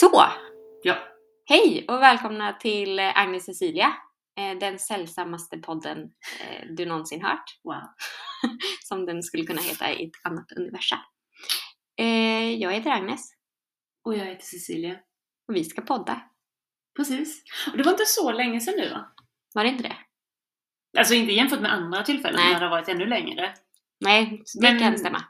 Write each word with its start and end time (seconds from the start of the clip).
Så! 0.00 0.24
Ja. 0.82 0.96
Hej 1.46 1.84
och 1.88 2.02
välkomna 2.02 2.52
till 2.52 2.98
eh, 2.98 3.18
Agnes 3.18 3.44
Cecilia. 3.44 3.96
eh, 4.38 4.58
Den 4.58 4.78
sällsammaste 4.78 5.58
podden 5.58 5.98
eh, 6.40 6.66
du 6.70 6.86
någonsin 6.86 7.22
hört. 7.24 7.44
Wow. 7.64 7.82
Som 8.84 9.06
den 9.06 9.22
skulle 9.22 9.44
kunna 9.46 9.62
heta 9.62 9.92
i 9.92 10.04
ett 10.04 10.10
annat 10.22 10.52
universum. 10.52 10.98
Jag 12.58 12.72
heter 12.72 12.90
Agnes 12.90 13.32
Och 14.04 14.14
jag 14.16 14.24
heter 14.24 14.44
Cecilia. 14.44 14.96
och 15.48 15.56
vi 15.56 15.64
ska 15.64 15.82
podda. 15.82 16.20
Precis. 16.96 17.42
Och 17.72 17.76
det 17.78 17.82
var 17.84 17.92
inte 17.92 18.06
så 18.06 18.32
länge 18.32 18.60
sedan 18.60 18.74
nu 18.76 18.88
va? 18.90 19.12
Var 19.54 19.64
det 19.64 19.70
inte 19.70 19.82
det? 19.82 19.96
Alltså 20.98 21.14
inte 21.14 21.32
jämfört 21.32 21.60
med 21.60 21.72
andra 21.72 22.02
tillfällen 22.02 22.40
Nej. 22.40 22.52
när 22.52 22.60
det 22.60 22.66
har 22.66 22.70
varit 22.70 22.88
ännu 22.88 23.06
längre. 23.06 23.54
Nej, 24.00 24.42
det 24.60 24.70
Men- 24.72 24.78
kan 24.78 24.98
stämma. 24.98 25.24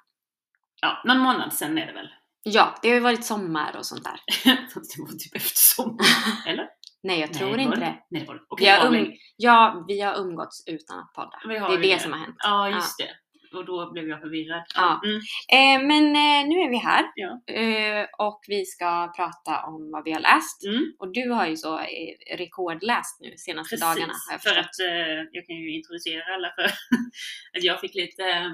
Ja, 0.80 1.02
någon 1.04 1.18
månad 1.18 1.52
sedan 1.52 1.78
är 1.78 1.86
det 1.86 1.92
väl? 1.92 2.08
Ja, 2.44 2.74
det 2.82 2.88
har 2.88 2.94
ju 2.94 3.00
varit 3.00 3.24
sommar 3.24 3.76
och 3.76 3.86
sånt 3.86 4.04
där. 4.04 4.20
Det 4.44 5.02
var 5.02 5.18
typ 5.18 5.34
efter 5.36 5.56
sommar. 5.56 6.06
Eller? 6.46 6.68
Nej, 7.02 7.20
jag 7.20 7.32
tror 7.32 7.56
Nej, 7.56 7.64
inte 7.64 7.80
det. 7.80 7.96
Nej, 8.10 8.20
det 8.20 8.26
var 8.26 8.34
det. 8.34 8.40
Vi 8.40 8.46
Okej, 8.48 8.68
har, 8.70 8.96
um, 8.96 9.12
ja, 9.36 9.84
vi 9.88 10.00
har 10.00 10.14
umgåtts 10.20 10.62
utan 10.66 10.98
att 10.98 11.12
podda. 11.14 11.38
Vi 11.48 11.54
Det 11.76 11.88
är 11.88 11.94
det 11.96 12.02
som 12.02 12.12
har 12.12 12.18
hänt. 12.18 12.36
Ja, 12.38 12.68
just 12.70 12.98
det. 12.98 13.10
Och 13.58 13.64
då 13.66 13.92
blev 13.92 14.08
jag 14.08 14.20
förvirrad. 14.20 14.62
Ja. 14.74 15.00
Mm. 15.04 15.16
Eh, 15.56 15.86
men 15.88 16.04
eh, 16.06 16.48
nu 16.48 16.56
är 16.60 16.70
vi 16.70 16.76
här 16.76 17.04
Ja. 17.14 17.54
eh, 17.54 18.06
och 18.18 18.40
vi 18.48 18.64
ska 18.64 19.12
prata 19.16 19.66
om 19.66 19.90
vad 19.92 20.04
vi 20.04 20.12
har 20.12 20.20
läst. 20.20 20.64
Mm. 20.66 20.82
Och 20.98 21.12
du 21.12 21.30
har 21.30 21.46
ju 21.46 21.56
så 21.56 21.78
eh, 21.78 22.36
rekordläst 22.38 23.20
nu 23.20 23.34
senaste 23.36 23.76
Precis. 23.76 23.80
dagarna 23.88 24.12
har 24.28 24.32
jag 24.34 24.42
för 24.42 24.48
förstått. 24.50 24.66
att 24.66 24.80
eh, 24.90 25.18
jag 25.32 25.46
kan 25.46 25.56
ju 25.56 25.76
introducera 25.78 26.34
alla 26.34 26.48
för 26.56 26.64
att 27.58 27.62
jag 27.64 27.80
fick 27.80 27.94
lite, 27.94 28.22
eh, 28.22 28.50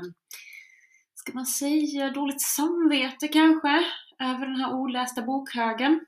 ska 1.20 1.32
man 1.32 1.46
säga, 1.46 2.10
dåligt 2.10 2.40
samvete 2.42 3.28
kanske 3.28 3.84
över 4.22 4.46
den 4.46 4.56
här 4.56 4.72
olästa 4.74 5.22
bokhögen. 5.22 6.00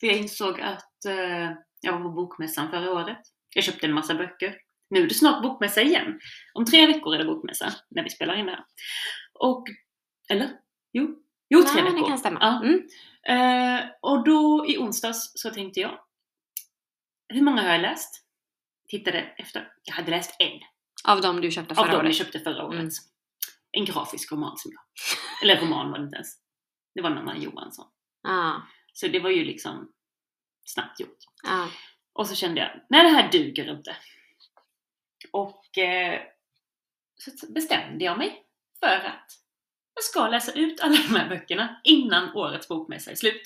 För 0.00 0.06
jag 0.06 0.16
insåg 0.16 0.60
att 0.60 1.04
eh, 1.04 1.50
jag 1.80 1.92
var 1.92 2.00
på 2.02 2.10
bokmässan 2.10 2.70
förra 2.70 2.92
året. 2.92 3.18
Jag 3.54 3.64
köpte 3.64 3.86
en 3.86 3.92
massa 3.92 4.14
böcker. 4.14 4.56
Nu 4.90 5.02
är 5.02 5.06
det 5.08 5.14
snart 5.14 5.42
bokmässa 5.42 5.82
igen. 5.82 6.20
Om 6.54 6.64
tre 6.64 6.86
veckor 6.86 7.14
är 7.14 7.18
det 7.18 7.24
bokmässa 7.24 7.72
när 7.90 8.02
vi 8.02 8.10
spelar 8.10 8.34
in 8.34 8.46
det 8.46 8.52
här. 8.52 8.64
Och, 9.34 9.64
eller? 10.28 10.50
Jo, 10.92 11.16
jo 11.48 11.62
tre 11.62 11.78
Ja, 11.80 11.84
veckor. 11.84 11.98
det 12.02 12.08
kan 12.08 12.18
stämma. 12.18 12.38
Ja. 12.40 12.62
Mm. 12.62 12.80
Eh, 13.78 13.84
och 14.02 14.24
då 14.24 14.64
i 14.68 14.78
onsdags 14.78 15.32
så 15.34 15.50
tänkte 15.50 15.80
jag, 15.80 15.98
hur 17.28 17.42
många 17.42 17.62
har 17.62 17.68
jag 17.68 17.80
läst? 17.80 18.24
Tittade 18.88 19.18
efter. 19.20 19.72
Jag 19.84 19.94
hade 19.94 20.10
läst 20.10 20.36
en 20.38 20.60
Av 21.04 21.20
de 21.20 21.40
du 21.40 21.50
köpte 21.50 21.72
av 21.72 21.74
förra 21.76 21.86
dem 21.86 21.96
jag 21.96 22.04
året. 22.04 22.16
köpte 22.16 22.38
förra 22.40 22.64
året. 22.64 22.80
Mm. 22.80 22.90
En 23.76 23.84
grafisk 23.84 24.32
roman 24.32 24.56
som 24.56 24.70
jag... 24.72 24.82
Eller 25.42 25.60
roman 25.60 25.90
var 25.90 25.98
det 25.98 26.04
inte 26.04 26.16
ens. 26.16 26.28
Det 26.94 27.02
var 27.02 27.10
en 27.10 27.18
annan 27.18 27.42
Johansson. 27.42 27.86
Ja, 28.22 28.62
Så 28.92 29.08
det 29.08 29.18
var 29.20 29.30
ju 29.30 29.44
liksom 29.44 29.92
snabbt 30.64 31.00
gjort. 31.00 31.18
ja. 31.42 31.68
Och 32.12 32.26
så 32.28 32.34
kände 32.34 32.60
jag, 32.60 32.70
nej 32.90 33.02
det 33.02 33.08
här 33.08 33.32
duger 33.32 33.70
inte. 33.70 33.96
Och 35.32 35.78
eh, 35.78 36.20
så 37.16 37.52
bestämde 37.52 38.04
jag 38.04 38.18
mig 38.18 38.42
för 38.80 38.86
att 38.96 39.30
jag 39.94 40.04
ska 40.04 40.28
läsa 40.28 40.52
ut 40.52 40.80
alla 40.80 40.96
de 41.08 41.14
här 41.16 41.28
böckerna 41.28 41.80
innan 41.84 42.34
årets 42.36 42.68
bokmässa 42.68 43.10
är 43.10 43.14
slut. 43.14 43.42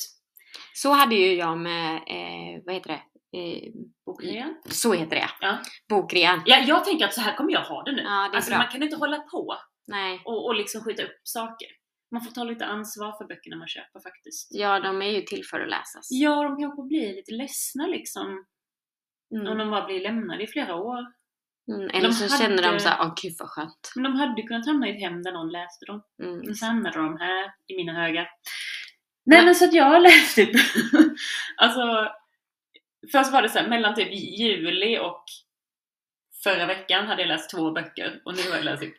Så 0.74 0.92
hade 0.92 1.14
ju 1.14 1.34
jag 1.34 1.58
med, 1.58 1.94
eh, 1.96 2.62
vad 2.66 2.74
heter 2.74 2.88
det? 2.90 3.02
Eh, 3.38 3.72
Bokrean? 4.06 4.54
så 4.70 4.92
heter 4.92 5.16
det 5.16 5.30
Ja. 5.40 5.58
Bokrean. 5.88 6.42
Ja, 6.46 6.58
jag 6.58 6.84
tänker 6.84 7.04
att 7.04 7.14
så 7.14 7.20
här 7.20 7.36
kommer 7.36 7.52
jag 7.52 7.60
ha 7.64 7.82
det 7.82 7.92
nu. 7.92 8.02
Ja, 8.02 8.28
det 8.30 8.36
alltså 8.36 8.50
bra. 8.50 8.58
man 8.58 8.68
kan 8.68 8.82
inte 8.82 8.96
hålla 8.96 9.18
på 9.18 9.56
Nej. 9.88 10.22
och, 10.24 10.46
och 10.46 10.54
liksom 10.54 10.80
skjuta 10.84 11.02
upp 11.02 11.20
saker. 11.22 11.68
Man 12.10 12.22
får 12.22 12.30
ta 12.30 12.44
lite 12.44 12.66
ansvar 12.66 13.12
för 13.18 13.24
böckerna 13.24 13.56
man 13.56 13.68
köper 13.68 14.00
faktiskt. 14.00 14.48
Ja, 14.50 14.80
de 14.80 15.02
är 15.02 15.10
ju 15.10 15.22
till 15.22 15.44
för 15.44 15.60
att 15.60 15.68
läsas. 15.70 16.06
Ja, 16.10 16.42
de 16.42 16.60
kanske 16.60 16.82
blir 16.82 17.14
lite 17.16 17.32
ledsna 17.32 17.86
liksom. 17.86 18.44
Om 19.34 19.40
Mm. 19.40 19.58
de 19.58 19.70
bara 19.70 19.86
blir 19.86 20.00
lämnade 20.00 20.42
i 20.42 20.46
flera 20.46 20.74
år. 20.74 20.98
Mm. 21.72 21.90
Eller 21.90 22.08
de 22.08 22.12
så 22.14 22.38
känner 22.38 22.56
de 22.56 22.64
hade- 22.68 22.80
så 22.80 22.88
här, 22.88 22.98
åh 23.06 23.14
gud 23.22 23.32
vad 23.38 23.48
skönt. 23.48 23.92
Men 23.94 24.02
de 24.04 24.16
hade 24.16 24.42
kunnat 24.42 24.66
hamna 24.66 24.88
i 24.88 24.90
ett 24.96 25.00
hem 25.00 25.22
där 25.22 25.32
någon 25.32 25.50
läste 25.52 25.86
dem. 25.86 26.02
Mm. 26.22 26.38
Men 26.38 26.54
så 26.54 26.66
hamnade 26.66 26.98
de 26.98 27.16
här 27.18 27.52
i 27.66 27.76
mina 27.76 27.92
högar. 27.92 28.28
Nej 29.26 29.44
men 29.44 29.54
så 29.54 29.64
att 29.64 29.72
jag 29.74 29.84
har 29.84 30.00
läst 30.00 30.36
typ, 30.36 30.50
alltså 31.56 32.08
Först 33.12 33.32
var 33.32 33.42
det 33.42 33.48
så 33.48 33.58
här, 33.58 33.68
mellan 33.68 33.94
typ 33.94 34.08
juli 34.38 34.98
och 34.98 35.24
förra 36.44 36.66
veckan 36.66 37.06
hade 37.06 37.22
jag 37.22 37.28
läst 37.28 37.50
två 37.50 37.70
böcker 37.70 38.22
och 38.24 38.36
nu 38.36 38.42
har 38.50 38.56
jag 38.56 38.64
läst 38.64 38.82
typ 38.82 38.94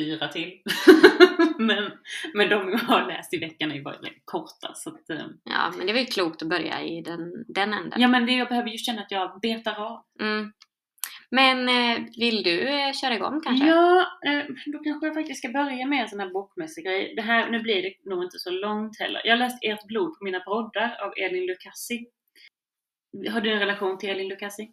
fyra 0.00 0.28
till. 0.28 0.60
men, 1.58 1.90
men 2.34 2.48
de 2.48 2.70
jag 2.70 2.78
har 2.78 3.06
läst 3.06 3.34
i 3.34 3.38
veckan 3.38 3.70
är 3.70 3.74
ju 3.74 3.82
bara 3.82 3.96
korta 4.24 4.74
så 4.74 4.90
att, 4.90 5.10
eh, 5.10 5.26
Ja, 5.44 5.72
men 5.76 5.86
det 5.86 5.92
var 5.92 6.00
ju 6.00 6.06
klokt 6.06 6.42
att 6.42 6.48
börja 6.48 6.82
i 6.82 7.02
den, 7.02 7.44
den 7.48 7.72
änden. 7.72 8.00
Ja 8.00 8.08
men 8.08 8.26
det, 8.26 8.32
jag 8.32 8.48
behöver 8.48 8.68
ju 8.68 8.78
känna 8.78 9.02
att 9.02 9.10
jag 9.10 9.40
betar 9.40 9.74
av. 9.74 10.04
Mm. 10.20 10.52
Men 11.30 11.68
eh, 11.68 12.06
vill 12.18 12.42
du 12.42 12.68
eh, 12.68 12.92
köra 12.92 13.14
igång 13.14 13.40
kanske? 13.44 13.66
Ja, 13.66 14.06
då 14.66 14.78
kanske 14.78 15.06
jag 15.06 15.14
faktiskt 15.14 15.38
ska 15.38 15.48
börja 15.48 15.86
med 15.86 16.02
en 16.02 16.08
sån 16.08 16.20
här 16.20 16.30
bokmässig 16.30 16.84
grej. 16.84 17.12
Det 17.16 17.22
här, 17.22 17.50
nu 17.50 17.60
blir 17.60 17.82
det 17.82 18.10
nog 18.10 18.24
inte 18.24 18.38
så 18.38 18.50
långt 18.50 18.98
heller. 18.98 19.20
Jag 19.24 19.32
har 19.32 19.38
läst 19.38 19.64
Ert 19.64 19.86
blod 19.86 20.18
på 20.18 20.24
mina 20.24 20.40
broddar 20.40 20.96
av 21.04 21.12
Elin 21.16 21.46
Lucassi. 21.46 22.06
Har 23.30 23.40
du 23.40 23.52
en 23.52 23.58
relation 23.58 23.98
till 23.98 24.10
Elin 24.10 24.28
Lucassi? 24.28 24.70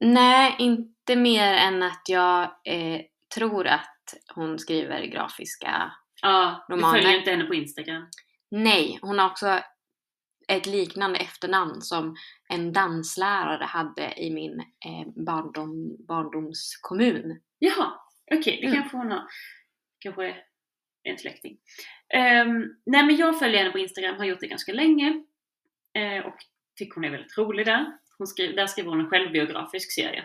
Nej, 0.00 0.54
inte 0.58 1.16
mer 1.16 1.54
än 1.54 1.82
att 1.82 2.02
jag 2.08 2.42
eh, 2.42 3.00
tror 3.34 3.66
att 3.66 3.95
hon 4.34 4.58
skriver 4.58 5.02
grafiska... 5.04 5.92
Ja, 6.22 6.64
du 6.68 6.74
Romaner. 6.74 7.00
följer 7.00 7.18
inte 7.18 7.30
henne 7.30 7.44
på 7.44 7.54
Instagram. 7.54 8.06
Nej, 8.50 8.98
hon 9.02 9.18
har 9.18 9.30
också 9.30 9.60
ett 10.48 10.66
liknande 10.66 11.18
efternamn 11.18 11.80
som 11.82 12.16
en 12.48 12.72
danslärare 12.72 13.64
hade 13.64 14.14
i 14.22 14.30
min 14.30 14.60
eh, 14.60 15.24
barndom, 15.24 15.96
barndomskommun. 16.08 17.40
Jaha, 17.58 17.92
okej, 18.34 18.58
det 18.60 18.66
Mm. 18.66 18.78
kanske 18.80 18.96
hon 18.96 19.10
har. 19.10 19.22
Kanske 19.98 20.36
en 21.02 21.18
släkting. 21.18 21.58
Ehm, 22.14 22.64
nej 22.86 23.06
men 23.06 23.16
jag 23.16 23.38
följer 23.38 23.58
henne 23.58 23.70
på 23.70 23.78
Instagram, 23.78 24.16
har 24.16 24.24
gjort 24.24 24.40
det 24.40 24.46
ganska 24.46 24.72
länge. 24.72 25.24
Eh, 25.98 26.26
och 26.26 26.36
tycker 26.78 26.94
hon 26.94 27.04
är 27.04 27.10
väldigt 27.10 27.38
rolig 27.38 27.66
där. 27.66 27.86
Hon 28.18 28.26
skriver, 28.26 28.56
där 28.56 28.66
skriver 28.66 28.90
hon 28.90 29.00
en 29.00 29.10
självbiografisk 29.10 29.92
serie. 29.92 30.24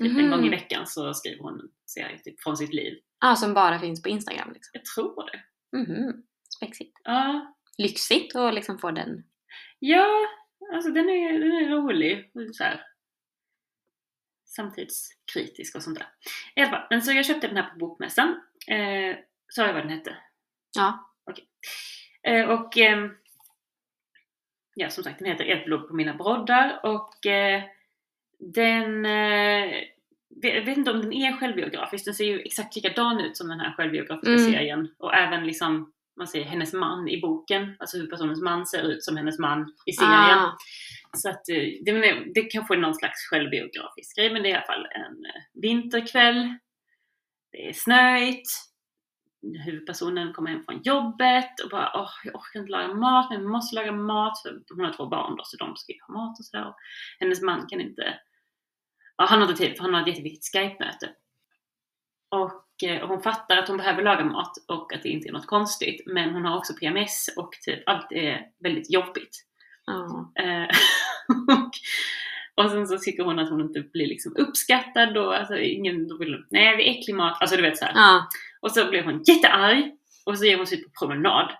Typ 0.00 0.18
en 0.18 0.30
gång 0.30 0.46
i 0.46 0.48
veckan 0.50 0.86
så 0.86 1.14
skriver 1.14 1.42
hon 1.42 1.60
en 1.60 1.68
serie 1.86 2.18
typ, 2.18 2.42
från 2.42 2.56
sitt 2.56 2.74
liv. 2.74 2.98
Ja, 3.24 3.36
som 3.36 3.54
bara 3.54 3.78
finns 3.78 4.02
på 4.02 4.08
Instagram 4.08 4.52
liksom. 4.52 4.70
Jag 4.72 4.84
tror 4.84 5.30
det. 5.30 5.42
Mhm. 5.78 6.22
Spexigt. 6.56 6.98
Ja, 7.04 7.54
Lyxigt 7.78 8.36
att 8.36 8.54
liksom 8.54 8.78
få 8.78 8.90
den. 8.90 9.24
Ja, 9.78 10.06
alltså 10.74 10.90
den 10.90 11.08
är, 11.10 11.32
den 11.32 11.52
är 11.52 11.68
rolig. 11.68 12.30
Så 12.52 12.64
här. 12.64 12.86
Samtidskritisk 14.44 15.76
och 15.76 15.82
sånt 15.82 15.98
där. 15.98 16.08
I 16.56 16.60
alla 16.60 16.70
fall, 16.70 16.86
men 16.90 17.02
så 17.02 17.12
jag 17.12 17.26
köpte 17.26 17.46
den 17.46 17.56
här 17.56 17.70
på 17.70 17.78
bokmässan. 17.78 18.28
Eh, 18.68 19.16
sa 19.48 19.66
jag 19.66 19.74
vad 19.74 19.82
den 19.82 19.90
hette? 19.98 20.16
Ja. 20.76 21.14
Okej. 21.30 21.48
Eh, 22.22 22.50
och 22.50 22.76
ehm, 22.76 23.10
ja, 24.74 24.90
som 24.90 25.04
sagt, 25.04 25.18
den 25.18 25.28
heter 25.28 25.44
Ett 25.44 25.64
blod 25.64 25.88
på 25.88 25.94
mina 25.94 26.14
broddar 26.14 26.80
och 26.82 27.26
eh, 27.26 27.62
den 28.38 29.06
eh, 29.06 29.82
jag 30.42 30.64
vet 30.64 30.76
inte 30.78 30.90
om 30.90 31.00
den 31.02 31.12
är 31.12 31.32
självbiografisk, 31.36 32.04
den 32.04 32.14
ser 32.14 32.24
ju 32.24 32.40
exakt 32.40 32.76
likadan 32.76 33.20
ut 33.20 33.36
som 33.36 33.48
den 33.48 33.60
här 33.60 33.72
självbiografiska 33.72 34.30
Mm. 34.32 34.52
serien. 34.52 34.94
Och 34.98 35.14
även 35.14 35.46
liksom, 35.46 35.92
man 36.18 36.28
ser 36.28 36.44
hennes 36.44 36.72
man 36.72 37.08
i 37.08 37.20
boken, 37.20 37.76
alltså 37.78 37.96
huvudpersonens 37.96 38.42
man 38.42 38.66
ser 38.66 38.82
ut 38.82 39.04
som 39.04 39.16
hennes 39.16 39.38
man 39.38 39.74
i 39.86 39.92
serien. 39.92 40.38
Ah, 40.38 40.56
Så 41.16 41.28
att 41.28 41.48
eh, 41.48 41.56
det, 41.84 42.24
det 42.34 42.42
kanske 42.42 42.74
är 42.74 42.78
någon 42.78 42.94
slags 42.94 43.20
självbiografisk 43.30 44.16
grej, 44.16 44.32
men 44.32 44.42
det 44.42 44.48
är 44.48 44.52
i 44.52 44.54
alla 44.54 44.66
fall 44.66 44.86
en 44.86 45.24
eh, 45.26 45.42
vinterkväll. 45.62 46.54
Det 47.52 47.68
är 47.68 47.72
snöigt. 47.72 48.48
Huvudpersonen 49.64 50.32
kommer 50.32 50.50
hem 50.50 50.62
från 50.64 50.82
jobbet 50.82 51.60
och 51.64 51.70
bara 51.70 51.90
åh, 51.94 52.10
jag 52.24 52.34
orkar 52.34 52.60
inte 52.60 52.72
laga 52.72 52.94
mat, 52.94 53.30
men 53.30 53.42
jag 53.42 53.50
måste 53.50 53.74
laga 53.76 53.92
mat. 53.92 54.42
För 54.42 54.62
hon 54.74 54.84
har 54.84 54.92
två 54.92 55.06
barn 55.06 55.36
då, 55.36 55.42
så 55.44 55.56
de 55.56 55.76
ska 55.76 55.92
ju 55.92 55.98
ha 56.08 56.14
mat 56.14 56.38
och 56.38 56.44
sådär. 56.44 56.74
Hennes 57.20 57.42
man 57.42 57.66
kan 57.66 57.80
inte, 57.80 58.14
ja, 59.16 59.24
han 59.24 59.40
har 59.40 59.48
inte 59.48 59.62
tid 59.62 59.76
för 59.76 59.82
han 59.82 59.94
har 59.94 60.00
ett 60.00 60.08
jätteviktigt 60.08 60.52
Skype-möte. 60.52 61.10
Och 62.30 62.88
eh, 62.88 63.08
hon 63.08 63.22
fattar 63.22 63.56
att 63.56 63.68
hon 63.68 63.76
behöver 63.76 64.02
laga 64.02 64.24
mat 64.24 64.52
och 64.68 64.92
att 64.92 65.02
det 65.02 65.08
inte 65.08 65.28
är 65.28 65.32
något 65.32 65.46
konstigt. 65.46 66.02
Men 66.06 66.30
hon 66.30 66.44
har 66.44 66.56
också 66.56 66.74
PMS 66.74 67.28
och 67.36 67.52
typ 67.62 67.82
allt 67.86 68.12
är 68.12 68.46
väldigt 68.58 68.90
jobbigt. 68.90 69.46
Eh, 70.38 70.62
och, 71.56 71.70
och 72.64 72.70
sen 72.70 72.86
så 72.86 72.98
tycker 72.98 73.22
hon 73.22 73.38
att 73.38 73.50
hon 73.50 73.60
inte 73.60 73.80
blir 73.80 74.06
liksom 74.06 74.36
uppskattad 74.36 75.16
och 75.16 75.36
alltså 75.36 75.58
ingen, 75.58 76.08
då 76.08 76.18
vill 76.18 76.44
nej 76.50 76.76
det 76.76 76.88
är 76.88 76.98
äcklig 76.98 77.14
mat, 77.14 77.36
alltså 77.40 77.56
du 77.56 77.62
vet 77.62 77.78
så 77.78 77.84
här. 77.84 77.92
ja. 77.94 78.28
Och 78.60 78.72
så 78.72 78.90
blir 78.90 79.02
hon 79.02 79.22
jättearg 79.22 79.96
och 80.26 80.38
så 80.38 80.44
ger 80.44 80.56
hon 80.56 80.66
sig 80.66 80.78
ut 80.78 80.84
på 80.84 81.06
promenad. 81.06 81.52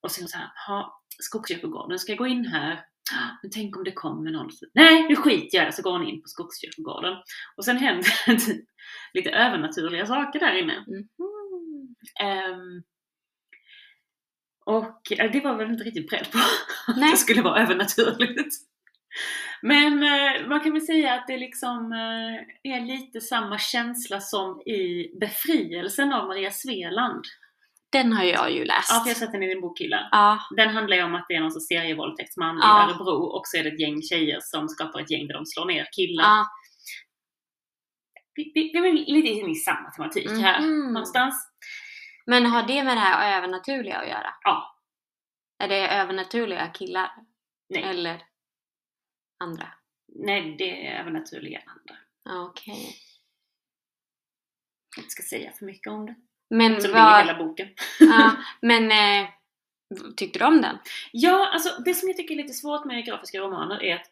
Och 0.00 0.10
så 0.10 0.20
är 0.20 0.22
hon 0.22 0.28
så 0.28 0.38
här, 0.38 0.50
ha 0.66 1.02
Skogskyrkogården, 1.18 1.98
ska 1.98 2.12
jag 2.12 2.18
gå 2.18 2.26
in 2.26 2.46
här? 2.46 2.80
Men 3.42 3.50
tänk 3.50 3.76
om 3.76 3.84
det 3.84 3.92
kommer 3.92 4.30
någon. 4.30 4.50
Nej, 4.74 5.08
nu 5.08 5.16
skiter 5.16 5.58
jag. 5.58 5.74
Så 5.74 5.82
går 5.82 5.92
hon 5.92 6.08
in 6.08 6.22
på 6.22 6.28
Skogskyrkogården. 6.28 7.14
Och 7.56 7.64
sen 7.64 7.76
händer 7.76 8.10
lite 9.14 9.30
övernaturliga 9.30 10.06
saker 10.06 10.40
där 10.40 10.62
inne. 10.62 10.84
Mhm. 10.86 11.08
Ehm, 12.20 12.82
Och 14.66 15.12
eh, 15.18 15.30
det 15.32 15.40
var 15.40 15.56
väl 15.56 15.70
inte 15.70 15.84
riktigt 15.84 16.10
beredd 16.10 16.30
på. 16.32 16.38
Att 16.92 17.10
det 17.10 17.16
skulle 17.16 17.42
vara 17.42 17.62
övernaturligt. 17.62 18.54
Men 19.62 20.02
eh, 20.02 20.48
man 20.48 20.60
kan 20.60 20.72
väl 20.72 20.86
säga 20.86 21.14
att 21.14 21.26
det 21.26 21.36
liksom 21.36 21.92
eh, 21.92 22.72
är 22.72 22.80
lite 22.86 23.20
samma 23.20 23.58
känsla 23.58 24.20
som 24.20 24.60
i 24.60 25.10
Befrielsen 25.20 26.12
av 26.12 26.26
Maria 26.28 26.50
Sveland. 26.50 27.24
Den 27.96 28.12
har 28.12 28.24
jag 28.24 28.52
ju 28.52 28.64
läst. 28.64 28.90
Ja, 28.90 29.00
för 29.00 29.08
jag 29.10 29.14
har 29.14 29.18
sett 29.20 29.32
den 29.32 29.42
i 29.42 29.46
din 29.48 29.60
bokhylla. 29.60 30.08
Ja, 30.12 30.38
Den 30.56 30.68
handlar 30.68 30.96
ju 30.96 31.02
om 31.02 31.14
att 31.14 31.26
det 31.28 31.34
är 31.34 31.40
någon 31.40 31.50
sorts 31.52 31.66
serievåldtäktsman 31.66 32.58
Ja. 32.62 32.80
i 32.80 32.90
Örebro 32.90 33.22
och 33.24 33.42
så 33.46 33.56
är 33.56 33.62
det 33.64 33.68
ett 33.70 33.80
gäng 33.80 34.02
tjejer 34.02 34.38
som 34.42 34.68
skapar 34.68 35.00
ett 35.00 35.10
gäng 35.10 35.26
där 35.26 35.34
de 35.34 35.46
slår 35.46 35.64
ner 35.66 35.88
killar. 35.92 36.24
ja. 36.24 36.46
Vi, 38.34 38.52
vi, 38.54 38.70
är 38.78 38.92
lite 38.92 39.28
inne 39.28 39.50
i 39.50 39.54
samma 39.54 39.90
tematik 39.90 40.30
här 40.30 40.60
Mhm. 40.60 40.92
någonstans. 40.92 41.48
Men 42.26 42.46
har 42.46 42.62
det 42.62 42.84
med 42.84 42.96
det 42.96 43.00
här 43.00 43.38
övernaturliga 43.38 43.96
att 43.98 44.08
göra? 44.08 44.34
Ja. 44.42 44.78
Är 45.58 45.68
det 45.68 45.88
övernaturliga 45.88 46.66
killar? 46.68 47.10
Nej, 47.68 47.82
Eller 47.82 48.22
andra? 49.44 49.68
nej 50.08 50.56
det 50.58 50.86
är 50.86 51.00
övernaturliga 51.00 51.62
andra. 51.66 51.96
Okej. 52.48 52.94
Jag 54.96 55.02
inte 55.04 55.10
ska 55.10 55.22
säga 55.22 55.52
för 55.52 55.64
mycket 55.66 55.92
om 55.92 56.06
det. 56.06 56.14
Men 56.50 56.80
Som 56.80 56.92
vad... 56.92 57.18
hela 57.18 57.38
boken. 57.38 57.68
Ja, 58.00 58.30
men 58.62 58.90
eh, 58.92 59.28
tyckte 60.16 60.38
du 60.38 60.44
om 60.44 60.62
den? 60.62 60.78
Ja, 61.12 61.48
alltså 61.52 61.82
det 61.82 61.94
som 61.94 62.08
jag 62.08 62.16
tycker 62.16 62.34
är 62.34 62.38
lite 62.42 62.52
svårt 62.54 62.84
med 62.84 63.04
grafiska 63.06 63.38
romaner 63.40 63.82
är 63.82 63.94
att 63.94 64.06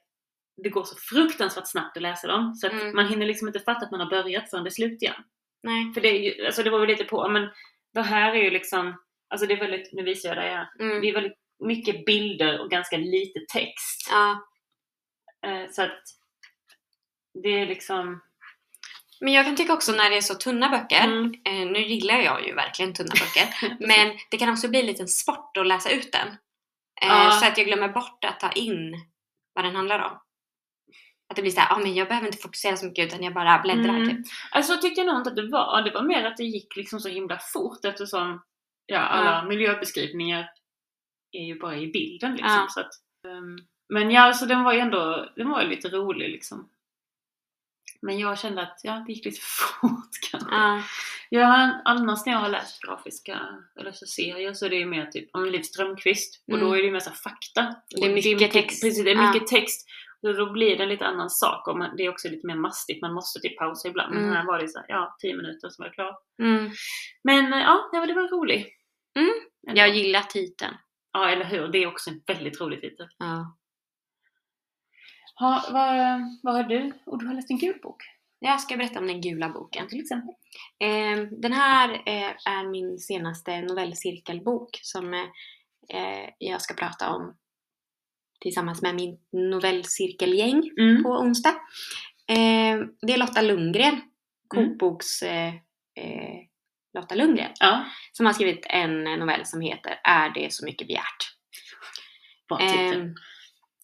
det 0.63 0.69
går 0.69 0.85
så 0.85 0.97
fruktansvärt 0.97 1.67
snabbt 1.67 1.97
att 1.97 2.03
läsa 2.03 2.27
dem. 2.27 2.55
Så 2.55 2.67
att 2.67 2.73
Mm. 2.73 2.97
man 2.97 3.09
hinner 3.09 3.27
liksom 3.27 3.49
inte 3.49 3.61
fatta 3.61 3.85
att 3.87 3.91
man 3.91 4.01
har 4.01 4.11
börjat 4.11 4.51
förrän 4.51 4.65
det 4.65 4.69
är 4.69 4.73
slut 4.73 5.03
igen. 5.03 5.23
Nej. 5.63 5.93
För 5.95 6.01
det 6.01 6.09
är 6.09 6.21
ju, 6.21 6.47
alltså 6.47 6.63
det 6.63 6.71
var 6.71 6.79
väl 6.79 6.89
lite 6.89 7.05
på, 7.05 7.29
men 7.29 7.51
det 7.95 8.03
här 8.03 8.35
är 8.35 8.43
ju 8.43 8.51
liksom, 8.51 9.03
alltså 9.29 9.47
det 9.47 9.55
är 9.55 9.59
väldigt, 9.61 9.93
nu 9.93 10.03
visar 10.03 10.29
jag 10.29 10.39
dig 10.39 10.51
här. 10.51 10.69
Mm. 10.81 11.01
Det 11.01 11.09
är 11.09 11.13
väldigt 11.15 11.39
mycket 11.65 12.05
bilder 12.07 12.61
och 12.61 12.71
ganska 12.71 12.97
lite 12.97 13.41
text. 13.53 14.09
Ja. 14.11 14.45
Eh, 15.47 15.71
så 15.71 15.83
att 15.83 16.03
det 17.43 17.49
är 17.49 17.67
liksom, 17.67 18.21
Men 19.21 19.33
jag 19.33 19.45
kan 19.47 19.57
tycka 19.57 19.73
också 19.75 19.93
när 19.93 20.11
det 20.11 20.17
är 20.17 20.21
så 20.21 20.35
tunna 20.35 20.69
böcker, 20.69 21.05
Mm. 21.05 21.33
eh, 21.45 21.73
nu 21.73 21.79
gillar 21.87 22.19
jag 22.19 22.47
ju 22.47 22.55
verkligen 22.55 22.95
tunna 22.95 23.11
böcker, 23.15 23.77
men 23.87 24.17
det 24.31 24.37
kan 24.37 24.49
också 24.53 24.69
bli 24.69 24.81
en 24.81 24.87
liten 24.87 25.09
sport 25.09 25.57
att 25.57 25.67
läsa 25.67 25.91
ut 25.91 26.13
den. 26.13 26.29
Eh, 27.03 27.09
Ja. 27.09 27.31
Så 27.31 27.47
att 27.47 27.59
jag 27.59 27.67
glömmer 27.67 27.89
bort 27.89 28.25
att 28.25 28.41
ta 28.41 28.53
in 28.53 28.95
vad 29.55 29.65
den 29.65 29.77
handlar 29.77 29.99
om. 29.99 30.21
Att 31.29 31.37
det 31.37 31.43
blir 31.43 31.53
såhär, 31.53 31.73
ah, 31.73 31.79
men 31.79 31.95
jag 31.95 32.09
behöver 32.09 32.27
inte 32.27 32.39
fokusera 32.43 32.77
så 32.77 32.87
mycket 32.87 33.07
utan 33.07 33.23
jag 33.23 33.35
bara 33.35 33.59
bläddrar 33.59 33.95
Mm. 33.97 34.09
typ. 34.09 34.27
alltså 34.51 34.77
tyckte 34.77 35.01
jag 35.01 35.07
nog 35.07 35.17
inte 35.17 35.31
att 35.31 35.37
det 35.37 35.49
var. 35.51 35.83
Det 35.83 35.91
var 35.91 36.03
mer 36.03 36.25
att 36.25 36.37
det 36.37 36.45
gick 36.45 36.77
liksom 36.77 37.01
så 37.01 37.09
himla 37.09 37.39
fort 37.53 37.85
eftersom 37.85 38.43
ja, 38.87 38.99
alla 38.99 39.45
miljöbeskrivningar 39.45 40.49
är 41.33 41.45
ju 41.45 41.59
bara 41.59 41.77
i 41.77 41.87
bilden 41.87 42.33
liksom. 42.37 42.67
Så 42.69 42.81
att, 42.81 42.91
ehm, 43.27 43.57
men 43.89 44.11
ja, 44.11 44.21
alltså 44.21 44.47
den 44.47 44.65
var 44.65 44.73
ju 44.73 44.79
ändå, 44.79 45.29
den 45.37 45.51
var 45.51 45.63
ju 45.63 45.69
lite 45.69 45.89
rolig 45.89 46.31
liksom. 46.31 46.69
Men 48.05 48.19
jag 48.19 48.39
kände 48.39 48.63
att 48.63 48.81
ja, 48.83 49.05
det 49.07 49.13
gick 49.13 49.25
lite 49.25 49.41
fort 49.41 50.11
kanske. 50.31 50.55
Ja. 50.55 50.83
Jag 51.31 51.47
har, 51.47 51.83
annars 51.85 52.27
när 52.27 52.33
jag 52.33 52.41
har 52.41 52.49
läst 52.49 52.83
grafiska 52.83 53.41
eller 53.81 53.93
så 53.93 54.07
serier 54.07 54.53
så 54.55 54.67
är 54.67 54.71
det 54.71 54.77
ju 54.77 54.87
mer 54.87 55.07
typ 55.07 55.31
om 55.33 55.45
Liv 55.45 55.63
Strömquist 55.63 56.45
och 56.53 56.59
då 56.59 56.67
Mm. 56.67 56.73
är 56.73 56.77
det 56.79 56.85
ju 56.85 56.93
mer 56.93 57.01
så 57.01 57.11
fakta. 57.11 57.75
Det 57.91 58.07
är 58.07 58.15
mycket 58.15 58.51
text. 58.53 58.83
Precis, 58.83 59.05
det 59.05 59.11
är 59.11 59.33
mycket 59.33 59.47
text. 59.49 59.87
Och 60.23 60.35
då 60.37 60.53
blir 60.53 60.77
det 60.77 60.83
en 60.83 60.89
lite 60.89 61.07
annan 61.07 61.31
sak 61.31 61.69
och 61.69 61.79
man, 61.79 61.97
det 61.97 62.03
är 62.03 62.09
också 62.11 62.29
lite 62.29 62.47
mer 62.47 62.55
mastigt, 62.55 63.03
man 63.03 63.15
måste 63.15 63.41
typ 63.41 63.59
pausa 63.59 63.89
ibland. 63.89 64.15
Men 64.15 64.23
Mm. 64.25 64.37
här 64.37 64.47
var 64.47 64.59
det 64.59 64.69
så 64.69 64.79
här, 64.79 64.87
ja, 64.89 65.17
10 65.21 65.37
minuter 65.37 65.69
så 65.69 65.83
var 65.83 65.87
jag 65.87 65.95
klar. 65.95 66.17
Mm. 66.43 66.71
Men 67.25 67.53
eh, 67.53 67.59
ja, 67.59 67.89
det 67.93 67.99
var 68.15 68.29
roligt. 68.41 68.69
Mm. 69.19 69.35
Jag 69.79 69.89
gillar 69.97 70.23
titeln. 70.23 70.75
Ja, 71.13 71.31
eller 71.31 71.45
hur? 71.45 71.69
Det 71.69 71.79
är 71.79 71.87
också 71.87 72.11
en 72.11 72.21
väldigt 72.27 72.61
rolig 72.61 72.81
titel. 72.81 73.07
Ja. 73.19 73.57
Ha, 75.41 75.65
vad, 75.73 76.21
vad 76.43 76.55
har 76.55 76.63
du? 76.63 76.93
Och 77.07 77.19
du 77.19 77.27
har 77.27 77.35
läst 77.35 77.51
en 77.51 77.59
gul 77.59 77.79
bok? 77.83 78.03
Jag 78.39 78.61
ska 78.61 78.77
berätta 78.77 78.99
om 78.99 79.07
den 79.07 79.21
gula 79.21 79.49
boken. 79.49 79.89
Till 79.89 80.01
exempel. 80.01 80.35
Eh, 80.81 81.19
den 81.41 81.53
här 81.53 81.93
eh, 81.95 82.31
är 82.47 82.71
min 82.71 82.99
senaste 82.99 83.61
novellcirkelbok 83.61 84.79
som 84.83 85.15
eh, 85.15 86.31
jag 86.39 86.63
ska 86.63 86.75
prata 86.75 87.11
om 87.11 87.37
tillsammans 88.41 88.83
med 88.83 88.95
min 88.95 89.19
novellcirkelgäng 89.33 90.71
Mm. 90.79 91.03
på 91.03 91.09
onsdag. 91.11 91.55
Eh, 92.29 92.79
det 93.03 93.13
är 93.13 93.19
Lotta 93.19 93.43
Lundgren, 93.43 93.95
Mm. 93.95 94.09
kokboks 94.49 95.23
eh, 95.23 95.53
Lotta 96.95 97.15
Lundgren, 97.15 97.53
Ja, 97.61 97.85
som 98.13 98.27
har 98.27 98.33
skrivit 98.33 98.67
en 98.69 99.05
novell 99.05 99.47
som 99.47 99.61
heter 99.61 100.01
Är 100.05 100.31
det 100.31 100.53
så 100.53 100.65
mycket 100.65 100.87
begärt? 100.89 101.35
bra 102.49 102.59
titel. 102.59 103.15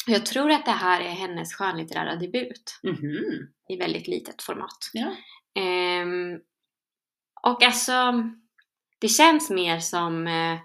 Jag 0.06 0.26
tror 0.26 0.50
att 0.50 0.64
det 0.64 0.70
här 0.70 1.00
är 1.00 1.10
hennes 1.10 1.54
skönlitterära 1.54 2.16
debut 2.16 2.78
Mhm. 2.82 3.48
i 3.68 3.76
väldigt 3.76 4.08
litet 4.08 4.42
format. 4.42 4.90
Ja. 4.92 5.14
Ehm, 5.62 6.38
och 7.42 7.62
alltså, 7.62 8.12
det 9.00 9.08
känns 9.08 9.50
mer 9.50 9.78
som 9.80 10.26
eh, 10.26 10.58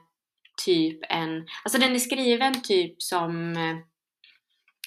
typ 0.65 0.99
en, 1.09 1.47
alltså 1.63 1.79
den 1.79 1.95
är 1.95 1.99
skriven 1.99 2.61
typ 2.61 3.01
som 3.01 3.57
eh, 3.57 3.77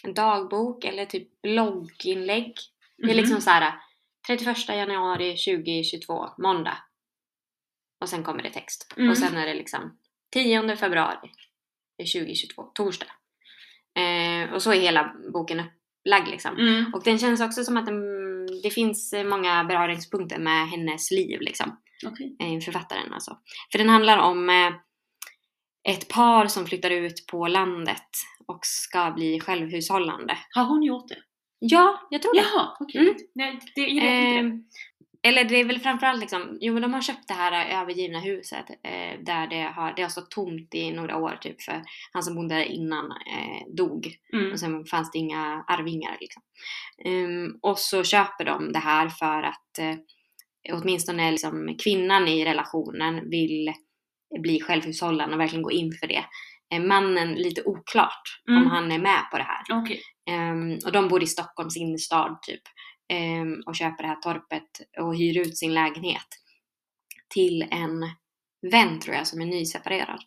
en 0.03 0.15
dagbok 0.15 0.85
eller 0.85 1.07
typ 1.07 1.43
blogginlägg. 1.43 2.55
Det 2.97 3.03
är 3.03 3.07
Mhm. 3.09 3.17
liksom 3.17 3.41
så 3.41 3.51
här 3.51 3.75
31 4.27 4.69
januari 4.69 5.37
2022, 5.37 6.29
måndag. 6.39 6.79
Och 8.01 8.09
sen 8.09 8.25
kommer 8.25 8.43
det 8.43 8.51
text. 8.51 8.95
Mm. 8.97 9.11
Och 9.11 9.19
sen 9.19 9.37
är 9.37 9.47
det 9.47 9.55
liksom 9.55 9.99
10 10.33 10.77
februari 10.77 11.31
2022, 11.99 12.63
torsdag. 12.75 13.07
Eh, 13.99 14.55
och 14.55 14.63
så 14.63 14.73
är 14.73 14.81
hela 14.81 15.15
boken 15.33 15.63
upplagd 16.09 16.29
liksom. 16.29 16.57
Mm. 16.57 16.95
Och 16.95 17.03
den 17.05 17.19
känns 17.19 17.41
också 17.41 17.65
som 17.65 17.77
att 17.77 17.87
den, 17.87 18.01
det 18.63 18.71
finns 18.71 19.13
eh, 19.13 19.25
många 19.25 19.65
beröringspunkter 19.65 20.39
med 20.39 20.69
hennes 20.69 21.11
liv 21.11 21.41
liksom. 21.41 21.77
Okej. 22.07 22.37
Eh, 22.41 22.61
författaren 22.61 23.13
alltså. 23.13 23.37
För 23.73 23.79
den 23.79 23.89
handlar 23.89 24.19
om 24.19 24.51
eh, 24.51 24.73
ett 25.93 26.09
par 26.09 26.47
som 26.47 26.67
flyttar 26.67 26.91
ut 26.91 27.27
på 27.27 27.47
landet 27.49 28.09
och 28.47 28.61
ska 28.63 29.11
bli 29.11 29.41
självhushållande. 29.41 30.39
Har 30.55 30.65
hon 30.65 30.83
gjort 30.83 31.09
det? 31.09 31.19
Ja, 31.59 32.09
jag 32.11 32.23
tror 32.23 32.35
det. 32.35 32.41
Jaha, 32.41 32.77
okej. 32.81 33.01
Mm. 33.01 33.15
Nej, 33.35 33.61
det, 33.75 33.81
jag 33.81 34.03
vet 34.03 34.13
inte 34.13 34.33
det. 34.33 34.39
Ehm, 34.39 34.65
eller 35.23 35.45
det 35.45 35.61
är 35.61 35.65
väl 35.65 35.79
framförallt 35.81 36.21
liksom, 36.21 36.59
jo 36.61 36.73
men 36.73 36.83
de 36.83 36.95
har 36.95 37.01
köpt 37.01 37.29
det 37.29 37.35
här 37.35 37.83
övergivna 37.83 38.21
huset 38.21 38.65
eh, 38.71 39.21
där 39.25 39.47
det 39.47 39.63
har, 39.63 39.93
det 39.97 40.03
har 40.03 40.09
stått 40.09 40.31
tomt 40.31 40.75
i 40.75 40.91
några 40.91 41.17
år 41.17 41.39
typ 41.41 41.63
för 41.63 41.83
han 42.13 42.23
som 42.23 42.35
bodde 42.35 42.55
där 42.55 42.63
innan 42.65 43.05
eh, 43.11 43.75
dog. 43.77 44.09
Mm. 44.33 44.53
Och 44.53 44.61
sen 44.61 44.85
fanns 44.85 45.11
det 45.11 45.19
inga 45.19 45.65
arvingar 45.69 46.17
liksom. 46.21 46.43
Ehm, 47.05 47.59
och 47.63 47.79
så 47.79 48.05
köper 48.05 48.45
de 48.45 48.73
det 48.73 48.79
här 48.79 49.09
för 49.09 49.43
att 49.43 49.79
eh, 49.79 49.97
åtminstone 50.73 51.31
liksom 51.31 51.77
kvinnan 51.85 52.29
i 52.29 52.45
relationen 52.45 53.31
vill 53.31 53.73
bli 54.43 54.61
självhushållande 54.61 55.35
och 55.35 55.41
verkligen 55.41 55.63
gå 55.63 55.73
in 55.73 55.93
för 56.01 56.07
det. 56.07 56.25
Eh, 56.75 56.81
mannen 56.83 57.35
lite 57.35 57.63
oklart 57.63 58.23
Mm. 58.49 58.63
om 58.63 58.71
han 58.71 58.93
är 58.93 58.99
med 58.99 59.31
på 59.31 59.37
det 59.39 59.45
här. 59.45 59.63
Okej. 59.83 60.01
Ehm, 60.31 60.79
och 60.87 60.93
de 60.93 61.09
bor 61.09 61.23
i 61.23 61.27
Stockholms 61.27 61.77
innerstad 61.77 62.39
typ. 62.43 62.63
Ehm, 63.09 63.63
och 63.67 63.77
köper 63.77 64.03
det 64.03 64.09
här 64.09 64.17
torpet 64.17 64.69
och 64.99 65.17
hyr 65.17 65.41
ut 65.41 65.59
sin 65.59 65.75
lägenhet 65.75 66.27
till 67.29 67.63
en 67.71 68.01
vän 68.71 69.01
tror 69.01 69.17
jag 69.17 69.27
som 69.27 69.41
är 69.41 69.47
nyseparerad. 69.47 70.21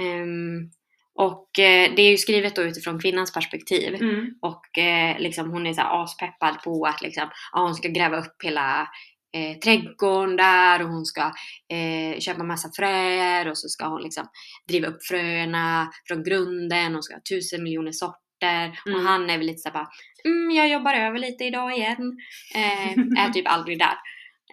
Ehm, 0.00 0.70
och 1.14 1.58
eh, 1.58 1.94
det 1.94 2.02
är 2.02 2.10
ju 2.10 2.16
skrivet 2.16 2.56
då 2.56 2.62
utifrån 2.62 3.00
kvinnans 3.00 3.32
perspektiv. 3.32 3.94
Mm. 3.94 4.34
Och 4.42 4.78
eh, 4.78 5.18
liksom, 5.18 5.50
hon 5.50 5.66
är 5.66 5.72
så 5.72 5.82
aspeppad 5.82 6.62
på 6.62 6.86
att 6.86 7.02
liksom, 7.02 7.30
ja, 7.52 7.62
hon 7.62 7.74
ska 7.74 7.88
gräva 7.88 8.16
upp 8.16 8.44
hela 8.44 8.88
eh, 9.36 9.58
trädgården 9.58 10.36
där 10.36 10.82
och 10.82 10.88
hon 10.88 11.04
ska 11.04 11.32
eh, 11.72 12.18
köpa 12.18 12.42
massa 12.42 12.70
fröer 12.76 13.48
och 13.48 13.58
så 13.58 13.68
ska 13.68 13.86
hon 13.86 14.02
liksom 14.02 14.26
driva 14.68 14.88
upp 14.88 15.04
fröerna 15.04 15.90
från 16.08 16.24
grunden 16.24 16.96
och 16.96 17.04
ska 17.04 17.14
ha 17.14 17.22
tusen 17.30 17.62
miljoner 17.62 17.92
sorter. 17.92 18.29
Och 18.46 18.86
Mm. 18.92 19.06
han 19.06 19.30
är 19.30 19.38
väl 19.38 19.46
lite 19.46 19.58
såhär 19.58 19.74
bara, 19.74 19.88
mm, 20.24 20.50
jag 20.50 20.68
jobbar 20.68 20.94
över 20.94 21.18
lite 21.18 21.44
idag 21.44 21.76
igen. 21.76 22.18
Eh, 22.54 22.98
är 23.24 23.30
typ 23.30 23.48
aldrig 23.48 23.78
där. 23.78 23.96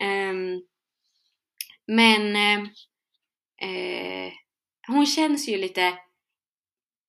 Ehm, 0.01 0.61
men 1.87 2.35
eh, 2.35 2.59
eh, 3.69 4.33
hon 4.87 5.05
känns 5.05 5.49
ju 5.49 5.57
lite 5.57 5.83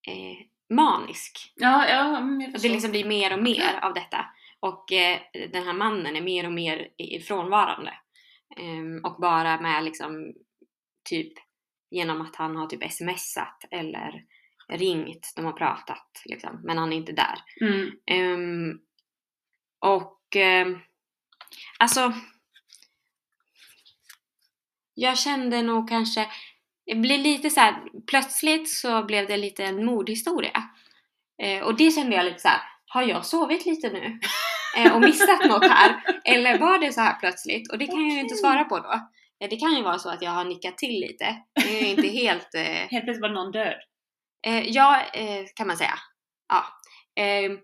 eh, 0.09 0.37
manisk. 0.75 1.53
Ja, 1.55 1.89
ja, 1.89 2.17
mm, 2.17 2.53
det 2.53 2.69
liksom 2.69 2.91
blir 2.91 3.05
mer 3.05 3.33
och 3.33 3.43
mer 3.43 3.79
av 3.83 3.95
detta. 3.95 4.27
Och 4.61 4.93
eh, 4.93 5.19
den 5.53 5.65
här 5.65 5.73
mannen 5.73 6.17
är 6.17 6.21
mer 6.21 6.47
och 6.47 6.53
mer 6.53 6.89
frånvarande. 7.27 7.95
Ehm, 8.57 9.05
och 9.05 9.21
bara 9.21 9.61
med 9.61 9.85
liksom 9.85 10.35
typ 11.09 11.33
genom 11.91 12.21
att 12.21 12.37
han 12.37 12.57
har 12.57 12.67
typ 12.67 12.93
smsat 12.93 13.65
eller 13.71 14.25
ringt, 14.73 15.33
de 15.37 15.45
har 15.45 15.53
pratat 15.53 16.23
liksom, 16.25 16.61
men 16.65 16.79
han 16.79 16.93
är 16.93 16.97
inte 16.97 17.13
där. 17.13 17.39
Mm. 17.61 17.91
Ehm, 18.07 18.79
och 19.81 20.37
ehm, 20.37 20.79
alltså 21.79 22.13
jag 24.95 25.19
kände 25.19 25.63
nog 25.63 25.89
kanske, 25.89 26.27
jag 26.85 27.01
blir 27.01 27.19
lite 27.19 27.51
så 27.51 27.61
här 27.61 27.83
plötsligt 28.07 28.71
så 28.71 29.03
blev 29.05 29.27
det 29.27 29.37
lite 29.37 29.65
en 29.65 29.85
mordhistoria. 29.85 30.65
Eh, 31.43 31.63
och 31.63 31.77
det 31.77 31.91
kände 31.91 32.17
jag 32.17 32.25
lite 32.25 32.39
så 32.39 32.49
här, 32.49 32.61
har 32.87 33.03
jag 33.03 33.27
sovit 33.27 33.67
lite 33.67 33.91
nu? 33.91 34.21
Eh, 34.77 34.95
och 34.95 35.01
missat 35.01 35.45
något 35.45 35.69
här? 35.71 36.03
Eller 36.25 36.59
var 36.59 36.79
det 36.79 36.93
så 36.93 37.01
här 37.01 37.19
plötsligt? 37.21 37.73
Och 37.73 37.79
det 37.79 37.87
kan 37.87 38.07
jag 38.07 38.15
ju 38.15 38.21
inte 38.21 38.35
svara 38.35 38.65
på 38.65 38.79
då. 38.79 38.93
Eh, 39.41 39.51
det 39.51 39.57
kan 39.57 39.77
ju 39.77 39.83
vara 39.83 39.99
så 39.99 40.11
att 40.11 40.23
jag 40.23 40.31
har 40.31 40.45
nickat 40.45 40.79
till 40.79 41.01
lite. 41.01 41.37
Det 41.55 41.79
är 41.79 41.83
ju 41.83 41.89
inte 41.89 42.09
helt... 42.09 42.55
Eh, 42.55 42.63
Helt 42.63 43.05
plötsligt 43.05 43.23
var 43.23 43.29
någon 43.29 43.53
död. 43.53 43.75
Eh, 44.47 44.69
ja, 44.69 45.03
eh, 45.15 45.45
kan 45.55 45.67
man 45.67 45.77
säga. 45.77 45.99
Ja. 46.49 46.65
Ehm, 47.23 47.59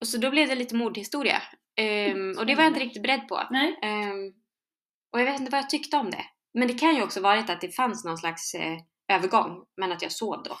och 0.00 0.06
så 0.06 0.18
då 0.18 0.30
blev 0.30 0.48
det 0.48 0.54
lite 0.54 0.74
mordhistoria. 0.74 1.42
Ehm, 1.76 2.38
och 2.38 2.46
det 2.46 2.54
var 2.54 2.62
jag 2.62 2.70
inte 2.70 2.80
riktigt 2.80 3.02
beredd 3.02 3.28
på. 3.28 3.42
Nej. 3.50 3.78
Ehm, 3.82 4.32
och 5.12 5.20
jag 5.20 5.24
vet 5.24 5.40
inte 5.40 5.52
vad 5.52 5.60
jag 5.60 5.70
tyckte 5.70 5.96
om 5.96 6.10
det. 6.10 6.24
Men 6.54 6.68
det 6.68 6.74
kan 6.74 6.96
ju 6.96 7.02
också 7.02 7.20
varit 7.20 7.50
att 7.50 7.60
det 7.60 7.76
fanns 7.76 8.04
någon 8.04 8.18
slags 8.18 8.54
eh, 8.54 8.78
övergång, 9.12 9.64
men 9.76 9.92
att 9.92 10.02
jag 10.02 10.12
sov 10.12 10.42
då. 10.42 10.58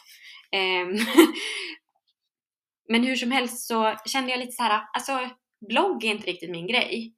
Ehm, 0.58 0.96
men 2.88 3.04
hur 3.04 3.16
som 3.16 3.30
helst 3.30 3.66
så 3.66 3.96
kände 4.06 4.30
jag 4.30 4.38
lite 4.38 4.52
så 4.52 4.62
här, 4.62 4.82
alltså 4.92 5.30
blogg 5.68 6.04
är 6.04 6.08
inte 6.08 6.26
riktigt 6.26 6.50
min 6.50 6.66
grej. 6.66 7.14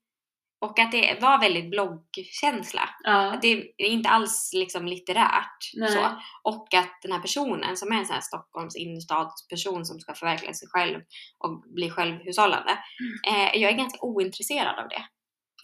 Och 0.58 0.78
att 0.78 0.92
det 0.92 1.18
var 1.20 1.40
väldigt 1.40 1.70
bloggkänsla. 1.70 2.88
Ja. 3.02 3.32
Att 3.32 3.42
det 3.42 3.52
är 3.76 3.86
inte 3.86 4.08
alls 4.08 4.50
liksom 4.54 4.86
litterärt. 4.86 5.58
Nej. 5.76 5.92
Så. 5.92 6.20
Och 6.42 6.74
att 6.74 7.02
den 7.02 7.12
här 7.12 7.20
personen 7.20 7.76
som 7.76 7.92
är 7.92 7.96
en 7.96 8.06
sån 8.06 8.14
här 8.14 8.20
Stockholms 8.20 8.76
innerstadsperson 8.76 9.84
som 9.86 10.00
ska 10.00 10.14
förverkliga 10.14 10.54
sig 10.54 10.68
själv 10.68 11.00
och 11.38 11.62
bli 11.74 11.90
självhushållande. 11.90 12.78
Eh, 13.26 13.60
jag 13.60 13.72
är 13.72 13.76
ganska 13.76 13.98
ointresserad 14.00 14.78
av 14.78 14.88
det. 14.88 15.06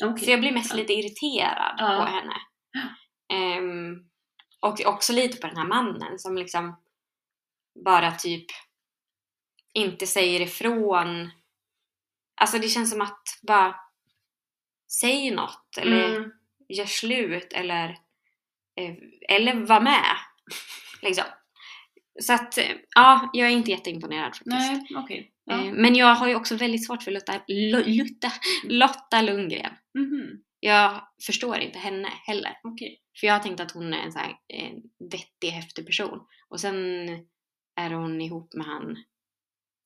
Okej. 0.05 0.25
Så 0.25 0.31
jag 0.31 0.41
blir 0.41 0.53
mest 0.53 0.75
lite 0.75 0.93
irriterad 0.93 1.75
Ja. 1.79 1.87
på 1.87 2.13
henne. 2.13 2.35
Ehm, 3.33 3.95
och 4.61 4.81
också 4.87 5.13
lite 5.13 5.39
på 5.41 5.47
den 5.47 5.57
här 5.57 5.67
mannen 5.69 6.19
som 6.19 6.37
liksom 6.37 6.81
bara 7.85 8.13
typ 8.13 8.47
inte 9.75 10.07
säger 10.07 10.41
ifrån. 10.41 11.31
Alltså 12.41 12.59
det 12.59 12.69
känns 12.69 12.91
som 12.91 13.01
att 13.01 13.23
bara 13.47 13.75
säg 15.01 15.31
något 15.31 15.79
eller 15.79 16.17
Mm. 16.17 16.31
gör 16.69 16.87
slut 16.87 17.53
eller, 17.53 17.89
eh, 18.81 18.95
eller 19.29 19.55
var 19.55 19.81
med. 19.81 20.17
Liksom. 21.03 21.25
Så 22.21 22.33
att 22.33 22.59
eh, 22.59 22.71
ja, 22.95 23.31
jag 23.33 23.49
är 23.49 23.53
inte 23.53 23.71
jätteimponerad 23.71 24.37
faktiskt. 24.37 24.47
Nej, 24.47 24.87
okej. 24.97 25.33
Ja. 25.45 25.65
Eh, 25.65 25.73
Men 25.73 25.95
jag 25.95 26.15
har 26.15 26.29
ju 26.29 26.35
också 26.35 26.57
väldigt 26.57 26.87
svårt 26.87 27.03
för 27.03 27.11
Lotta, 27.11 27.41
Lo- 27.49 27.83
Lutta, 27.87 28.33
Lotta 28.65 29.23
Lundgren. 29.23 29.73
Mhm. 29.99 30.43
Jag 30.61 31.09
förstår 31.27 31.59
inte 31.59 31.79
henne 31.79 32.09
heller. 32.09 32.53
Okej. 32.63 33.01
För 33.21 33.27
jag 33.27 33.35
har 33.35 33.41
tänkt 33.41 33.61
att 33.61 33.71
hon 33.73 33.95
är 33.95 33.99
en 33.99 34.13
så 34.13 34.19
här 34.19 34.37
en 34.49 34.83
vettig, 35.11 35.49
häftig 35.51 35.87
person. 35.87 36.21
Och 36.49 36.61
sen 36.61 36.77
är 37.77 37.91
hon 37.91 38.21
ihop 38.21 38.55
med 38.55 38.67
han 38.67 38.97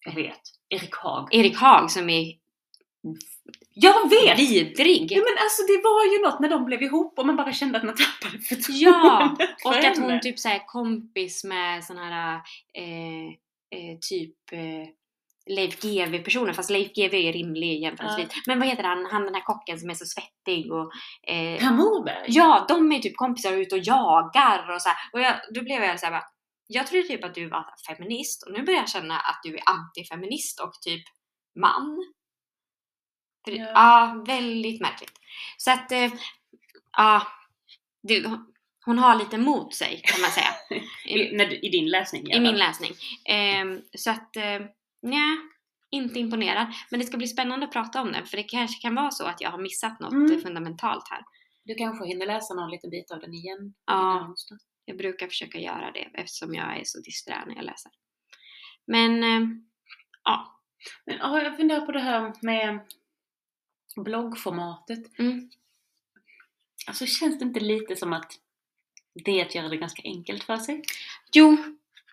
Jag 0.06 0.14
vet. 0.14 0.40
Erik 0.68 0.94
Haag. 0.94 1.34
Erik 1.34 1.56
Haag 1.56 1.90
som 1.90 2.10
är 2.10 2.34
Jag 3.74 4.10
vet! 4.10 4.38
vidrig. 4.38 5.12
Ja 5.12 5.18
men 5.18 5.44
alltså 5.44 5.62
det 5.62 5.80
var 5.84 6.14
ju 6.14 6.22
något 6.22 6.40
när 6.40 6.48
de 6.48 6.64
blev 6.64 6.82
ihop 6.82 7.18
och 7.18 7.26
man 7.26 7.36
bara 7.36 7.52
kände 7.52 7.78
att 7.78 7.84
man 7.84 7.94
tappade 7.94 8.42
förtroendet 8.42 8.80
Ja, 8.80 9.36
för 9.62 9.68
Och 9.68 9.76
att 9.76 9.96
hon 9.98 10.08
henne. 10.10 10.20
typ 10.22 10.38
såhär 10.38 10.66
kompis 10.66 11.44
med 11.44 11.84
sån 11.84 11.96
här 11.98 12.34
eh, 12.74 13.26
eh, 13.78 13.98
typ 14.10 14.52
eh, 14.52 14.88
Leif 15.50 15.80
GW 15.80 16.18
personer 16.18 16.52
fast 16.52 16.70
Leif 16.70 16.92
GW 16.92 17.28
är 17.28 17.32
rimlig 17.32 17.80
jämförelsevis. 17.82 18.32
Men 18.46 18.58
vad 18.58 18.68
heter 18.68 18.82
han, 18.84 19.06
han 19.06 19.22
den 19.24 19.34
här 19.34 19.42
kocken 19.42 19.78
som 19.78 19.90
är 19.90 19.94
så 19.94 20.04
svettig 20.04 20.72
och 20.72 20.90
eh, 21.32 21.58
Per 21.60 21.72
Morberg? 21.72 22.24
Ja, 22.28 22.64
de 22.68 22.92
är 22.92 22.98
typ 22.98 23.16
kompisar 23.16 23.52
och 23.52 23.58
ute 23.58 23.74
och 23.74 23.80
jagar 23.84 24.74
och 24.74 24.82
så 24.82 24.88
här. 24.88 24.96
Och 25.12 25.20
jag, 25.20 25.34
då 25.54 25.62
blev 25.62 25.82
jag 25.82 26.00
såhär 26.00 26.12
bara, 26.12 26.24
jag 26.66 26.86
trodde 26.86 27.08
typ 27.08 27.24
att 27.24 27.34
du 27.34 27.48
var 27.48 27.64
feminist 27.88 28.42
och 28.46 28.52
nu 28.52 28.62
börjar 28.62 28.80
jag 28.80 28.88
känna 28.88 29.14
att 29.18 29.40
du 29.42 29.54
är 29.56 29.62
antifeminist 29.66 30.60
och 30.60 30.72
typ 30.82 31.02
man. 31.60 32.04
Ja. 33.46 33.66
ja. 33.74 34.24
väldigt 34.26 34.80
märkligt. 34.80 35.12
Så 35.56 35.70
att, 35.70 35.92
eh, 35.92 36.12
ja, 36.96 37.26
det, 38.02 38.30
hon 38.84 38.98
har 38.98 39.14
lite 39.14 39.38
mot 39.38 39.74
sig 39.74 40.00
kan 40.04 40.20
man 40.20 40.30
säga. 40.30 40.80
I, 41.06 41.36
när, 41.36 41.46
du- 41.46 41.58
I 41.58 41.68
din 41.68 41.88
läsning? 41.90 42.32
I 42.32 42.40
min 42.40 42.56
läsning. 42.56 42.92
Ehm, 43.24 43.82
så 43.98 44.10
att, 44.10 44.36
eh, 44.36 44.60
nej, 45.02 45.36
inte 45.90 46.18
imponerad. 46.18 46.66
Men 46.90 47.00
det 47.00 47.06
ska 47.06 47.16
bli 47.16 47.26
spännande 47.26 47.66
att 47.66 47.72
prata 47.72 48.02
om 48.02 48.12
den 48.12 48.26
för 48.26 48.36
det 48.36 48.42
kanske 48.42 48.82
kan 48.82 48.94
vara 48.94 49.10
så 49.10 49.26
att 49.26 49.40
jag 49.40 49.50
har 49.50 49.58
missat 49.58 50.00
något 50.00 50.12
Mm. 50.12 50.32
eh, 50.32 50.38
fundamentalt 50.38 51.08
här. 51.10 51.20
Du 51.64 51.74
kanske 51.74 52.06
hinner 52.06 52.26
läsa 52.26 52.54
någon 52.54 52.70
liten 52.70 52.90
bit 52.90 53.10
av 53.10 53.20
den 53.20 53.34
igen? 53.34 53.74
Ja. 53.86 54.34
Jag 54.84 54.98
brukar 54.98 55.26
försöka 55.28 55.58
göra 55.58 55.90
det 55.92 56.08
eftersom 56.14 56.54
jag 56.54 56.76
är 56.78 56.82
så 56.84 57.00
disträ 57.00 57.44
när 57.46 57.54
jag 57.56 57.64
läser. 57.64 57.92
Men 58.86 59.24
eh, 59.24 59.48
ja. 60.24 60.60
Men 61.06 61.16
ja, 61.16 61.42
jag 61.42 61.56
funderar 61.56 61.86
på 61.86 61.92
det 61.92 62.00
här 62.00 62.32
med 62.42 62.80
bloggformatet. 63.96 65.18
Mm. 65.18 65.50
Alltså 66.86 67.06
känns 67.06 67.38
det 67.38 67.44
inte 67.44 67.60
lite 67.60 67.96
som 67.96 68.12
att 68.12 68.32
det 69.24 69.40
är 69.40 69.44
att 69.46 69.54
göra 69.54 69.68
det 69.68 69.76
ganska 69.76 70.02
enkelt 70.04 70.44
för 70.44 70.56
sig? 70.56 70.82
Jo, 71.32 71.56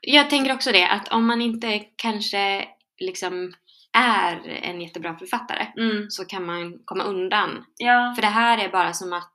jag 0.02 0.30
tänker 0.30 0.54
också 0.54 0.72
det 0.72 0.88
att 0.90 1.08
om 1.08 1.26
man 1.26 1.42
inte 1.42 1.80
kanske 1.96 2.68
liksom 2.98 3.54
är 3.98 4.48
en 4.48 4.82
jättebra 4.82 5.18
författare 5.18 5.68
Mm. 5.78 6.10
så 6.10 6.26
kan 6.26 6.46
man 6.46 6.80
komma 6.86 7.04
undan. 7.04 7.66
Ja. 7.78 8.14
För 8.16 8.22
det 8.22 8.28
här 8.28 8.58
är 8.58 8.70
bara 8.70 8.94
som 8.94 9.14
att 9.14 9.34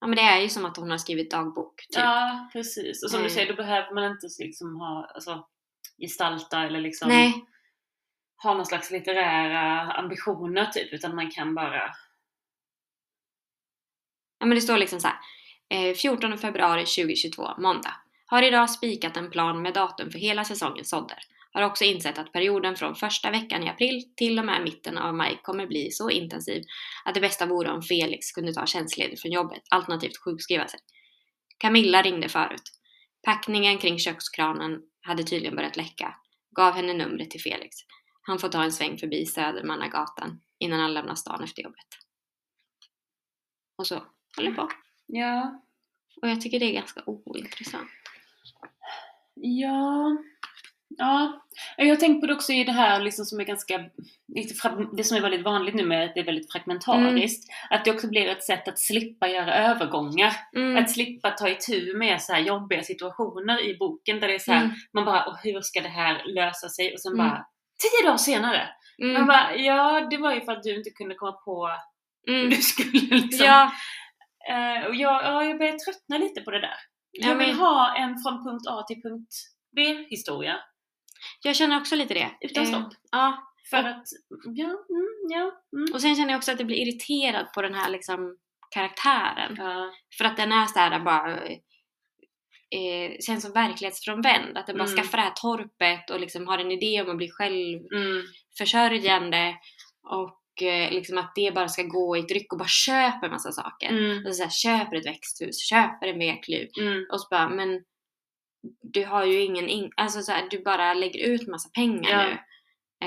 Ja 0.00 0.06
men 0.06 0.16
det 0.16 0.22
är 0.22 0.40
ju 0.40 0.48
som 0.48 0.64
att 0.64 0.76
hon 0.76 0.90
har 0.90 0.98
skrivit 0.98 1.30
dagbok. 1.30 1.76
Typ. 1.80 1.98
ja, 1.98 2.48
precis. 2.52 3.04
Och 3.04 3.10
som 3.10 3.18
Mm. 3.18 3.28
du 3.28 3.34
säger, 3.34 3.48
då 3.48 3.54
behöver 3.54 3.94
man 3.94 4.04
inte 4.04 4.26
liksom 4.38 4.76
ha, 4.76 5.10
alltså, 5.14 5.46
gestalta 5.98 6.62
eller 6.62 6.80
liksom 6.80 7.08
Nej, 7.08 7.44
ha 8.44 8.54
någon 8.54 8.66
slags 8.66 8.90
litterära 8.90 9.92
ambitioner 9.92 10.66
typ, 10.66 10.92
utan 10.92 11.14
man 11.14 11.30
kan 11.30 11.54
bara... 11.54 11.82
Ja, 14.38 14.46
men 14.46 14.54
det 14.54 14.60
står 14.60 14.78
liksom 14.78 15.00
så 15.00 15.08
här. 15.08 15.18
Eh, 15.68 15.94
14 15.94 16.38
februari 16.38 16.86
2022, 16.86 17.48
måndag. 17.58 17.96
Har 18.26 18.42
idag 18.42 18.70
spikat 18.70 19.16
en 19.16 19.30
plan 19.30 19.62
med 19.62 19.74
datum 19.74 20.10
för 20.10 20.18
hela 20.18 20.44
säsongen 20.44 20.84
sådder. 20.84 21.18
Har 21.52 21.62
också 21.62 21.84
insett 21.84 22.18
att 22.18 22.32
perioden 22.32 22.76
från 22.76 22.94
första 22.94 23.30
veckan 23.30 23.62
i 23.62 23.68
april 23.68 24.02
till 24.16 24.38
och 24.38 24.44
med 24.44 24.62
mitten 24.62 24.98
av 24.98 25.14
maj 25.14 25.40
kommer 25.42 25.66
bli 25.66 25.90
så 25.90 26.10
intensiv 26.10 26.62
att 27.04 27.14
det 27.14 27.20
bästa 27.20 27.46
vore 27.46 27.70
om 27.70 27.82
Felix 27.82 28.32
kunde 28.32 28.54
ta 28.54 28.66
tjänstledigt 28.66 29.22
från 29.22 29.32
jobbet, 29.32 29.62
alternativt 29.70 30.16
sjukskriva 30.24 30.68
sig. 30.68 30.80
Camilla 31.58 32.02
ringde 32.02 32.28
förut. 32.28 32.62
Packningen 33.24 33.78
kring 33.78 33.98
kökskranen 33.98 34.80
hade 35.00 35.22
tydligen 35.22 35.56
börjat 35.56 35.76
läcka. 35.76 36.14
Gav 36.56 36.74
henne 36.74 36.92
numret 36.92 37.30
till 37.30 37.40
Felix. 37.40 37.76
Han 38.26 38.38
får 38.38 38.48
ta 38.48 38.62
en 38.64 38.72
sväng 38.72 38.98
förbi 38.98 39.26
Södermannagatan 39.26 40.40
innan 40.58 40.80
han 40.80 40.94
lämnar 40.94 41.14
stan 41.14 41.44
efter 41.44 41.62
jobbet. 41.62 41.86
Och 43.78 43.86
så 43.86 44.02
håller 44.36 44.50
på. 44.54 44.68
Ja. 45.06 45.62
Och 46.22 46.28
jag 46.28 46.40
tycker 46.40 46.60
det 46.60 46.66
är 46.66 46.72
ganska 46.74 47.02
ointressant. 47.06 47.90
Ja. 49.34 50.16
Ja. 50.88 51.44
Jag 51.76 51.86
har 51.88 51.96
tänkt 51.96 52.20
på 52.20 52.26
det 52.26 52.34
också 52.34 52.52
i 52.52 52.64
det 52.64 52.72
här 52.72 53.00
liksom 53.00 53.24
som 53.24 53.40
är 53.40 53.44
ganska, 53.44 53.84
det 54.96 55.04
som 55.04 55.16
är 55.16 55.20
väldigt 55.20 55.42
vanligt 55.44 55.74
nu 55.74 55.86
med 55.86 56.04
att 56.04 56.14
det 56.14 56.20
är 56.20 56.24
väldigt 56.24 56.52
fragmentariskt. 56.52 57.52
Att 57.70 57.84
det 57.84 57.90
också 57.90 58.08
blir 58.08 58.28
ett 58.28 58.44
sätt 58.44 58.68
att 58.68 58.78
slippa 58.78 59.28
göra 59.28 59.54
övergångar. 59.54 60.32
Mm. 60.56 60.76
Att 60.76 60.90
slippa 60.90 61.30
ta 61.30 61.48
itu 61.48 61.96
med 61.96 62.22
så 62.22 62.32
här 62.32 62.40
jobbiga 62.40 62.82
situationer 62.82 63.64
i 63.66 63.76
boken 63.78 64.20
där 64.20 64.28
det 64.28 64.34
är 64.34 64.38
så 64.38 64.52
här, 64.52 64.64
Mm. 64.64 64.76
man 64.92 65.04
bara, 65.04 65.24
och 65.24 65.38
hur 65.42 65.60
ska 65.60 65.80
det 65.80 65.88
här 65.88 66.22
lösa 66.24 66.68
sig? 66.68 66.92
Och 66.92 67.00
sen 67.00 67.12
Mm. 67.12 67.26
bara, 67.26 67.46
tio 67.82 68.06
dagar 68.06 68.16
senare! 68.16 68.68
Man 68.98 69.10
Mm. 69.10 69.26
bara, 69.26 69.56
ja 69.56 70.06
det 70.10 70.16
var 70.16 70.34
ju 70.34 70.40
för 70.40 70.52
att 70.52 70.62
du 70.62 70.76
inte 70.76 70.90
kunde 70.90 71.14
komma 71.14 71.32
på 71.32 71.70
hur 72.26 72.34
Mm. 72.38 72.50
du 72.50 72.56
skulle 72.56 73.16
liksom. 73.16 73.46
Ja, 73.46 73.72
Eh, 74.50 74.86
och 74.86 74.94
jag, 74.94 75.22
ja, 75.24 75.44
jag 75.44 75.58
börjar 75.58 75.72
tröttna 75.78 76.18
lite 76.18 76.40
på 76.40 76.50
det 76.50 76.60
där. 76.60 76.74
Ja, 77.10 77.28
Jag 77.28 77.36
vill 77.36 77.46
men- 77.48 77.56
ha 77.56 77.96
en 77.96 78.18
från 78.22 78.44
punkt 78.44 78.66
A 78.68 78.84
till 78.88 79.02
punkt 79.02 79.32
B 79.76 79.82
historia. 80.10 80.56
jag 81.42 81.56
känner 81.56 81.80
också 81.80 81.96
lite 81.96 82.14
det. 82.14 82.30
Utan 82.40 82.62
Eh, 82.64 82.68
stopp. 82.68 82.92
Ja, 83.12 83.42
För 83.70 83.78
Och- 83.78 83.88
att, 83.88 84.04
ja, 84.44 84.64
mm, 84.64 85.08
ja, 85.28 85.52
mm. 85.76 85.94
och 85.94 86.00
sen 86.00 86.16
känner 86.16 86.30
jag 86.30 86.38
också 86.38 86.52
att 86.52 86.58
jag 86.58 86.66
blir 86.66 86.76
irriterad 86.76 87.52
på 87.52 87.62
den 87.62 87.74
här 87.74 87.90
liksom 87.90 88.36
karaktären. 88.74 89.54
ja. 89.58 89.90
För 90.18 90.24
att 90.24 90.36
den 90.36 90.52
är 90.52 90.66
så 90.66 90.78
här 90.78 91.00
bara 91.00 91.38
eh, 92.74 93.12
känns 93.26 93.42
som 93.44 93.52
verklighetsfrånvänd. 93.52 94.58
Att 94.58 94.66
den 94.66 94.78
bara 94.78 94.88
Mm. 94.88 94.96
skaffar 94.96 95.18
det 95.18 95.24
här 95.24 95.30
torpet 95.30 96.10
och 96.10 96.20
liksom 96.20 96.46
har 96.46 96.58
en 96.58 96.70
idé 96.70 97.02
om 97.02 97.10
att 97.10 97.16
bli 97.16 97.30
Mm, 97.40 98.22
självförsörjande. 98.58 99.54
Och 100.10 100.62
eh, 100.62 100.90
liksom 100.92 101.18
att 101.18 101.32
det 101.34 101.54
bara 101.54 101.68
ska 101.68 101.82
gå 101.82 102.16
i 102.16 102.20
ett 102.20 102.30
ryck 102.30 102.52
och 102.52 102.58
bara 102.58 102.68
köper 102.68 103.30
massa 103.30 103.52
saker. 103.52 103.88
mm, 103.88 104.26
Och 104.26 104.36
så 104.36 104.42
här, 104.42 104.50
köper 104.50 104.96
ett 104.96 105.06
växthus, 105.06 105.68
köper 105.68 106.06
en 106.06 106.18
veklur. 106.18 106.68
mm, 106.80 107.06
Och 107.12 107.20
så 107.20 107.26
bara, 107.30 107.48
men 107.48 107.82
du 108.82 109.04
har 109.04 109.24
ju 109.24 109.40
ingen 109.42 109.68
in- 109.68 109.92
alltså 109.96 110.22
så 110.22 110.32
här, 110.32 110.48
du 110.50 110.62
bara 110.62 110.94
lägger 110.94 111.26
ut 111.28 111.48
massa 111.48 111.68
pengar 111.68 112.10
Ja. 112.10 112.26
nu. 112.26 112.32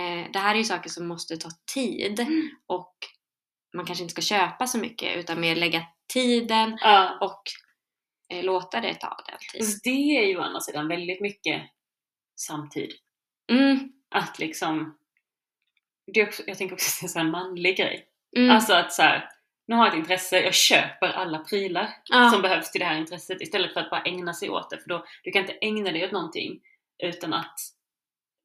Eh, 0.01 0.31
det 0.33 0.39
här 0.39 0.53
är 0.53 0.57
ju 0.59 0.63
saker 0.63 0.89
som 0.89 1.07
måste 1.07 1.37
ta 1.37 1.49
tid 1.73 2.19
Mm. 2.19 2.49
och 2.67 2.95
man 3.75 3.85
kanske 3.85 4.03
inte 4.03 4.11
ska 4.11 4.35
köpa 4.35 4.67
så 4.67 4.77
mycket 4.77 5.17
utan 5.17 5.41
mer 5.41 5.55
lägga 5.55 5.83
tiden 6.13 6.77
ja, 6.81 7.17
och 7.21 7.41
låta 8.29 8.81
det 8.81 8.93
ta 8.95 9.17
den 9.27 9.37
tiden. 9.51 9.65
Fast 9.65 9.83
det 9.83 10.17
är 10.17 10.25
ju 10.27 10.37
å 10.37 10.41
andra 10.41 10.59
sidan 10.59 10.87
väldigt 10.87 11.21
mycket 11.21 11.61
samtid. 12.35 12.91
Mm, 13.51 13.91
Att 14.09 14.39
liksom, 14.39 14.97
det 16.13 16.23
också, 16.27 16.43
jag 16.47 16.57
tänker 16.57 16.73
också 16.75 17.05
att 17.05 17.13
det 17.13 17.19
är 17.19 17.23
en 17.23 17.31
manlig 17.31 17.77
grej. 17.77 18.07
mm, 18.37 18.51
Alltså 18.55 18.73
att 18.73 18.93
så 18.93 19.01
här, 19.01 19.29
nu 19.67 19.75
har 19.75 19.85
jag 19.85 19.93
ett 19.93 19.99
intresse, 19.99 20.39
jag 20.39 20.53
köper 20.53 21.07
alla 21.07 21.39
prylar 21.39 21.93
ja, 22.05 22.29
som 22.29 22.41
behövs 22.41 22.71
till 22.71 22.79
det 22.79 22.85
här 22.85 22.97
intresset 22.97 23.41
istället 23.41 23.73
för 23.73 23.79
att 23.79 23.89
bara 23.89 24.01
ägna 24.03 24.33
sig 24.33 24.49
åt 24.49 24.69
det. 24.69 24.77
För 24.79 24.89
då, 24.89 25.05
du 25.23 25.31
kan 25.31 25.41
inte 25.41 25.57
ägna 25.61 25.91
dig 25.91 26.05
åt 26.05 26.11
någonting 26.11 26.59
utan 27.03 27.33
att 27.33 27.59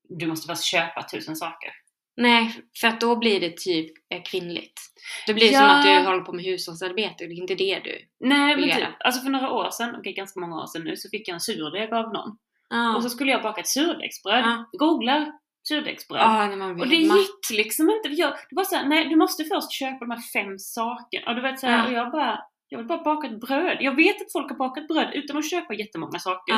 du 0.08 0.26
måste 0.26 0.46
först 0.46 0.64
köpa 0.64 1.02
tusen 1.02 1.36
saker. 1.36 1.72
Nej, 2.16 2.54
för 2.80 2.88
att 2.88 3.00
då 3.00 3.16
blir 3.16 3.40
det 3.40 3.56
typ 3.56 3.92
eh, 4.14 4.22
kvinnligt. 4.22 4.80
Då 5.26 5.34
blir 5.34 5.44
det 5.46 5.52
Ja. 5.52 5.58
som 5.60 5.68
att 5.70 5.82
du 5.84 6.08
håller 6.10 6.20
på 6.24 6.32
med 6.32 6.44
hushållsarbete 6.44 7.24
och 7.24 7.28
det 7.28 7.34
är 7.34 7.40
inte 7.40 7.54
det 7.54 7.80
du... 7.84 7.98
Nej 8.28 8.56
men 8.56 8.64
typ, 8.64 8.78
göra. 8.78 8.94
alltså 9.00 9.22
för 9.22 9.30
några 9.30 9.50
år 9.50 9.70
sedan, 9.70 9.94
okej 9.98 10.12
ganska 10.12 10.40
många 10.40 10.62
år 10.62 10.66
sedan 10.66 10.82
nu, 10.84 10.96
så 10.96 11.08
fick 11.08 11.28
jag 11.28 11.34
en 11.34 11.40
surdeg 11.40 11.92
av 11.94 12.12
någon. 12.12 12.36
Ja, 12.68 12.96
Och 12.96 13.02
så 13.02 13.08
skulle 13.10 13.30
jag 13.32 13.42
baka 13.42 13.60
ett 13.60 13.68
surdegsbröd. 13.68 14.44
Ja. 14.44 14.68
Googlar 14.72 15.32
surdegsbröd. 15.68 16.20
man 16.58 16.80
Och 16.80 16.88
det 16.88 16.96
gick 16.96 17.50
liksom 17.52 17.90
inte. 17.90 18.08
Jag, 18.08 18.30
det 18.50 18.56
var 18.56 18.64
såhär, 18.64 18.86
nej 18.88 19.08
du 19.08 19.16
måste 19.16 19.44
först 19.44 19.72
köpa 19.72 19.98
de 19.98 20.10
här 20.10 20.22
fem 20.32 20.58
sakerna. 20.58 21.26
Och 21.30 21.34
du 21.36 21.42
vet 21.42 21.60
såhär, 21.60 21.78
Ja. 21.78 21.86
och 21.86 21.92
jag 21.92 22.12
bara, 22.12 22.38
jag 22.68 22.78
vill 22.78 22.86
bara 22.86 23.02
baka 23.02 23.26
ett 23.28 23.40
bröd. 23.40 23.76
Jag 23.80 23.96
vet 23.96 24.16
att 24.22 24.32
folk 24.32 24.50
har 24.50 24.56
bakat 24.58 24.88
bröd 24.88 25.10
utan 25.14 25.36
att 25.38 25.50
köpa 25.50 25.74
jättemånga 25.74 26.18
saker. 26.18 26.54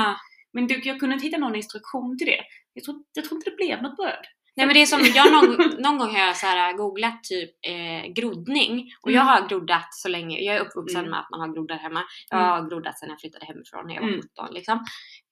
Men 0.52 0.66
du, 0.66 0.80
jag 0.84 1.00
kunde 1.00 1.14
inte 1.14 1.26
hitta 1.26 1.38
någon 1.38 1.56
instruktion 1.56 2.18
till 2.18 2.26
det. 2.26 2.40
Jag 2.74 2.84
tror, 2.84 2.96
jag 3.14 3.24
tror 3.24 3.36
inte 3.38 3.50
det 3.50 3.56
blev 3.56 3.82
något 3.82 3.96
bröd. 3.96 4.24
Nej 4.56 4.66
men 4.66 4.74
det 4.74 4.82
är 4.82 4.86
som, 4.86 5.00
jag 5.14 5.32
någon, 5.32 5.82
någon 5.82 5.98
gång 5.98 6.10
har 6.16 6.26
jag 6.26 6.36
så 6.36 6.46
här 6.46 6.72
googlat 6.72 7.24
typ 7.24 7.50
eh, 7.66 8.12
groddning 8.12 8.92
och 9.02 9.10
jag 9.12 9.22
Mm. 9.22 9.26
har 9.42 9.48
groddat 9.48 9.94
så 9.94 10.08
länge, 10.08 10.38
jag 10.40 10.56
är 10.56 10.60
uppvuxen 10.60 10.98
Mm. 11.00 11.10
med 11.10 11.20
att 11.20 11.30
man 11.30 11.40
har 11.40 11.54
groddar 11.54 11.76
hemma. 11.76 12.02
Jag 12.30 12.40
Mm. 12.40 12.50
har 12.50 12.68
groddat 12.70 12.98
sedan 12.98 13.08
jag 13.08 13.20
flyttade 13.20 13.44
hemifrån 13.46 13.86
när 13.86 13.94
jag 13.94 14.02
var 14.02 14.08
Mm. 14.08 14.20
17 14.22 14.54
liksom. 14.54 14.78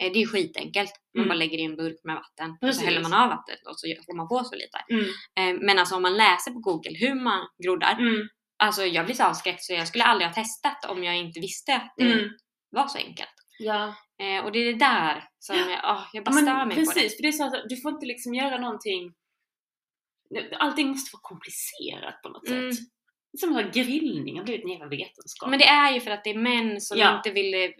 Eh, 0.02 0.12
det 0.12 0.18
är 0.18 0.20
ju 0.20 0.26
skitenkelt, 0.26 0.92
man 1.14 1.24
Mm. 1.24 1.28
bara 1.28 1.38
lägger 1.38 1.58
i 1.58 1.64
en 1.64 1.76
burk 1.76 2.00
med 2.04 2.16
vatten 2.16 2.50
och 2.50 2.56
så 2.60 2.66
Precis. 2.66 2.84
häller 2.84 3.00
man 3.02 3.12
av 3.14 3.28
vattnet 3.28 3.66
och 3.66 3.78
så 3.80 3.86
får 4.06 4.16
man 4.16 4.28
på 4.28 4.44
så 4.44 4.54
lite. 4.54 4.78
Mm. 4.90 5.04
Eh, 5.56 5.60
men 5.66 5.78
alltså 5.78 5.94
om 5.96 6.02
man 6.02 6.16
läser 6.16 6.50
på 6.50 6.58
google 6.58 6.96
hur 6.98 7.14
man 7.14 7.40
groddar, 7.64 7.92
Mm. 7.98 8.28
alltså 8.64 8.82
jag 8.84 9.04
blir 9.04 9.14
så 9.16 9.24
avskräckt 9.24 9.62
så 9.62 9.72
jag 9.72 9.88
skulle 9.88 10.04
aldrig 10.04 10.28
ha 10.28 10.34
testat 10.34 10.84
om 10.90 11.04
jag 11.04 11.16
inte 11.16 11.40
visste 11.40 11.74
att 11.76 11.94
det 11.96 12.12
Mm. 12.12 12.28
var 12.70 12.86
så 12.86 12.98
enkelt. 12.98 13.34
Ja. 13.58 13.94
Eh, 14.22 14.44
och 14.44 14.52
det 14.52 14.58
är 14.58 14.64
det 14.72 14.78
där 14.78 15.24
som 15.38 15.56
jag, 15.56 15.80
åh, 15.84 16.04
jag 16.12 16.24
bara 16.24 16.34
Men 16.34 16.44
stör 16.44 16.64
mig 16.66 16.74
på 16.76 16.80
det. 16.80 16.86
precis, 16.86 17.16
för 17.16 17.22
det 17.22 17.28
är 17.28 17.32
så 17.32 17.44
att 17.46 17.68
du 17.68 17.76
får 17.76 17.90
inte 17.92 18.06
liksom 18.06 18.34
göra 18.34 18.58
någonting 18.58 19.14
Allting 20.58 20.88
måste 20.88 21.10
vara 21.16 21.20
komplicerat 21.22 22.22
på 22.22 22.28
något 22.28 22.48
Mm. 22.48 22.72
sätt. 22.72 22.84
Som 23.40 23.56
att 23.56 23.74
grillning 23.74 24.38
har 24.38 24.44
blivit 24.44 24.64
en 24.64 24.70
jävla 24.70 24.86
vetenskap. 24.86 25.50
Men 25.50 25.58
det 25.58 25.64
är 25.66 25.92
ju 25.92 26.00
för 26.00 26.10
att 26.10 26.24
det 26.24 26.30
är 26.30 26.38
män 26.38 26.80
som 26.80 26.98
Ja. 26.98 27.16
inte 27.16 27.30
vill 27.30 27.54
eh, 27.54 27.70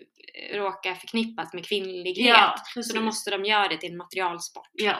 råka 0.57 0.95
förknippas 0.95 1.53
med 1.53 1.67
kvinnlighet. 1.67 2.27
ja, 2.29 2.55
så 2.57 2.75
precis. 2.75 2.95
då 2.95 3.01
måste 3.01 3.31
de 3.31 3.45
göra 3.45 3.69
det 3.69 3.77
till 3.77 3.91
en 3.91 3.97
materialsport. 3.97 4.69
Ja. 4.73 4.97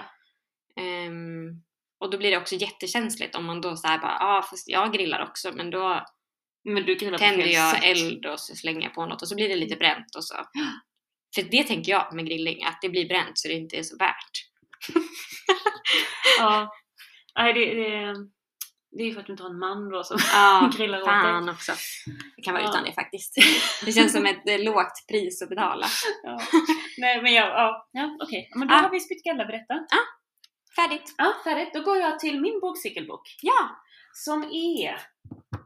Ehm, 0.77 1.63
och 1.99 2.11
då 2.11 2.19
blir 2.19 2.31
det 2.31 2.37
också 2.37 2.55
jättekänsligt 2.55 3.35
om 3.35 3.45
man 3.45 3.61
då 3.61 3.77
säger 3.77 3.99
bara 3.99 4.17
ja 4.21 4.39
ah, 4.39 4.43
fast 4.43 4.69
jag 4.69 4.93
grillar 4.93 5.23
också 5.23 5.53
men 5.53 5.71
då 5.71 6.07
Men 6.65 6.87
du 6.87 6.95
på 6.95 7.17
tänder 7.19 7.47
jag 7.47 7.71
sätt. 7.75 7.85
eld 7.85 8.27
och 8.27 8.41
så 8.41 8.57
slänger 8.57 8.83
jag 8.83 8.95
på 8.95 9.07
något 9.07 9.23
och 9.23 9.29
så 9.29 9.35
blir 9.35 9.49
det 9.49 9.57
lite 9.57 9.77
bränt 9.77 10.17
och 10.17 10.25
så. 10.25 10.35
För 11.35 11.43
det 11.43 11.65
tänker 11.65 11.93
jag 11.93 12.15
med 12.15 12.27
grilling, 12.27 12.65
att 12.65 12.79
det 12.83 12.89
blir 12.89 13.09
bränt 13.09 13.39
så 13.39 13.49
det 13.49 13.55
inte 13.55 13.77
är 13.77 13.83
så 13.83 13.97
värt. 13.97 14.49
Ja. 16.39 16.73
Nej, 17.39 17.53
det, 17.53 17.75
det, 17.75 18.15
det 18.97 19.03
är 19.03 19.07
ju 19.07 19.13
för 19.13 19.21
att 19.21 19.27
du 19.27 19.33
inte 19.33 19.43
har 19.43 19.51
en 19.51 19.59
man 19.59 19.89
då 19.91 20.05
som 20.05 20.19
Ja, 20.33 20.71
grillar 20.77 20.99
åt 20.99 21.05
dig. 21.05 21.15
fan 21.15 21.49
också. 21.49 21.73
Det 22.37 22.43
kan 22.43 22.55
vara 22.55 22.65
Ja. 22.65 22.71
utan 22.71 22.85
det 22.85 22.93
faktiskt. 22.93 23.35
Det 23.85 23.93
känns 23.93 24.13
som 24.13 24.27
ett 24.27 24.49
eh, 24.49 24.59
lågt 24.59 25.07
pris 25.09 25.43
att 25.43 25.49
betala. 25.49 25.87
Ja. 26.23 26.39
Nej 26.99 27.23
men 27.23 27.33
jag, 27.33 27.49
ja, 27.49 27.89
ja 27.93 28.17
okej. 28.23 28.51
Men 28.55 28.69
då 28.69 28.75
Ja. 28.75 28.79
har 28.79 28.91
vi 28.91 29.01
spytt 29.01 29.25
galla 29.25 29.47
vid 29.47 29.55
detta. 29.55 29.75
Färdigt! 30.77 31.15
Ja, 31.19 31.35
färdigt. 31.45 31.71
Då 31.75 31.81
går 31.81 31.97
jag 31.97 32.19
till 32.21 32.41
min 32.41 32.61
bokcykelbok. 32.61 33.23
Ja! 33.43 33.83
Som 34.15 34.43
är 34.45 34.99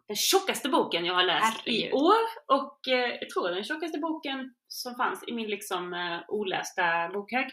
den 0.09 0.17
tjockaste 0.17 0.69
boken 0.69 1.05
jag 1.05 1.15
har 1.15 1.25
läst 1.25 1.67
i 1.67 1.71
Herregud. 1.71 1.95
år. 1.95 2.15
Och 2.47 2.89
eh, 2.89 3.17
jag 3.21 3.31
tror 3.31 3.51
den 3.51 3.65
tjockaste 3.65 3.99
boken 3.99 4.55
som 4.69 4.95
fanns 4.95 5.25
i 5.29 5.33
min 5.33 5.51
liksom 5.51 5.93
eh, 5.95 6.19
olästa 6.29 7.09
bokhög. 7.09 7.47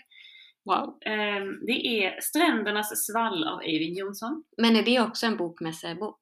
Wow. 0.65 0.97
Eh, 1.05 1.43
det 1.67 1.87
är 1.87 2.21
Strändernas 2.21 3.05
svall 3.05 3.47
av 3.47 3.61
Eivind 3.61 3.97
Johnson. 3.97 4.43
Men 4.57 4.75
är 4.75 4.83
det 4.83 4.99
också 4.99 5.25
en 5.25 5.37
bokmässebok? 5.37 6.17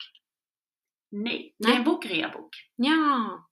Nej, 1.11 1.55
det 1.57 1.67
Nej. 1.67 1.73
är 1.75 1.77
en 1.79 1.83
bokreabok. 1.83 2.49
Ja! 2.75 3.47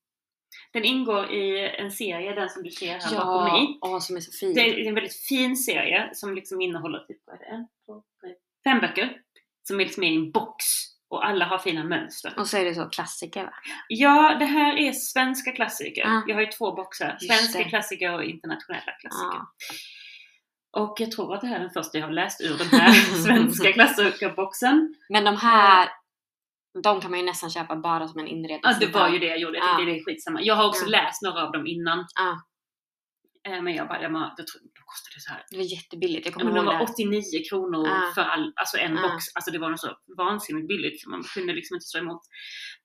Den 0.73 0.83
ingår 0.85 1.31
i 1.31 1.69
en 1.77 1.91
serie, 1.91 2.35
den 2.35 2.49
som 2.49 2.63
du 2.63 2.71
ser 2.71 2.99
här 2.99 3.15
bakom 3.17 3.43
mig. 3.53 3.77
åh 3.81 3.99
som 3.99 4.15
är 4.15 4.19
så 4.19 4.31
fin. 4.31 4.53
Det 4.53 4.61
är 4.61 4.87
en 4.87 4.95
väldigt 4.95 5.15
fin 5.15 5.57
serie 5.57 6.09
som 6.13 6.33
liksom 6.33 6.61
innehåller 6.61 6.99
typ, 6.99 7.21
vad 7.25 7.35
är 7.35 7.39
det? 7.39 7.67
Fem 8.63 8.79
böcker. 8.79 9.21
Som 9.67 9.79
är 9.79 9.83
liksom 9.85 10.03
i 10.03 10.15
en 10.15 10.31
box. 10.31 10.65
Och 11.09 11.25
alla 11.27 11.45
har 11.45 11.57
fina 11.57 11.83
mönster. 11.83 12.33
Och 12.37 12.47
så 12.47 12.57
är 12.57 12.65
det 12.65 12.75
så 12.75 12.85
klassiker 12.85 13.43
va? 13.43 13.53
Ja, 13.87 14.35
det 14.39 14.45
här 14.45 14.77
är 14.77 14.91
svenska 14.91 15.51
klassiker. 15.51 16.03
Ah. 16.07 16.23
Jag 16.27 16.35
har 16.35 16.41
ju 16.41 16.47
två 16.47 16.71
boxar. 16.75 17.17
Svenska 17.19 17.63
klassiker 17.63 18.13
och 18.13 18.23
internationella 18.23 18.91
klassiker. 19.01 19.33
Ja. 19.33 19.47
Och 20.71 20.95
jag 20.99 21.11
tror 21.11 21.35
att 21.35 21.41
det 21.41 21.47
här 21.47 21.55
är 21.55 21.59
den 21.59 21.69
första 21.69 21.97
jag 21.97 22.05
har 22.05 22.13
läst 22.13 22.41
ur 22.41 22.57
den 22.57 22.67
här 22.79 22.91
svenska 23.25 23.71
klassikerboxen. 23.73 24.95
Men 25.09 25.23
de 25.23 25.37
här, 25.37 25.89
de 26.83 27.01
kan 27.01 27.11
man 27.11 27.19
ju 27.19 27.25
nästan 27.25 27.49
köpa 27.49 27.75
bara 27.75 28.07
som 28.07 28.19
en 28.19 28.27
inredning. 28.27 28.59
Ja, 28.63 28.75
det 28.79 28.87
var 28.87 29.09
ju 29.09 29.19
det 29.19 29.25
jag 29.25 29.39
gjorde. 29.39 29.57
Jag 29.57 29.67
tyckte 29.67 29.81
Ja. 29.81 29.93
det 29.95 29.99
är 29.99 30.05
skitsamma. 30.05 30.41
Jag 30.41 30.55
har 30.55 30.67
också 30.67 30.85
läst 30.85 31.21
några 31.21 31.43
av 31.45 31.51
dem 31.51 31.67
innan. 31.67 32.05
Eh, 33.49 33.61
Men 33.61 33.73
jag 33.75 33.87
bara, 33.87 34.01
jag 34.01 34.13
bara, 34.13 34.29
tror, 34.35 34.61
då 34.77 34.81
kostade 34.91 35.13
det 35.15 35.21
så 35.27 35.31
här 35.33 35.41
Det 35.51 35.57
var 35.57 35.63
jättebilligt, 35.77 36.25
jag 36.25 36.33
Ja, 36.33 36.37
kommer 36.39 36.51
men 36.51 36.57
ihåg 36.65 36.73
var 36.73 36.79
det. 36.79 36.93
89 36.93 37.21
kronor 37.49 37.87
Ah. 37.87 38.11
för 38.15 38.21
all, 38.21 38.53
alltså 38.55 38.77
en 38.77 38.97
Ah. 38.97 39.01
box. 39.01 39.23
Alltså 39.35 39.51
det 39.51 39.59
var 39.59 39.69
något 39.69 39.79
så 39.79 39.91
vansinnigt 40.17 40.67
billigt 40.67 41.01
så 41.01 41.09
man 41.09 41.23
kunde 41.35 41.53
liksom 41.53 41.75
inte 41.75 41.85
stå 41.85 41.99
emot. 41.99 42.21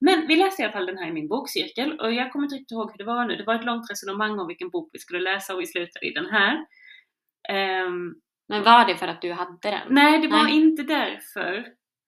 Men 0.00 0.26
vi 0.28 0.36
läste 0.36 0.62
i 0.62 0.64
alla 0.64 0.72
fall 0.72 0.86
den 0.86 0.98
här 0.98 1.08
i 1.08 1.12
min 1.12 1.28
bokcirkel 1.28 2.00
och 2.00 2.12
jag 2.12 2.32
kommer 2.32 2.44
inte 2.46 2.54
riktigt 2.56 2.72
ihåg 2.76 2.90
hur 2.90 2.98
det 2.98 3.04
var 3.14 3.24
nu. 3.28 3.36
Det 3.36 3.44
var 3.44 3.54
ett 3.54 3.64
långt 3.70 3.90
resonemang 3.90 4.38
om 4.38 4.46
vilken 4.48 4.70
bok 4.70 4.90
vi 4.92 4.98
skulle 4.98 5.20
läsa 5.30 5.54
och 5.54 5.60
vi 5.60 5.66
slutade 5.66 6.06
i 6.06 6.12
den 6.12 6.26
här. 6.26 6.54
Ehm, 7.48 8.14
Men 8.48 8.62
var 8.62 8.84
det 8.86 8.96
för 8.96 9.08
att 9.08 9.22
du 9.22 9.32
hade 9.32 9.58
den? 9.62 9.80
nej, 9.90 10.20
det 10.22 10.28
var 10.28 10.42
Nej. 10.44 10.56
inte 10.56 10.82
därför. 10.82 11.66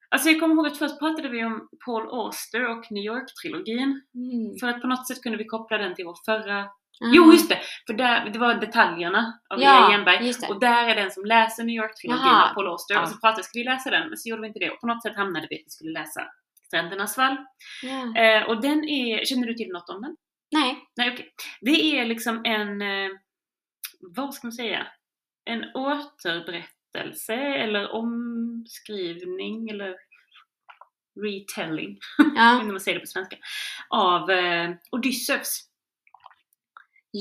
Alltså 0.08 0.28
jag 0.28 0.40
kommer 0.40 0.54
ihåg 0.54 0.66
att 0.66 0.78
först 0.78 0.98
pratade 0.98 1.28
vi 1.28 1.44
om 1.44 1.68
Paul 1.86 2.08
Auster 2.10 2.68
och 2.70 2.84
New 2.90 3.04
York-trilogin. 3.04 4.00
Mm. 4.14 4.58
För 4.60 4.66
att 4.68 4.80
på 4.80 4.86
något 4.86 5.06
sätt 5.08 5.22
kunde 5.22 5.38
vi 5.38 5.44
koppla 5.44 5.78
den 5.78 5.94
till 5.94 6.04
vår 6.04 6.16
förra... 6.24 6.66
Ah. 7.04 7.11
Jo, 7.12 7.32
just 7.32 7.48
det! 7.48 7.61
För 7.87 7.94
där, 7.94 8.30
det 8.30 8.38
var 8.38 8.54
detaljerna 8.54 9.40
av 9.50 9.61
Ja. 9.61 9.92
Jenberg. 9.92 10.32
Och 10.48 10.61
där 10.61 10.88
är 10.88 10.94
den 10.94 11.11
som 11.11 11.24
läser 11.24 11.64
New 11.64 11.74
York-trilogin 11.76 12.35
av 12.35 12.54
Paul 12.54 12.68
Auster. 12.68 12.94
Ja. 12.94 13.02
Och 13.02 13.09
så 13.09 13.16
pratade 13.20 13.37
vi, 13.38 13.42
ska 13.42 13.59
vi 13.59 13.64
läsa 13.64 13.90
den? 13.90 14.09
Men 14.09 14.16
så 14.18 14.28
gjorde 14.28 14.42
vi 14.42 14.48
inte 14.48 14.59
det. 14.59 14.70
Och 14.70 14.80
på 14.80 14.87
något 14.87 15.02
sätt 15.02 15.16
hamnade 15.16 15.46
vi 15.50 15.56
att 15.56 15.62
vi 15.66 15.70
skulle 15.70 15.92
läsa 16.00 16.24
Strändernas 16.66 17.18
vall. 17.18 17.37
Ja. 17.82 18.16
Eh, 18.22 18.42
och 18.48 18.61
den 18.62 18.85
är, 18.85 19.24
känner 19.24 19.46
du 19.46 19.54
till 19.54 19.68
något 19.72 19.88
om 19.88 20.02
den? 20.02 20.16
Nej. 20.52 20.78
Nej, 20.96 21.11
okej. 21.12 21.32
Det 21.61 21.98
är 21.98 22.04
liksom 22.04 22.44
en, 22.44 22.82
eh, 22.82 23.11
vad 24.00 24.35
ska 24.35 24.46
man 24.46 24.52
säga? 24.52 24.87
En 25.44 25.64
återberättelse 25.74 27.35
eller 27.35 27.90
omskrivning 27.94 29.68
eller 29.68 29.94
retelling, 31.24 31.98
Ja. 32.37 32.61
om 32.61 32.68
man 32.68 32.80
säger 32.80 32.94
det 32.94 33.00
på 33.00 33.06
svenska, 33.06 33.37
av 33.88 34.30
eh, 34.30 34.70
Odysseus. 34.90 35.62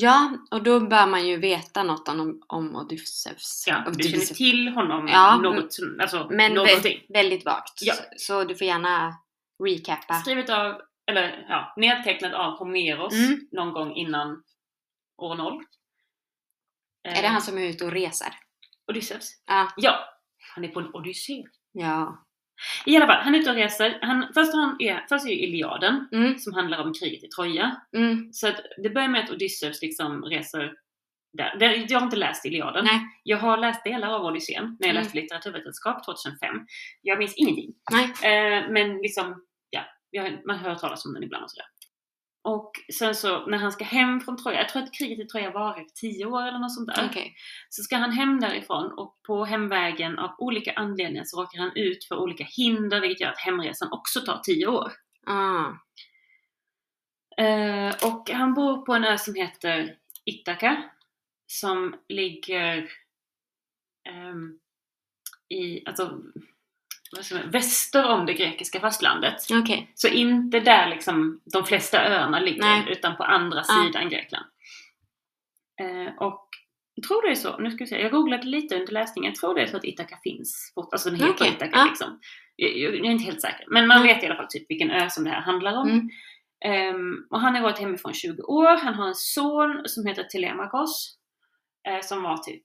Ja, 0.01 0.37
och 0.51 0.63
då 0.63 0.79
bör 0.79 1.07
man 1.07 1.27
ju 1.27 1.37
veta 1.37 1.83
något 1.83 2.07
om, 2.09 2.41
om 2.47 2.75
Odysseus. 2.75 3.63
Ja, 3.67 3.83
du 3.87 4.03
känner 4.03 4.15
Odysseus. 4.17 4.37
till 4.37 4.67
honom 4.67 5.07
Ja, 5.07 5.37
något, 5.37 5.75
alltså 6.01 6.27
Men 6.31 6.53
någonting. 6.53 6.97
vä- 7.09 7.13
väldigt 7.13 7.45
vagt. 7.45 7.81
Ja. 7.81 7.93
Så, 7.93 8.03
så 8.17 8.43
du 8.43 8.55
får 8.55 8.67
gärna 8.67 9.13
recappa. 9.63 10.13
Skrivet 10.13 10.49
av, 10.49 10.81
eller 11.11 11.45
ja, 11.49 11.73
nedtecknad 11.77 12.33
av 12.33 12.57
Homeros 12.57 13.13
Mm. 13.13 13.39
någon 13.51 13.73
gång 13.73 13.95
innan 13.95 14.43
år 15.17 15.35
noll. 15.35 15.63
Är 17.03 17.21
det 17.21 17.27
han 17.27 17.41
som 17.41 17.57
är 17.57 17.61
ute 17.61 17.85
och 17.85 17.91
reser? 17.91 18.33
Odysseus? 18.91 19.31
Ja. 19.45 19.71
Ja, 19.77 19.99
han 20.55 20.63
är 20.65 20.67
på 20.67 20.79
en 20.79 20.93
odyssé. 20.95 21.43
Ja. 21.71 22.24
I 22.85 22.95
alla 22.95 23.07
fall, 23.07 23.23
han 23.23 23.35
är 23.35 23.39
ute 23.39 23.49
och 23.49 23.55
reser. 23.55 23.99
Han, 24.01 24.25
först, 24.33 24.53
han 24.53 24.75
är, 24.79 25.05
först 25.09 25.25
är 25.25 25.29
ju 25.29 25.35
Iliaden, 25.39 26.07
Mm. 26.11 26.37
som 26.39 26.53
handlar 26.53 26.77
om 26.83 26.93
kriget 26.93 27.23
i 27.23 27.27
Troja. 27.27 27.75
Mm. 27.95 28.33
Så 28.33 28.47
att 28.47 28.61
det 28.83 28.89
börjar 28.89 29.07
med 29.07 29.23
att 29.23 29.31
Odysseus 29.31 29.81
liksom 29.81 30.23
reser 30.23 30.73
där. 31.37 31.55
Det- 31.59 31.75
Jag 31.75 31.99
har 31.99 32.05
inte 32.05 32.17
läst 32.17 32.45
Iliaden. 32.45 32.85
Nej. 32.85 32.99
Jag 33.23 33.37
har 33.37 33.57
läst 33.57 33.83
delar 33.83 34.07
av 34.13 34.25
Odysseen 34.25 34.63
när 34.79 34.87
jag 34.87 34.89
Mm. 34.95 35.03
läste 35.03 35.17
litteraturvetenskap 35.17 36.05
2005. 36.05 36.65
Jag 37.01 37.19
minns 37.19 37.33
ingenting. 37.35 37.73
Eh, 38.23 38.69
men 38.69 38.97
liksom, 38.97 39.43
ja, 39.69 39.81
man 40.45 40.57
hör 40.57 40.75
talas 40.75 41.05
om 41.05 41.13
den 41.13 41.23
ibland 41.23 41.43
och 41.43 41.51
sådär. 41.51 41.67
Och 42.45 42.71
sen 42.93 43.15
så 43.15 43.45
när 43.45 43.57
han 43.57 43.71
ska 43.71 43.83
hem 43.83 44.21
från 44.21 44.37
Troja, 44.37 44.57
jag 44.57 44.69
tror 44.69 44.83
att 44.83 44.93
kriget 44.93 45.19
i 45.19 45.25
Troja 45.25 45.51
varar 45.51 45.85
tio 45.93 46.25
år 46.25 46.41
eller 46.47 46.59
något 46.59 46.75
sånt 46.75 46.95
där. 46.95 47.07
Okej. 47.09 47.35
Så 47.69 47.83
ska 47.83 47.95
han 47.95 48.11
hem 48.11 48.39
därifrån 48.39 48.91
och 48.91 49.19
på 49.27 49.45
hemvägen 49.45 50.19
av 50.19 50.35
olika 50.37 50.73
anledningar 50.73 51.23
så 51.25 51.41
råkar 51.41 51.59
han 51.59 51.71
ut 51.75 52.05
för 52.05 52.15
olika 52.17 52.43
hinder 52.43 53.01
vilket 53.01 53.21
gör 53.21 53.29
att 53.29 53.39
hemresan 53.39 53.91
också 53.91 54.21
tar 54.21 54.39
tio 54.43 54.67
år. 54.67 54.91
Ah. 55.25 55.65
Eh, 57.43 57.95
och 58.03 58.29
han 58.29 58.53
bor 58.53 58.85
på 58.85 58.93
en 58.93 59.03
ö 59.03 59.17
som 59.17 59.35
heter 59.35 59.97
Ithaka. 60.25 60.83
Som 61.47 61.95
ligger 62.09 62.89
ehm, 64.09 64.59
i, 65.49 65.85
alltså, 65.85 66.21
väster 67.45 68.09
om 68.09 68.25
det 68.25 68.33
grekiska 68.33 68.79
fastlandet. 68.79 69.35
Okej. 69.53 69.91
Så 69.95 70.07
inte 70.07 70.59
där 70.59 70.87
liksom 70.89 71.41
de 71.53 71.63
flesta 71.65 72.05
öarna 72.05 72.39
ligger, 72.39 72.61
Nej. 72.61 72.85
utan 72.91 73.15
på 73.17 73.23
andra 73.23 73.63
Ja. 73.67 73.83
sidan 73.83 74.09
Grekland. 74.09 74.45
Eh, 75.81 76.13
och 76.19 76.49
jag 76.95 77.07
tror 77.07 77.21
det 77.21 77.31
är 77.31 77.35
så, 77.35 77.57
nu 77.57 77.71
ska 77.71 77.83
vi 77.83 77.87
se, 77.87 78.01
jag 78.01 78.11
googlade 78.11 78.47
lite 78.47 78.75
under 78.79 78.93
läsningen, 78.93 79.29
jag 79.31 79.35
tror 79.39 79.55
det 79.55 79.61
är 79.61 79.67
så 79.67 79.77
att 79.77 79.85
Ithaka 79.85 80.17
finns, 80.23 80.73
alltså 80.91 81.09
den 81.09 81.19
heter 81.19 81.33
Okej, 81.33 81.47
Ithaka 81.49 81.71
ja. 81.77 81.85
liksom. 81.85 82.19
Jag, 82.55 82.77
jag, 82.77 82.95
jag 82.95 83.05
är 83.05 83.11
inte 83.11 83.25
helt 83.25 83.41
säker, 83.41 83.65
men 83.67 83.87
man 83.87 83.97
Mm. 83.97 84.07
vet 84.07 84.23
i 84.23 84.25
alla 84.25 84.35
fall 84.35 84.47
typ 84.49 84.69
vilken 84.69 84.91
ö 84.91 85.09
som 85.09 85.23
det 85.23 85.29
här 85.29 85.41
handlar 85.41 85.77
om. 85.77 85.89
Mm. 85.89 86.09
Ehm, 86.65 87.15
och 87.29 87.41
han 87.41 87.55
har 87.55 87.61
varit 87.61 87.79
hemifrån 87.79 88.13
20 88.13 88.41
år, 88.41 88.77
han 88.77 88.93
har 88.93 89.07
en 89.07 89.15
son 89.15 89.81
som 89.85 90.05
heter 90.05 90.23
Telemakos, 90.23 91.17
eh, 91.87 92.01
som 92.01 92.23
var 92.23 92.37
typ 92.37 92.63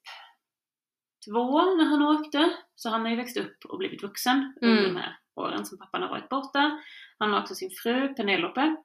två 1.28 1.62
när 1.74 1.85
han 1.85 2.02
åkte. 2.02 2.50
Så 2.74 2.88
han 2.88 3.00
har 3.00 3.09
ju 3.11 3.16
växt 3.16 3.37
upp 3.37 3.56
och 3.68 3.78
blivit 3.78 4.02
vuxen 4.02 4.52
under 4.62 4.78
Mm. 4.83 4.94
de 4.94 5.00
här 5.00 5.16
åren 5.37 5.64
som 5.66 5.78
pappan 5.78 6.02
har 6.02 6.09
varit 6.09 6.28
borta. 6.28 6.80
Han 7.18 7.33
har 7.33 7.40
också 7.40 7.54
sin 7.54 7.70
fru 7.83 8.14
Penelope 8.14 8.76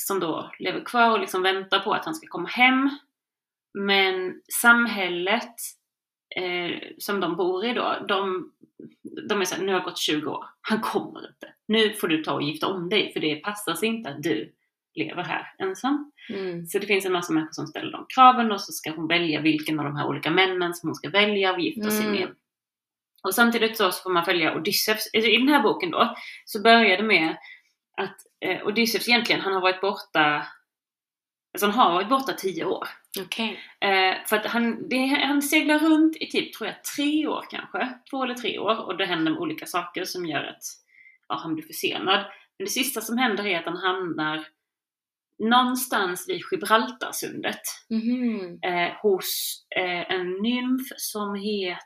som 0.00 0.20
då 0.20 0.50
lever 0.58 0.84
kvar 0.84 1.10
och 1.10 1.20
liksom 1.20 1.42
väntar 1.42 1.80
på 1.80 1.92
att 1.92 2.04
han 2.04 2.14
ska 2.14 2.26
komma 2.28 2.48
hem. 2.48 2.90
Men 3.78 4.42
samhället 4.60 5.54
eh, 6.36 6.80
som 6.98 7.20
de 7.20 7.36
bor 7.36 7.64
i 7.64 7.72
då, 7.72 7.96
de, 8.08 8.52
de 9.28 9.40
är 9.40 9.44
såhär, 9.44 9.62
nu 9.62 9.72
har 9.72 9.78
det 9.78 9.84
gått 9.84 9.98
20 9.98 10.30
år, 10.30 10.44
han 10.60 10.80
kommer 10.80 11.28
inte. 11.28 11.54
Nu 11.68 11.90
får 11.92 12.08
du 12.08 12.22
ta 12.24 12.32
och 12.32 12.42
gifta 12.42 12.66
om 12.66 12.88
dig 12.88 13.12
för 13.12 13.20
det 13.20 13.36
passar 13.36 13.74
sig 13.74 13.88
inte 13.88 14.10
att 14.10 14.22
du 14.22 14.52
lever 14.96 15.22
här 15.22 15.52
ensam. 15.58 16.12
Mm. 16.28 16.66
Så 16.66 16.78
det 16.78 16.86
finns 16.86 17.06
en 17.06 17.12
massa 17.12 17.32
människor 17.32 17.52
som 17.52 17.66
ställer 17.66 17.92
de 17.92 18.06
kraven 18.14 18.52
och 18.52 18.60
så 18.60 18.72
ska 18.72 18.90
hon 18.90 19.08
välja 19.08 19.40
vilken 19.40 19.78
av 19.78 19.84
de 19.84 19.96
här 19.96 20.06
olika 20.06 20.30
männen 20.30 20.74
som 20.74 20.88
hon 20.88 20.94
ska 20.94 21.10
välja 21.10 21.52
och 21.52 21.60
gifta 21.60 21.90
sig 21.90 22.06
Mm. 22.06 22.20
med. 22.20 22.28
Och 23.22 23.34
samtidigt 23.34 23.76
så 23.76 23.90
får 23.92 24.10
man 24.10 24.24
följa 24.24 24.56
Odysseus. 24.56 25.10
I 25.14 25.36
den 25.36 25.48
här 25.48 25.62
boken 25.62 25.90
då 25.90 26.16
så 26.44 26.62
börjar 26.62 26.96
det 26.96 27.02
med 27.02 27.36
att 27.96 28.16
eh, 28.40 28.66
Odysseus 28.66 29.08
egentligen, 29.08 29.40
han 29.40 29.52
har 29.52 29.60
varit 29.60 29.80
borta 29.80 30.46
Alltså 31.54 31.66
han 31.66 31.74
har 31.74 31.92
varit 31.92 32.08
borta 32.08 32.32
tio 32.32 32.64
år. 32.64 32.88
Okej. 33.20 33.60
Eh, 33.80 34.14
för 34.26 34.36
att 34.36 34.46
han, 34.46 34.88
det, 34.88 34.96
han 35.06 35.42
seglar 35.42 35.78
runt 35.78 36.16
i 36.16 36.26
typ, 36.26 36.52
tror 36.52 36.66
jag, 36.68 36.84
tre 36.96 37.26
år 37.26 37.44
kanske. 37.50 37.88
Två 38.10 38.24
eller 38.24 38.34
tre 38.34 38.58
år. 38.58 38.86
Och 38.86 38.96
det 38.96 39.04
händer 39.06 39.38
olika 39.38 39.66
saker 39.66 40.04
som 40.04 40.26
gör 40.26 40.44
att 40.44 40.62
ja, 41.28 41.38
han 41.42 41.54
blir 41.54 41.64
försenad. 41.66 42.24
Men 42.58 42.64
det 42.64 42.70
sista 42.70 43.00
som 43.00 43.18
händer 43.18 43.46
är 43.46 43.58
att 43.58 43.64
han 43.64 43.76
hamnar 43.76 44.46
någonstans 45.38 46.28
vid 46.28 46.42
Gibraltarsundet. 46.50 47.60
Mhm. 47.90 48.58
Eh, 48.62 48.92
hos 49.02 49.62
eh, 49.76 50.10
en 50.12 50.32
nymf 50.32 50.86
som 50.96 51.34
heter, 51.34 51.80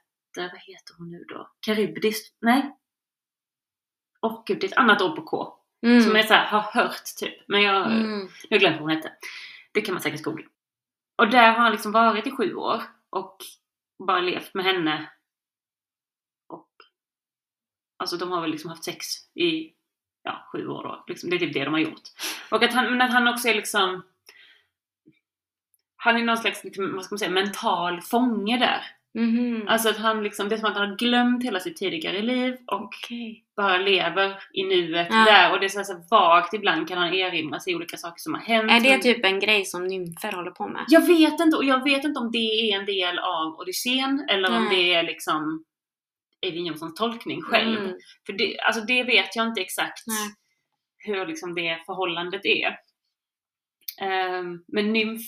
vad 0.52 0.60
heter 0.60 0.94
hon 0.98 1.10
nu 1.10 1.24
då? 1.28 1.50
Karybdis? 1.60 2.32
Nej? 2.40 2.76
Och 4.20 4.42
gud, 4.46 4.60
det 4.60 4.66
är 4.66 4.68
ett 4.72 4.76
annat 4.78 5.02
ord 5.02 5.16
på 5.16 5.22
K. 5.22 5.56
Mm. 5.86 6.00
Som 6.00 6.16
jag 6.16 6.26
så 6.28 6.34
här, 6.34 6.46
har 6.46 6.60
hört 6.82 7.04
typ. 7.16 7.48
Men 7.48 7.62
jag, 7.62 7.86
Mm. 7.92 8.28
har 8.50 8.58
glömt 8.58 8.74
vad 8.80 8.82
hon 8.82 8.96
hette. 8.96 9.12
Det 9.72 9.80
kan 9.80 9.94
man 9.94 10.02
säkert 10.02 10.22
googla. 10.22 10.46
Och 11.18 11.30
där 11.30 11.52
har 11.52 11.58
han 11.58 11.72
liksom 11.72 11.92
varit 11.92 12.26
i 12.26 12.30
sju 12.30 12.54
år 12.54 12.82
och 13.10 13.36
bara 14.06 14.20
levt 14.20 14.54
med 14.54 14.64
henne. 14.64 15.12
Och 16.48 16.68
alltså 17.96 18.16
de 18.16 18.30
har 18.30 18.40
väl 18.40 18.50
liksom 18.50 18.70
haft 18.70 18.84
sex 18.84 19.06
i 19.34 19.74
ja, 20.22 20.48
sju 20.52 20.68
år 20.68 20.82
då. 20.82 21.04
Liksom, 21.06 21.30
det 21.30 21.36
är 21.36 21.38
typ 21.38 21.52
det 21.54 21.64
de 21.64 21.72
har 21.74 21.80
gjort. 21.80 22.02
Och 22.50 22.62
att 22.62 22.72
han, 22.74 22.84
men 22.90 23.02
att 23.02 23.12
han 23.12 23.28
också 23.28 23.48
är 23.48 23.54
liksom 23.54 24.02
han 25.96 26.16
är 26.16 26.24
någon 26.24 26.36
slags, 26.36 26.64
liksom, 26.64 26.92
vad 26.94 27.04
ska 27.04 27.12
man 27.14 27.18
säga, 27.18 27.30
mental 27.30 28.00
fånge 28.00 28.58
där. 28.58 28.82
Mhm. 29.14 29.68
Alltså 29.68 29.88
att 29.88 29.98
han 29.98 30.22
liksom, 30.22 30.48
det 30.48 30.54
är 30.54 30.58
som 30.58 30.70
att 30.70 30.76
han 30.76 30.88
har 30.90 30.96
glömt 30.96 31.44
hela 31.44 31.60
sitt 31.60 31.76
tidigare 31.76 32.22
liv 32.22 32.56
och 32.66 32.82
Okej. 32.82 33.44
bara 33.56 33.78
lever 33.78 34.34
i 34.52 34.62
nuet 34.64 35.06
Ja. 35.10 35.24
där. 35.24 35.52
Och 35.52 35.60
det 35.60 35.66
är 35.66 35.68
så 35.68 35.84
så 35.84 35.92
här 35.92 36.02
vagt 36.10 36.54
ibland 36.54 36.88
kan 36.88 36.98
han 36.98 37.14
erinra 37.14 37.60
sig 37.60 37.74
olika 37.76 37.96
saker 37.96 38.18
som 38.20 38.34
har 38.34 38.40
hänt. 38.40 38.70
Är 38.70 38.80
det 38.80 38.90
Men- 38.90 39.00
typ 39.00 39.24
en 39.24 39.40
grej 39.40 39.64
som 39.64 39.84
nymfer 39.86 40.32
håller 40.32 40.50
på 40.50 40.68
med? 40.68 40.84
Jag 40.88 41.06
vet 41.06 41.40
inte, 41.40 41.56
och 41.56 41.64
jag 41.64 41.84
vet 41.84 42.04
inte 42.04 42.20
om 42.20 42.30
det 42.32 42.38
är 42.38 42.78
en 42.80 42.86
del 42.86 43.18
av 43.18 43.46
Odysseen 43.60 44.26
eller 44.28 44.56
om 44.56 44.64
Nej. 44.64 44.76
det 44.76 44.94
är 44.94 45.02
liksom 45.02 45.64
Eivind 46.42 46.66
Jonssons 46.66 46.94
tolkning 46.94 47.42
själv. 47.42 47.78
Mm. 47.80 47.96
För 48.26 48.32
det, 48.32 48.60
alltså 48.60 48.82
det 48.84 49.04
vet 49.04 49.36
jag 49.36 49.46
inte 49.46 49.60
exakt 49.60 50.06
Nej. 50.06 50.34
hur 50.98 51.26
liksom 51.26 51.54
det 51.54 51.82
förhållandet 51.86 52.44
är. 52.44 52.78
Ehm, 54.00 54.64
men 54.68 54.92
nymf 54.92 55.22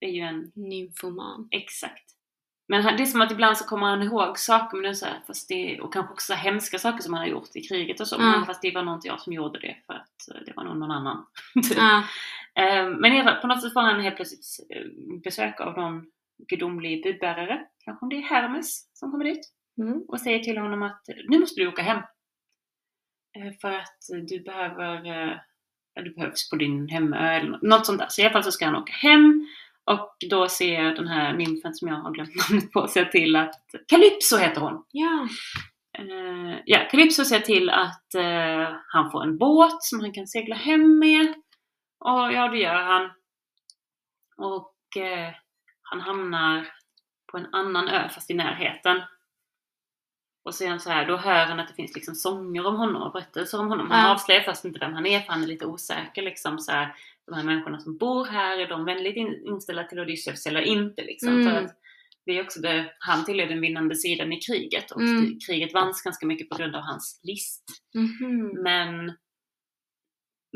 är 0.00 0.10
ju 0.10 0.20
en 0.20 0.52
Nymfoman. 0.54 1.48
exakt. 1.50 2.04
Men 2.68 2.82
han, 2.82 2.96
det 2.96 3.02
är 3.02 3.06
som 3.06 3.20
att 3.20 3.32
ibland 3.32 3.56
så 3.58 3.64
kommer 3.64 3.86
han 3.86 4.02
ihåg 4.02 4.38
saker 4.38 4.76
men 4.76 4.82
det 4.82 4.88
är 4.88 4.94
så 4.94 5.06
här, 5.06 5.20
fast 5.26 5.48
det, 5.48 5.80
och 5.80 5.92
kanske 5.92 6.12
också 6.12 6.34
hemska 6.34 6.78
saker 6.78 7.02
som 7.02 7.14
han 7.14 7.22
har 7.22 7.28
gjort 7.30 7.56
i 7.56 7.60
kriget 7.62 8.00
och 8.00 8.08
så. 8.08 8.16
Ja. 8.16 8.30
Men 8.30 8.46
fast 8.46 8.62
det 8.62 8.74
var 8.74 8.82
nog 8.82 8.94
inte 8.96 9.08
jag 9.08 9.20
som 9.20 9.32
gjorde 9.32 9.58
det 9.60 9.76
för 9.86 9.94
att 9.94 10.34
eh, 10.34 10.40
det 10.46 10.52
var 10.56 10.64
nog 10.64 10.76
någon 10.76 10.90
annan. 10.90 11.26
typ. 11.68 11.76
Ja. 11.76 11.98
Eh, 12.54 12.88
Men 12.88 13.12
i 13.12 13.20
alla 13.20 13.30
fall, 13.32 13.40
på 13.40 13.46
något 13.46 13.62
sätt 13.62 13.72
får 13.72 13.80
han 13.80 14.00
helt 14.00 14.16
plötsligt 14.16 14.70
eh, 14.76 14.82
besök 15.24 15.60
av 15.60 15.76
någon 15.76 16.06
gudomlig 16.48 17.02
budbärare. 17.02 17.66
Kanske 17.84 18.04
om 18.04 18.08
det 18.08 18.16
är 18.16 18.22
Hermes 18.22 18.96
som 18.98 19.10
kommer 19.10 19.24
dit 19.24 19.52
Mm. 19.78 20.04
och 20.08 20.20
säger 20.20 20.38
till 20.38 20.58
honom 20.58 20.82
att 20.82 21.02
nu 21.28 21.38
måste 21.38 21.60
du 21.60 21.68
åka 21.68 21.82
hem. 21.82 21.98
Eh, 23.36 23.52
För 23.60 23.70
att 23.72 23.98
du 24.28 24.40
behöver, 24.40 25.06
eh, 25.06 25.36
du 26.04 26.14
behövs 26.14 26.50
på 26.50 26.56
din 26.56 26.88
hemö 26.88 27.16
eller 27.36 27.50
nå- 27.50 27.58
något 27.62 27.86
sånt 27.86 27.98
där. 27.98 28.06
Så 28.10 28.20
i 28.20 28.24
alla 28.24 28.32
fall 28.32 28.44
så 28.44 28.52
ska 28.52 28.64
han 28.64 28.76
åka 28.76 28.92
hem 28.92 29.46
och 29.84 30.16
då 30.30 30.48
ser 30.48 30.82
den 30.82 31.06
här 31.08 31.32
nymfen 31.32 31.74
som 31.74 31.88
jag 31.88 31.94
har 31.94 32.10
glömt 32.10 32.30
namnet 32.50 32.72
på, 32.72 32.88
ser 32.88 33.04
till 33.04 33.36
att, 33.36 33.60
Calypso 33.88 34.36
heter 34.36 34.60
hon! 34.60 34.84
Ja. 34.90 35.28
Eh, 35.98 36.58
ja, 36.64 36.88
Calypso 36.90 37.24
ser 37.24 37.40
till 37.40 37.70
att 37.70 38.14
eh, 38.14 38.76
han 38.88 39.10
får 39.10 39.22
en 39.22 39.38
båt 39.38 39.82
som 39.82 40.00
han 40.00 40.12
kan 40.12 40.26
segla 40.26 40.56
hem 40.56 40.98
med. 40.98 41.34
Och 41.98 42.32
ja, 42.32 42.48
det 42.48 42.58
gör 42.58 42.74
han. 42.82 43.10
Och 44.36 44.96
eh, 45.02 45.34
han 45.82 46.00
hamnar 46.00 46.68
på 47.32 47.38
en 47.38 47.54
annan 47.54 47.88
ö 47.88 48.08
fast 48.08 48.30
i 48.30 48.34
närheten. 48.34 49.02
Och 50.42 50.54
sen 50.54 50.80
så 50.80 50.90
här, 50.90 51.06
då 51.06 51.16
hör 51.16 51.46
han 51.46 51.60
att 51.60 51.68
det 51.68 51.74
finns 51.74 51.94
liksom 51.94 52.14
sånger 52.14 52.66
om 52.66 52.76
honom 52.76 53.02
och 53.02 53.12
berättelser 53.12 53.60
om 53.60 53.68
honom. 53.68 53.90
Han 53.90 54.00
Ja. 54.00 54.12
avslöjar 54.14 54.40
först 54.42 54.64
inte 54.64 54.78
vem 54.78 54.92
han 54.94 55.06
är 55.06 55.20
för 55.20 55.32
han 55.32 55.42
är 55.42 55.46
lite 55.46 55.66
osäker 55.66 56.22
liksom 56.22 56.58
så 56.58 56.72
här, 56.72 56.94
De 57.26 57.34
här 57.36 57.44
människorna 57.44 57.80
som 57.80 57.96
bor 57.96 58.24
här, 58.24 58.58
är 58.58 58.68
de 58.68 58.84
väldigt 58.84 59.16
in, 59.16 59.42
inställda 59.46 59.84
till 59.84 60.00
Odysseus 60.00 60.46
eller 60.46 60.60
inte 60.60 61.02
liksom? 61.04 61.28
Mm. 61.28 61.44
För 61.44 61.62
att 61.64 61.76
det 62.26 62.38
är 62.38 62.42
också 62.44 62.60
det, 62.60 62.94
han 62.98 63.24
tillhör 63.24 63.46
den 63.46 63.60
vinnande 63.60 63.96
sidan 63.96 64.32
i 64.32 64.40
kriget 64.40 64.90
och 64.90 65.00
Mm. 65.00 65.38
kriget 65.46 65.74
vanns 65.74 66.02
ganska 66.02 66.26
mycket 66.26 66.48
på 66.48 66.56
grund 66.56 66.76
av 66.76 66.82
hans 66.82 67.20
list. 67.22 67.64
Mhm. 67.94 68.46
Men 68.62 69.12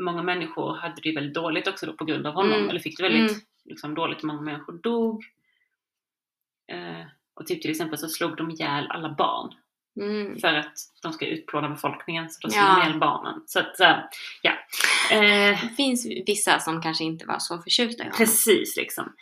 många 0.01 0.23
människor 0.23 0.75
hade 0.75 1.01
det 1.01 1.11
väldigt 1.15 1.33
dåligt 1.35 1.67
också 1.67 1.85
då 1.85 1.93
på 1.93 2.05
grund 2.05 2.27
av 2.27 2.33
honom. 2.33 2.53
Mm. 2.53 2.69
Eller 2.69 2.79
fick 2.79 2.97
det 2.97 3.03
väldigt 3.03 3.31
Mm. 3.31 3.41
liksom, 3.65 3.95
dåligt. 3.95 4.23
Många 4.23 4.41
människor 4.41 4.73
dog. 4.73 5.23
Eh, 6.71 7.05
och 7.33 7.47
typ 7.47 7.61
till 7.61 7.71
exempel 7.71 7.97
så 7.97 8.07
slog 8.09 8.37
de 8.37 8.51
ihjäl 8.51 8.87
alla 8.87 9.09
barn. 9.17 9.53
Mm. 10.01 10.39
För 10.39 10.53
att 10.53 10.73
de 11.01 11.13
ska 11.13 11.25
utplåna 11.25 11.69
befolkningen. 11.69 12.29
Så 12.29 12.47
då 12.47 12.55
Ja. 12.55 12.75
de 12.75 12.81
ihjäl 12.87 12.99
barnen. 12.99 13.43
Så 13.45 13.59
att, 13.59 13.75
ja. 14.41 14.51
Eh, 15.11 15.61
Det 15.61 15.69
finns 15.77 16.05
vissa 16.27 16.59
som 16.59 16.81
kanske 16.81 17.03
inte 17.03 17.25
var 17.25 17.39
så 17.39 17.57
förtjusta 17.57 18.03
i 18.03 18.05
honom. 18.05 18.17
Precis 18.17 18.77
liksom. 18.77 19.13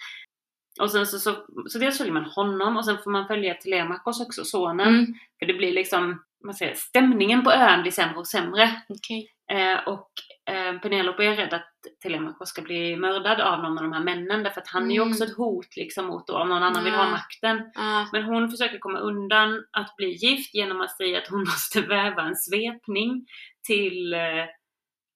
Och 0.81 0.91
sen 0.91 1.07
så, 1.07 1.19
så, 1.19 1.45
så 1.69 1.79
dels 1.79 1.97
följer 1.97 2.13
man 2.13 2.23
honom 2.25 2.77
och 2.77 2.85
sen 2.85 2.97
får 3.03 3.11
man 3.11 3.27
följa 3.27 3.53
Telemakos 3.53 4.21
också, 4.21 4.45
sonen. 4.45 4.87
Mm. 4.87 5.13
För 5.39 5.45
det 5.45 5.53
blir 5.53 5.73
liksom, 5.73 6.23
man 6.45 6.53
säger, 6.55 6.75
stämningen 6.75 7.43
på 7.43 7.51
ön 7.51 7.81
blir 7.81 7.91
sämre 7.91 8.15
och 8.15 8.27
sämre. 8.27 8.81
Okej. 8.89 9.29
Eh, 9.51 9.87
och 9.87 10.09
eh, 10.49 10.79
Penelope 10.79 11.23
är 11.25 11.35
rädd 11.35 11.53
att 11.53 11.69
Telemachos 12.03 12.49
ska 12.49 12.61
bli 12.61 12.95
mördad 12.95 13.41
av 13.41 13.59
någon 13.63 13.77
av 13.77 13.83
de 13.83 13.93
här 13.93 14.03
männen 14.03 14.43
därför 14.43 14.61
att 14.61 14.67
han 14.67 14.91
är 14.91 14.95
ju 14.95 15.01
Mm. 15.01 15.11
också 15.11 15.23
ett 15.23 15.37
hot 15.37 15.75
liksom 15.75 16.05
mot 16.05 16.27
då, 16.27 16.37
om 16.37 16.49
någon 16.49 16.63
annan 16.63 16.83
vill 16.83 16.93
ha 16.93 17.03
Ja. 17.05 17.09
makten. 17.11 17.71
Ja. 17.73 18.07
Men 18.11 18.23
hon 18.23 18.51
försöker 18.51 18.79
komma 18.79 18.99
undan 18.99 19.63
att 19.71 19.95
bli 19.95 20.07
gift 20.11 20.53
genom 20.55 20.81
att 20.81 20.97
säga 20.97 21.17
att 21.17 21.27
hon 21.27 21.39
måste 21.53 21.81
väva 21.81 22.21
en 22.21 22.35
svepning 22.35 23.25
till 23.67 24.13
eh, 24.13 24.19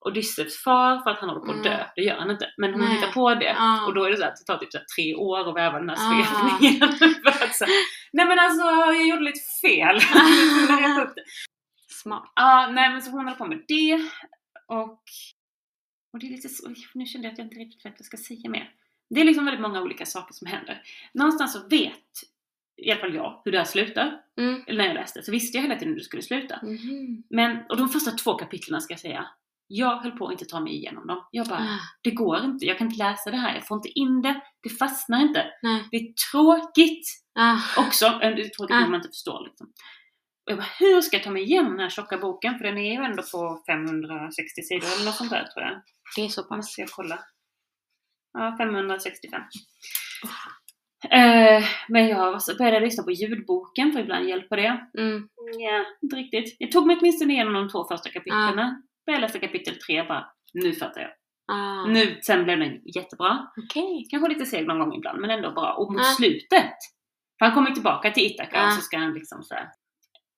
Odysseus 0.06 0.63
far 0.63 1.00
för 1.04 1.10
att 1.12 1.20
han 1.20 1.30
håller 1.30 1.42
på 1.46 1.52
att 1.52 1.63
dö. 1.63 1.74
Mm. 1.74 1.88
Det 1.96 2.02
gör 2.02 2.16
han 2.16 2.32
inte. 2.32 2.50
Men 2.58 2.72
hon 2.74 2.82
Nej. 2.82 2.90
hittar 2.96 3.12
på 3.12 3.34
det. 3.36 3.46
Ja. 3.58 3.86
Och 3.86 3.94
då 3.94 4.04
är 4.04 4.12
det 4.12 4.18
så 4.18 4.24
att 4.26 4.36
det 4.36 4.54
tar 4.54 4.58
typ 4.60 4.72
så 4.72 4.80
tre 4.96 5.16
år 5.16 5.50
att 5.50 5.56
väva 5.56 5.80
den 5.80 5.90
här 5.90 5.98
Ah. 5.98 6.10
svepningen. 6.26 6.82
här, 7.26 7.68
Nej 8.13 8.26
men 8.26 8.40
alltså 8.40 8.66
jag 8.66 9.08
gjorde 9.08 9.22
lite 9.24 9.40
fel. 9.62 10.00
Smart. 12.04 12.32
Ja, 12.36 12.68
nej 12.72 12.90
men 12.90 13.02
så 13.02 13.12
hon 13.12 13.20
håller 13.20 13.38
på 13.38 13.46
med 13.46 13.63
det. 13.68 14.00
Och, 14.67 15.03
och 16.13 16.19
det 16.19 16.25
är 16.27 16.32
lite 16.32 16.49
så, 16.49 16.73
nu 16.93 17.06
kände 17.06 17.27
jag 17.27 17.32
att 17.34 17.38
jag 17.38 17.45
inte 17.47 17.56
riktigt 17.60 17.86
vet 17.86 17.91
vad 17.91 17.99
jag 17.99 18.06
ska 18.06 18.17
säga 18.17 18.49
mer. 18.49 18.71
Det 19.10 19.21
är 19.21 19.25
liksom 19.25 19.45
väldigt 19.45 19.62
många 19.62 19.82
olika 19.82 20.06
saker 20.06 20.34
som 20.34 20.47
händer. 20.47 20.82
Någonstans 21.13 21.53
så 21.53 21.67
vet 21.67 21.93
i 22.82 22.91
alla 22.91 22.99
fall 22.99 23.15
jag 23.15 23.41
hur 23.45 23.51
det 23.51 23.58
här 23.58 23.65
slutar. 23.65 24.21
Mm. 24.38 24.63
Eller 24.67 24.77
när 24.77 24.86
jag 24.86 24.93
läste 24.95 25.23
så 25.23 25.32
visste 25.32 25.58
jag 25.58 25.62
hela 25.63 25.75
tiden 25.75 25.89
hur 25.93 25.99
det 25.99 26.03
skulle 26.06 26.21
sluta. 26.23 26.60
Mhm. 26.63 27.23
Men, 27.30 27.58
och 27.69 27.77
de 27.77 27.89
första 27.89 28.12
två 28.12 28.34
kapitlen 28.34 28.82
ska 28.82 28.93
jag 28.93 28.99
säga, 28.99 29.27
Jag 29.67 29.97
höll 29.97 30.12
på 30.12 30.25
att 30.25 30.32
inte 30.32 30.45
ta 30.45 30.60
mig 30.60 30.73
igenom 30.73 31.08
dem. 31.08 31.27
Jag 31.32 31.47
bara, 31.47 31.60
Ah, 31.60 31.80
det 32.01 32.12
går 32.12 32.43
inte, 32.45 32.65
jag 32.65 32.77
kan 32.77 32.88
inte 32.88 33.03
läsa 33.03 33.32
det 33.32 33.38
här, 33.38 33.56
jag 33.56 33.67
får 33.67 33.77
inte 33.77 33.99
in 33.99 34.21
det, 34.21 34.41
det 34.63 34.69
fastnar 34.69 35.21
inte. 35.21 35.45
nej. 35.62 35.84
Det 35.91 35.97
är 35.97 36.13
tråkigt 36.32 37.08
Ah, 37.39 37.60
också, 37.77 38.06
äh, 38.06 38.19
det 38.19 38.41
är 38.41 38.49
tråkigt 38.49 38.75
Ah. 38.75 38.84
om 38.84 38.91
man 38.91 38.95
inte 38.99 39.10
förstår 39.10 39.45
liksom. 39.47 39.73
Jag 40.50 40.58
bara, 40.58 40.68
hur 40.80 41.02
ska 41.02 41.16
jag 41.18 41.24
ta 41.24 41.32
mig 41.32 41.44
igenom 41.44 41.72
den 41.72 41.80
här 41.80 41.90
tjocka 41.90 42.18
boken? 42.18 42.58
För 42.58 42.64
den 42.66 42.78
är 42.78 42.92
ju 43.00 43.04
ändå 43.06 43.24
på 43.32 43.64
560 43.68 44.62
sidor 44.62 44.88
eller 44.96 45.06
något 45.06 45.16
sånt 45.16 45.30
där 45.30 45.44
tror 45.54 45.66
jag. 45.66 45.82
det 46.16 46.22
är 46.26 46.30
så 46.30 46.44
pass. 46.44 46.78
Jag 46.78 46.90
kolla. 46.90 47.20
Ja, 48.34 48.56
565. 48.60 49.42
Eh, 51.12 51.64
men 51.88 52.08
jag 52.08 52.42
började 52.58 52.80
lyssna 52.80 53.04
på 53.04 53.12
ljudboken 53.12 53.92
för 53.94 54.00
ibland 54.00 54.30
hjälper 54.30 54.58
det. 54.58 54.88
Mm. 54.98 55.30
Ja, 55.60 55.86
inte 56.02 56.16
riktigt. 56.16 56.56
Jag 56.60 56.72
tog 56.72 56.88
mig 56.88 56.98
åtminstone 57.00 57.34
igenom 57.34 57.54
de 57.54 57.70
två 57.70 57.84
första 57.88 58.10
kapitlen. 58.10 58.56
Började 59.06 59.22
läsa 59.28 59.40
kapitel 59.40 59.76
tre 59.76 60.04
bara, 60.04 60.26
nu 60.54 60.74
fattar 60.74 61.02
jag. 61.02 61.12
Ah, 61.52 61.86
Nu, 61.86 62.20
sen 62.22 62.44
blev 62.44 62.60
den 62.60 62.82
jättebra. 62.96 63.48
Okej. 63.58 64.08
Kanske 64.12 64.30
lite 64.30 64.46
seg 64.46 64.68
någon 64.68 64.80
gång 64.80 64.94
ibland, 64.96 65.20
men 65.22 65.30
ändå 65.30 65.52
bra. 65.52 65.74
Och 65.74 65.92
mot 65.94 66.02
Ja. 66.02 66.14
slutet, 66.18 66.74
för 67.40 67.46
han 67.46 67.54
kommer 67.54 67.72
tillbaka 67.72 68.12
till 68.12 68.24
Ithaka 68.26 68.58
Ja. 68.58 68.68
och 68.68 68.74
så 68.74 68.82
ska 68.82 68.98
han 68.98 69.14
liksom 69.14 69.44
så 69.44 69.56
här. 69.56 69.70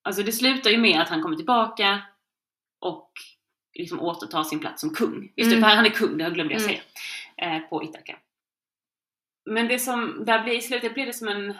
Alltså 0.03 0.23
det 0.23 0.31
slutar 0.31 0.69
ju 0.69 0.77
med 0.77 1.01
att 1.01 1.09
han 1.09 1.21
kommer 1.21 1.35
tillbaka 1.35 2.01
och 2.79 3.11
liksom 3.79 3.99
återtar 3.99 4.43
sin 4.43 4.59
plats 4.59 4.81
som 4.81 4.89
kung. 4.93 5.33
Just 5.35 5.49
det, 5.51 5.57
Mm. 5.57 5.69
för 5.69 5.75
han 5.75 5.85
är 5.85 5.89
kung, 5.89 6.17
det 6.17 6.29
glömde 6.29 6.53
jag 6.53 6.61
Mm. 6.63 6.75
säga. 6.75 6.81
Eh, 7.57 7.59
på 7.69 7.83
Ithaka. 7.83 8.17
Men 9.45 9.67
det 9.67 9.79
som, 9.79 10.25
där 10.25 10.43
blir 10.43 10.53
i 10.53 10.61
slutet 10.61 10.93
blir 10.93 11.05
det 11.05 11.13
som 11.13 11.27
en... 11.27 11.53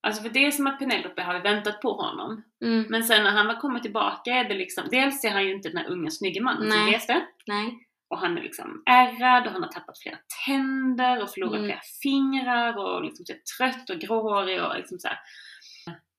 Alltså 0.00 0.22
för 0.22 0.28
det 0.30 0.46
är 0.46 0.50
som 0.50 0.66
att 0.66 0.78
Penelope 0.78 1.22
har 1.22 1.40
väntat 1.40 1.80
på 1.80 1.92
honom. 1.92 2.42
Mm. 2.64 2.86
Men 2.88 3.04
sen 3.04 3.24
när 3.24 3.30
han 3.30 3.46
har 3.46 3.60
kommit 3.60 3.82
tillbaka 3.82 4.30
är 4.30 4.44
det 4.44 4.54
liksom, 4.54 4.84
dels 4.90 5.24
är 5.24 5.30
han 5.30 5.44
ju 5.46 5.52
inte 5.52 5.68
den 5.68 5.78
här 5.78 5.90
unga 5.90 6.10
snygga 6.10 6.42
mannen 6.42 6.70
som 6.72 6.80
Nej. 6.84 6.94
reste. 6.94 7.26
Nej. 7.46 7.86
Och 8.10 8.18
han 8.18 8.38
är 8.38 8.42
liksom 8.42 8.82
ärrad 8.86 9.46
och 9.46 9.52
han 9.52 9.62
har 9.62 9.70
tappat 9.70 9.98
flera 9.98 10.18
tänder 10.46 11.22
och 11.22 11.30
förlorat 11.30 11.54
Mm. 11.54 11.66
flera 11.66 11.80
fingrar 12.02 12.76
och 12.78 13.04
liksom 13.04 13.24
trött 13.58 13.90
och 13.90 13.98
gråhårig 13.98 14.62
och 14.62 14.76
liksom 14.76 14.98
så 14.98 15.08
här. 15.08 15.18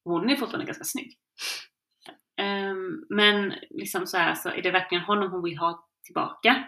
Hon 0.03 0.29
är 0.29 0.35
fortfarande 0.35 0.65
ganska 0.65 0.83
snygg. 0.83 1.17
Ehm, 2.41 3.05
men 3.09 3.53
liksom 3.69 4.07
så 4.07 4.17
här 4.17 4.35
så 4.35 4.49
är 4.49 4.62
det 4.62 4.71
verkligen 4.71 5.03
honom 5.03 5.31
hon 5.31 5.43
vill 5.43 5.57
ha 5.57 5.88
tillbaka. 6.05 6.63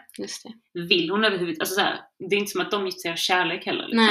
Vill 0.73 1.09
hon 1.09 1.23
överhuvudtaget? 1.23 1.59
Alltså 1.61 1.75
så 1.75 1.81
här, 1.81 1.99
det 2.29 2.35
är 2.35 2.39
inte 2.39 2.51
som 2.51 2.61
att 2.61 2.71
de 2.71 2.85
gifter 2.85 3.01
sig 3.01 3.11
av 3.11 3.15
kärlek 3.15 3.65
heller. 3.65 3.87
Liksom. 3.87 4.07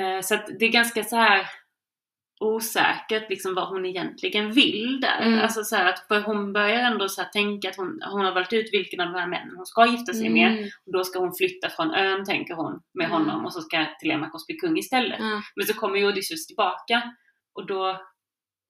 Eh, 0.00 0.20
så 0.20 0.34
att 0.34 0.46
det 0.58 0.64
är 0.64 0.72
ganska 0.72 1.04
så 1.04 1.16
här 1.16 1.46
osäkert 2.40 3.30
liksom 3.30 3.54
vad 3.54 3.68
hon 3.68 3.86
egentligen 3.86 4.52
vill 4.52 5.00
där. 5.00 5.20
Mm. 5.22 5.38
Alltså 5.40 5.64
så 5.64 5.76
här 5.76 5.86
att 5.86 6.06
för 6.08 6.20
hon 6.20 6.52
börjar 6.52 6.80
ändå 6.92 7.08
så 7.08 7.22
här 7.22 7.28
tänka 7.28 7.70
att 7.70 7.76
hon, 7.76 8.00
hon 8.10 8.24
har 8.24 8.32
valt 8.32 8.52
ut 8.52 8.68
vilken 8.72 9.00
av 9.00 9.12
de 9.12 9.18
här 9.18 9.26
männen 9.26 9.56
hon 9.56 9.66
ska 9.66 9.86
gifta 9.86 10.12
sig 10.12 10.28
med. 10.28 10.52
Mm. 10.52 10.64
Och 10.86 10.92
då 10.92 11.04
ska 11.04 11.18
hon 11.18 11.34
flytta 11.34 11.70
från 11.70 11.94
ön, 11.94 12.24
tänker 12.24 12.54
hon, 12.54 12.80
med 12.94 13.06
Mm. 13.06 13.18
honom 13.18 13.44
och 13.44 13.52
så 13.52 13.60
ska 13.60 13.86
Telemakos 14.00 14.46
bli 14.46 14.56
kung 14.56 14.78
istället. 14.78 15.20
Men 15.56 15.66
så 15.66 15.74
kommer 15.74 15.98
ju 15.98 16.06
Odysseus 16.08 16.46
tillbaka 16.46 17.02
och 17.56 17.66
då 17.66 18.06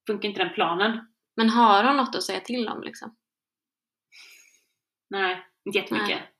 funkar 0.06 0.28
inte 0.28 0.44
den 0.44 0.54
planen. 0.54 1.12
Men 1.36 1.48
har 1.50 1.84
hon 1.84 1.96
något 1.96 2.14
att 2.14 2.22
säga 2.22 2.40
till 2.40 2.68
om 2.68 2.82
liksom? 2.82 3.16
Nej, 5.10 5.46
inte 5.64 5.78
jättemycket. 5.78 6.08
Nej. 6.08 6.32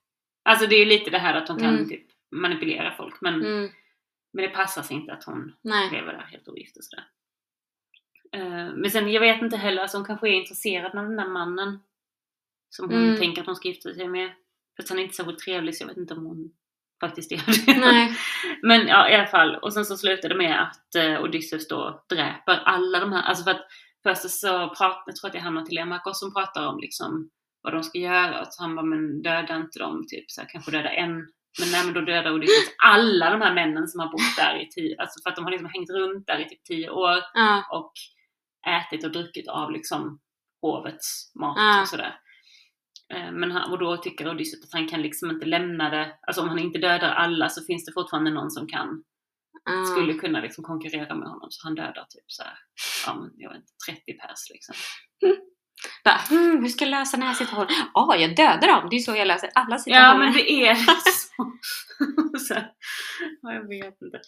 Alltså 0.42 0.66
det 0.66 0.74
är 0.74 0.78
ju 0.78 0.84
lite 0.84 1.10
det 1.10 1.18
här 1.18 1.34
att 1.34 1.48
hon 1.48 1.58
kan 1.58 1.74
Mm. 1.74 1.88
typ 1.88 2.06
manipulera 2.30 2.96
folk 2.96 3.20
men, 3.20 3.34
Mm. 3.34 3.70
men 4.32 4.42
det 4.44 4.48
passar 4.50 4.82
sig 4.82 4.96
inte 4.96 5.12
att 5.12 5.24
hon 5.24 5.56
Nej. 5.62 5.90
lever 5.90 6.12
där 6.12 6.20
helt 6.20 6.48
ogift 6.48 6.76
och 6.76 6.84
sådär. 6.84 7.08
Eh, 8.32 8.74
men 8.74 8.90
sen, 8.90 9.12
jag 9.12 9.20
vet 9.20 9.42
inte 9.42 9.56
heller, 9.56 9.82
alltså 9.82 9.96
hon 9.98 10.06
kanske 10.06 10.28
är 10.28 10.32
intresserad 10.32 10.96
av 10.98 11.04
den 11.06 11.16
där 11.16 11.28
mannen 11.28 11.78
som 12.70 12.90
hon 12.90 13.04
Mm. 13.04 13.16
tänker 13.18 13.40
att 13.40 13.46
hon 13.46 13.56
ska 13.56 13.68
gifta 13.68 13.94
sig 13.94 14.08
med. 14.08 14.32
Fast 14.76 14.88
han 14.88 14.98
är 14.98 15.02
inte 15.02 15.14
särskilt 15.16 15.38
trevlig 15.38 15.76
så 15.76 15.82
jag 15.82 15.88
vet 15.88 15.96
inte 15.96 16.14
om 16.14 16.24
hon 16.26 16.56
faktiskt 17.00 17.32
är 17.32 17.36
det. 17.66 17.78
Nej. 17.80 18.16
Men 18.62 18.86
ja, 18.88 19.08
i 19.10 19.14
alla 19.14 19.26
fall. 19.26 19.56
Och 19.56 19.72
sen 19.72 19.84
så 19.84 19.96
slutar 19.96 20.28
det 20.28 20.34
med 20.34 20.62
att 20.62 20.94
eh, 20.94 21.22
Odysseus 21.22 21.68
då 21.68 22.04
dräper 22.10 22.56
alla 22.64 23.00
de 23.00 23.12
här, 23.12 23.22
alltså 23.22 23.44
för 23.44 23.50
att 23.50 23.66
först 24.02 24.30
så 24.30 24.68
pratar, 24.68 25.02
jag 25.06 25.16
tror 25.16 25.28
att 25.28 25.32
det 25.32 25.38
är 25.38 25.42
han 25.42 25.56
och 25.56 25.66
Telemakos 25.66 26.20
som 26.20 26.34
pratar 26.34 26.66
om 26.66 26.78
liksom 26.80 27.30
vad 27.62 27.72
de 27.72 27.82
ska 27.82 27.98
göra. 27.98 28.40
Och 28.40 28.46
så 28.50 28.62
han 28.62 28.74
bara, 28.76 28.86
men 28.86 29.22
döda 29.22 29.56
inte 29.56 29.78
dem, 29.78 30.04
typ 30.08 30.30
så 30.30 30.40
här, 30.40 30.48
kanske 30.48 30.70
döda 30.70 30.90
en. 30.90 31.14
Men 31.60 31.70
nej 31.72 31.84
men 31.84 31.94
då 31.94 32.00
dödar 32.00 32.32
Odysseus 32.32 32.70
alla 32.84 33.30
de 33.30 33.40
här 33.40 33.54
männen 33.54 33.88
som 33.88 34.00
har 34.00 34.08
bott 34.08 34.36
där 34.38 34.62
i 34.62 34.68
tio, 34.68 34.96
alltså 34.98 35.22
för 35.22 35.30
att 35.30 35.36
de 35.36 35.44
har 35.44 35.52
liksom 35.52 35.70
hängt 35.74 35.90
runt 35.90 36.26
där 36.26 36.38
i 36.38 36.48
typ 36.48 36.64
tio 36.64 36.90
år 36.90 37.18
Ja. 37.34 37.62
och 37.70 37.92
ätit 38.68 39.04
och 39.04 39.12
druckit 39.12 39.48
av 39.48 39.70
liksom 39.70 40.18
hovets 40.62 41.32
mat 41.34 41.56
Ja. 41.58 41.80
och 41.80 41.88
sådär. 41.88 42.14
Eh, 43.14 43.32
Men 43.32 43.50
han, 43.50 43.70
och 43.72 43.78
då 43.78 43.96
tycker 43.96 44.30
Odysseus 44.30 44.64
att 44.64 44.72
han 44.72 44.88
kan 44.88 45.02
liksom 45.02 45.30
inte 45.30 45.46
lämna 45.46 45.90
det, 45.90 46.14
alltså 46.26 46.42
om 46.42 46.48
han 46.48 46.58
inte 46.58 46.78
dödar 46.78 47.10
alla 47.14 47.48
så 47.48 47.64
finns 47.64 47.84
det 47.84 47.92
fortfarande 47.92 48.30
någon 48.30 48.50
som 48.50 48.66
kan, 48.66 49.02
Ja. 49.64 49.84
skulle 49.84 50.14
kunna 50.14 50.40
liksom 50.40 50.64
konkurrera 50.64 51.14
med 51.14 51.28
honom 51.28 51.46
så 51.50 51.66
han 51.66 51.74
dödar 51.74 52.06
typ 52.08 52.24
så 52.26 52.42
här, 52.42 52.52
ja 53.06 53.28
jag 53.36 53.50
vet 53.50 53.56
inte, 53.56 53.72
30 54.06 54.12
pers 54.18 54.50
liksom. 54.50 54.74
Bara, 56.04 56.20
hmm, 56.28 56.62
hur 56.62 56.68
ska 56.68 56.84
jag 56.84 56.90
lösa 56.90 57.16
den 57.16 57.26
här 57.26 57.34
situationen? 57.34 57.68
Ja, 57.94 58.16
jag 58.16 58.36
dödar 58.36 58.68
dem. 58.68 58.88
Det 58.90 58.96
är 58.96 59.00
så 59.00 59.16
jag 59.16 59.28
löser 59.28 59.50
alla 59.54 59.74
Ja 59.74 59.78
situationer. 59.78 60.18
men 60.18 60.32
det 60.32 60.50
är 60.50 60.74
så. 62.48 62.54
här, 62.54 62.72
ja, 63.42 63.52
jag 63.54 63.68
vet 63.68 64.02
inte. 64.02 64.20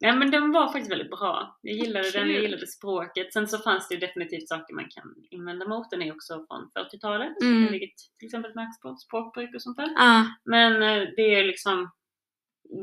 Nej 0.00 0.16
men 0.16 0.30
den 0.30 0.52
var 0.52 0.66
faktiskt 0.66 0.90
väldigt 0.92 1.10
bra. 1.10 1.58
Jag 1.62 1.76
gillade 1.76 2.10
den, 2.10 2.26
jag 2.28 2.34
Kul. 2.36 2.42
gillade 2.42 2.66
språket. 2.66 3.32
Sen 3.32 3.48
så 3.48 3.58
fanns 3.58 3.88
det 3.88 3.94
ju 3.94 4.00
definitivt 4.00 4.48
saker 4.48 4.74
man 4.74 4.88
kan 4.90 5.14
invända 5.30 5.68
mot. 5.68 5.90
Den 5.90 6.02
är 6.02 6.12
också 6.12 6.46
från 6.48 6.70
40-talet. 6.78 7.42
Mm. 7.42 7.72
Vilket 7.72 7.96
till 8.18 8.26
exempel 8.26 8.54
märks 8.54 8.80
på 8.80 8.96
språkbruk 8.96 9.54
och 9.54 9.62
sånt 9.62 9.76
där. 9.76 9.90
Ja, 9.96 10.26
Men 10.44 10.72
eh, 10.82 11.08
det 11.16 11.34
är 11.34 11.44
liksom, 11.44 11.90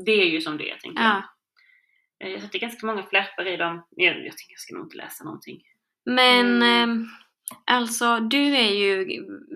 det 0.04 0.12
är 0.12 0.26
ju 0.26 0.40
som 0.40 0.58
det 0.58 0.70
är 0.70 0.76
tänker 0.76 1.02
jag. 1.02 1.10
ja. 1.12 2.26
Eh, 2.26 2.32
Jag 2.32 2.42
tycker 2.42 2.58
ganska 2.66 2.86
många 2.86 3.02
flärpar 3.02 3.46
i 3.46 3.56
dem. 3.56 3.86
Jag, 3.90 4.06
jag 4.16 4.22
tänker 4.36 4.52
jag 4.52 4.58
ska 4.60 4.74
nog 4.74 4.86
inte 4.86 4.96
läsa 4.96 5.24
någonting. 5.24 5.62
Men 6.04 6.62
Mm. 6.62 6.62
ehm, 6.62 7.06
alltså, 7.66 8.20
du 8.20 8.56
är 8.56 8.70
ju 8.72 9.06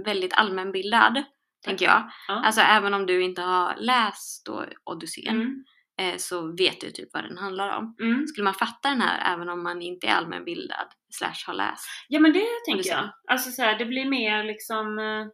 väldigt 0.04 0.32
allmänbildad, 0.32 1.22
tänker 1.66 1.84
jag. 1.84 2.10
Ja. 2.28 2.34
Alltså 2.44 2.60
även 2.60 2.94
om 2.94 3.06
du 3.06 3.22
inte 3.22 3.42
har 3.42 3.76
läst 3.76 4.46
då 4.46 4.64
Odysseen 4.84 5.36
Mm. 5.36 5.64
eh, 6.00 6.16
så 6.16 6.56
vet 6.56 6.80
du 6.80 6.90
typ 6.90 7.08
vad 7.12 7.24
den 7.24 7.38
handlar 7.38 7.76
om. 7.76 7.96
Mm. 8.00 8.26
Skulle 8.26 8.44
man 8.44 8.54
fatta 8.54 8.88
den 8.88 9.00
här 9.00 9.34
även 9.34 9.48
om 9.48 9.62
man 9.62 9.82
inte 9.82 10.06
är 10.06 10.14
allmänbildad 10.14 10.86
slash 11.10 11.46
har 11.46 11.54
läst? 11.54 11.86
Ja 12.08 12.20
men 12.20 12.32
det 12.32 12.46
tänker 12.66 12.74
Odysseen. 12.80 12.98
jag. 13.04 13.32
Alltså 13.34 13.50
så 13.50 13.62
här, 13.62 13.78
det 13.78 13.84
blir 13.86 14.04
mer 14.10 14.44
liksom 14.44 14.98
eh, 14.98 15.26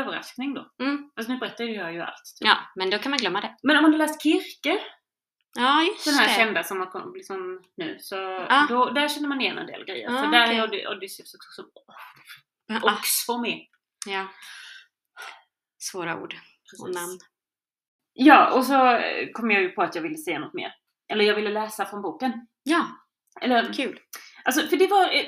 överraskning 0.00 0.54
då. 0.54 0.70
Mm. 0.82 1.10
Alltså 1.16 1.32
nu 1.32 1.38
berättar 1.38 1.64
jag 1.64 1.92
ju 1.94 2.00
allt. 2.00 2.24
Typ. 2.38 2.48
Ja, 2.48 2.56
men 2.76 2.90
då 2.90 2.98
kan 2.98 3.10
man 3.10 3.18
glömma 3.18 3.40
det. 3.40 3.56
Men 3.62 3.76
om 3.76 3.82
man 3.82 3.92
har 3.92 3.98
läst 3.98 4.22
Kirke, 4.22 4.78
Ja, 5.56 5.82
just 5.82 6.04
den 6.04 6.14
här 6.14 6.28
det. 6.28 6.34
kända 6.34 6.62
som 6.64 6.78
har 6.80 6.86
kommit 6.86 7.14
liksom 7.16 7.62
nu, 7.76 7.96
så 8.00 8.46
Ah. 8.48 8.66
då, 8.68 8.90
där 8.90 9.08
känner 9.08 9.28
man 9.28 9.40
igen 9.40 9.58
en 9.58 9.66
del 9.66 9.84
grejer. 9.84 10.08
Ah, 10.10 10.22
För 10.22 10.30
där 10.30 10.52
är 10.52 10.62
Od- 10.62 10.96
Odysseus 10.96 11.34
också, 11.34 11.62
Ja, 12.66 12.80
också 12.98 13.38
med. 13.38 13.58
ja. 14.06 14.26
Svåra 15.78 16.20
ord 16.22 16.34
och 16.82 16.94
namn. 16.94 17.18
Ja, 18.12 18.52
och 18.58 18.64
så 18.64 18.86
eh, 18.96 19.28
kom 19.32 19.50
jag 19.50 19.62
ju 19.62 19.68
på 19.68 19.82
att 19.82 19.94
jag 19.94 20.02
ville 20.02 20.16
se 20.18 20.38
något 20.38 20.54
mer. 20.54 20.72
Eller 21.12 21.24
jag 21.24 21.34
ville 21.34 21.50
läsa 21.50 21.84
från 21.86 22.02
boken. 22.02 22.46
Ja, 22.62 22.86
Eller, 23.40 23.72
kul. 23.72 24.00
alltså, 24.44 24.66
för 24.66 24.76
det 24.76 24.86
var, 24.86 25.02
eh, 25.04 25.26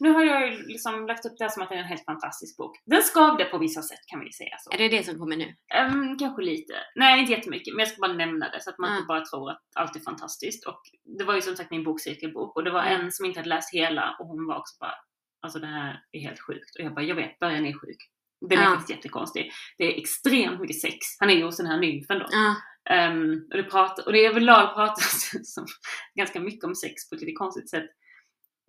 nu 0.00 0.10
har 0.10 0.24
jag 0.24 0.50
ju 0.52 0.66
liksom 0.66 1.06
lagt 1.06 1.26
upp 1.26 1.32
det 1.38 1.44
här 1.44 1.48
som 1.48 1.62
att 1.62 1.68
det 1.68 1.74
är 1.74 1.78
en 1.78 1.84
helt 1.84 2.04
fantastisk 2.04 2.56
bok. 2.56 2.76
Den 2.86 3.02
skavde 3.02 3.44
på 3.44 3.58
vissa 3.58 3.82
sätt 3.82 3.98
kan 4.06 4.20
vi 4.20 4.32
säga 4.32 4.56
så. 4.60 4.70
Är 4.72 4.78
det 4.78 4.88
det 4.88 5.02
som 5.04 5.18
kommer 5.18 5.36
nu? 5.36 5.54
Ehm, 5.74 6.18
kanske 6.18 6.42
lite. 6.42 6.74
Nej, 6.94 7.20
inte 7.20 7.32
jättemycket. 7.32 7.74
Men 7.74 7.78
jag 7.78 7.88
ska 7.88 8.00
bara 8.00 8.12
nämna 8.12 8.48
det 8.50 8.60
så 8.62 8.70
att 8.70 8.78
man 8.78 8.90
Ah. 8.92 8.94
inte 8.96 9.06
bara 9.06 9.24
tror 9.24 9.50
att 9.50 9.62
allt 9.74 9.96
är 9.96 10.00
fantastiskt. 10.00 10.66
Och 10.66 10.80
det 11.18 11.24
var 11.24 11.34
ju 11.34 11.40
som 11.42 11.56
sagt 11.56 11.70
min 11.70 11.84
bokcirkelbok 11.84 12.56
och 12.56 12.64
det 12.64 12.70
var 12.70 12.82
Mm. 12.82 13.00
en 13.00 13.12
som 13.12 13.26
inte 13.26 13.40
hade 13.40 13.48
läst 13.48 13.74
hela 13.74 14.16
och 14.20 14.26
hon 14.26 14.46
var 14.46 14.56
också 14.58 14.76
bara 14.80 14.94
Alltså 15.40 15.58
det 15.58 15.66
här 15.66 16.02
är 16.12 16.20
helt 16.20 16.40
sjukt. 16.40 16.76
Och 16.78 16.84
jag 16.84 16.94
bara, 16.94 17.04
jag 17.04 17.14
vet, 17.14 17.38
början 17.38 17.66
är 17.66 17.72
sjuk. 17.72 17.96
Den 18.40 18.58
är 18.58 18.62
Ja. 18.62 18.68
faktiskt 18.70 18.90
jättekonstig. 18.90 19.52
Det 19.78 19.84
är 19.84 19.98
extremt 20.00 20.60
mycket 20.60 20.80
sex. 20.80 20.98
Han 21.20 21.30
är 21.30 21.34
ju 21.34 21.44
hos 21.44 21.56
den 21.56 21.66
här 21.66 21.78
nymfen 21.80 22.18
då. 22.18 22.26
Ja, 22.30 22.54
Ehm, 22.90 23.42
och, 23.50 23.56
det 23.56 23.62
pratar, 23.62 24.06
och 24.06 24.12
det 24.12 24.24
är 24.26 24.30
överlag 24.30 24.74
pratas 24.74 25.30
som, 25.54 25.66
ganska 26.14 26.40
mycket 26.40 26.64
om 26.64 26.74
sex 26.74 27.08
på 27.08 27.14
ett 27.14 27.20
lite 27.20 27.32
konstigt 27.32 27.70
sätt. 27.70 27.90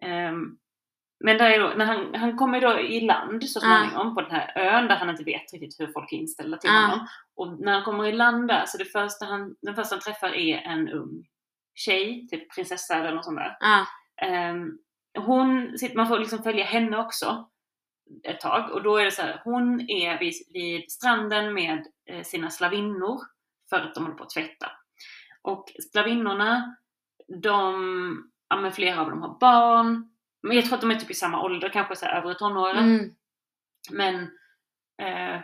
Ehm, 0.02 0.58
men 1.24 1.38
där 1.38 1.50
är 1.50 1.60
då, 1.60 1.74
när 1.78 1.86
han, 1.86 2.16
han 2.16 2.38
kommer 2.38 2.62
då 2.62 2.80
i 2.80 3.02
land 3.02 3.50
så 3.50 3.60
Ja. 3.64 3.68
småningom 3.88 4.16
på 4.16 4.22
den 4.22 4.32
här 4.32 4.58
ön 4.58 4.88
där 4.88 4.96
han 4.96 5.10
inte 5.10 5.24
vet 5.24 5.54
riktigt 5.54 5.80
hur 5.80 5.88
folk 5.94 6.12
är 6.14 6.18
inställda 6.18 6.58
till 6.58 6.70
Ja. 6.70 6.80
honom. 6.82 7.08
Och 7.36 7.60
när 7.60 7.72
han 7.74 7.84
kommer 7.84 8.06
i 8.06 8.12
land 8.12 8.48
där 8.48 8.64
så 8.68 8.78
det 8.78 8.86
första 8.86 9.26
han, 9.26 9.56
den 9.62 9.76
första 9.76 9.96
han 9.96 10.02
träffar 10.02 10.30
är 10.36 10.58
en 10.58 10.90
ung 10.90 11.26
tjej, 11.74 12.28
typ 12.32 12.56
prinsessa 12.56 12.96
eller 12.96 13.16
något 13.16 13.26
sånt 13.26 13.38
där. 13.38 13.58
ja, 13.60 13.86
Ehm, 14.22 14.78
hon, 15.18 15.78
man 15.96 16.08
får 16.08 16.20
liksom 16.20 16.44
följa 16.44 16.66
henne 16.66 16.98
också 16.98 17.50
ett 18.24 18.40
tag 18.40 18.72
och 18.72 18.84
då 18.84 18.98
är 18.98 19.06
det 19.06 19.12
så 19.12 19.22
här, 19.22 19.42
hon 19.44 19.90
är 19.90 20.20
vid, 20.20 20.34
vid 20.54 20.92
stranden 20.92 21.54
med 21.54 21.88
eh, 22.10 22.24
sina 22.24 22.50
slavinnor 22.50 23.20
för 23.70 23.80
att 23.80 23.96
de 23.96 24.04
håller 24.04 24.18
på 24.18 24.24
att 24.24 24.30
tvätta. 24.30 24.72
Och 25.42 25.66
slavinnorna, 25.92 26.76
de, 27.42 28.32
ja 28.50 28.56
men 28.56 28.72
flera 28.72 29.02
av 29.02 29.10
dem 29.10 29.22
har 29.22 29.40
barn, 29.40 30.10
men 30.44 30.56
jag 30.56 30.66
tror 30.66 30.76
att 30.76 30.82
de 30.82 30.92
är 30.92 30.96
typ 30.96 31.12
i 31.12 31.14
samma 31.14 31.42
ålder, 31.44 31.70
kanske 31.70 31.96
så 31.96 32.06
här 32.06 32.18
övre 32.22 32.34
tonåren. 32.36 32.78
mm, 32.96 33.16
Men 33.92 34.16
eh, 35.02 35.42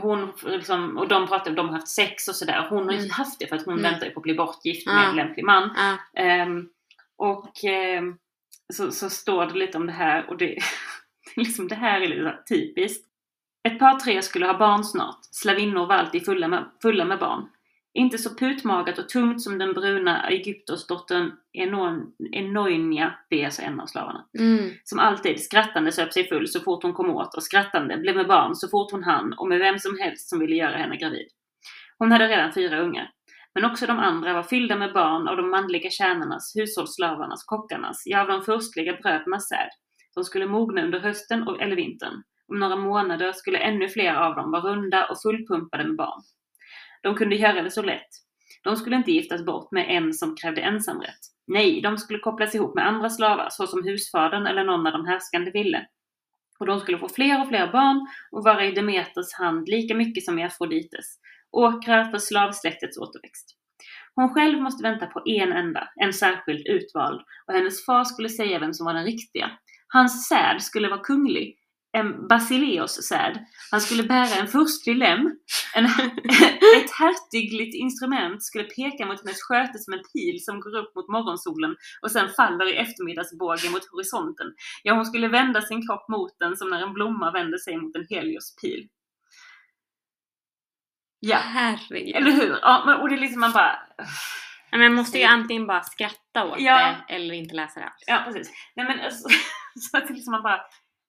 hon 0.00 0.32
liksom, 0.44 0.96
och 0.98 1.08
de 1.08 1.26
pratade 1.26 1.50
om 1.50 1.56
de 1.56 1.66
har 1.68 1.74
haft 1.74 1.88
sex 1.88 2.28
och 2.28 2.34
sådär. 2.36 2.66
Hon 2.70 2.78
har 2.84 2.92
Mm. 2.92 3.04
inte 3.04 3.14
haft 3.14 3.38
det 3.38 3.46
för 3.46 3.56
att 3.56 3.64
hon 3.64 3.78
Mm. 3.78 3.90
väntar 3.92 4.06
ju 4.06 4.12
på 4.12 4.20
att 4.20 4.22
bli 4.24 4.34
bortgift 4.34 4.86
med 4.86 5.08
en 5.08 5.16
lämplig 5.16 5.44
man. 5.44 5.70
Ja. 5.76 5.96
Ehm, 6.22 6.68
och 7.16 7.64
ehm, 7.64 8.18
så, 8.74 8.90
så 8.92 9.10
står 9.10 9.46
det 9.46 9.54
lite 9.54 9.78
om 9.78 9.86
det 9.86 9.92
här 9.92 10.30
och 10.30 10.36
det, 10.36 10.58
liksom 11.36 11.68
det 11.68 11.74
här 11.74 12.00
är 12.00 12.08
lite 12.08 12.38
typiskt. 12.48 13.04
Ett 13.68 13.78
par 13.78 13.98
tre 13.98 14.22
skulle 14.22 14.46
ha 14.46 14.58
barn 14.58 14.84
snart. 14.84 15.18
Slavinnor 15.22 15.86
var 15.86 15.94
alltid 15.94 16.24
fulla 16.24 16.48
med, 16.48 16.64
fulla 16.82 17.04
med 17.04 17.18
barn. 17.18 17.48
Inte 17.94 18.18
så 18.18 18.34
putmagat 18.34 18.98
och 18.98 19.08
tungt 19.08 19.42
som 19.42 19.58
den 19.58 19.72
bruna 19.72 20.28
Egyptosdottern 20.28 21.32
Enon- 21.58 22.12
Enoinia, 22.32 23.14
det 23.30 23.40
är 23.40 23.44
alltså 23.44 23.62
en 23.62 23.80
av 23.80 23.86
slavarna. 23.86 24.24
Mm. 24.38 24.70
Som 24.84 24.98
alltid 24.98 25.40
skrattande 25.42 25.92
söp 25.92 26.12
sig 26.12 26.28
full 26.28 26.48
så 26.48 26.60
fort 26.60 26.82
hon 26.82 26.92
kom 26.92 27.10
åt 27.10 27.34
och 27.34 27.42
skrattande 27.42 27.96
blev 27.96 28.16
med 28.16 28.26
barn 28.26 28.54
så 28.54 28.68
fort 28.68 28.90
hon 28.90 29.04
hann 29.04 29.32
och 29.32 29.48
med 29.48 29.58
vem 29.58 29.78
som 29.78 29.98
helst 29.98 30.28
som 30.28 30.38
ville 30.38 30.56
göra 30.56 30.76
henne 30.76 30.96
gravid. 30.96 31.28
Hon 31.98 32.12
hade 32.12 32.28
redan 32.28 32.52
fyra 32.52 32.80
ungar. 32.80 33.10
Men 33.54 33.64
också 33.64 33.86
de 33.86 33.98
andra 33.98 34.32
var 34.32 34.42
fyllda 34.42 34.76
med 34.76 34.92
barn 34.92 35.28
av 35.28 35.36
de 35.36 35.50
manliga 35.50 35.90
tjänarnas, 35.90 36.52
hushållsslavarnas, 36.56 37.44
kockarnas, 37.44 38.02
ja 38.06 38.20
av 38.20 38.28
de 38.28 38.42
furstliga 38.42 38.92
brödernas 39.02 39.48
säd. 39.48 39.68
De 40.14 40.24
skulle 40.24 40.46
mogna 40.46 40.84
under 40.84 41.00
hösten 41.00 41.48
och, 41.48 41.62
eller 41.62 41.76
vintern. 41.76 42.22
Om 42.48 42.58
några 42.58 42.76
månader 42.76 43.32
skulle 43.32 43.58
ännu 43.58 43.88
fler 43.88 44.14
av 44.14 44.34
dem 44.34 44.50
vara 44.50 44.62
runda 44.62 45.06
och 45.06 45.22
fullpumpade 45.22 45.84
med 45.84 45.96
barn. 45.96 46.22
De 47.02 47.14
kunde 47.14 47.36
göra 47.36 47.62
det 47.62 47.70
så 47.70 47.82
lätt. 47.82 48.08
De 48.64 48.76
skulle 48.76 48.96
inte 48.96 49.12
giftas 49.12 49.44
bort 49.44 49.72
med 49.72 49.86
en 49.88 50.12
som 50.12 50.36
krävde 50.36 50.60
ensamrätt. 50.60 51.20
Nej, 51.46 51.80
de 51.80 51.98
skulle 51.98 52.18
kopplas 52.18 52.54
ihop 52.54 52.74
med 52.74 52.86
andra 52.86 53.10
slavar, 53.10 53.48
såsom 53.50 53.84
husfadern 53.84 54.46
eller 54.46 54.64
någon 54.64 54.86
av 54.86 54.92
de 54.92 55.06
härskande 55.06 55.50
ville. 55.50 55.86
Och 56.58 56.66
de 56.66 56.80
skulle 56.80 56.98
få 56.98 57.08
fler 57.08 57.40
och 57.40 57.48
fler 57.48 57.72
barn 57.72 58.06
och 58.30 58.44
vara 58.44 58.64
i 58.64 58.72
Demeters 58.72 59.32
hand 59.38 59.68
lika 59.68 59.94
mycket 59.94 60.24
som 60.24 60.38
i 60.38 60.44
Afrodites. 60.44 61.18
Åkrar 61.50 62.04
för 62.04 62.18
slavsläktets 62.18 62.98
återväxt. 62.98 63.58
Hon 64.14 64.34
själv 64.34 64.60
måste 64.62 64.82
vänta 64.82 65.06
på 65.06 65.22
en 65.26 65.52
enda, 65.52 65.88
en 65.96 66.12
särskild 66.12 66.66
utvald, 66.66 67.20
och 67.46 67.54
hennes 67.54 67.84
far 67.84 68.04
skulle 68.04 68.28
säga 68.28 68.58
vem 68.58 68.74
som 68.74 68.86
var 68.86 68.94
den 68.94 69.04
riktiga. 69.04 69.50
Hans 69.88 70.28
säd 70.28 70.62
skulle 70.62 70.88
vara 70.88 71.00
kunglig, 71.00 71.56
en 71.92 72.28
Basileos 72.28 73.02
säd. 73.08 73.44
Han 73.70 73.80
skulle 73.80 74.02
bära 74.02 74.34
en 74.40 74.48
furstlig 74.48 74.96
lem, 74.96 75.20
en, 75.74 75.84
ett 76.76 76.90
hertigligt 76.98 77.74
instrument 77.74 78.42
skulle 78.42 78.64
peka 78.64 79.06
mot 79.06 79.20
hennes 79.24 79.42
sköte 79.42 79.78
som 79.78 79.92
en 79.94 80.02
pil 80.12 80.44
som 80.44 80.60
går 80.60 80.76
upp 80.76 80.94
mot 80.94 81.08
morgonsolen 81.08 81.76
och 82.02 82.10
sen 82.10 82.28
faller 82.28 82.72
i 82.72 82.76
eftermiddagsbåge 82.76 83.70
mot 83.70 83.90
horisonten. 83.90 84.46
Ja, 84.82 84.94
hon 84.94 85.06
skulle 85.06 85.28
vända 85.28 85.62
sin 85.62 85.86
kropp 85.86 86.08
mot 86.08 86.38
den 86.38 86.56
som 86.56 86.70
när 86.70 86.82
en 86.82 86.92
blomma 86.92 87.32
vänder 87.32 87.58
sig 87.58 87.76
mot 87.76 87.96
en 87.96 88.06
heliospil. 88.10 88.88
Ja, 91.20 91.36
Herregud. 91.36 92.16
eller 92.16 92.30
hur? 92.30 92.58
Ja, 92.62 92.82
men, 92.86 93.00
och 93.00 93.08
det 93.08 93.14
är 93.14 93.20
liksom 93.20 93.40
man 93.40 93.52
bara... 93.52 93.78
Men 94.70 94.80
man 94.80 94.94
måste 94.94 95.18
ju 95.18 95.24
antingen 95.24 95.66
bara 95.66 95.82
skratta 95.82 96.44
åt 96.44 96.60
Ja. 96.60 96.96
det 97.08 97.14
eller 97.14 97.34
inte 97.34 97.54
läsa 97.54 97.80
det 97.80 97.86
alls. 97.86 98.04
Ja, 98.06 98.22
precis. 98.26 98.52
Nej 98.76 98.86
men 98.86 99.00
alltså, 99.04 99.28
så 99.90 99.96
att 99.96 100.08
det 100.08 100.14
liksom 100.14 100.30
man 100.32 100.42
bara... 100.42 100.60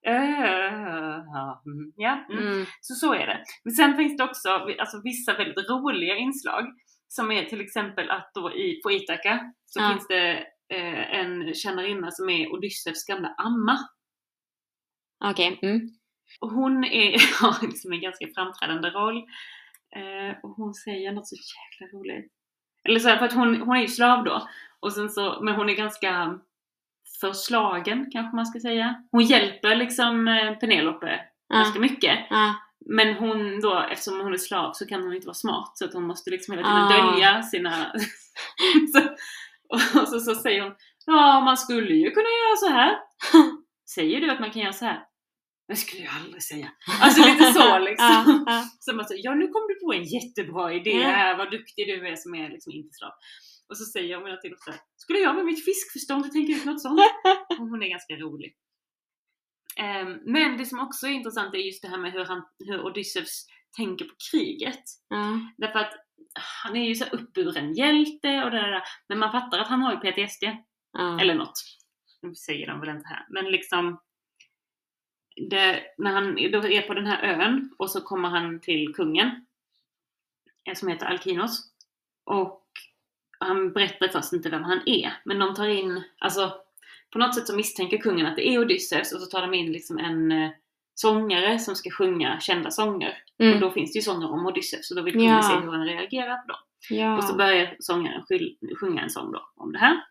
"Äh, 0.06 1.24
ja, 1.34 1.64
mm, 1.66 1.94
mm. 2.38 2.48
Mm. 2.54 2.66
Så 2.82 2.96
så 2.96 3.14
är 3.14 3.28
det. 3.28 3.44
Men 3.64 3.74
sen 3.74 3.96
finns 3.98 4.18
det 4.18 4.24
också 4.24 4.50
alltså, 4.50 5.02
vissa 5.04 5.34
väldigt 5.34 5.70
roliga 5.70 6.16
inslag. 6.18 6.66
Som 7.08 7.32
är 7.32 7.46
till 7.46 7.62
exempel 7.62 8.10
att 8.10 8.32
då 8.34 8.52
i, 8.54 8.82
på 8.84 8.92
Ithaka 8.92 9.54
så 9.66 9.80
Ja. 9.80 9.90
finns 9.90 10.08
det 10.08 10.32
eh, 10.74 11.20
en 11.20 11.54
tjänarinna 11.54 12.12
som 12.12 12.30
är 12.30 12.54
Odysseus 12.54 13.06
gamla 13.06 13.28
amma. 13.38 13.78
Okej. 15.26 15.60
Mm. 15.62 15.80
Och 16.40 16.50
hon 16.52 16.84
är, 16.84 17.12
har 17.42 17.68
liksom 17.68 17.92
en 17.94 18.02
ganska 18.02 18.26
framträdande 18.36 18.90
roll. 18.90 19.18
Eh, 19.96 20.38
och 20.44 20.50
hon 20.50 20.74
säger 20.74 21.12
något 21.12 21.28
så 21.28 21.36
jäkla 21.36 21.98
roligt. 21.98 22.34
Eller 22.90 23.00
så 23.00 23.10
här, 23.10 23.18
för 23.18 23.26
att 23.26 23.34
hon, 23.34 23.62
hon 23.62 23.78
är 23.78 23.82
ju 23.82 23.88
slav 23.88 24.24
då. 24.24 24.48
Och 24.80 24.94
sen 24.94 25.10
så, 25.10 25.40
men 25.42 25.56
hon 25.56 25.70
är 25.70 25.74
ganska 25.76 26.40
förslagen 27.22 28.10
kanske 28.12 28.36
man 28.36 28.46
ska 28.46 28.60
säga. 28.60 28.96
Hon 29.12 29.24
hjälper 29.24 29.76
liksom 29.76 30.28
eh, 30.28 30.54
Penelope 30.54 31.20
Ja. 31.48 31.56
ganska 31.56 31.80
mycket. 31.80 32.20
Ja. 32.30 32.56
Men 32.86 33.14
hon 33.14 33.60
då, 33.62 33.80
eftersom 33.92 34.20
hon 34.20 34.34
är 34.34 34.38
slav 34.38 34.74
så 34.74 34.86
kan 34.86 35.04
hon 35.04 35.14
inte 35.14 35.28
vara 35.28 35.34
smart 35.34 35.72
så 35.78 35.86
att 35.86 35.94
hon 35.94 36.04
måste 36.08 36.30
liksom 36.30 36.54
hela 36.58 36.68
tiden 36.68 36.84
Ah. 37.04 37.12
dölja 37.12 37.44
sina... 37.44 37.72
så, 38.94 39.02
och 39.70 40.08
så, 40.08 40.20
så 40.20 40.36
säger 40.36 40.62
hon 40.64 40.74
Ja, 41.06 41.40
man 41.42 41.58
skulle 41.58 41.94
ju 41.96 42.12
kunna 42.12 42.24
göra 42.30 42.56
så 42.58 42.68
här. 42.70 42.98
Säger 43.96 44.22
du 44.22 44.32
att 44.32 44.40
man 44.40 44.52
kan 44.52 44.62
göra 44.62 44.74
så 44.74 44.86
här? 44.86 45.00
Det 45.70 45.76
skulle 45.76 46.04
jag 46.04 46.14
aldrig 46.22 46.44
säga. 46.44 46.72
Alltså 47.02 47.26
lite 47.30 47.54
så 47.54 47.80
liksom. 47.90 48.46
Så 48.80 48.96
man 48.96 49.06
säger, 49.06 49.22
ja 49.26 49.34
nu 49.36 49.48
kom 49.48 49.66
du 49.68 49.76
på 49.86 49.94
en 49.94 50.04
jättebra 50.04 50.74
idé 50.74 51.04
här, 51.04 51.38
vad 51.38 51.52
duktig 51.52 51.88
du 51.88 52.08
är 52.08 52.16
som 52.16 52.36
är 52.36 52.50
liksom 52.50 52.72
inte 52.74 52.94
slav. 52.94 53.12
Och 53.70 53.78
så 53.78 53.86
säger 53.86 54.10
jag 54.10 54.28
hela 54.28 54.38
tiden 54.38 54.58
så 54.60 54.72
här, 54.72 54.80
skulle 54.96 55.20
jag 55.20 55.36
med 55.36 55.46
mitt 55.46 55.66
fiskförstånd 55.66 56.32
tänka 56.32 56.54
ut 56.54 56.66
något 56.66 56.82
sånt? 56.82 57.00
Och 57.60 57.68
hon 57.70 57.84
är 57.84 57.90
ganska 57.90 58.16
rolig. 58.16 58.56
Ehm, 59.80 60.20
men 60.26 60.58
det 60.58 60.66
som 60.66 60.80
också 60.80 61.08
är 61.08 61.12
intressant 61.12 61.54
är 61.54 61.58
just 61.58 61.82
det 61.82 61.88
här 61.88 61.98
med 61.98 62.12
hur, 62.12 62.26
han, 62.26 62.44
hur 62.60 62.86
Odysseus 62.86 63.46
tänker 63.78 64.06
på 64.06 64.16
kriget. 64.32 64.84
Ja. 65.10 65.40
Därför 65.58 65.80
att 65.80 65.94
han 66.64 66.76
är 66.76 66.88
ju 66.88 66.96
så 66.96 67.06
uppburen 67.06 67.74
hjälte 67.74 68.44
och 68.44 68.52
det 68.52 68.58
där, 68.58 68.84
men 69.10 69.20
man 69.20 69.32
fattar 69.32 69.60
att 69.60 69.68
han 69.68 69.82
har 69.82 69.92
ju 69.94 70.00
PTSD. 70.00 70.44
Ja. 70.92 71.22
Eller 71.22 71.36
något. 71.36 71.60
Nu 72.22 72.36
säger 72.36 72.68
de 72.68 72.80
väl 72.80 72.90
inte 72.90 73.08
här. 73.08 73.26
Men 73.30 73.52
liksom 73.52 74.00
det, 75.50 75.84
när 75.98 76.12
han 76.12 76.36
då 76.36 76.68
är 76.68 76.82
på 76.82 76.94
den 76.94 77.06
här 77.06 77.24
ön 77.24 77.70
och 77.78 77.92
så 77.92 78.02
kommer 78.02 78.30
han 78.30 78.60
till 78.60 78.94
kungen 78.96 79.46
eh, 80.68 80.74
som 80.76 80.88
heter 80.88 81.06
Alkinos. 81.06 81.72
Och 82.26 82.66
han 83.40 83.74
berättar 83.74 84.08
först 84.08 84.34
inte 84.34 84.50
vem 84.50 84.64
han 84.64 84.82
är. 84.86 85.14
Men 85.26 85.40
de 85.40 85.56
tar 85.56 85.68
in, 85.68 86.04
alltså 86.18 86.54
på 87.14 87.20
något 87.20 87.36
sätt 87.36 87.48
så 87.48 87.56
misstänker 87.56 87.98
kungen 87.98 88.26
att 88.26 88.36
det 88.36 88.48
är 88.50 88.60
Odysseus 88.60 89.14
och 89.14 89.22
så 89.22 89.26
tar 89.26 89.42
de 89.42 89.54
in 89.54 89.72
liksom 89.72 89.98
en 89.98 90.32
eh, 90.32 90.50
sångare 90.94 91.60
som 91.60 91.76
ska 91.76 91.90
sjunga 91.90 92.40
kända 92.40 92.72
sånger. 92.72 93.24
Och 93.40 93.46
Mm. 93.46 93.60
då 93.60 93.72
finns 93.72 93.92
det 93.94 93.98
ju 93.98 94.04
sånger 94.04 94.32
om 94.32 94.46
Odysseus 94.46 94.92
och 94.92 94.98
då 94.98 95.04
vill 95.04 95.14
kungen 95.14 95.30
Ja. 95.36 95.42
se 95.44 95.54
hur 95.56 95.72
han 95.72 95.86
reagerar 95.86 96.38
på 96.38 96.48
dem. 96.48 96.60
Ja. 96.90 97.18
Och 97.18 97.24
så 97.24 97.36
börjar 97.36 97.76
sångaren 97.80 98.24
sjunga 98.80 99.02
en 99.02 99.10
sång 99.10 99.32
då 99.32 99.50
om 99.56 99.72
det 99.72 99.80
här. 99.80 100.04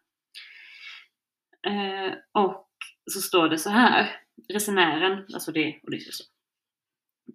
Eh, 1.66 2.12
och 2.32 2.68
så 3.10 3.20
står 3.20 3.48
det 3.48 3.58
så 3.58 3.70
här. 3.70 4.16
Resenären, 4.48 5.26
alltså 5.34 5.52
det 5.52 5.64
är 5.64 5.80
Odysseus. 5.82 6.20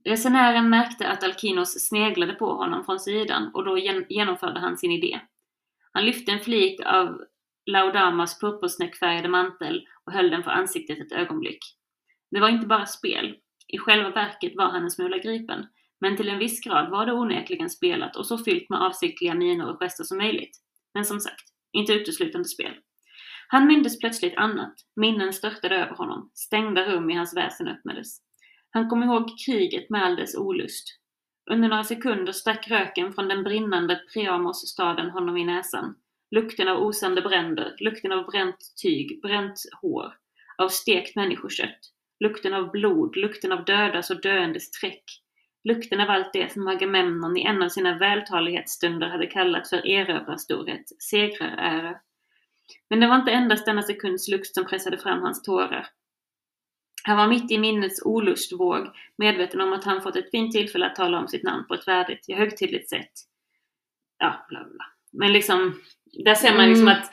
Resenären 0.05 0.69
märkte 0.69 1.07
att 1.07 1.23
Alkinos 1.23 1.87
sneglade 1.87 2.33
på 2.33 2.53
honom 2.53 2.85
från 2.85 2.99
sidan 2.99 3.51
och 3.53 3.65
då 3.65 3.77
gen- 3.77 4.05
genomförde 4.09 4.59
han 4.59 4.77
sin 4.77 4.91
idé. 4.91 5.19
Han 5.91 6.05
lyfte 6.05 6.31
en 6.31 6.39
flik 6.39 6.79
av 6.85 7.21
Laudamas 7.65 8.39
purpursnäckfärgade 8.39 9.27
mantel 9.29 9.87
och 10.05 10.13
höll 10.13 10.29
den 10.29 10.43
för 10.43 10.51
ansiktet 10.51 10.99
ett 10.99 11.11
ögonblick. 11.11 11.59
Det 12.31 12.39
var 12.39 12.49
inte 12.49 12.67
bara 12.67 12.85
spel. 12.85 13.35
I 13.67 13.77
själva 13.77 14.09
verket 14.09 14.55
var 14.55 14.71
han 14.71 14.83
en 14.83 14.91
smula 14.91 15.17
gripen. 15.17 15.67
Men 15.99 16.17
till 16.17 16.29
en 16.29 16.39
viss 16.39 16.63
grad 16.63 16.91
var 16.91 17.05
det 17.05 17.13
onekligen 17.13 17.69
spelat 17.69 18.15
och 18.15 18.25
så 18.25 18.37
fyllt 18.37 18.69
med 18.69 18.81
avsiktliga 18.81 19.33
miner 19.33 19.69
och 19.69 19.79
gester 19.79 20.03
som 20.03 20.17
möjligt. 20.17 20.57
Men 20.93 21.05
som 21.05 21.19
sagt, 21.19 21.43
inte 21.71 21.93
uteslutande 21.93 22.47
spel. 22.47 22.73
Han 23.47 23.67
mindes 23.67 23.99
plötsligt 23.99 24.37
annat. 24.37 24.73
Minnen 24.95 25.33
störtade 25.33 25.75
över 25.75 25.95
honom. 25.95 26.31
Stängda 26.33 26.85
rum 26.85 27.09
i 27.09 27.15
hans 27.15 27.37
väsen 27.37 27.67
öppnades. 27.67 28.17
Han 28.69 28.89
kom 28.89 29.03
ihåg 29.03 29.29
kriget 29.45 29.89
med 29.89 30.03
all 30.03 30.15
dess 30.15 30.35
olust. 30.35 30.99
Under 31.51 31.69
några 31.69 31.83
sekunder 31.83 32.31
stack 32.31 32.67
röken 32.67 33.13
från 33.13 33.27
den 33.27 33.43
brinnande 33.43 34.01
Priamos-staden 34.13 35.09
honom 35.09 35.37
i 35.37 35.45
näsan. 35.45 35.95
Lukten 36.31 36.67
av 36.67 36.77
osande 36.77 37.21
bränder, 37.21 37.75
lukten 37.79 38.11
av 38.11 38.25
bränt 38.25 38.57
tyg, 38.81 39.21
bränt 39.21 39.59
hår, 39.81 40.13
av 40.57 40.69
stekt 40.69 41.15
människokött, 41.15 41.79
lukten 42.19 42.53
av 42.53 42.71
blod, 42.71 43.15
lukten 43.15 43.51
av 43.51 43.65
dödas 43.65 44.09
och 44.09 44.21
döendes 44.21 44.71
träck, 44.71 45.03
lukten 45.63 45.99
av 45.99 46.09
allt 46.09 46.33
det 46.33 46.51
som 46.51 46.67
Agamemnon 46.67 47.37
i 47.37 47.43
en 47.43 47.61
av 47.61 47.69
sina 47.69 47.97
vältalighetsstunder 47.97 49.07
hade 49.07 49.27
kallat 49.27 49.69
för 49.69 49.87
erövrarstorhet, 49.87 50.83
segrarära. 50.99 51.95
Men 52.89 52.99
det 52.99 53.07
var 53.07 53.15
inte 53.15 53.31
endast 53.31 53.65
denna 53.65 53.81
sekunds 53.83 54.27
lukt 54.27 54.53
som 54.55 54.65
pressade 54.65 54.97
fram 54.97 55.21
hans 55.21 55.43
tårar. 55.43 55.87
Han 57.03 57.17
var 57.17 57.27
mitt 57.27 57.51
i 57.51 57.57
minnets 57.57 58.01
olustvåg, 58.05 58.87
medveten 59.17 59.61
om 59.61 59.73
att 59.73 59.83
han 59.83 60.01
fått 60.01 60.15
ett 60.15 60.31
fint 60.31 60.51
tillfälle 60.51 60.85
att 60.85 60.95
tala 60.95 61.19
om 61.19 61.27
sitt 61.27 61.43
namn 61.43 61.65
på 61.67 61.73
ett 61.73 61.87
värdigt, 61.87 62.25
ja, 62.27 62.37
högtidligt 62.37 62.89
sätt. 62.89 63.11
Ja, 64.17 64.45
bla 64.49 64.63
bla. 64.63 64.85
Men 65.11 65.33
liksom, 65.33 65.81
där 66.25 66.35
ser 66.35 66.55
man 66.57 66.69
liksom 66.69 66.87
Mm. 66.87 66.99
att, 66.99 67.11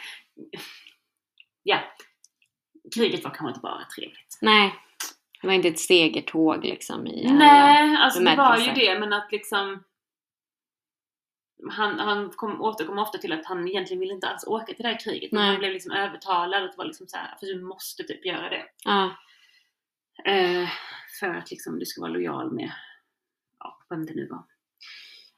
ja, 1.62 1.78
kriget 2.94 3.24
var 3.24 3.30
kanske 3.30 3.48
inte 3.48 3.61
bara 3.61 3.84
trevligt. 3.96 4.38
Nej. 4.40 4.74
Det 5.40 5.46
var 5.46 5.55
inte 5.55 5.68
ett 5.68 5.78
segertåg 5.80 6.64
liksom 6.64 7.07
i 7.07 7.26
alla- 7.26 7.38
Nej, 7.38 7.96
alltså 7.96 8.20
det 8.20 8.36
var 8.36 8.59
ju 8.59 8.72
det, 8.72 8.98
men 9.01 9.12
att 9.12 9.32
liksom 9.32 9.84
han, 11.70 11.98
han 11.98 12.30
kom, 12.30 12.61
återkom 12.61 12.98
ofta 12.98 13.18
till 13.18 13.32
att 13.32 13.46
han 13.46 13.68
egentligen 13.68 14.00
ville 14.00 14.14
inte 14.14 14.28
alls 14.28 14.44
åka 14.46 14.74
till 14.74 14.82
det 14.82 14.88
här 14.88 15.00
kriget. 15.00 15.32
Men 15.32 15.40
Nej. 15.40 15.50
han 15.50 15.58
blev 15.58 15.72
liksom 15.72 15.92
övertalad 15.92 16.64
att 16.64 16.72
det 16.72 16.78
var 16.78 16.84
liksom 16.84 17.06
så 17.06 17.16
här, 17.16 17.36
för 17.40 17.46
du 17.46 17.61
måste 17.62 18.04
typ 18.04 18.26
göra 18.26 18.48
det. 18.50 18.66
Ja. 18.84 19.16
Eh, 20.24 20.68
för 21.20 21.34
att 21.34 21.50
liksom 21.50 21.78
du 21.78 21.86
ska 21.86 22.00
vara 22.00 22.12
lojal 22.12 22.52
med, 22.52 22.72
ja, 23.58 23.78
vem 23.88 24.06
det 24.06 24.14
nu 24.14 24.26
var. 24.26 24.44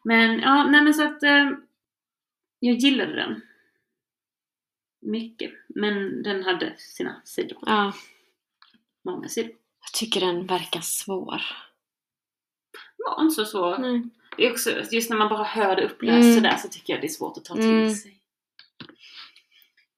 Men 0.05 0.41
ja, 0.41 0.65
nej 0.65 0.83
men 0.83 0.95
så 0.95 1.03
att 1.05 1.23
eh, 1.23 1.51
jag 2.59 2.77
gillade 2.77 3.15
den. 3.17 3.41
Mycket. 5.01 5.53
Men 5.69 6.23
den 6.23 6.43
hade 6.45 6.75
sina 6.79 7.21
sidor. 7.25 7.59
Ja, 7.67 7.93
Många 9.05 9.29
sidor. 9.29 9.51
jag 9.81 9.93
tycker 9.95 10.21
den 10.21 10.47
verkar 10.47 10.81
svår. 10.81 11.43
Var 12.97 13.23
inte 13.23 13.35
så 13.35 13.45
svårt. 13.45 13.79
Nej. 13.79 14.03
Det 14.37 14.47
är 14.47 14.53
också, 14.53 14.71
just 14.93 15.11
när 15.11 15.17
man 15.17 15.29
bara 15.29 15.45
hör 15.45 15.77
det 15.77 15.85
uppläst 15.85 16.23
Mm. 16.25 16.35
sådär 16.35 16.57
så 16.57 16.69
tycker 16.69 16.93
jag 16.93 17.03
det 17.03 17.07
är 17.07 17.09
svårt 17.09 17.37
att 17.37 17.45
ta 17.45 17.55
till 17.55 17.65
Mm. 17.71 17.95
sig. 17.95 18.19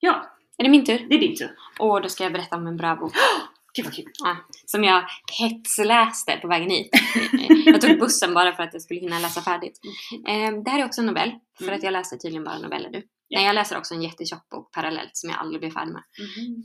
Ja, 0.01 0.31
Är 0.59 0.65
det 0.65 0.71
min 0.71 0.85
tur? 0.85 1.07
det 1.09 1.15
är 1.15 1.21
din 1.21 1.37
tur. 1.37 1.51
Och 1.79 2.03
då 2.03 2.09
ska 2.09 2.23
jag 2.25 2.33
berätta 2.33 2.57
om 2.57 2.67
en 2.67 2.77
bra 2.77 2.97
bok. 2.97 3.13
Gud 3.77 3.85
vad 3.85 3.95
kul. 3.95 4.11
Ja, 4.25 4.37
som 4.67 4.85
jag 4.85 5.05
hetsläste 5.39 6.37
på 6.43 6.49
vägen 6.49 6.71
hit. 6.71 6.91
Jag 7.67 7.81
tog 7.81 7.99
bussen 7.99 8.35
bara 8.35 8.53
för 8.53 8.63
att 8.63 8.73
jag 8.73 8.83
skulle 8.83 9.01
hinna 9.01 9.19
läsa 9.19 9.41
färdigt. 9.43 9.81
Eh, 10.29 10.53
Det 10.65 10.71
här 10.71 10.81
är 10.81 10.85
också 10.85 11.01
en 11.01 11.07
novell, 11.07 11.33
för 11.59 11.65
Mm. 11.65 11.77
att 11.77 11.83
jag 11.83 11.93
läser 11.93 12.17
tydligen 12.17 12.45
bara 12.45 12.59
noveller 12.59 12.91
nu. 12.91 13.03
Ja. 13.29 13.39
Nej, 13.39 13.47
jag 13.47 13.55
läser 13.55 13.79
också 13.79 13.95
en 13.95 14.03
jättetjock 14.03 14.49
bok 14.49 14.73
parallellt 14.73 15.11
som 15.17 15.31
jag 15.31 15.39
aldrig 15.39 15.61
blir 15.61 15.71
färdig 15.71 15.93
med. 15.93 16.03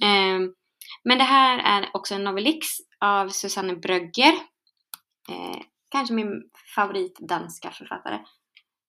Eh, 0.03 0.49
Men 1.03 1.17
det 1.17 1.23
här 1.23 1.59
är 1.81 1.89
också 1.93 2.15
en 2.15 2.23
novellix 2.23 2.67
av 2.99 3.29
Susanne 3.29 3.75
Brögger. 3.75 4.33
Kanske 5.89 6.13
min 6.13 6.43
favorit 6.75 7.19
danska 7.19 7.71
författare. 7.71 8.15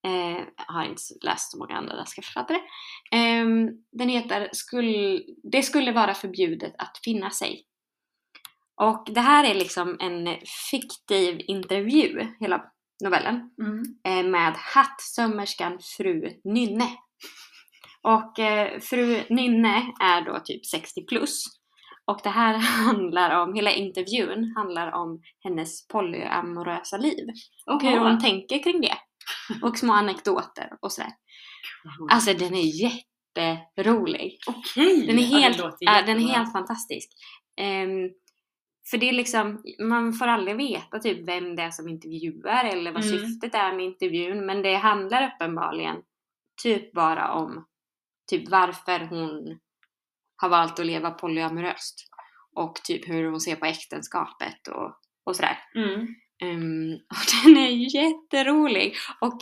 Eh, 0.06 0.44
har 0.56 0.84
inte 0.84 1.02
läst 1.22 1.50
så 1.52 1.58
många 1.58 1.76
andra 1.76 1.96
danska 1.96 2.22
författare. 2.22 2.58
Eh, 3.12 3.46
den 3.92 4.08
heter 4.08 4.48
Skull, 4.52 5.22
Det 5.52 5.62
skulle 5.62 5.92
vara 5.92 6.14
förbjudet 6.14 6.74
att 6.78 7.00
finna 7.04 7.30
sig. 7.30 7.66
Och 8.82 9.06
det 9.14 9.20
här 9.20 9.44
är 9.44 9.54
liksom 9.54 9.96
en 10.00 10.36
fiktiv 10.70 11.40
intervju, 11.46 12.26
hela 12.40 12.64
novellen, 13.04 13.50
Mm. 13.62 13.82
eh, 14.04 14.30
med 14.30 14.54
hattsömmerskan 14.56 15.78
fru 15.96 16.40
Nynne. 16.44 16.88
Och 18.02 18.38
eh, 18.38 18.80
fru 18.80 19.22
Nynne 19.30 19.92
är 20.00 20.24
då 20.24 20.40
typ 20.44 20.66
60 20.66 21.06
plus. 21.06 21.44
Och 22.10 22.20
det 22.22 22.30
här 22.30 22.54
handlar 22.86 23.42
om, 23.42 23.54
hela 23.54 23.70
intervjun 23.72 24.52
handlar 24.56 24.92
om 24.92 25.22
hennes 25.44 25.88
polyamorösa 25.88 26.96
liv. 26.96 27.26
Och 27.66 27.82
hur 27.82 27.98
hon 27.98 28.18
tänker 28.20 28.62
kring 28.62 28.80
det. 28.80 28.96
Och 29.62 29.78
små 29.78 29.92
anekdoter 29.92 30.68
och 30.80 30.92
sådär. 30.92 31.10
Alltså 32.10 32.34
den 32.34 32.54
är 32.54 32.82
jätterolig. 32.82 34.38
Okej! 34.46 35.06
Den 35.06 35.18
är 35.18 35.22
helt, 35.22 35.76
ja, 35.80 36.02
den 36.06 36.16
är 36.16 36.28
helt 36.28 36.52
fantastisk. 36.52 37.08
Ehm, 37.56 38.10
för 38.90 38.98
det 38.98 39.08
är 39.08 39.12
liksom, 39.12 39.62
man 39.80 40.12
får 40.12 40.26
aldrig 40.26 40.56
veta 40.56 40.98
typ 40.98 41.28
vem 41.28 41.56
det 41.56 41.62
är 41.62 41.70
som 41.70 41.88
intervjuar 41.88 42.64
eller 42.64 42.92
vad 42.92 43.04
Mm. 43.04 43.18
syftet 43.18 43.54
är 43.54 43.72
med 43.72 43.84
intervjun. 43.84 44.46
Men 44.46 44.62
det 44.62 44.74
handlar 44.74 45.26
uppenbarligen 45.34 45.96
typ 46.62 46.92
bara 46.92 47.32
om 47.32 47.66
typ 48.30 48.48
varför 48.50 49.00
hon 49.00 49.58
har 50.40 50.48
valt 50.48 50.78
att 50.78 50.86
leva 50.86 51.10
polyamoröst. 51.10 52.06
Och 52.56 52.74
typ 52.84 53.08
hur 53.08 53.30
hon 53.30 53.40
ser 53.40 53.56
på 53.56 53.66
äktenskapet 53.66 54.68
och, 54.68 54.92
och 55.24 55.36
sådär. 55.36 55.58
Mm. 55.74 56.06
Ehm, 56.42 56.92
och 57.10 57.44
den 57.44 57.56
är 57.56 57.94
jätterolig. 57.96 58.94
Och 59.20 59.38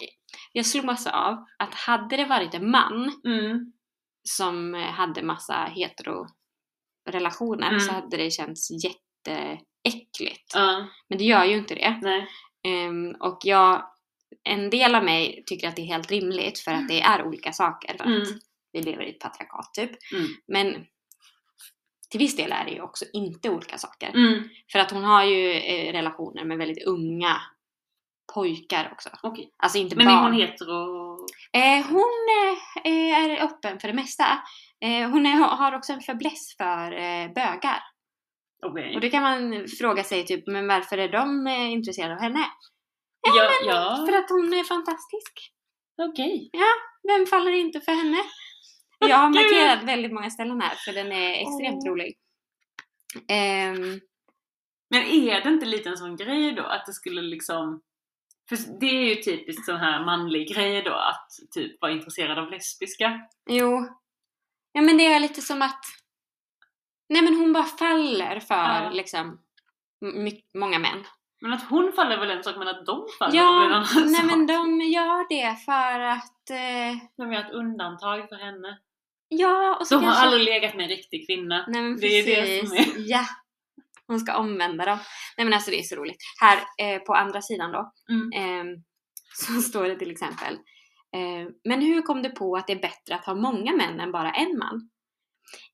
jag 0.53 0.67
massa 0.85 1.13
av 1.13 1.45
att 1.59 1.75
hade 1.75 2.17
det 2.17 2.25
varit 2.25 2.55
en 2.55 2.71
man 2.71 3.21
Mm. 3.25 3.73
som 4.23 4.75
hade 4.75 5.23
massa 5.23 5.55
hetero-relationer 5.75 7.69
Mm. 7.69 7.81
så 7.81 7.93
hade 7.93 8.17
det 8.17 8.31
känts 8.31 8.69
jätteäckligt. 8.71 10.53
Ja, 10.55 10.89
Men 11.09 11.19
det 11.19 11.25
gör 11.25 11.45
ju 11.45 11.57
inte 11.57 11.75
det. 11.75 12.27
Ehm, 12.69 13.11
och 13.21 13.39
jag, 13.45 13.83
en 14.45 14.71
del 14.71 14.95
av 14.95 15.05
mig 15.05 15.43
tycker 15.47 15.69
att 15.69 15.77
det 15.77 15.83
är 15.83 15.87
helt 15.97 16.11
rimligt 16.11 16.59
för 16.59 16.73
att 16.73 16.89
det 16.89 17.01
är 17.01 17.27
olika 17.27 17.53
saker. 17.53 17.89
För 17.97 18.05
att 18.05 18.29
Mm. 18.29 18.41
Vi 18.79 18.85
lever 18.85 19.03
i 19.05 19.11
ett 19.11 19.21
patriarkat 19.21 19.75
typ. 19.75 19.91
Mm. 20.15 20.27
Men 20.49 20.87
till 22.11 22.19
viss 22.21 22.37
del 22.37 22.53
är 22.53 22.65
det 22.65 22.71
ju 22.71 22.81
också 22.81 23.05
inte 23.13 23.51
olika 23.51 23.79
saker. 23.79 24.09
Mm. 24.09 24.49
För 24.73 24.79
att 24.79 24.91
hon 24.91 25.05
har 25.05 25.25
ju 25.25 25.53
eh, 25.53 25.93
relationer 25.93 26.45
med 26.45 26.59
väldigt 26.59 26.87
unga 26.87 27.37
pojkar 28.35 28.89
också. 28.93 29.09
Okej. 29.23 29.51
Alltså 29.63 29.79
inte 29.79 29.97
Men 29.97 30.09
är 30.09 30.15
barn. 30.15 30.25
hon 30.25 30.41
hetero? 30.41 31.09
Eh, 31.53 31.87
hon 31.91 32.15
eh, 32.85 32.93
är 32.93 33.45
öppen 33.45 33.81
för 33.81 33.89
det 33.89 33.95
mesta. 33.95 34.25
Eh, 34.81 35.11
hon 35.11 35.27
är, 35.27 35.37
har 35.37 35.75
också 35.75 35.93
en 35.93 36.01
fäbless 36.01 36.57
för 36.57 36.93
eh, 36.93 37.33
bögar. 37.35 37.83
Okej. 38.67 38.95
Och 38.95 39.01
det 39.01 39.11
kan 39.11 39.23
man 39.23 39.67
fråga 39.79 40.05
sig 40.05 40.27
typ, 40.27 40.47
men 40.47 40.69
varför 40.69 40.99
är 40.99 41.09
de 41.09 41.47
eh, 41.47 41.73
intresserade 41.73 42.15
av 42.15 42.21
henne? 42.21 42.45
Ja, 43.21 43.51
ja. 43.67 44.07
För 44.09 44.19
att 44.19 44.31
hon 44.31 44.53
är 44.55 44.65
fantastisk. 44.65 45.53
okej. 46.11 46.51
Vem 47.09 47.27
faller 47.27 47.53
inte 47.53 47.81
för 47.81 47.93
henne? 47.93 48.19
Jag 48.99 49.17
har 49.17 49.29
markerat 49.29 49.83
väldigt 49.85 50.13
många 50.13 50.31
ställen 50.31 50.61
här 50.61 50.75
för 50.75 50.93
den 50.93 51.13
är 51.13 51.33
extremt 51.33 51.83
Åh. 51.87 51.91
rolig. 51.91 52.15
Ehm, 53.29 54.01
Men 54.91 55.03
är 55.03 55.41
det 55.41 55.49
inte 55.49 55.67
lite 55.67 55.89
en 55.89 55.97
sån 55.97 56.17
grej 56.17 56.53
då 56.53 56.63
att 56.63 56.87
det 56.87 56.93
skulle 56.93 57.23
liksom... 57.23 57.81
För 58.49 58.57
det 58.81 58.87
är 58.87 59.05
ju 59.09 59.15
typiskt 59.15 59.65
sån 59.67 59.77
här 59.77 60.05
manlig 60.05 60.49
grej 60.55 60.83
då 60.83 60.93
att 60.95 61.29
typ 61.55 61.81
vara 61.81 61.93
intresserad 61.93 62.39
av 62.39 62.51
lesbiska. 62.51 63.21
jo. 63.51 63.87
Ja 64.73 64.81
men 64.81 64.97
det 64.99 65.07
är 65.07 65.21
lite 65.21 65.41
som 65.43 65.63
att 65.63 65.81
Nej 67.09 67.23
men 67.23 67.35
hon 67.35 67.53
bara 67.53 67.65
faller 67.65 68.41
för 68.41 68.55
Ja. 68.85 68.91
liksom 68.93 69.39
många 70.55 70.79
män. 70.79 71.05
Men 71.41 71.53
att 71.53 71.69
hon 71.69 71.93
faller 71.93 72.19
väl 72.19 72.31
en 72.31 72.43
sak 72.45 72.57
men 72.59 72.69
att 72.69 72.87
de 72.87 73.07
faller 73.19 73.33
väl 73.33 73.41
en 73.41 73.47
Ja, 73.47 73.65
annan 73.67 73.87
nej 74.13 74.15
sak. 74.15 74.25
men 74.27 74.47
de 74.47 74.81
gör 74.81 75.29
det 75.29 75.57
för 75.65 76.01
att 76.01 76.51
eh, 76.51 76.99
De 77.17 77.33
gör 77.33 77.41
ett 77.45 77.53
undantag 77.53 78.29
för 78.29 78.37
henne. 78.37 78.79
Ja, 79.29 79.77
och 79.81 79.87
så 79.87 79.95
De 79.95 80.05
har 80.05 80.13
kanske... 80.13 80.27
aldrig 80.27 80.45
legat 80.45 80.75
med 80.75 80.85
en 80.85 80.89
riktig 80.91 81.27
kvinna. 81.27 81.65
Nej 81.69 81.83
men 81.83 82.01
Det 82.01 82.07
är 82.07 82.27
det 82.27 82.69
som 82.69 83.05
Ja. 83.07 83.25
Hon 84.07 84.21
ska 84.21 84.37
omvända 84.37 84.85
dem. 84.85 84.99
Nej 85.37 85.45
men 85.45 85.55
alltså 85.55 85.71
det 85.71 85.79
är 85.79 85.83
så 85.83 85.97
roligt. 85.97 86.17
Här 86.41 86.59
eh, 86.79 86.99
på 86.99 87.15
andra 87.15 87.43
sidan 87.43 87.73
då. 87.73 87.93
Mm. 88.11 88.33
ehm, 88.33 88.83
så 89.35 89.63
står 89.69 89.85
det 89.85 89.99
till 89.99 90.11
exempel. 90.11 90.55
Eh, 91.17 91.49
men 91.65 91.83
hur 91.83 92.03
kom 92.03 92.23
du 92.23 92.31
på 92.31 92.57
att 92.57 92.67
det 92.67 92.73
är 92.73 92.81
bättre 92.81 93.15
att 93.15 93.25
ha 93.25 93.35
många 93.35 93.77
män 93.77 94.01
än 94.01 94.13
bara 94.13 94.33
en 94.33 94.59
man? 94.59 94.91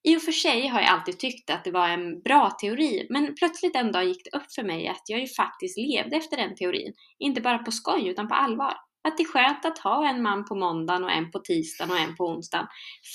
I 0.02 0.16
och 0.16 0.22
för 0.22 0.32
sig 0.32 0.66
har 0.66 0.80
jag 0.80 0.90
alltid 0.90 1.18
tyckt 1.18 1.50
att 1.50 1.64
det 1.64 1.70
var 1.70 1.88
en 1.88 2.22
bra 2.22 2.50
teori, 2.50 3.06
men 3.10 3.34
plötsligt 3.34 3.76
en 3.76 3.92
dag 3.92 4.04
gick 4.04 4.24
det 4.24 4.38
upp 4.38 4.52
för 4.54 4.62
mig 4.62 4.88
att 4.88 5.02
jag 5.08 5.20
ju 5.20 5.26
faktiskt 5.26 5.78
levde 5.78 6.16
efter 6.16 6.36
den 6.36 6.54
teorin. 6.54 6.92
Inte 7.18 7.40
bara 7.40 7.58
på 7.58 7.72
skoj, 7.72 8.08
utan 8.08 8.28
på 8.28 8.34
allvar. 8.34 8.74
Att 9.08 9.16
det 9.16 9.22
är 9.22 9.28
skönt 9.28 9.64
att 9.64 9.78
ha 9.78 10.08
en 10.08 10.22
man 10.22 10.44
på 10.44 10.54
måndagen 10.54 11.04
och 11.04 11.10
en 11.10 11.30
på 11.30 11.38
tisdagen 11.38 11.90
och 11.90 11.98
en 11.98 12.16
på 12.16 12.24
onsdagen. 12.24 12.66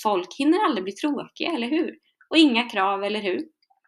Folk 0.02 0.34
hinner 0.38 0.64
aldrig 0.64 0.84
bli 0.84 0.92
tråkiga, 0.92 1.52
eller 1.52 1.68
hur? 1.68 1.94
Och 2.30 2.36
inga 2.36 2.68
krav, 2.68 3.04
eller 3.04 3.20
hur? 3.20 3.40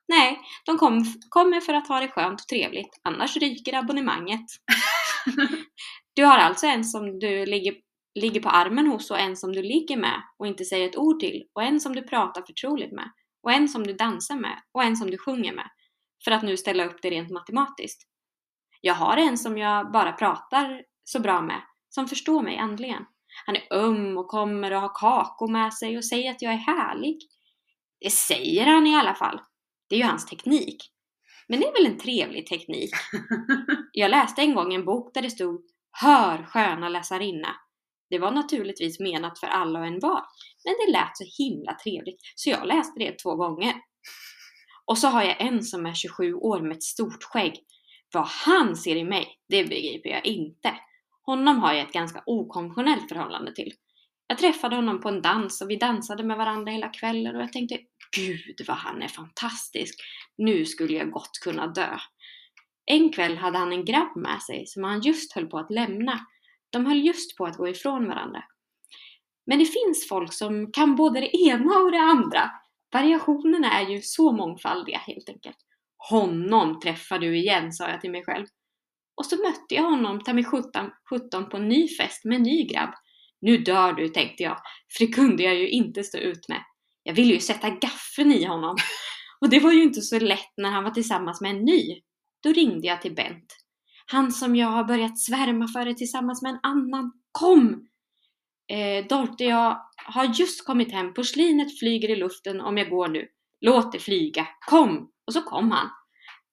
Nej, 0.08 0.40
de 0.66 0.78
kom, 0.78 1.04
kommer 1.28 1.60
för 1.60 1.74
att 1.74 1.88
ha 1.88 2.00
det 2.00 2.08
skönt 2.08 2.40
och 2.40 2.48
trevligt, 2.48 3.00
annars 3.02 3.36
ryker 3.36 3.74
abonnemanget. 3.74 4.46
Du 6.14 6.24
har 6.24 6.38
alltså 6.38 6.66
en 6.66 6.84
som 6.84 7.18
du 7.18 7.46
ligger, 7.46 7.74
ligger 8.14 8.40
på 8.40 8.48
armen 8.48 8.86
hos 8.86 9.10
och 9.10 9.18
en 9.18 9.36
som 9.36 9.52
du 9.52 9.62
ligger 9.62 9.96
med 9.96 10.22
och 10.38 10.46
inte 10.46 10.64
säger 10.64 10.88
ett 10.88 10.96
ord 10.96 11.20
till 11.20 11.42
och 11.54 11.62
en 11.62 11.80
som 11.80 11.94
du 11.94 12.02
pratar 12.02 12.42
förtroligt 12.42 12.92
med 12.92 13.10
och 13.42 13.52
en 13.52 13.68
som 13.68 13.86
du 13.86 13.92
dansar 13.92 14.36
med 14.36 14.62
och 14.72 14.82
en 14.82 14.96
som 14.96 15.10
du 15.10 15.18
sjunger 15.18 15.52
med. 15.52 15.68
För 16.24 16.30
att 16.30 16.42
nu 16.42 16.56
ställa 16.56 16.84
upp 16.84 17.02
det 17.02 17.10
rent 17.10 17.30
matematiskt. 17.30 18.02
Jag 18.80 18.94
har 18.94 19.16
en 19.16 19.38
som 19.38 19.58
jag 19.58 19.92
bara 19.92 20.12
pratar 20.12 20.82
så 21.04 21.20
bra 21.20 21.42
med, 21.42 21.62
som 21.94 22.08
förstår 22.08 22.42
mig 22.42 22.58
andligen. 22.58 23.04
Han 23.46 23.56
är 23.56 23.72
öm 23.72 24.18
och 24.18 24.28
kommer 24.28 24.72
och 24.72 24.80
har 24.80 24.92
kakor 24.94 25.48
med 25.48 25.74
sig 25.74 25.96
och 25.96 26.04
säger 26.04 26.30
att 26.30 26.42
jag 26.42 26.52
är 26.52 26.56
härlig. 26.56 27.18
Det 28.00 28.10
säger 28.10 28.66
han 28.66 28.86
i 28.86 28.96
alla 28.96 29.14
fall. 29.14 29.40
Det 29.88 29.94
är 29.94 29.98
ju 29.98 30.04
hans 30.04 30.26
teknik. 30.26 30.82
Men 31.48 31.60
det 31.60 31.66
är 31.66 31.72
väl 31.72 31.92
en 31.92 31.98
trevlig 31.98 32.46
teknik? 32.46 32.90
Jag 33.92 34.10
läste 34.10 34.42
en 34.42 34.54
gång 34.54 34.74
en 34.74 34.84
bok 34.84 35.14
där 35.14 35.22
det 35.22 35.30
stod 35.30 35.60
Hör 36.00 36.44
sköna 36.44 36.88
läsarinna. 36.88 37.56
Det 38.10 38.18
var 38.18 38.30
naturligtvis 38.30 39.00
menat 39.00 39.38
för 39.38 39.46
alla 39.46 39.78
och 39.78 39.86
en 39.86 40.00
var. 40.00 40.22
Men 40.64 40.74
det 40.86 40.92
lät 40.92 41.16
så 41.16 41.24
himla 41.42 41.74
trevligt 41.74 42.20
så 42.34 42.50
jag 42.50 42.66
läste 42.66 42.98
det 42.98 43.18
två 43.18 43.36
gånger. 43.36 43.74
Och 44.84 44.98
så 44.98 45.08
har 45.08 45.22
jag 45.22 45.40
en 45.40 45.62
som 45.62 45.86
är 45.86 45.94
27 45.94 46.34
år 46.34 46.60
med 46.60 46.72
ett 46.72 46.82
stort 46.82 47.22
skägg. 47.22 47.54
Vad 48.12 48.26
han 48.26 48.76
ser 48.76 48.96
i 48.96 49.04
mig, 49.04 49.28
det 49.48 49.64
begriper 49.64 50.10
jag 50.10 50.26
inte. 50.26 50.74
Honom 51.22 51.58
har 51.58 51.72
jag 51.72 51.86
ett 51.86 51.92
ganska 51.92 52.22
okonventionellt 52.26 53.08
förhållande 53.08 53.54
till. 53.54 53.72
Jag 54.26 54.38
träffade 54.38 54.76
honom 54.76 55.00
på 55.00 55.08
en 55.08 55.22
dans 55.22 55.60
och 55.60 55.70
vi 55.70 55.76
dansade 55.76 56.24
med 56.24 56.36
varandra 56.36 56.72
hela 56.72 56.88
kvällen 56.88 57.36
och 57.36 57.42
jag 57.42 57.52
tänkte 57.52 57.78
Gud 58.16 58.66
vad 58.68 58.76
han 58.76 59.02
är 59.02 59.08
fantastisk. 59.08 60.00
Nu 60.36 60.64
skulle 60.64 60.92
jag 60.92 61.10
gott 61.10 61.38
kunna 61.44 61.66
dö. 61.66 61.98
En 62.86 63.12
kväll 63.12 63.36
hade 63.36 63.58
han 63.58 63.72
en 63.72 63.84
grabb 63.84 64.16
med 64.16 64.42
sig 64.42 64.66
som 64.66 64.84
han 64.84 65.00
just 65.00 65.32
höll 65.32 65.46
på 65.46 65.58
att 65.58 65.70
lämna. 65.70 66.26
De 66.70 66.86
höll 66.86 67.06
just 67.06 67.36
på 67.36 67.44
att 67.44 67.56
gå 67.56 67.68
ifrån 67.68 68.08
varandra. 68.08 68.44
Men 69.46 69.58
det 69.58 69.64
finns 69.64 70.08
folk 70.08 70.32
som 70.32 70.72
kan 70.72 70.96
både 70.96 71.20
det 71.20 71.36
ena 71.36 71.78
och 71.78 71.90
det 71.92 71.98
andra. 71.98 72.50
Variationerna 72.92 73.72
är 73.80 73.88
ju 73.88 74.02
så 74.02 74.32
mångfaldiga 74.32 74.98
helt 74.98 75.28
enkelt. 75.28 75.56
Honom 75.96 76.80
träffar 76.80 77.18
du 77.18 77.36
igen, 77.36 77.72
sa 77.72 77.88
jag 77.88 78.00
till 78.00 78.10
mig 78.10 78.24
själv. 78.24 78.46
Och 79.14 79.26
så 79.26 79.36
mötte 79.36 79.74
jag 79.74 79.82
honom 79.82 80.20
ta 80.20 80.32
mig 80.32 80.44
17, 80.44 80.90
17 81.10 81.48
på 81.48 81.56
en 81.56 81.68
ny 81.68 81.88
fest 81.88 82.24
med 82.24 82.36
en 82.36 82.42
ny 82.42 82.64
grabb. 82.66 82.90
Nu 83.40 83.58
dör 83.58 83.92
du, 83.92 84.08
tänkte 84.08 84.42
jag, 84.42 84.56
för 84.96 85.06
det 85.06 85.12
kunde 85.12 85.42
jag 85.42 85.54
ju 85.54 85.68
inte 85.68 86.04
stå 86.04 86.18
ut 86.18 86.48
med. 86.48 86.64
Jag 87.02 87.14
ville 87.14 87.34
ju 87.34 87.40
sätta 87.40 87.70
gaffeln 87.70 88.32
i 88.32 88.44
honom. 88.44 88.76
Och 89.40 89.50
det 89.50 89.60
var 89.60 89.72
ju 89.72 89.82
inte 89.82 90.00
så 90.00 90.18
lätt 90.18 90.52
när 90.56 90.70
han 90.70 90.84
var 90.84 90.90
tillsammans 90.90 91.40
med 91.40 91.50
en 91.50 91.64
ny. 91.64 92.00
Då 92.42 92.52
ringde 92.52 92.86
jag 92.86 93.02
till 93.02 93.14
Bent. 93.14 93.56
Han 94.06 94.32
som 94.32 94.56
jag 94.56 94.68
har 94.68 94.84
börjat 94.84 95.18
svärma 95.18 95.68
för 95.68 95.92
tillsammans 95.92 96.42
med 96.42 96.50
en 96.50 96.60
annan. 96.62 97.12
Kom! 97.32 97.88
Eh, 98.68 99.06
Dorte, 99.06 99.44
jag 99.44 99.78
har 99.96 100.24
just 100.24 100.66
kommit 100.66 100.92
hem. 100.92 101.14
Porslinet 101.14 101.78
flyger 101.78 102.10
i 102.10 102.16
luften 102.16 102.60
om 102.60 102.78
jag 102.78 102.90
går 102.90 103.08
nu. 103.08 103.28
Låt 103.60 103.92
det 103.92 103.98
flyga. 103.98 104.48
Kom! 104.68 105.10
Och 105.26 105.32
så 105.32 105.42
kom 105.42 105.70
han. 105.70 105.88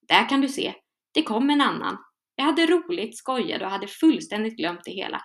Där 0.08 0.30
kan 0.30 0.42
du 0.42 0.48
se. 0.48 0.74
Det 1.14 1.24
kom 1.24 1.50
en 1.50 1.62
annan. 1.62 1.98
Jag 2.40 2.46
hade 2.46 2.66
roligt, 2.66 3.18
skojade 3.18 3.66
och 3.66 3.72
hade 3.72 3.88
fullständigt 3.88 4.58
glömt 4.58 4.84
det 4.86 4.92
hela. 4.92 5.22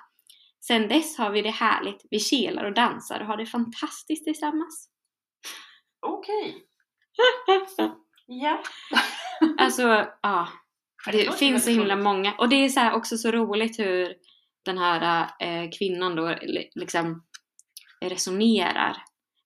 Sen 0.66 0.88
dess 0.88 1.18
har 1.18 1.30
vi 1.30 1.42
det 1.42 1.50
härligt. 1.50 2.02
Vi 2.10 2.20
kelar 2.20 2.64
och 2.64 2.74
dansar 2.74 3.20
och 3.20 3.26
har 3.26 3.36
det 3.36 3.46
fantastiskt 3.46 4.24
tillsammans. 4.24 4.88
Okej. 6.06 6.56
Ja. 8.26 8.62
Alltså, 9.58 10.06
ja. 10.22 10.48
Det 11.12 11.24
låter 11.26 11.38
finns 11.38 11.64
så 11.64 11.70
himla 11.70 11.94
roligt. 11.94 12.04
många. 12.04 12.34
Och 12.38 12.48
det 12.48 12.56
är 12.56 12.68
så 12.68 12.92
också 12.92 13.16
så 13.16 13.30
roligt 13.30 13.78
hur 13.78 14.14
den 14.64 14.78
här 14.78 15.30
eh, 15.40 15.70
kvinnan 15.78 16.16
då 16.16 16.28
li- 16.42 16.70
liksom 16.74 17.24
resonerar. 18.00 18.96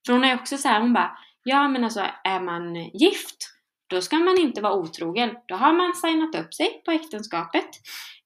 För 0.06 0.12
hon 0.12 0.24
är 0.24 0.34
också 0.34 0.56
så 0.58 0.68
här, 0.68 0.80
hon 0.80 0.92
bara, 0.92 1.18
ja 1.44 1.68
men 1.68 1.84
alltså 1.84 2.06
är 2.24 2.40
man 2.40 2.74
gift, 2.74 3.36
då 3.88 4.00
ska 4.00 4.16
man 4.18 4.38
inte 4.38 4.60
vara 4.60 4.74
otrogen. 4.74 5.30
Då 5.48 5.54
har 5.54 5.72
man 5.72 5.94
signat 5.94 6.34
upp 6.34 6.54
sig 6.54 6.82
på 6.84 6.90
äktenskapet. 6.90 7.68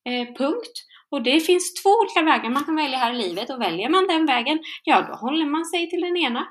Eh, 0.08 0.34
punkt. 0.34 0.72
Och 1.10 1.22
det 1.22 1.40
finns 1.40 1.82
två 1.82 1.90
olika 1.90 2.22
vägar 2.22 2.50
man 2.50 2.64
kan 2.64 2.76
välja 2.76 2.98
här 2.98 3.12
i 3.14 3.18
livet 3.18 3.50
och 3.50 3.60
väljer 3.60 3.88
man 3.88 4.06
den 4.06 4.26
vägen, 4.26 4.58
ja 4.84 5.06
då 5.08 5.14
håller 5.14 5.46
man 5.46 5.64
sig 5.64 5.90
till 5.90 6.00
den 6.00 6.16
ena. 6.16 6.46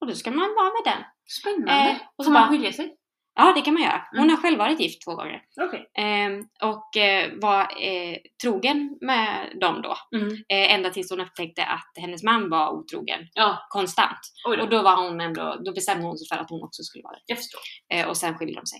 Och 0.00 0.06
då 0.06 0.14
ska 0.14 0.30
man 0.30 0.54
vara 0.56 0.64
med 0.72 0.82
den. 0.92 1.04
Spännande. 1.40 1.90
Eh, 1.90 1.96
och 2.16 2.24
så 2.24 2.28
Får 2.28 2.32
man 2.32 2.42
bara- 2.42 2.50
skilja 2.50 2.72
sig? 2.72 2.94
Ja, 3.36 3.52
det 3.56 3.60
kan 3.62 3.74
man 3.74 3.82
göra. 3.82 4.02
Hon 4.10 4.18
Mm. 4.20 4.30
har 4.30 4.36
själv 4.42 4.58
varit 4.58 4.80
gift 4.80 5.02
två 5.04 5.14
gånger. 5.14 5.42
Okej. 5.60 5.90
Ehm, 5.98 6.42
och 6.62 6.96
eh, 6.96 7.32
var 7.42 7.62
eh, 7.62 8.16
trogen 8.42 8.98
med 9.00 9.52
dem 9.60 9.82
då. 9.82 9.96
Mm. 10.18 10.32
Eh, 10.32 10.74
ända 10.74 10.90
tills 10.90 11.10
hon 11.10 11.20
upptäckte 11.20 11.64
att 11.64 11.92
hennes 11.96 12.22
man 12.22 12.50
var 12.50 12.70
otrogen 12.70 13.20
Ja, 13.34 13.66
konstant. 13.70 14.18
då. 14.44 14.62
Och 14.62 14.68
då 14.68 14.82
var 14.82 14.96
hon 15.08 15.20
ändå, 15.20 15.60
då 15.64 15.72
bestämde 15.72 16.06
hon 16.06 16.18
sig 16.18 16.28
för 16.36 16.42
att 16.42 16.50
hon 16.50 16.62
också 16.62 16.82
skulle 16.82 17.02
vara 17.02 17.12
det. 17.14 17.22
Jag 17.26 17.38
förstår. 17.38 17.60
Eh, 17.92 18.08
och 18.08 18.16
sen 18.16 18.34
skilde 18.38 18.54
de 18.60 18.66
sig. 18.66 18.78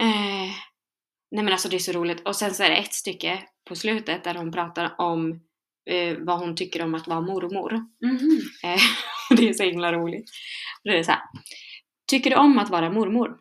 Eh, 0.00 0.50
nej 1.30 1.44
men 1.44 1.48
alltså 1.52 1.68
det 1.68 1.76
är 1.76 1.78
så 1.78 1.92
roligt. 1.92 2.26
Och 2.28 2.36
sen 2.36 2.54
så 2.54 2.62
är 2.62 2.70
det 2.70 2.76
ett 2.76 2.94
stycke 2.94 3.42
på 3.68 3.74
slutet 3.76 4.24
där 4.24 4.34
hon 4.34 4.52
pratar 4.52 4.94
om 5.00 5.40
eh, 5.90 6.16
vad 6.18 6.38
hon 6.38 6.56
tycker 6.56 6.82
om 6.84 6.94
att 6.94 7.06
vara 7.08 7.20
mormor. 7.20 7.72
Eh, 8.64 8.80
det 9.36 9.48
är 9.48 9.52
så 9.52 9.62
himla 9.62 9.92
roligt. 9.92 10.30
Och 10.84 10.90
det 10.90 10.98
är 10.98 11.02
så 11.02 11.10
här. 11.12 11.20
Tycker 12.06 12.30
du 12.30 12.36
om 12.36 12.58
att 12.58 12.70
vara 12.70 12.90
mormor? 12.90 13.36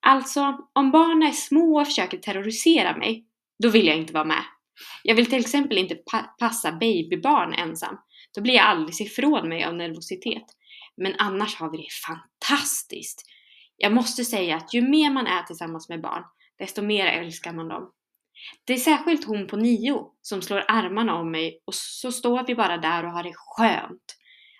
Alltså, 0.00 0.68
om 0.72 0.90
barnen 0.90 1.28
är 1.28 1.32
små 1.32 1.80
och 1.80 1.86
försöker 1.86 2.18
terrorisera 2.18 2.96
mig, 2.96 3.26
då 3.62 3.68
vill 3.68 3.86
jag 3.86 3.96
inte 3.96 4.12
vara 4.12 4.24
med. 4.24 4.42
Jag 5.02 5.14
vill 5.14 5.26
till 5.26 5.40
exempel 5.40 5.78
inte 5.78 5.94
pa- 5.94 6.34
passa 6.38 6.72
babybarn 6.72 7.54
ensam. 7.54 7.98
Då 8.34 8.40
blir 8.40 8.54
jag 8.54 8.64
alldeles 8.64 9.00
ifrån 9.00 9.48
mig 9.48 9.64
av 9.64 9.74
nervositet. 9.74 10.44
Men 10.96 11.14
annars 11.18 11.56
har 11.56 11.70
vi 11.70 11.76
det 11.76 11.88
fantastiskt. 12.06 13.22
Jag 13.76 13.92
måste 13.92 14.24
säga 14.24 14.56
att 14.56 14.74
ju 14.74 14.82
mer 14.82 15.10
man 15.10 15.26
är 15.26 15.42
tillsammans 15.42 15.88
med 15.88 16.00
barn, 16.02 16.22
desto 16.58 16.82
mer 16.82 17.06
älskar 17.06 17.52
man 17.52 17.68
dem. 17.68 17.90
Det 18.64 18.72
är 18.72 18.76
särskilt 18.78 19.26
hon 19.26 19.46
på 19.46 19.56
nio 19.56 20.02
som 20.22 20.42
slår 20.42 20.64
armarna 20.68 21.14
om 21.14 21.30
mig 21.30 21.62
och 21.64 21.74
så 21.74 22.12
står 22.12 22.46
vi 22.46 22.54
bara 22.54 22.76
där 22.78 23.04
och 23.04 23.10
har 23.10 23.22
det 23.22 23.32
skönt. 23.34 24.16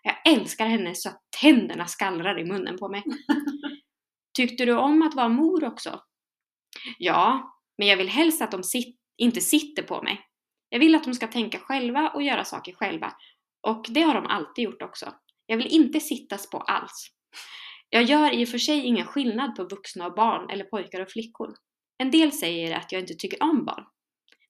Jag 0.07 0.33
älskar 0.35 0.67
henne 0.67 0.95
så 0.95 1.09
att 1.09 1.23
tänderna 1.41 1.87
skallrar 1.87 2.39
i 2.41 2.45
munnen 2.45 2.79
på 2.79 2.89
mig. 2.89 3.03
Tyckte 4.37 4.65
du 4.65 4.73
om 4.77 5.03
att 5.03 5.15
vara 5.15 5.29
mor 5.29 5.65
också? 5.65 6.01
Ja, 6.99 7.55
men 7.79 7.89
jag 7.89 7.97
vill 7.97 8.09
helst 8.09 8.43
att 8.43 8.51
de 8.51 8.63
sit- 8.63 8.97
inte 9.17 9.41
sitter 9.41 9.83
på 9.83 10.03
mig. 10.03 10.21
Jag 10.69 10.79
vill 10.79 10.95
att 10.95 11.05
de 11.05 11.15
ska 11.15 11.27
tänka 11.27 11.59
själva 11.59 12.11
och 12.11 12.23
göra 12.23 12.45
saker 12.45 12.73
själva. 12.73 13.13
Och 13.61 13.87
det 13.89 14.01
har 14.03 14.15
de 14.15 14.27
alltid 14.27 14.65
gjort 14.65 14.83
också. 14.83 15.13
Jag 15.47 15.57
vill 15.57 15.67
inte 15.67 16.01
sittas 16.01 16.51
på 16.51 16.59
alls. 16.59 17.09
Jag 17.91 18.03
gör 18.03 18.35
i 18.35 18.45
och 18.45 18.49
för 18.49 18.59
sig 18.59 18.85
ingen 18.85 19.07
skillnad 19.07 19.57
på 19.57 19.65
vuxna 19.65 20.07
och 20.07 20.15
barn 20.15 20.51
eller 20.51 20.65
pojkar 20.65 21.01
och 21.01 21.11
flickor. 21.11 21.55
En 21.99 22.11
del 22.11 22.33
säger 22.33 22.77
att 22.77 22.93
jag 22.93 23.01
inte 23.01 23.15
tycker 23.15 23.43
om 23.43 23.65
barn. 23.65 23.85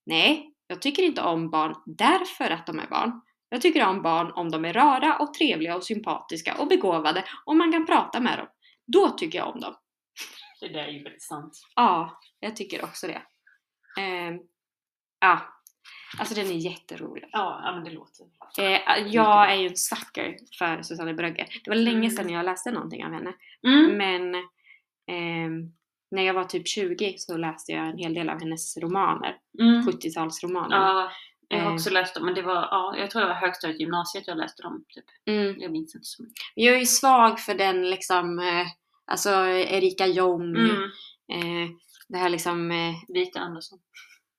Nej, 0.06 0.52
jag 0.66 0.82
tycker 0.82 1.02
inte 1.02 1.22
om 1.22 1.50
barn 1.50 1.74
därför 1.86 2.50
att 2.50 2.66
de 2.66 2.78
är 2.78 2.86
barn. 2.86 3.20
Jag 3.56 3.62
tycker 3.62 3.86
om 3.86 4.02
barn 4.02 4.32
om 4.34 4.50
de 4.50 4.64
är 4.64 4.72
rara 4.72 5.16
och 5.18 5.34
trevliga 5.34 5.76
och 5.76 5.84
sympatiska 5.84 6.54
och 6.58 6.68
begåvade 6.68 7.24
och 7.46 7.56
man 7.56 7.72
kan 7.72 7.86
prata 7.86 8.20
med 8.20 8.38
dem. 8.38 8.46
Då 8.86 9.08
tycker 9.10 9.38
jag 9.38 9.48
om 9.54 9.60
dem. 9.60 9.74
Det 10.60 10.68
där 10.68 10.84
är 10.84 10.88
ju 10.90 11.02
väldigt 11.02 11.22
sant. 11.22 11.52
Ja, 11.76 12.20
jag 12.40 12.56
tycker 12.56 12.84
också 12.84 13.06
det. 13.06 13.22
Ehm, 14.00 14.38
ja, 15.20 15.40
alltså 16.18 16.34
den 16.34 16.46
är 16.46 16.54
jätterolig. 16.56 17.24
Ja, 17.32 17.60
ja 17.64 17.74
men 17.74 17.84
det 17.84 17.90
låter. 17.90 18.26
Eh, 18.58 19.06
jag 19.06 19.52
är 19.52 19.56
ju 19.56 19.68
en 19.68 19.76
sucker 19.76 20.36
för 20.58 20.82
Susanne 20.82 21.14
Brögger. 21.14 21.46
Det 21.64 21.70
var 21.70 21.76
länge 21.76 21.98
Mm. 21.98 22.10
sedan 22.10 22.30
jag 22.30 22.44
läste 22.44 22.70
någonting 22.70 23.04
av 23.04 23.12
henne. 23.12 23.32
Mm. 23.66 23.96
Men 23.98 24.34
ehm, 25.10 25.72
när 26.10 26.22
jag 26.22 26.34
var 26.34 26.44
typ 26.44 26.68
20 26.68 27.14
så 27.18 27.36
läste 27.36 27.72
jag 27.72 27.88
en 27.88 27.98
hel 27.98 28.14
del 28.14 28.28
av 28.30 28.40
hennes 28.40 28.76
romaner. 28.76 29.36
Mm. 29.60 29.82
70-talsromaner. 29.82 30.76
Ja, 30.76 31.10
jag 31.48 31.58
har 31.60 31.66
Eh. 31.70 31.74
också 31.74 31.90
läst 31.90 32.14
dem, 32.14 32.24
men 32.24 32.34
det 32.34 32.42
var, 32.42 32.54
ja, 32.54 32.94
jag 32.98 33.10
tror 33.10 33.22
det 33.22 33.28
var 33.28 33.34
högstadiet, 33.34 33.80
gymnasiet 33.80 34.24
jag 34.26 34.36
läste 34.38 34.62
dem. 34.62 34.84
Typ. 34.88 35.04
Mm. 35.26 35.60
Jag 35.60 35.72
minns 35.72 35.94
inte 35.94 36.04
så 36.06 36.22
mycket. 36.22 36.36
Jag 36.54 36.74
är 36.74 36.78
ju 36.78 36.86
svag 36.86 37.40
för 37.40 37.54
den 37.54 37.90
liksom, 37.90 38.38
eh, 38.38 38.66
alltså 39.06 39.30
Erika 39.48 40.06
Jong. 40.06 40.56
Mm. 40.56 40.82
Eh, 41.32 41.70
det 42.08 42.18
här 42.18 42.28
liksom, 42.28 42.70
eh, 42.70 42.94
Vita 43.08 43.40
Andersson. 43.40 43.78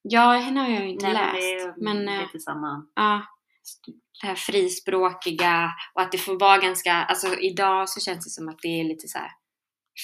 ja 0.02 0.32
henne 0.32 0.60
har 0.60 0.70
jag 0.70 0.82
ju 0.84 0.90
inte 0.90 1.06
Nej, 1.08 1.14
men 1.16 1.24
läst. 1.24 1.36
det 1.42 1.52
är 1.62 1.74
Men, 1.78 2.08
eh, 2.10 2.22
lite 2.22 2.40
samma. 2.40 2.86
ja, 2.96 3.22
det 4.22 4.28
här 4.28 4.36
frispråkiga 4.36 5.72
och 5.94 6.02
att 6.02 6.12
det 6.12 6.18
får 6.18 6.40
vara 6.40 6.58
ganska, 6.58 6.94
alltså 6.94 7.36
idag 7.40 7.90
så 7.90 8.00
känns 8.00 8.26
det 8.26 8.30
som 8.32 8.50
att 8.50 8.60
det 8.62 8.80
är 8.80 8.84
lite 8.84 9.08
så 9.08 9.18
här 9.18 9.32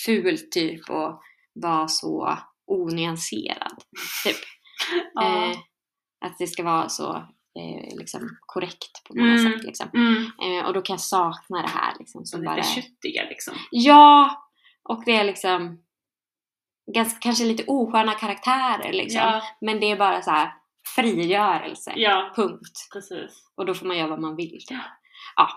fult 0.06 0.52
typ 0.52 0.90
och 0.90 1.22
vara 1.54 1.88
så 1.88 2.38
onyanserad. 2.68 3.84
Typ. 4.24 4.36
Ja. 5.14 5.46
Eh, 5.52 5.58
att 6.24 6.38
det 6.38 6.48
ska 6.48 6.64
vara 6.64 6.90
så 6.90 7.16
eh, 7.60 7.98
liksom 7.98 8.38
korrekt 8.42 9.04
på 9.08 9.16
många 9.18 9.34
Mm. 9.40 9.54
sätt. 9.54 9.64
Liksom. 9.64 9.90
Mm. 9.94 10.26
Eh, 10.60 10.66
och 10.66 10.74
då 10.74 10.82
kan 10.82 10.94
jag 10.94 11.02
sakna 11.02 11.62
det 11.62 11.68
här. 11.70 11.94
Liksom, 12.00 12.26
som 12.26 12.40
lite 12.42 12.52
bara 12.54 12.64
köttiga 12.64 13.24
liksom. 13.30 13.54
Ja! 13.72 14.40
Och 14.84 15.04
det 15.06 15.12
är 15.16 15.24
liksom 15.24 15.84
ganska, 16.94 17.20
kanske 17.20 17.44
lite 17.46 17.64
osköna 17.68 18.14
karaktärer 18.14 18.94
liksom. 18.94 19.22
Ja, 19.22 19.42
Men 19.62 19.80
det 19.80 19.92
är 19.92 19.98
bara 19.98 20.22
så 20.22 20.32
här 20.32 20.54
frigörelse. 20.96 21.94
ja, 21.96 22.34
Punkt. 22.36 22.88
precis. 22.94 23.44
Och 23.56 23.66
då 23.66 23.74
får 23.74 23.86
man 23.86 23.98
göra 23.98 24.10
vad 24.10 24.22
man 24.22 24.36
vill. 24.36 24.60
Ja. 24.70 24.80
Ja. 25.36 25.50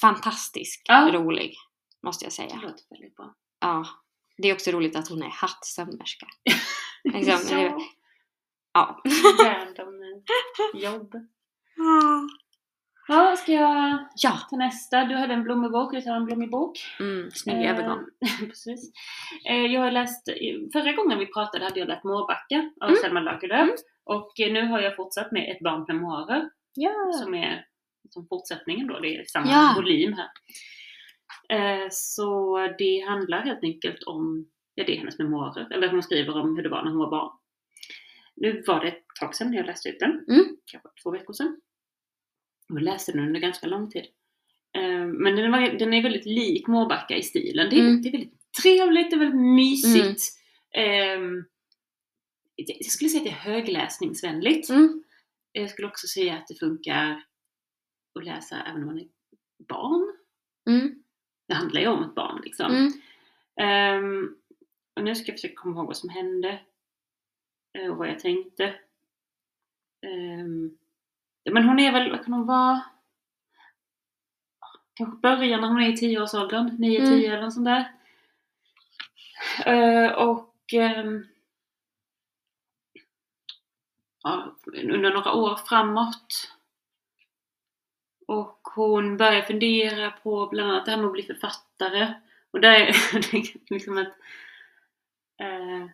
Fantastiskt 0.00 0.82
Ja. 0.88 1.08
rolig, 1.12 1.54
måste 2.02 2.24
jag 2.24 2.30
Det 2.30 2.34
säga. 2.34 2.54
låter 2.54 2.84
väldigt 2.90 3.16
bra. 3.16 3.34
Ja. 3.60 3.86
Det 4.42 4.48
är 4.48 4.54
också 4.54 4.70
roligt 4.70 4.96
att 4.96 5.08
hon 5.08 5.22
är 5.22 5.30
hattsömmerska. 5.30 6.26
Liksom, 7.04 7.56
det- 7.56 7.62
ja, 7.62 7.78
ja. 8.74 9.02
random 9.44 10.02
eh, 10.02 10.80
jobb. 10.82 11.14
Ja, 13.10 13.36
ska 13.36 13.52
jag 13.52 13.98
ja. 14.16 14.32
ta 14.50 14.56
nästa? 14.56 15.04
Du 15.04 15.14
hade 15.14 15.34
en 15.34 15.42
blommig 15.44 15.70
bok, 15.70 15.94
jag 15.94 16.04
tar 16.04 16.16
en 16.16 16.24
blommig 16.24 16.50
bok. 16.50 16.78
Mm, 17.00 17.30
snygg 17.30 17.64
Eh, 17.64 17.70
övergång. 17.70 18.04
Precis. 18.40 18.92
Eh, 19.48 19.56
Jag 19.66 19.80
har 19.80 19.90
läst, 19.90 20.28
förra 20.72 20.92
gången 20.92 21.18
vi 21.18 21.26
pratade 21.26 21.64
hade 21.64 21.80
jag 21.80 21.88
läst 21.88 22.04
Mårbacka 22.04 22.70
av 22.80 22.88
Mm. 22.88 23.00
Selma 23.02 23.20
Lagerlöf. 23.20 23.60
Mm. 23.60 23.74
Och 24.04 24.40
eh, 24.40 24.52
nu 24.52 24.66
har 24.66 24.80
jag 24.80 24.96
fortsatt 24.96 25.32
med 25.32 25.50
Ett 25.50 25.60
barns 25.60 25.88
memoarer 25.88 26.50
Ja. 26.74 27.12
som 27.12 27.34
är 27.34 27.64
som 28.10 28.26
fortsättningen 28.28 28.86
då, 28.86 28.98
det 29.00 29.16
är 29.16 29.24
samma 29.24 29.46
Ja. 29.50 29.72
volym 29.76 30.12
här. 30.12 30.28
Eh, 31.82 31.86
Så 31.90 32.58
det 32.78 33.00
handlar 33.08 33.40
helt 33.42 33.62
enkelt 33.64 34.02
om, 34.02 34.46
ja 34.74 34.84
det 34.84 34.92
är 34.94 34.98
hennes 34.98 35.18
memoarer, 35.18 35.68
eller 35.72 35.88
hon 35.88 36.02
skriver 36.02 36.36
om 36.40 36.56
hur 36.56 36.62
det 36.62 36.68
var 36.68 36.82
när 36.82 36.90
hon 36.90 36.98
var 36.98 37.10
barn. 37.10 37.30
Nu 38.40 38.62
var 38.66 38.80
det 38.84 38.88
ett 38.88 39.04
tag 39.20 39.34
sedan 39.34 39.52
jag 39.52 39.66
läste 39.66 39.88
ut 39.88 40.00
den, 40.00 40.24
Mm. 40.28 40.56
kanske 40.64 40.88
två 41.02 41.10
veckor 41.10 41.32
sedan. 41.32 41.60
Jag 42.68 42.82
läste 42.82 43.12
den 43.12 43.20
under 43.26 43.40
ganska 43.40 43.66
lång 43.66 43.90
tid. 43.90 44.04
Eh, 44.76 45.06
Men 45.06 45.36
den, 45.36 45.52
var, 45.52 45.78
den 45.78 45.94
är 45.94 46.02
väldigt 46.02 46.26
lik 46.26 46.66
Mårbacka 46.66 47.16
i 47.16 47.22
stilen. 47.22 47.70
Det 47.70 47.76
är, 47.76 47.80
Mm. 47.80 48.02
det 48.02 48.08
är 48.08 48.12
väldigt 48.12 48.34
trevligt, 48.62 49.10
det 49.10 49.16
är 49.16 49.18
väldigt 49.18 49.40
mysigt. 49.40 50.22
Ehm, 50.74 51.44
jag 52.56 52.84
skulle 52.84 53.08
säga 53.10 53.20
att 53.20 53.24
det 53.26 53.30
är 53.50 53.52
högläsningsvänligt. 53.52 54.70
Mm. 54.70 55.04
Jag 55.52 55.70
skulle 55.70 55.88
också 55.88 56.06
säga 56.06 56.34
att 56.36 56.46
det 56.46 56.54
funkar 56.54 57.22
att 58.18 58.24
läsa 58.24 58.62
även 58.66 58.80
om 58.82 58.86
man 58.86 58.98
är 58.98 59.08
barn. 59.68 60.16
Mm. 60.68 61.02
Det 61.48 61.54
handlar 61.54 61.80
ju 61.80 61.86
om 61.86 62.04
ett 62.04 62.14
barn 62.14 62.40
liksom. 62.44 62.72
Mm. 62.74 62.92
Ehm, 63.60 64.36
och 64.96 65.04
nu 65.04 65.14
ska 65.14 65.32
jag 65.32 65.36
försöka 65.40 65.54
komma 65.54 65.76
ihåg 65.76 65.86
vad 65.86 65.96
som 65.96 66.08
hände. 66.08 66.60
Eh, 67.78 67.90
Och 67.90 67.96
vad 67.96 68.08
jag 68.08 68.18
tänkte. 68.20 68.74
Ehm, 70.02 70.78
Men 71.50 71.64
hon 71.68 71.78
är 71.80 71.92
väl, 71.92 72.10
vad 72.10 72.24
kan 72.24 72.32
hon 72.34 72.46
vara? 72.46 72.82
Kanske 74.94 75.16
början 75.16 75.60
när 75.60 75.68
hon 75.68 75.82
är 75.82 75.92
i 75.92 75.96
tioårsåldern, 75.96 76.76
9-10 76.78 76.98
Mm. 77.00 77.32
eller 77.32 77.42
något 77.42 77.54
sånt 77.54 77.66
där. 77.66 77.92
Eh, 79.66 80.12
Och 80.12 80.54
ehm, 80.72 81.26
ja, 84.22 84.56
under 84.66 85.10
några 85.12 85.32
år 85.32 85.56
framåt. 85.56 86.54
Och 88.26 88.60
hon 88.74 89.16
börjar 89.16 89.42
fundera 89.42 90.10
på 90.10 90.46
bland 90.46 90.70
annat 90.70 90.84
det 90.84 90.90
här 90.90 90.98
med 90.98 91.06
att 91.06 91.12
bli 91.12 91.22
författare. 91.22 92.14
Och 92.50 92.60
där 92.60 92.70
är 92.80 92.92
det 93.32 93.54
liksom 93.70 93.98
ett 93.98 94.14
eh, 95.40 95.86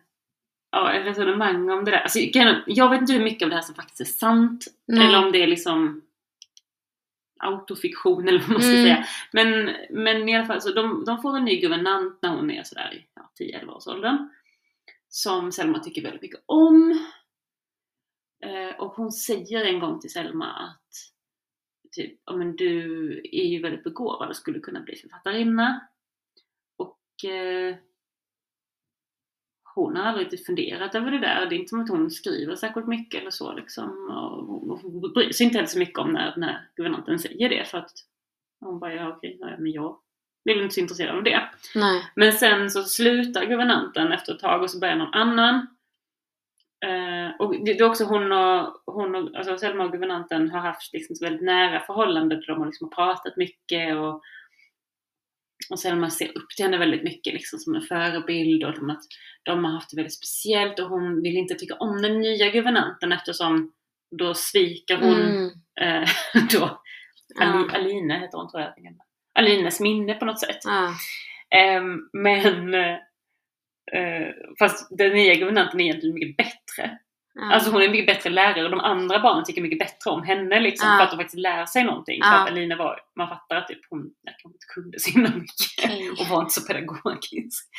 ja, 0.75 0.93
ett 0.93 1.05
resonemang 1.05 1.69
om 1.69 1.85
det 1.85 1.91
där. 1.91 1.97
Alltså, 1.97 2.19
jag- 2.67 2.89
vet 2.89 3.01
inte 3.01 3.13
hur 3.13 3.23
mycket 3.23 3.43
av 3.43 3.49
det 3.49 3.55
här 3.55 3.61
som 3.63 3.75
faktiskt 3.75 4.01
är 4.01 4.05
sant. 4.05 4.65
Nej. 4.87 5.07
Eller 5.07 5.25
om 5.25 5.31
det 5.31 5.43
är 5.43 5.47
liksom 5.47 6.01
autofiktion 7.39 8.27
eller 8.27 8.39
vad 8.39 8.49
man 8.49 8.61
ska 8.61 8.71
Mm. 8.71 8.83
säga. 8.83 9.05
Men, 9.31 9.75
men 9.89 10.29
i 10.29 10.35
alla 10.35 10.45
fall, 10.45 10.61
så 10.61 10.71
de, 10.73 11.03
de 11.05 11.21
får 11.21 11.37
en 11.37 11.45
ny 11.45 11.61
guvernant 11.61 12.19
när 12.21 12.29
hon 12.29 12.51
är 12.51 12.63
sådär 12.63 12.93
i 12.93 13.05
ja, 13.15 13.31
10-11 13.39 13.73
års 13.73 13.87
åldern. 13.87 14.29
Som 15.09 15.51
Selma 15.51 15.79
tycker 15.79 16.01
väldigt 16.01 16.21
mycket 16.21 16.43
om. 16.45 17.05
Eh, 18.45 18.75
och 18.79 18.91
hon 18.91 19.11
säger 19.11 19.65
en 19.65 19.79
gång 19.79 19.99
till 19.99 20.11
Selma 20.11 20.45
att 20.53 20.81
typ, 21.91 22.19
ja 22.25 22.35
men 22.35 22.55
du 22.55 23.11
är 23.31 23.45
ju 23.45 23.61
väldigt 23.61 23.83
begåvad 23.83 24.29
och 24.29 24.35
skulle 24.35 24.59
kunna 24.59 24.79
bli 24.81 24.95
författarinna. 24.95 25.87
Och 26.77 27.29
eh, 27.29 27.75
hon 29.75 29.95
har 29.95 30.03
aldrig 30.03 30.25
riktigt 30.25 30.45
funderat 30.45 30.95
över 30.95 31.11
det 31.11 31.19
där. 31.19 31.45
Det 31.45 31.55
är 31.55 31.57
inte 31.57 31.69
som 31.69 31.81
att 31.81 31.89
hon 31.89 32.11
skriver 32.11 32.55
särskilt 32.55 32.87
mycket 32.87 33.21
eller 33.21 33.31
så 33.31 33.53
liksom. 33.53 34.09
Och 34.09 34.45
hon, 34.45 34.79
hon 34.81 35.13
bryr 35.13 35.31
sig 35.31 35.45
inte 35.45 35.57
heller 35.57 35.67
så 35.67 35.79
mycket 35.79 35.99
om 35.99 36.13
när, 36.13 36.33
när 36.37 36.67
guvernanten 36.75 37.19
säger 37.19 37.49
det 37.49 37.65
för 37.67 37.77
att 37.77 37.91
hon 38.59 38.79
bara, 38.79 38.93
ja 38.93 39.09
okej, 39.09 39.37
ja, 39.39 39.47
men 39.57 39.71
jag 39.71 39.99
är 40.49 40.63
inte 40.63 40.73
så 40.73 40.79
intresserad 40.79 41.17
av 41.17 41.23
det. 41.23 41.49
Nej. 41.75 42.03
Men 42.15 42.33
sen 42.33 42.71
så 42.71 42.83
slutar 42.83 43.45
guvernanten 43.45 44.11
efter 44.11 44.33
ett 44.33 44.39
tag 44.39 44.61
och 44.61 44.71
så 44.71 44.79
börjar 44.79 44.95
någon 44.95 45.13
annan. 45.13 45.67
Eh, 46.85 47.35
och 47.39 47.65
det, 47.65 47.73
det 47.73 47.79
är 47.79 47.89
också 47.89 48.03
hon 48.03 48.31
och, 48.31 48.81
hon 48.85 49.15
och 49.15 49.35
alltså 49.35 49.57
Selma 49.57 49.83
och 49.83 49.91
guvernanten 49.91 50.49
har 50.49 50.59
haft 50.59 50.93
liksom 50.93 51.15
väldigt 51.21 51.45
nära 51.45 51.79
förhållande 51.79 52.35
där 52.35 52.47
de 52.47 52.59
har 52.59 52.65
liksom 52.65 52.89
pratat 52.89 53.37
mycket 53.37 53.95
och, 53.95 54.21
och 55.69 55.79
Selma 55.79 56.09
ser 56.09 56.27
upp 56.37 56.49
till 56.55 56.65
henne 56.65 56.77
väldigt 56.77 57.03
mycket 57.03 57.33
liksom 57.33 57.59
som 57.59 57.75
en 57.75 57.81
förebild 57.81 58.63
och 58.63 58.69
att 58.69 58.99
de 59.43 59.65
har 59.65 59.71
haft 59.71 59.89
det 59.91 59.95
väldigt 59.97 60.17
speciellt 60.17 60.79
och 60.79 60.89
hon 60.89 61.21
vill 61.21 61.37
inte 61.37 61.55
tycka 61.55 61.75
om 61.75 62.01
den 62.01 62.19
nya 62.19 62.49
guvernanten 62.49 63.11
eftersom 63.11 63.71
då 64.19 64.33
sviker 64.33 64.97
hon 64.97 65.21
Mm. 65.21 65.49
eh, 65.81 66.09
då 66.51 66.81
Ali, 67.41 67.69
Aline 67.73 68.11
heter 68.11 68.37
hon 68.37 68.51
tror 68.51 68.61
jag. 68.63 68.73
Alines 69.39 69.79
minne 69.79 70.13
på 70.13 70.25
något 70.25 70.39
sätt. 70.39 70.59
Ja. 70.63 70.93
Ehm, 71.57 72.09
men 72.13 72.73
eh, 72.73 72.97
eh, 73.93 74.33
fast 74.59 74.97
den 74.97 75.13
nya 75.13 75.35
guvernanten 75.35 75.79
är 75.79 75.83
egentligen 75.83 76.13
mycket 76.15 76.37
bättre. 76.37 76.99
Ja. 77.37 77.53
Alltså 77.53 77.71
hon 77.71 77.81
är 77.81 77.85
en 77.85 77.91
mycket 77.91 78.15
bättre 78.15 78.29
lärare 78.29 78.63
och 78.63 78.71
de 78.71 78.79
andra 78.79 79.19
barnen 79.19 79.43
tycker 79.45 79.61
mycket 79.61 79.79
bättre 79.79 80.11
om 80.11 80.23
henne 80.23 80.59
liksom 80.59 80.89
Ja. 80.89 80.97
för 80.97 81.03
att 81.03 81.11
de 81.11 81.17
faktiskt 81.17 81.39
lär 81.39 81.65
sig 81.65 81.83
någonting. 81.83 82.21
För 82.23 82.29
att 82.29 82.47
Alina 82.49 82.75
var, 82.75 82.99
man 83.15 83.29
fattar 83.29 83.55
att 83.55 83.67
typ 83.67 83.79
hon 83.89 84.01
kanske 84.25 84.47
inte 84.47 84.65
kunde 84.73 84.99
så 84.99 85.11
himla 85.11 85.29
mycket 85.29 85.85
Okej. 85.85 86.09
och 86.19 86.27
var 86.27 86.39
inte 86.41 86.53
så 86.53 86.67
pedagogisk. 86.67 87.69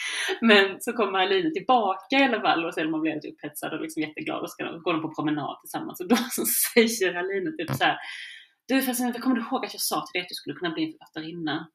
Men 0.41 0.81
så 0.81 0.93
kommer 0.93 1.19
Alina 1.19 1.51
tillbaka 1.51 2.17
i 2.19 2.25
alla 2.25 2.41
fall 2.41 2.65
och 2.65 2.75
Selma 2.75 2.99
blir 2.99 3.15
lite 3.15 3.29
upphetsad 3.29 3.73
och 3.73 3.81
liksom 3.81 4.03
jätteglad 4.03 4.43
och 4.43 4.51
ska 4.51 4.65
gå 4.65 4.93
de 4.93 5.03
på 5.03 5.15
promenad 5.15 5.61
tillsammans 5.61 6.01
och 6.01 6.09
då 6.09 6.17
så 6.31 6.45
säger 6.75 7.15
Alina 7.15 7.51
typ 7.51 7.71
så 7.77 7.85
här. 7.85 7.97
Du 8.69 8.83
förresten, 8.83 9.13
kommer 9.13 9.37
du 9.37 9.43
ihåg 9.43 9.65
att 9.65 9.75
jag 9.75 9.81
sa 9.81 9.97
till 10.07 10.19
dig 10.19 10.23
att 10.23 10.29
du 10.29 10.35
skulle 10.35 10.57
kunna 10.57 10.71
bli 10.75 10.85
en 10.85 10.93
författarinna? 10.93 11.69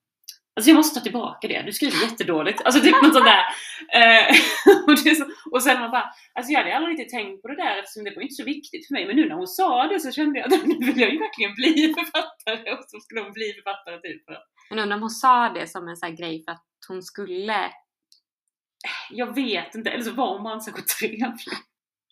Alltså 0.55 0.69
jag 0.69 0.75
måste 0.75 0.99
ta 0.99 1.03
tillbaka 1.03 1.47
det, 1.47 1.61
du 1.61 1.71
skriver 1.71 2.03
jättedåligt. 2.03 2.61
Alltså 2.61 2.81
typ 2.81 2.95
något 3.03 3.13
sånt 3.13 3.25
där. 3.25 3.43
Eh, 4.01 4.35
och, 4.87 4.99
så, 4.99 5.25
och 5.51 5.63
sen 5.63 5.79
man 5.79 5.91
bara, 5.91 6.13
alltså 6.33 6.51
jag 6.51 6.59
hade 6.59 6.75
aldrig 6.75 6.99
riktigt 6.99 7.13
tänkt 7.13 7.41
på 7.41 7.47
det 7.47 7.55
där 7.55 7.77
eftersom 7.77 8.03
det 8.03 8.15
var 8.15 8.21
inte 8.21 8.33
så 8.33 8.43
viktigt 8.43 8.87
för 8.87 8.93
mig. 8.93 9.07
Men 9.07 9.15
nu 9.15 9.27
när 9.27 9.35
hon 9.35 9.47
sa 9.47 9.87
det 9.87 9.99
så 9.99 10.11
kände 10.11 10.39
jag 10.39 10.53
att 10.53 10.67
nu 10.67 10.85
vill 10.85 10.99
jag 10.99 11.11
ju 11.13 11.19
verkligen 11.19 11.53
bli 11.55 11.93
författare. 11.97 12.71
Och 12.71 12.83
så 12.87 12.99
skulle 12.99 13.21
hon 13.21 13.33
bli 13.33 13.53
författare 13.53 13.99
typ. 14.01 14.23
Men 14.69 14.79
undrar 14.79 14.95
om 14.95 15.01
hon 15.01 15.09
sa 15.09 15.49
det 15.49 15.67
som 15.67 15.87
en 15.87 15.97
sån 15.97 16.09
här 16.09 16.15
grej 16.17 16.43
för 16.43 16.51
att 16.51 16.65
hon 16.87 17.03
skulle... 17.03 17.71
Jag 19.11 19.35
vet 19.35 19.75
inte, 19.75 19.89
eller 19.89 20.03
så 20.03 20.11
var 20.11 20.33
hon 20.33 20.43
bara 20.43 20.53
inte 20.53 20.65
särskilt 20.65 20.87
trevlig. 20.87 21.37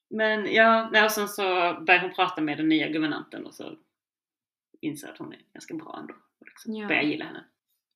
Men 0.10 0.54
ja, 0.54 1.06
och 1.06 1.12
sen 1.12 1.28
så 1.28 1.44
börjar 1.88 2.02
hon 2.02 2.14
prata 2.14 2.42
med 2.42 2.58
den 2.58 2.70
nya 2.70 2.88
guvernanten 2.88 3.46
och 3.46 3.54
så 3.56 3.78
inser 4.82 5.08
att 5.08 5.18
hon 5.18 5.34
är 5.34 5.40
ganska 5.54 5.74
bra 5.74 5.96
ändå. 6.00 6.14
Och 6.14 6.48
liksom 6.48 6.76
Ja. 6.76 6.88
börjar 6.88 7.02
gilla 7.02 7.26
henne. 7.26 7.44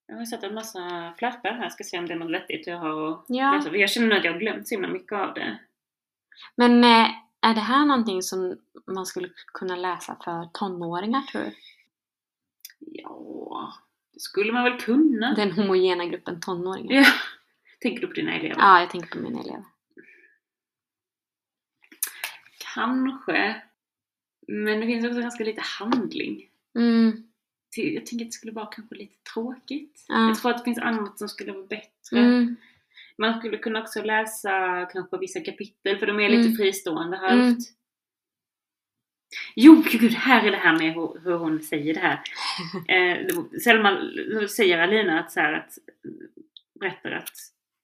Jag 0.08 0.16
har 0.16 0.26
sett 0.26 0.43
en 0.43 0.54
massa 0.54 1.14
flashar 1.18 1.54
här, 1.54 1.70
ska 1.70 1.84
se 1.84 1.99
om 1.99 2.06
det 2.08 2.14
är 2.14 2.18
något 2.18 2.32
vettigt 2.32 2.68
jag 2.68 2.78
har 2.78 3.12
att 3.12 3.26
Ja. 3.28 3.51
läsa. 3.56 3.76
Jag 3.78 3.89
känner 3.89 4.16
att 4.18 4.24
jag 4.26 4.32
har 4.34 4.39
glömt 4.39 4.68
så 4.68 4.76
himla 4.76 4.88
mycket 4.88 5.12
av 5.18 5.34
det. 5.34 5.60
Men 6.56 6.84
eh, 6.84 7.10
är 7.41 7.54
det 7.54 7.62
här 7.62 7.86
någonting 7.86 8.22
som 8.22 8.58
man 8.88 9.06
skulle 9.06 9.30
kunna 9.54 9.76
läsa 9.76 10.18
för 10.24 10.49
tonåringar 10.54 11.22
tror 11.22 11.41
du? 11.41 11.51
Ja, 12.80 13.74
det 14.14 14.20
skulle 14.20 14.54
man 14.54 14.64
väl 14.64 14.80
kunna. 14.80 15.34
Den 15.36 15.51
homogena 15.51 16.06
gruppen 16.06 16.39
tonåringar? 16.41 16.95
Ja. 16.95 17.06
Tänker 17.82 18.01
du 18.01 18.08
på 18.08 18.14
dina 18.14 18.34
elever? 18.34 18.56
Ja, 18.58 18.80
jag 18.80 18.89
tänker 18.89 19.10
på 19.10 19.20
mina 19.20 19.39
elever. 19.41 19.64
Kanske. 22.76 23.62
Men 24.47 24.80
det 24.80 24.86
finns 24.88 25.06
också 25.06 25.22
ganska 25.22 25.43
lite 25.43 25.62
handling. 25.80 26.49
Mm. 26.76 27.28
Till- 27.76 27.93
Jag 27.93 28.05
tänker 28.05 28.26
att 28.26 28.30
det 28.32 28.36
skulle 28.36 28.53
vara 28.53 28.65
kanske 28.65 28.95
lite 28.95 29.15
tråkigt. 29.34 30.05
Ja. 30.07 30.28
Jag 30.28 30.39
tror 30.39 30.51
att 30.51 30.57
det 30.57 30.63
finns 30.63 30.78
annat 30.80 31.17
som 31.19 31.30
skulle 31.30 31.51
vara 31.51 31.65
bättre. 31.67 32.19
Mm. 32.19 32.55
Man 33.17 33.39
skulle 33.39 33.57
kunna 33.57 33.82
också 33.82 34.01
läsa 34.03 34.86
kanske 34.91 35.17
vissa 35.17 35.39
kapitel 35.39 35.97
för 35.97 36.07
de 36.07 36.19
är 36.19 36.30
lite 36.30 36.41
Mm. 36.41 36.55
fristående 36.55 37.17
halvt. 37.17 37.34
Mm. 37.43 37.57
Jo, 39.55 39.84
gud, 39.91 40.11
här 40.13 40.47
är 40.47 40.51
det 40.51 40.57
här 40.57 40.78
med 40.80 40.93
hur, 40.93 41.19
hur 41.24 41.38
hon 41.38 41.59
säger 41.61 41.93
det 41.93 41.99
här. 41.99 42.19
Eh, 42.88 43.28
Selma 43.63 43.97
säger 44.49 44.80
Alina 44.80 45.19
att, 45.19 45.32
så 45.32 45.39
här, 45.39 45.53
att 45.53 45.78
berättar 46.80 47.11
att 47.11 47.32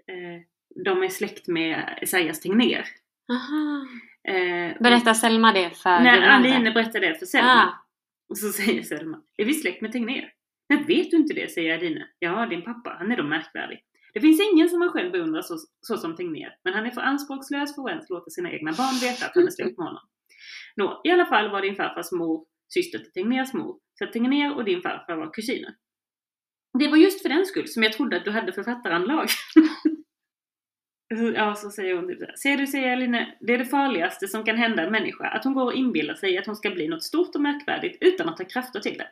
eh, 0.07 0.41
de 0.85 1.03
är 1.03 1.09
släkt 1.09 1.47
med 1.47 1.99
Esaias 2.01 2.39
Tegnér. 2.39 2.85
Eh, 4.27 4.81
Berättar 4.81 5.13
Selma 5.13 5.53
det 5.53 5.69
för 5.69 5.89
När 5.99 6.15
guvernanten? 6.15 6.51
Aline 6.53 6.73
berättar 6.73 6.99
det 6.99 7.19
för 7.19 7.25
Selma. 7.25 7.63
Ah. 7.63 7.85
Och 8.29 8.37
så 8.37 8.51
säger 8.59 8.83
Selma, 8.83 9.21
är 9.37 9.45
vi 9.45 9.53
släkt 9.53 9.81
med 9.81 9.91
Tegnér? 9.91 10.33
Nej, 10.69 10.83
vet 10.87 11.11
du 11.11 11.17
inte 11.17 11.33
det? 11.33 11.51
säger 11.51 11.77
Adine. 11.77 12.05
Ja, 12.19 12.45
din 12.45 12.63
pappa, 12.63 12.95
han 12.99 13.11
är 13.11 13.17
då 13.17 13.23
märkvärdig. 13.23 13.79
Det 14.13 14.21
finns 14.21 14.41
ingen 14.53 14.69
som 14.69 14.79
man 14.79 14.89
själv 14.89 15.11
beundrar 15.11 15.41
så, 15.41 15.57
så 15.81 15.97
som 15.97 16.15
Tegnér, 16.15 16.55
men 16.63 16.73
han 16.73 16.85
är 16.85 16.91
för 16.91 17.01
anspråkslös 17.01 17.75
för 17.75 17.81
att 17.81 17.89
ens 17.89 18.09
låta 18.09 18.29
sina 18.29 18.51
egna 18.51 18.71
barn 18.71 18.99
veta 19.01 19.25
att 19.25 19.35
han 19.35 19.47
är 19.47 19.51
släkt 19.51 19.77
med 19.77 19.87
honom. 19.87 20.03
Nå, 20.75 21.01
i 21.03 21.09
alla 21.09 21.25
fall 21.25 21.51
var 21.51 21.61
din 21.61 21.75
farfars 21.75 22.11
mor 22.11 22.45
syster 22.73 22.99
till 22.99 23.11
Tegnérs 23.11 23.53
mor, 23.53 23.79
så 23.93 24.03
att 24.03 24.13
Tegnér 24.13 24.55
och 24.55 24.65
din 24.65 24.81
farfar 24.81 25.17
var 25.17 25.33
kusiner. 25.33 25.75
Det 26.79 26.87
var 26.87 26.97
just 26.97 27.21
för 27.21 27.29
den 27.29 27.45
skull 27.45 27.67
som 27.67 27.83
jag 27.83 27.93
trodde 27.93 28.17
att 28.17 28.25
du 28.25 28.31
hade 28.31 28.53
författaranlag. 28.53 29.27
Ja, 31.35 31.55
så 31.55 31.71
säger 31.71 31.95
hon 31.95 32.07
typ. 32.07 32.37
Ser 32.39 32.57
du, 32.57 32.67
säger 32.67 32.91
Aline, 32.91 33.25
det 33.39 33.53
är 33.53 33.57
det 33.57 33.65
farligaste 33.65 34.27
som 34.27 34.43
kan 34.43 34.57
hända 34.57 34.83
en 34.83 34.91
människa, 34.91 35.27
att 35.27 35.43
hon 35.43 35.53
går 35.53 35.65
och 35.65 35.73
inbillar 35.73 36.15
sig 36.15 36.37
att 36.37 36.45
hon 36.45 36.55
ska 36.55 36.69
bli 36.69 36.87
något 36.87 37.03
stort 37.03 37.35
och 37.35 37.41
märkvärdigt 37.41 37.97
utan 38.01 38.29
att 38.29 38.39
ha 38.39 38.45
krafter 38.45 38.79
till 38.79 38.97
det. 38.97 39.07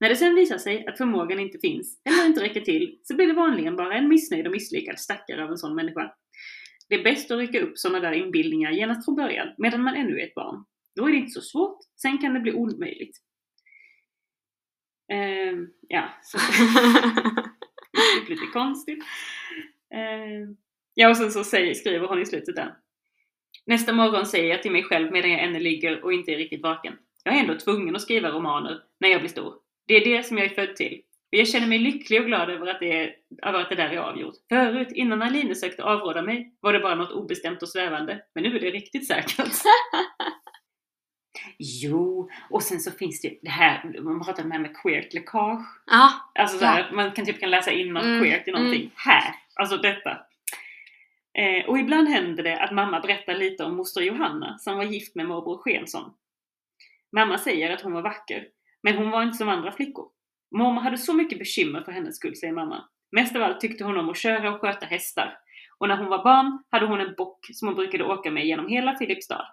När 0.00 0.08
det 0.08 0.16
sen 0.16 0.34
visar 0.34 0.58
sig 0.58 0.86
att 0.86 0.98
förmågan 0.98 1.40
inte 1.40 1.58
finns, 1.58 2.02
eller 2.04 2.26
inte 2.26 2.42
räcker 2.42 2.60
till, 2.60 2.98
så 3.02 3.16
blir 3.16 3.26
det 3.26 3.32
vanligen 3.32 3.76
bara 3.76 3.94
en 3.94 4.08
missnöjd 4.08 4.46
och 4.46 4.52
misslyckad 4.52 4.98
stackare 4.98 5.44
av 5.44 5.50
en 5.50 5.58
sån 5.58 5.74
människa. 5.74 6.14
Det 6.88 6.94
är 6.94 7.04
bäst 7.04 7.30
att 7.30 7.38
rycka 7.38 7.60
upp 7.60 7.78
sådana 7.78 8.00
där 8.00 8.12
inbildningar 8.12 8.70
genast 8.70 9.04
från 9.04 9.16
början, 9.16 9.48
medan 9.58 9.82
man 9.82 9.94
ännu 9.94 10.20
är 10.20 10.26
ett 10.26 10.34
barn. 10.34 10.64
Då 10.96 11.06
är 11.06 11.12
det 11.12 11.18
inte 11.18 11.30
så 11.30 11.40
svårt, 11.40 11.78
sen 12.02 12.18
kan 12.18 12.34
det 12.34 12.40
bli 12.40 12.52
omöjligt. 12.52 13.16
Ehm, 15.12 15.68
ja, 15.88 16.08
så 16.22 16.38
det 17.92 18.26
blir 18.26 18.36
lite 18.36 18.52
konstigt. 18.52 19.04
Ehm, 19.94 20.56
ja, 20.94 21.08
och 21.08 21.16
sen 21.16 21.30
så 21.30 21.44
säger, 21.44 21.74
skriver 21.74 22.08
hon 22.08 22.22
i 22.22 22.26
slutet 22.26 22.56
där. 22.56 22.74
Nästa 23.66 23.92
morgon 23.92 24.26
säger 24.26 24.50
jag 24.50 24.62
till 24.62 24.72
mig 24.72 24.82
själv 24.82 25.12
medan 25.12 25.30
jag 25.30 25.42
ännu 25.42 25.58
ligger 25.60 26.04
och 26.04 26.12
inte 26.12 26.32
är 26.32 26.36
riktigt 26.36 26.62
vaken. 26.62 26.94
Jag 27.24 27.34
är 27.36 27.40
ändå 27.40 27.58
tvungen 27.58 27.96
att 27.96 28.02
skriva 28.02 28.30
romaner 28.30 28.80
när 29.00 29.08
jag 29.08 29.20
blir 29.20 29.30
stor. 29.30 29.54
Det 29.86 29.94
är 29.94 30.04
det 30.04 30.22
som 30.22 30.38
jag 30.38 30.46
är 30.46 30.54
född 30.54 30.76
till. 30.76 31.02
Och 31.32 31.38
jag 31.38 31.48
känner 31.48 31.66
mig 31.66 31.78
lycklig 31.78 32.20
och 32.20 32.26
glad 32.26 32.50
över 32.50 32.66
att 32.66 32.80
det, 32.80 32.92
är, 32.92 33.14
över 33.42 33.60
att 33.60 33.68
det 33.68 33.74
där 33.74 33.88
är 33.88 33.96
avgjort. 33.96 34.34
Förut, 34.48 34.88
innan 34.92 35.22
Aline 35.22 35.56
sökte 35.56 35.84
avråda 35.84 36.22
mig, 36.22 36.54
var 36.60 36.72
det 36.72 36.80
bara 36.80 36.94
något 36.94 37.12
obestämt 37.12 37.62
och 37.62 37.68
svävande. 37.68 38.22
Men 38.34 38.44
nu 38.44 38.56
är 38.56 38.60
det 38.60 38.70
riktigt 38.70 39.06
säkert. 39.06 39.38
jo, 41.58 42.30
och 42.50 42.62
sen 42.62 42.80
så 42.80 42.90
finns 42.90 43.20
det 43.20 43.38
det 43.42 43.50
här, 43.50 44.00
man 44.00 44.24
pratar 44.24 44.42
om 44.42 44.48
det 44.48 44.54
här 44.54 44.62
med 44.62 44.76
queert 44.76 45.14
läckage. 45.14 45.66
ja, 45.86 46.32
Alltså 46.34 46.58
så 46.58 46.64
här, 46.64 46.80
att 46.80 46.94
man 46.94 47.12
kan 47.12 47.26
typ 47.26 47.40
kan 47.40 47.50
läsa 47.50 47.70
in 47.70 47.92
något 47.92 48.04
Mm, 48.04 48.22
queert 48.22 48.48
i 48.48 48.50
någonting. 48.50 48.90
Här! 48.94 49.34
Alltså 49.54 49.76
detta. 49.76 50.18
Eh, 51.38 51.68
och 51.68 51.78
ibland 51.78 52.08
händer 52.08 52.42
det 52.42 52.60
att 52.60 52.72
mamma 52.72 53.00
berättar 53.00 53.34
lite 53.34 53.64
om 53.64 53.76
moster 53.76 54.00
Johanna 54.00 54.58
som 54.58 54.76
var 54.76 54.84
gift 54.84 55.14
med 55.14 55.26
morbror 55.26 55.58
Skensson. 55.58 56.14
Mamma 57.12 57.38
säger 57.38 57.70
att 57.70 57.80
hon 57.80 57.92
var 57.92 58.02
vacker, 58.02 58.48
men 58.82 58.96
hon 58.96 59.10
var 59.10 59.22
inte 59.22 59.38
som 59.38 59.48
andra 59.48 59.72
flickor. 59.72 60.08
Mormor 60.50 60.80
hade 60.80 60.98
så 60.98 61.14
mycket 61.14 61.38
bekymmer 61.38 61.80
för 61.80 61.92
hennes 61.92 62.16
skull, 62.16 62.36
säger 62.36 62.52
mamma. 62.52 62.84
Mest 63.12 63.36
av 63.36 63.42
allt 63.42 63.60
tyckte 63.60 63.84
hon 63.84 63.96
om 63.96 64.08
att 64.08 64.18
köra 64.18 64.54
och 64.54 64.60
sköta 64.60 64.86
hästar. 64.86 65.38
Och 65.78 65.88
när 65.88 65.96
hon 65.96 66.08
var 66.08 66.24
barn 66.24 66.62
hade 66.70 66.86
hon 66.86 67.00
en 67.00 67.14
bock 67.14 67.46
som 67.52 67.68
hon 67.68 67.74
brukade 67.74 68.04
åka 68.04 68.30
med 68.30 68.46
genom 68.46 68.68
hela 68.68 68.96
Filipstad. 68.98 69.46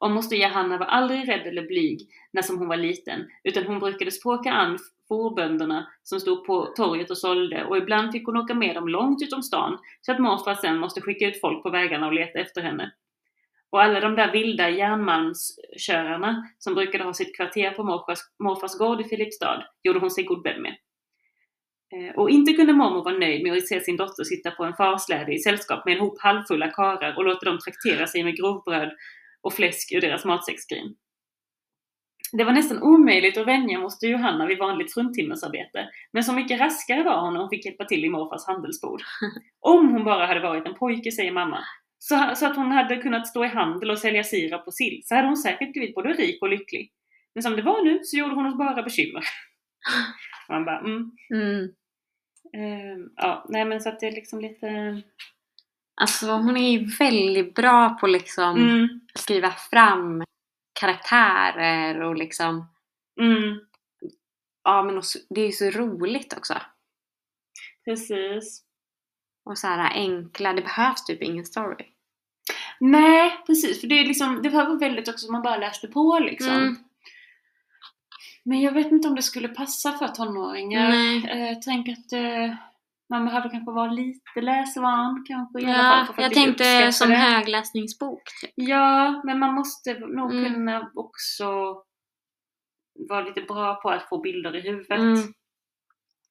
Och 0.00 0.10
moster 0.10 0.36
Johanna 0.36 0.78
var 0.78 0.86
aldrig 0.86 1.28
rädd 1.28 1.46
eller 1.46 1.66
blyg 1.66 2.08
när 2.32 2.42
som 2.42 2.58
hon 2.58 2.68
var 2.68 2.76
liten, 2.76 3.26
utan 3.44 3.64
hon 3.64 3.78
brukade 3.78 4.10
språka 4.10 4.52
an 4.52 4.78
fårbönderna 5.08 5.86
som 6.02 6.20
stod 6.20 6.46
på 6.46 6.66
torget 6.76 7.10
och 7.10 7.18
sålde 7.18 7.64
och 7.64 7.76
ibland 7.76 8.12
fick 8.12 8.26
hon 8.26 8.36
åka 8.36 8.54
med 8.54 8.74
dem 8.74 8.88
långt 8.88 9.22
utom 9.22 9.42
stan 9.42 9.78
så 10.00 10.12
att 10.12 10.18
morfar 10.18 10.54
sen 10.54 10.78
måste 10.78 11.00
skicka 11.00 11.28
ut 11.28 11.40
folk 11.40 11.62
på 11.62 11.70
vägarna 11.70 12.06
och 12.06 12.12
leta 12.12 12.38
efter 12.38 12.62
henne. 12.62 12.92
Och 13.70 13.82
alla 13.82 14.00
de 14.00 14.16
där 14.16 14.32
vilda 14.32 14.70
järnmalmskörarna 14.70 16.48
som 16.58 16.74
brukade 16.74 17.04
ha 17.04 17.14
sitt 17.14 17.36
kvarter 17.36 17.70
på 17.70 17.82
morfars, 17.82 18.18
morfars 18.38 18.78
gård 18.78 19.00
i 19.00 19.04
Filipstad 19.04 19.64
gjorde 19.82 19.98
hon 19.98 20.10
sig 20.10 20.24
god 20.24 20.44
vän 20.44 20.62
med. 20.62 20.76
Eh, 21.92 22.14
och 22.16 22.30
inte 22.30 22.52
kunde 22.52 22.72
mormor 22.72 23.04
vara 23.04 23.18
nöjd 23.18 23.42
med 23.42 23.52
att 23.52 23.66
se 23.66 23.80
sin 23.80 23.96
dotter 23.96 24.24
sitta 24.24 24.50
på 24.50 24.64
en 24.64 24.74
farsläde 24.74 25.34
i 25.34 25.38
sällskap 25.38 25.84
med 25.84 25.94
en 25.94 26.00
hop 26.00 26.20
halvfulla 26.20 26.68
karar 26.68 27.16
och 27.16 27.24
låta 27.24 27.44
dem 27.44 27.58
traktera 27.58 28.06
sig 28.06 28.24
med 28.24 28.36
grovbröd 28.36 28.90
och 29.42 29.52
fläsk 29.52 29.92
ur 29.92 30.00
deras 30.00 30.24
matsäcksskrin. 30.24 30.96
Det 32.32 32.44
var 32.44 32.52
nästan 32.52 32.82
omöjligt 32.82 33.38
att 33.38 33.46
vänja 33.46 33.78
moster 33.78 34.08
Johanna 34.08 34.46
vid 34.46 34.58
vanligt 34.58 34.94
fruntimmersarbete, 34.94 35.88
men 36.12 36.24
så 36.24 36.32
mycket 36.32 36.60
raskare 36.60 37.02
var 37.02 37.20
hon 37.20 37.32
när 37.32 37.40
hon 37.40 37.50
fick 37.50 37.64
hjälpa 37.64 37.84
till 37.84 38.04
i 38.04 38.08
morfars 38.08 38.46
handelsbord. 38.46 39.02
Om 39.60 39.88
hon 39.88 40.04
bara 40.04 40.26
hade 40.26 40.40
varit 40.40 40.66
en 40.66 40.74
pojke, 40.74 41.12
säger 41.12 41.32
mamma, 41.32 41.64
så, 41.98 42.32
så 42.36 42.46
att 42.46 42.56
hon 42.56 42.72
hade 42.72 42.96
kunnat 42.96 43.28
stå 43.28 43.44
i 43.44 43.48
handel 43.48 43.90
och 43.90 43.98
sälja 43.98 44.24
sirap 44.24 44.66
och 44.66 44.74
sill, 44.74 45.00
så 45.04 45.14
hade 45.14 45.28
hon 45.28 45.36
säkert 45.36 45.72
blivit 45.72 45.94
både 45.94 46.12
rik 46.12 46.42
och 46.42 46.48
lycklig. 46.48 46.92
Men 47.34 47.42
som 47.42 47.56
det 47.56 47.62
var 47.62 47.84
nu 47.84 48.00
så 48.02 48.16
gjorde 48.16 48.34
hon 48.34 48.46
oss 48.46 48.58
bara 48.58 48.82
bekymmer. 48.82 49.24
Man 50.48 50.64
bara, 50.64 50.78
mm. 50.78 51.10
Mm. 51.34 51.62
Uh, 52.56 53.06
ja, 53.16 53.46
nej 53.48 53.64
men 53.64 53.80
så 53.80 53.88
att 53.88 54.00
det 54.00 54.06
är 54.06 54.12
liksom 54.12 54.40
lite... 54.40 55.02
Alltså 56.00 56.26
hon 56.32 56.56
är 56.56 56.70
ju 56.78 56.84
väldigt 56.98 57.54
bra 57.54 57.90
på 58.00 58.06
liksom 58.06 58.56
Mm, 58.56 59.00
skriva 59.14 59.50
fram 59.50 60.24
karaktärer 60.80 62.00
och 62.02 62.14
liksom 62.16 62.66
mm, 63.20 63.60
Ja 64.64 64.82
men 64.82 65.02
det 65.30 65.40
är 65.40 65.46
ju 65.46 65.52
så 65.52 65.70
roligt 65.70 66.34
också. 66.36 66.54
precis. 67.84 68.62
Och 69.44 69.58
så 69.58 69.66
här 69.66 69.92
enkla, 69.94 70.52
det 70.52 70.62
behövs 70.62 71.04
typ 71.04 71.22
ingen 71.22 71.44
story. 71.46 71.84
Nej, 72.80 73.38
precis. 73.46 73.80
För 73.80 73.88
det 73.88 73.94
är 74.00 74.04
liksom, 74.04 74.42
det 74.42 74.48
var 74.48 74.78
väldigt 74.78 75.08
också 75.08 75.32
man 75.32 75.42
bara 75.42 75.56
läste 75.56 75.88
på 75.88 76.18
liksom. 76.18 76.52
Mm. 76.52 76.76
Men 78.42 78.60
jag 78.60 78.72
vet 78.72 78.92
inte 78.92 79.08
om 79.08 79.14
det 79.14 79.22
skulle 79.22 79.48
passa 79.48 79.92
för 79.92 80.08
tonåringar. 80.08 80.88
Nej. 80.88 81.26
Eh, 81.30 81.48
Jag 81.48 81.62
tänker 81.62 81.92
att 81.92 82.12
eh, 82.12 82.56
man 83.10 83.24
behöver 83.24 83.48
kanske 83.50 83.70
vara 83.72 83.90
lite 83.90 84.40
läsvan 84.40 85.24
kanske 85.28 85.60
i 85.60 85.64
alla 85.64 85.76
Ja, 85.76 86.04
fall. 86.06 86.14
för 86.14 86.22
jag 86.22 86.34
tänkte 86.34 86.92
som 86.92 87.08
det. 87.10 87.16
högläsningsbok. 87.16 88.22
Typ. 88.40 88.50
Ja, 88.54 89.22
men 89.24 89.38
man 89.38 89.54
måste 89.54 89.98
nog 89.98 90.32
Mm. 90.32 90.52
kunna 90.54 90.90
också 90.94 91.44
vara 93.08 93.20
lite 93.20 93.40
bra 93.40 93.74
på 93.74 93.90
att 93.90 94.08
få 94.08 94.18
bilder 94.20 94.56
i 94.56 94.60
huvudet. 94.60 94.98
Mm. 94.98 95.18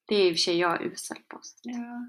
Det 0.08 0.14
är 0.14 0.26
i 0.28 0.30
och 0.30 0.34
för 0.34 0.38
sig 0.40 0.58
jag 0.58 0.82
usel 0.82 1.16
på. 1.28 1.40
Ja. 1.62 2.06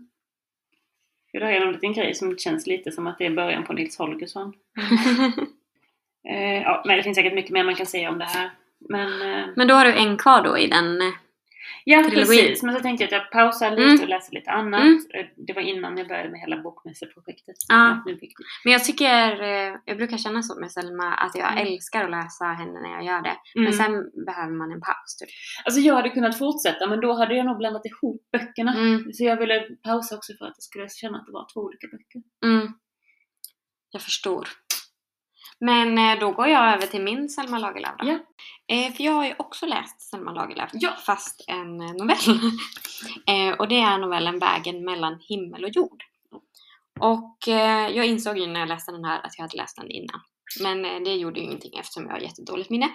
Det 1.34 1.46
här 1.46 1.52
är 1.52 1.66
en 1.66 1.72
liten 1.74 1.94
grej 1.94 2.16
som 2.16 2.38
känns 2.38 2.68
lite 2.68 2.92
som 2.92 3.08
att 3.08 3.18
det 3.18 3.26
är 3.26 3.36
början 3.36 3.64
på 3.64 3.74
Nils 3.74 3.98
Holgersson. 3.98 4.54
Eh, 6.30 6.62
ja, 6.62 6.84
men 6.86 6.98
det 6.98 7.04
finns 7.04 7.16
säkert 7.16 7.34
mycket 7.34 7.52
mer 7.52 7.64
man 7.64 7.76
kan 7.76 7.86
säga 7.86 8.10
om 8.10 8.18
det 8.20 8.26
här. 8.26 8.52
Men 8.80 9.22
eh, 9.22 9.46
Men 9.56 9.68
då 9.68 9.74
har 9.76 9.86
du 9.86 9.94
en 9.94 10.18
kvar 10.18 10.44
då 10.44 10.58
i 10.58 10.68
den. 10.68 11.00
Ja 11.86 12.04
Trilogi. 12.04 12.26
precis, 12.26 12.64
men 12.64 12.76
så 12.76 12.82
tänkte 12.82 13.04
jag 13.04 13.08
att 13.08 13.12
jag 13.24 13.32
pausar 13.32 13.70
lite 13.72 13.82
Mm. 13.84 14.02
och 14.02 14.10
läser 14.10 14.34
lite 14.34 14.52
annat. 14.52 14.82
Mm. 14.82 15.00
Eh, 15.14 15.26
Det 15.48 15.54
var 15.54 15.62
innan 15.62 15.98
jag 15.98 16.08
började 16.08 16.30
med 16.30 16.40
hela 16.40 16.62
bokmässeprojektet. 16.62 17.56
Ja. 17.68 18.04
Fick 18.08 18.22
vi- 18.22 18.34
Men 18.64 18.74
jag 18.74 18.84
tycker, 18.84 19.42
eh, 19.42 19.76
jag 19.86 19.98
brukar 19.98 20.18
känna 20.18 20.44
så 20.44 20.60
med 20.60 20.72
Selma 20.72 21.14
att 21.14 21.36
jag 21.36 21.52
Mm. 21.52 21.68
älskar 21.68 22.04
att 22.04 22.12
läsa 22.12 22.46
henne 22.46 22.82
när 22.82 22.90
jag 22.90 23.04
gör 23.06 23.22
det. 23.22 23.38
Mm. 23.56 23.64
Men 23.64 23.74
sen 23.74 23.92
behöver 24.26 24.54
man 24.54 24.72
en 24.72 24.82
paus 24.82 25.16
typ. 25.20 25.30
Alltså 25.66 25.82
jag 25.82 25.96
hade 25.96 26.10
kunnat 26.10 26.38
fortsätta 26.38 26.88
men 26.88 27.00
då 27.02 27.14
hade 27.14 27.36
jag 27.36 27.46
nog 27.46 27.58
blandat 27.58 27.86
ihop 27.86 28.22
böckerna. 28.32 28.74
Mm. 28.78 29.14
Så 29.14 29.24
jag 29.24 29.38
ville 29.38 29.62
pausa 29.84 30.16
också 30.16 30.34
för 30.38 30.46
att 30.46 30.54
jag 30.58 30.64
skulle 30.64 30.90
känna 30.90 31.18
att 31.18 31.26
det 31.26 31.32
var 31.32 31.48
två 31.54 31.60
olika 31.62 31.88
böcker. 31.88 32.22
Mm. 32.46 32.74
Jag 33.92 34.02
förstår. 34.02 34.48
Men 35.66 35.98
eh, 35.98 36.20
då 36.20 36.32
går 36.32 36.48
jag 36.48 36.74
över 36.74 36.88
till 36.88 37.02
min 37.02 37.30
Selma 37.30 37.60
Lagerlöf 37.60 37.94
då. 38.00 38.08
Ja. 38.08 38.20
Eh, 38.76 38.94
för 38.94 39.04
jag 39.04 39.12
har 39.12 39.26
ju 39.26 39.34
också 39.38 39.66
läst 39.66 40.02
Selma 40.02 40.32
Lagerlöf, 40.32 40.70
Ja. 40.74 40.92
fast 41.06 41.46
en 41.48 41.82
eh, 41.82 41.94
novell. 41.94 42.40
eh, 43.52 43.60
och 43.60 43.68
det 43.68 43.80
är 43.80 43.98
novellen 43.98 44.40
Vägen 44.40 44.86
mellan 44.86 45.20
himmel 45.30 45.64
och 45.64 45.70
jord. 45.70 46.04
Och 47.00 47.48
eh, 47.48 47.88
jag 47.90 48.06
insåg 48.06 48.38
ju 48.38 48.48
när 48.48 48.60
jag 48.60 48.70
läste 48.70 48.92
den 48.92 49.06
här 49.06 49.26
att 49.26 49.38
jag 49.38 49.44
hade 49.44 49.58
läst 49.58 49.78
den 49.78 49.92
innan. 49.92 50.22
Men 50.62 51.04
det 51.04 51.16
gjorde 51.16 51.40
ju 51.40 51.46
ingenting 51.46 51.80
eftersom 51.80 52.06
jag 52.06 52.12
har 52.12 52.20
jättedåligt 52.20 52.70
minne. 52.70 52.90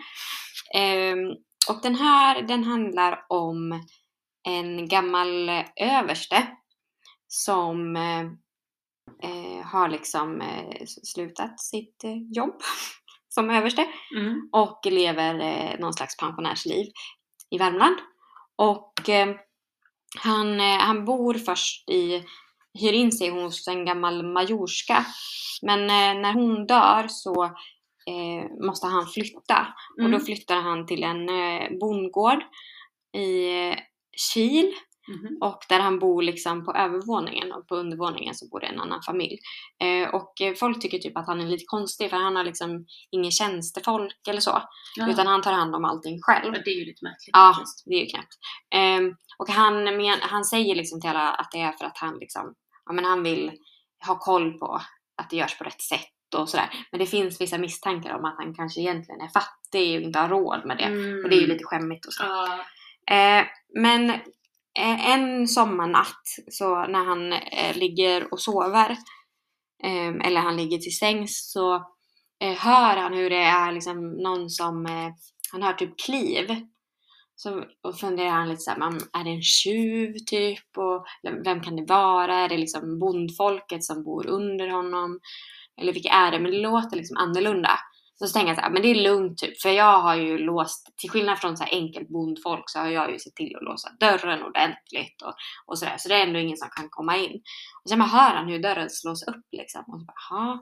Ehm, 0.74 1.28
och 1.68 1.80
den 1.82 1.94
här, 1.94 2.42
den 2.42 2.64
handlar 2.64 3.26
om 3.28 3.84
en 4.48 4.88
gammal 4.88 5.50
överste 5.76 6.46
som 7.28 7.96
eh, 9.22 9.66
har 9.66 9.88
liksom 9.88 10.40
eh, 10.40 10.84
slutat 10.86 11.60
sitt 11.60 12.04
eh, 12.04 12.16
jobb 12.36 12.60
som 13.28 13.50
överste 13.50 13.86
Mm. 14.16 14.48
och 14.52 14.80
lever 14.86 15.40
eh, 15.40 15.80
någon 15.80 15.92
slags 15.92 16.16
pensionärsliv 16.16 16.86
i 17.50 17.58
Värmland. 17.58 17.96
Och 18.56 19.08
eh, 19.08 19.34
han, 20.18 20.60
eh, 20.60 20.78
han 20.78 21.04
bor 21.04 21.34
först 21.34 21.90
i, 21.90 22.24
hyr 22.80 22.92
in 22.92 23.12
sig 23.12 23.28
hos 23.30 23.68
en 23.68 23.84
gammal 23.84 24.32
majorska. 24.32 25.06
Men 25.62 25.86
när 26.22 26.32
hon 26.32 26.66
dör 26.66 27.06
så 27.08 27.50
måste 28.66 28.86
han 28.86 29.06
flytta. 29.06 29.66
Och 29.96 30.02
då 30.02 30.06
Mm. 30.06 30.20
flyttar 30.20 30.60
han 30.60 30.86
till 30.86 31.02
en 31.04 31.28
eh, 31.28 31.78
bondgård 31.80 32.42
i 33.16 33.50
Kil. 34.32 34.72
Mhm. 35.08 35.38
Och 35.40 35.58
där 35.68 35.80
han 35.80 35.98
bor 35.98 36.22
liksom 36.22 36.64
på 36.64 36.72
övervåningen 36.72 37.52
och 37.52 37.68
på 37.68 37.76
undervåningen 37.76 38.34
så 38.34 38.48
bor 38.48 38.60
det 38.60 38.66
en 38.66 38.80
annan 38.80 39.02
familj. 39.02 39.38
Eh, 39.82 40.14
och 40.14 40.40
eh, 40.40 40.54
folk 40.54 40.80
tycker 40.82 40.98
typ 40.98 41.16
att 41.16 41.26
han 41.26 41.40
är 41.40 41.46
lite 41.46 41.64
konstig 41.66 42.10
för 42.10 42.16
han 42.16 42.36
har 42.36 42.44
liksom 42.44 42.86
ingen 43.10 43.30
tjänstefolk 43.30 44.28
eller 44.28 44.40
så. 44.40 44.62
Ja. 44.96 45.10
Utan 45.10 45.26
han 45.26 45.42
tar 45.42 45.52
hand 45.52 45.74
om 45.74 45.84
allting 45.84 46.18
själv. 46.22 46.54
Ja, 46.54 46.60
det 46.64 46.70
är 46.70 46.78
ju 46.78 46.84
lite 46.84 47.04
märkligt 47.04 47.30
Ja, 47.32 47.52
faktiskt. 47.56 47.82
det 47.86 47.94
är 47.94 48.00
ju 48.00 48.06
knäppt. 48.06 48.34
Ehm, 48.74 49.16
och 49.38 49.48
han, 49.48 49.84
men, 49.84 50.18
han 50.20 50.44
säger 50.44 50.74
liksom 50.74 51.00
till 51.00 51.10
alla 51.10 51.30
att 51.32 51.50
det 51.52 51.60
är 51.60 51.72
för 51.72 51.84
att 51.84 51.98
han 51.98 52.18
liksom, 52.18 52.54
ja 52.86 52.92
men 52.92 53.04
han 53.04 53.22
vill 53.22 53.52
ha 54.06 54.18
koll 54.18 54.52
på 54.58 54.80
att 55.22 55.30
det 55.30 55.36
görs 55.36 55.58
på 55.58 55.64
rätt 55.64 55.80
sätt 55.82 56.34
och 56.36 56.48
sådär. 56.48 56.68
Men 56.90 57.00
det 57.00 57.06
finns 57.06 57.40
vissa 57.40 57.58
misstankar 57.58 58.14
om 58.14 58.24
att 58.24 58.36
han 58.38 58.54
kanske 58.54 58.80
egentligen 58.80 59.20
är 59.20 59.28
fattig 59.28 59.96
och 59.96 60.02
inte 60.02 60.18
har 60.18 60.28
råd 60.28 60.66
med 60.66 60.78
det. 60.78 60.84
Mm. 60.84 61.24
Och 61.24 61.30
det 61.30 61.36
är 61.36 61.40
ju 61.40 61.46
lite 61.46 61.64
skämmigt 61.64 62.06
och 62.06 62.12
så. 62.12 62.24
Ja. 62.24 62.64
Eh, 63.14 63.44
men 63.74 64.10
eh, 64.10 64.16
Eh, 64.78 65.10
en 65.10 65.48
sommarnatt 65.48 66.22
så 66.50 66.86
när 66.86 67.04
han 67.04 67.32
eh, 67.32 67.76
ligger 67.76 68.32
och 68.32 68.40
sover 68.40 68.90
eh, 69.82 70.26
eller 70.26 70.40
han 70.40 70.56
ligger 70.56 70.78
till 70.78 70.98
sängs 70.98 71.52
så 71.52 71.74
eh, 72.44 72.54
hör 72.58 72.96
han 72.96 73.12
hur 73.12 73.30
det 73.30 73.42
är 73.42 73.72
liksom 73.72 74.10
någon 74.12 74.50
som 74.50 74.86
eh, 74.86 75.10
han 75.52 75.62
hör 75.62 75.72
typ 75.72 76.00
kliv. 76.00 76.66
Så 77.38 77.64
och 77.82 77.98
funderar 77.98 78.30
han 78.30 78.48
lite 78.48 78.60
såhär, 78.60 78.78
är 79.12 79.24
det 79.24 79.30
en 79.30 79.42
tjuv 79.42 80.14
typ? 80.26 80.78
Och 80.78 81.06
vem 81.44 81.60
kan 81.60 81.76
det 81.76 81.84
vara? 81.88 82.34
Är 82.34 82.48
det 82.48 82.56
liksom 82.56 82.98
bondfolket 82.98 83.84
som 83.84 84.04
bor 84.04 84.26
under 84.26 84.68
honom? 84.68 85.20
Eller 85.80 85.92
vilka 85.92 86.08
är 86.08 86.30
det? 86.32 86.38
Men 86.38 86.52
det 86.52 86.58
låter 86.58 86.96
liksom 86.96 87.16
annorlunda. 87.16 87.78
Så, 88.18 88.26
så 88.26 88.32
tänker 88.32 88.48
jag 88.48 88.56
så 88.56 88.62
här, 88.62 88.70
men 88.70 88.82
det 88.82 88.88
är 88.88 88.94
lugnt 88.94 89.38
typ, 89.38 89.60
för 89.62 89.68
jag 89.68 90.00
har 90.00 90.14
ju 90.14 90.38
låst, 90.38 90.96
till 90.96 91.10
skillnad 91.10 91.38
från 91.38 91.56
så 91.56 91.64
här 91.64 91.72
enkelt 91.72 92.08
bondfolk 92.08 92.70
så 92.70 92.78
har 92.78 92.88
jag 92.88 93.12
ju 93.12 93.18
sett 93.18 93.34
till 93.34 93.56
att 93.56 93.62
låsa 93.62 93.88
dörren 94.00 94.42
ordentligt 94.42 95.22
och, 95.22 95.34
och 95.66 95.78
sådär. 95.78 95.96
Så 95.98 96.08
det 96.08 96.14
är 96.14 96.26
ändå 96.26 96.38
ingen 96.38 96.56
som 96.56 96.68
kan 96.68 96.88
komma 96.90 97.16
in. 97.16 97.40
Och 97.84 97.90
sen 97.90 97.98
bara 97.98 98.08
hör 98.08 98.34
han 98.36 98.48
hur 98.48 98.58
dörren 98.58 98.90
slås 98.90 99.22
upp 99.22 99.46
liksom. 99.52 99.84
Och 99.86 100.00
så 100.00 100.06
bara, 100.06 100.58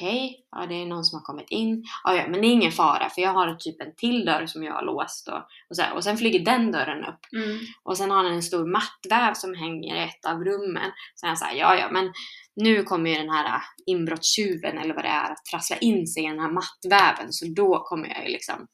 "Jaha, 0.00 0.10
okej, 0.10 0.46
ja 0.50 0.66
det 0.66 0.74
är 0.74 0.86
någon 0.86 1.04
som 1.04 1.18
har 1.18 1.24
kommit 1.24 1.50
in. 1.50 1.84
Ja, 2.04 2.16
ja, 2.16 2.26
men 2.28 2.40
det 2.40 2.46
är 2.46 2.52
ingen 2.52 2.72
fara 2.72 3.10
för 3.10 3.22
jag 3.22 3.32
har 3.32 3.54
typ 3.54 3.80
en 3.80 3.94
till 3.96 4.24
dörr 4.24 4.46
som 4.46 4.62
jag 4.62 4.72
har 4.72 4.82
låst 4.82 5.28
och, 5.28 5.38
och, 5.70 5.76
så 5.76 5.82
här. 5.82 5.94
och 5.94 6.04
sen 6.04 6.16
flyger 6.16 6.44
den 6.44 6.72
dörren 6.72 7.04
upp. 7.04 7.20
Mm. 7.32 7.58
Och 7.82 7.96
sen 7.96 8.10
har 8.10 8.16
han 8.16 8.32
en 8.32 8.42
stor 8.42 8.66
mattväv 8.66 9.34
som 9.34 9.54
hänger 9.54 9.96
i 9.96 10.08
ett 10.08 10.26
av 10.26 10.44
rummen. 10.44 10.90
Så 11.14 11.26
han 11.26 11.36
säger 11.36 11.60
ja 11.60 11.76
ja 11.76 11.90
men 11.90 12.12
nu 12.56 12.82
kommer 12.82 13.10
ju 13.10 13.16
den 13.16 13.30
här 13.30 13.44
äh, 13.44 13.62
inbrottstjuven 13.86 14.78
eller 14.78 14.94
vad 14.94 15.04
det 15.04 15.08
är 15.08 15.32
att 15.32 15.44
trassla 15.50 15.76
in 15.76 16.06
sig 16.06 16.24
i 16.24 16.28
den 16.28 16.40
här 16.40 16.52
mattväven 16.52 17.32
så 17.32 17.46
då 17.56 17.78
kommer 17.78 18.08
jag 18.08 18.26
ju 18.26 18.32
liksom 18.32 18.66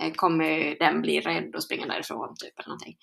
eh, 0.00 0.12
kommer 0.12 0.78
den 0.78 1.02
bli 1.02 1.20
rädd 1.20 1.54
och 1.54 1.62
springa 1.62 1.86
därifrån 1.86 2.34
typ 2.36 2.58
eller 2.58 2.68
någonting. 2.68 2.96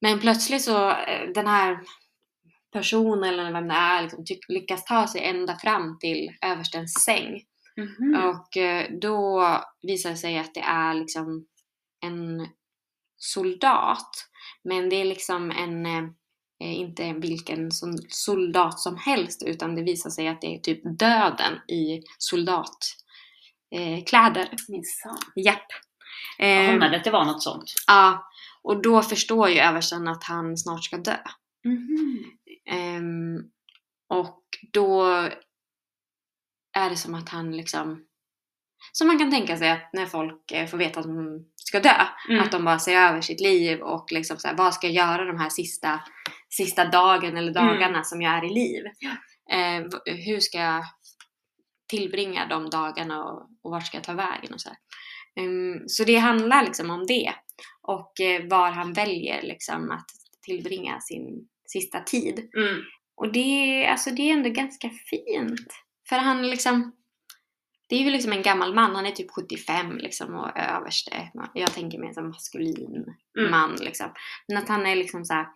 Men 0.00 0.20
plötsligt 0.20 0.62
så, 0.62 0.90
eh, 0.90 1.28
den 1.34 1.46
här 1.46 1.78
person 2.78 3.24
eller 3.24 3.52
vem 3.52 3.68
det 3.68 3.74
är 3.74 4.02
liksom, 4.02 4.24
lyckas 4.48 4.84
ta 4.84 5.06
sig 5.06 5.24
ända 5.24 5.56
fram 5.56 5.98
till 5.98 6.30
överstens 6.42 6.94
säng. 7.04 7.42
Mhm. 7.76 8.14
Och 8.24 8.56
eh, 8.56 8.90
då 9.00 9.46
visar 9.82 10.10
det 10.10 10.16
sig 10.16 10.38
att 10.38 10.54
det 10.54 10.60
är 10.60 10.94
liksom 10.94 11.46
en 12.04 12.48
soldat. 13.18 14.10
Men 14.64 14.88
det 14.88 14.96
är 14.96 15.04
liksom 15.04 15.50
en, 15.50 15.86
eh, 15.86 16.10
inte 16.60 17.12
vilken 17.12 17.70
soldat 18.08 18.80
som 18.80 18.96
helst 18.96 19.42
utan 19.46 19.74
det 19.74 19.82
visar 19.82 20.10
sig 20.10 20.28
att 20.28 20.40
det 20.40 20.54
är 20.54 20.58
typ 20.58 20.98
döden 20.98 21.52
i 21.68 22.02
soldatkläder. 22.18 22.96
Eh, 23.74 24.04
kläder. 24.04 24.48
Minsann. 24.68 25.18
Japp. 25.36 25.66
Jag 26.38 26.64
Eh, 26.64 26.74
anade 26.74 26.96
att 26.96 27.04
det 27.04 27.10
var 27.10 27.24
något 27.24 27.42
sånt. 27.42 27.72
ja, 27.86 28.24
och 28.62 28.82
då 28.82 29.02
förstår 29.02 29.48
ju 29.48 29.58
översten 29.58 30.08
att 30.08 30.24
han 30.24 30.56
snart 30.56 30.84
ska 30.84 30.96
dö. 30.96 31.16
Mhm. 31.64 32.24
Ehm, 32.24 32.30
och 34.08 34.42
då 34.72 35.04
är 36.76 36.90
det 36.90 36.96
som 36.96 37.14
att 37.14 37.28
han 37.28 37.56
liksom... 37.56 38.04
Som 38.92 39.06
man 39.06 39.18
kan 39.18 39.30
tänka 39.30 39.56
sig 39.56 39.70
att 39.70 39.90
när 39.92 40.06
folk 40.06 40.52
eh, 40.52 40.66
får 40.66 40.78
veta 40.78 41.00
att 41.00 41.06
de 41.06 41.44
ska 41.54 41.80
dö, 41.80 42.06
Mm. 42.28 42.42
att 42.42 42.52
de 42.52 42.64
bara 42.64 42.78
ser 42.78 42.96
över 42.96 43.20
sitt 43.20 43.40
liv 43.40 43.80
och 43.80 44.12
liksom 44.12 44.36
så 44.36 44.48
här, 44.48 44.56
vad 44.56 44.74
ska 44.74 44.86
jag 44.86 44.94
göra 44.94 45.24
de 45.24 45.38
här 45.38 45.48
sista, 45.48 46.00
sista 46.50 46.84
dagen 46.84 47.36
eller 47.36 47.52
dagarna 47.52 48.04
som 48.04 48.22
jag 48.22 48.32
är 48.34 48.44
i 48.44 48.54
liv? 48.54 48.84
Eh, 49.50 50.14
hur 50.16 50.40
ska 50.40 50.58
jag 50.58 50.84
tillbringa 51.88 52.46
de 52.46 52.70
dagarna 52.70 53.24
och, 53.24 53.48
och 53.62 53.70
vart 53.70 53.86
ska 53.86 53.96
jag 53.96 54.04
ta 54.04 54.12
vägen 54.14 54.54
och 54.54 54.60
så. 54.60 54.70
Ehm, 55.40 55.88
så 55.88 56.04
det 56.04 56.16
handlar 56.16 56.64
liksom 56.64 56.90
om 56.90 57.06
det 57.06 57.32
och 57.82 58.20
eh, 58.20 58.48
var 58.48 58.70
han 58.70 58.92
väljer 58.92 59.42
liksom 59.42 59.90
att 59.90 60.06
tillbringa 60.42 61.00
sin 61.00 61.48
sista 61.70 62.00
tid. 62.00 62.50
Mm. 62.56 62.82
Och 63.16 63.32
det, 63.32 63.86
alltså 63.86 64.10
det 64.10 64.22
är 64.22 64.32
ändå 64.32 64.50
ganska 64.50 64.90
fint. 64.90 65.72
För 66.08 66.16
han 66.16 66.50
liksom, 66.50 66.92
det 67.88 67.96
är 67.96 68.00
ju 68.00 68.10
liksom 68.10 68.32
en 68.32 68.42
gammal 68.42 68.74
man, 68.74 68.96
han 68.96 69.06
är 69.06 69.10
typ 69.10 69.30
75 69.30 69.96
liksom 69.98 70.34
och 70.34 70.58
överste. 70.58 71.30
Jag 71.54 71.72
tänker 71.72 71.98
mig 71.98 72.14
som 72.14 72.28
maskulin 72.28 73.14
Mm. 73.38 73.50
man 73.50 73.76
liksom. 73.80 74.06
Men 74.48 74.56
att 74.56 74.68
han 74.68 74.86
är 74.86 74.96
liksom 74.96 75.24
så 75.24 75.34
här, 75.34 75.46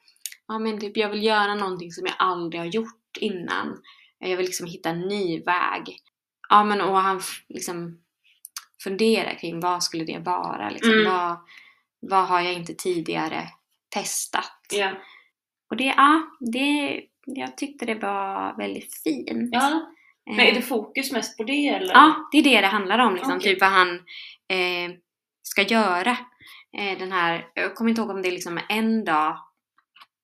ja 0.49 0.59
men 0.59 0.81
typ 0.81 0.97
jag 0.97 1.11
vill 1.11 1.23
göra 1.23 1.55
någonting 1.55 1.93
som 1.93 2.07
jag 2.07 2.15
aldrig 2.19 2.61
har 2.61 2.67
gjort 2.67 3.17
innan. 3.21 3.83
Jag 4.19 4.37
vill 4.37 4.47
liksom 4.47 4.67
hitta 4.67 4.89
en 4.91 5.01
ny 5.01 5.43
väg. 5.43 5.97
Ja 6.49 6.65
men 6.65 6.81
och 6.81 6.97
han 6.97 7.21
liksom 7.49 8.01
funderar 8.83 9.39
kring 9.39 9.61
vad 9.61 9.83
skulle 9.83 10.05
det 10.05 10.19
vara 10.19 10.71
liksom. 10.71 10.93
Mm. 10.93 11.13
Vad, 11.13 11.37
vad 12.01 12.27
har 12.27 12.41
jag 12.41 12.53
inte 12.53 12.75
tidigare 12.75 13.49
testat? 13.89 14.67
Ja. 14.73 14.93
Och 15.71 15.77
det, 15.77 15.85
ja, 15.85 16.23
det, 16.41 17.03
jag 17.27 17.57
tyckte 17.57 17.87
det 17.87 17.95
var 17.95 18.57
väldigt 18.57 19.03
fint. 19.05 19.49
ja. 19.53 19.71
Eh, 20.31 20.37
Men 20.37 20.47
är 20.47 20.53
det 20.55 20.63
fokus 20.63 21.13
mest 21.13 21.37
på 21.37 21.45
det 21.45 21.69
eller? 21.69 21.95
Ja, 21.95 22.29
det 22.33 22.39
är 22.39 22.43
det 22.43 22.61
det 22.61 22.67
handlar 22.67 22.99
om. 22.99 23.15
Liksom. 23.15 23.37
Okej. 23.37 23.53
Typ 23.53 23.61
vad 23.61 23.71
han 23.71 23.89
eh, 24.49 24.91
ska 25.43 25.63
göra. 25.63 26.11
Eh, 26.79 26.99
den 26.99 27.13
här, 27.13 27.47
jag 27.55 27.75
kommer 27.75 27.91
inte 27.91 28.01
ihåg 28.01 28.11
om 28.11 28.23
det 28.23 28.29
är 28.29 28.33
liksom 28.33 28.61
en 28.69 29.05
dag 29.05 29.37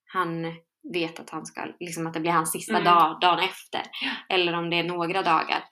han 0.04 0.44
vet 0.92 1.20
att 1.20 1.30
han 1.30 1.46
ska, 1.46 1.66
liksom 1.80 2.06
att 2.06 2.14
det 2.14 2.20
blir 2.20 2.30
hans 2.32 2.52
sista 2.52 2.72
Mm. 2.72 2.84
dag 2.84 3.20
dagen 3.20 3.38
efter. 3.38 3.82
Eller 4.28 4.52
om 4.52 4.70
det 4.70 4.76
är 4.78 4.84
några 4.84 5.22
dagar. 5.22 5.64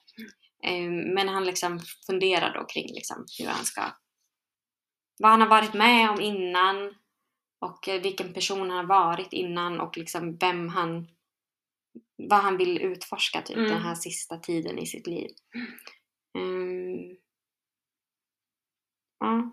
Eh, 0.63 0.89
men 1.15 1.29
han 1.29 1.45
liksom 1.45 1.79
funderar 2.07 2.53
då 2.53 2.65
kring 2.65 2.87
liksom 2.93 3.25
hur 3.39 3.47
han 3.47 3.65
ska, 3.65 3.81
vad 5.19 5.31
han 5.31 5.41
har 5.41 5.47
varit 5.47 5.73
med 5.73 6.09
om 6.09 6.21
innan 6.21 6.93
och 7.59 7.87
eh, 7.89 8.01
vilken 8.01 8.33
person 8.33 8.59
han 8.69 8.69
har 8.69 8.83
varit 8.83 9.33
innan 9.33 9.79
och 9.79 9.97
liksom 9.97 10.37
vem 10.37 10.69
han, 10.69 11.07
vad 12.15 12.39
han 12.39 12.57
vill 12.57 12.81
utforska 12.81 13.41
typ 13.41 13.57
Mm. 13.57 13.69
den 13.69 13.81
här 13.81 13.95
sista 13.95 14.37
tiden 14.37 14.79
i 14.79 14.85
sitt 14.85 15.07
liv. 15.07 15.29
Mm. 16.37 17.15
Ja. 19.19 19.51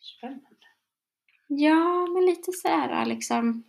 Spännande. 0.00 0.46
Ja, 1.46 2.06
men 2.06 2.26
lite 2.26 2.52
sådär 2.52 3.06
liksom. 3.06 3.64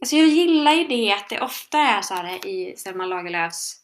Alltså 0.00 0.16
jag 0.16 0.28
gillar 0.28 0.72
ju 0.72 0.84
det 0.84 1.12
att 1.12 1.28
det 1.28 1.40
ofta 1.40 1.78
är 1.78 2.02
så 2.02 2.14
här 2.14 2.46
i 2.46 2.76
Selma 2.76 3.06
Lagerlöfs 3.06 3.82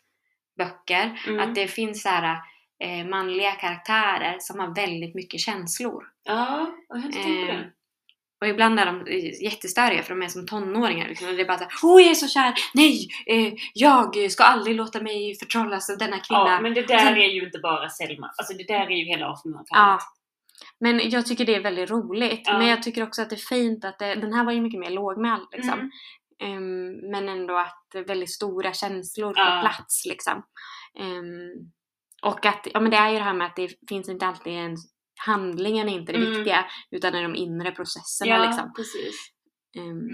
böcker. 0.56 1.22
Mm. 1.26 1.40
Att 1.40 1.54
det 1.54 1.68
finns 1.68 2.02
så 2.02 2.08
här 2.08 2.38
eh, 2.78 3.06
manliga 3.06 3.52
karaktärer 3.52 4.38
som 4.40 4.60
har 4.60 4.74
väldigt 4.74 5.14
mycket 5.14 5.40
känslor. 5.40 6.11
Ja, 6.24 6.74
jag 6.88 6.96
har 6.96 7.04
inte 7.06 7.18
tänkt 7.22 7.46
på 7.46 7.52
Eh, 7.52 7.58
det. 7.58 7.70
Och 8.40 8.48
ibland 8.48 8.80
är 8.80 8.86
de 8.86 9.06
eh, 9.06 9.42
jättestöriga 9.42 10.02
för 10.02 10.14
de 10.14 10.22
är 10.22 10.28
som 10.28 10.46
tonåringar. 10.46 11.08
Liksom. 11.08 11.28
Och 11.28 11.34
det 11.34 11.42
är 11.42 11.46
bara 11.46 11.58
såhär 11.58 11.72
Åh 11.82 12.02
jag 12.02 12.10
är 12.10 12.14
så 12.14 12.28
kär! 12.28 12.54
Nej! 12.74 13.08
Eh, 13.26 13.52
jag 13.74 14.30
ska 14.30 14.44
aldrig 14.44 14.76
låta 14.76 15.00
mig 15.02 15.34
förtrollas 15.38 15.90
av 15.90 15.98
denna 15.98 16.18
kvinna. 16.18 16.48
Ja, 16.48 16.60
men 16.60 16.74
det 16.74 16.86
där 16.86 16.98
Sen- 16.98 17.16
är 17.16 17.28
ju 17.28 17.44
inte 17.44 17.58
bara 17.58 17.88
Selma. 17.88 18.30
Alltså 18.36 18.54
det 18.56 18.64
där 18.64 18.86
är 18.86 18.96
ju 18.96 19.04
hela 19.04 19.26
1800-talet. 19.26 19.66
Ja. 19.70 19.98
Men 20.80 21.10
jag 21.10 21.26
tycker 21.26 21.44
det 21.44 21.54
är 21.54 21.60
väldigt 21.62 21.90
roligt. 21.90 22.42
Ja. 22.44 22.58
Men 22.58 22.66
jag 22.66 22.82
tycker 22.82 23.02
också 23.02 23.22
att 23.22 23.30
det 23.30 23.36
är 23.36 23.56
fint 23.56 23.84
att 23.84 23.98
det, 23.98 24.14
den 24.14 24.32
här 24.32 24.44
var 24.44 24.52
ju 24.52 24.60
mycket 24.60 24.80
mer 24.80 24.90
lågmäld 24.90 25.46
liksom. 25.52 25.90
Mm. 26.40 26.56
Ehm, 26.56 27.10
men 27.10 27.28
ändå 27.28 27.56
att 27.56 28.06
väldigt 28.06 28.30
stora 28.30 28.72
känslor 28.72 29.32
Ja. 29.36 29.44
på 29.44 29.68
plats 29.68 30.06
liksom. 30.06 30.42
Ehm, 31.00 31.70
och 32.22 32.46
att, 32.46 32.66
ja 32.74 32.80
men 32.80 32.90
det 32.90 32.96
är 32.96 33.08
ju 33.10 33.16
det 33.18 33.24
här 33.24 33.34
med 33.34 33.46
att 33.46 33.56
det 33.56 33.70
finns 33.88 34.08
inte 34.08 34.26
alltid 34.26 34.52
en 34.52 34.76
handlingen 35.26 35.88
är 35.88 35.92
inte 35.92 36.12
det 36.12 36.18
Mm. 36.18 36.32
viktiga 36.32 36.64
utan 36.90 37.12
det 37.12 37.18
är 37.18 37.22
de 37.22 37.34
inre 37.34 37.70
processerna 37.70 38.30
Ja, 38.30 38.44
liksom. 38.46 38.72
Ehm, 39.78 40.08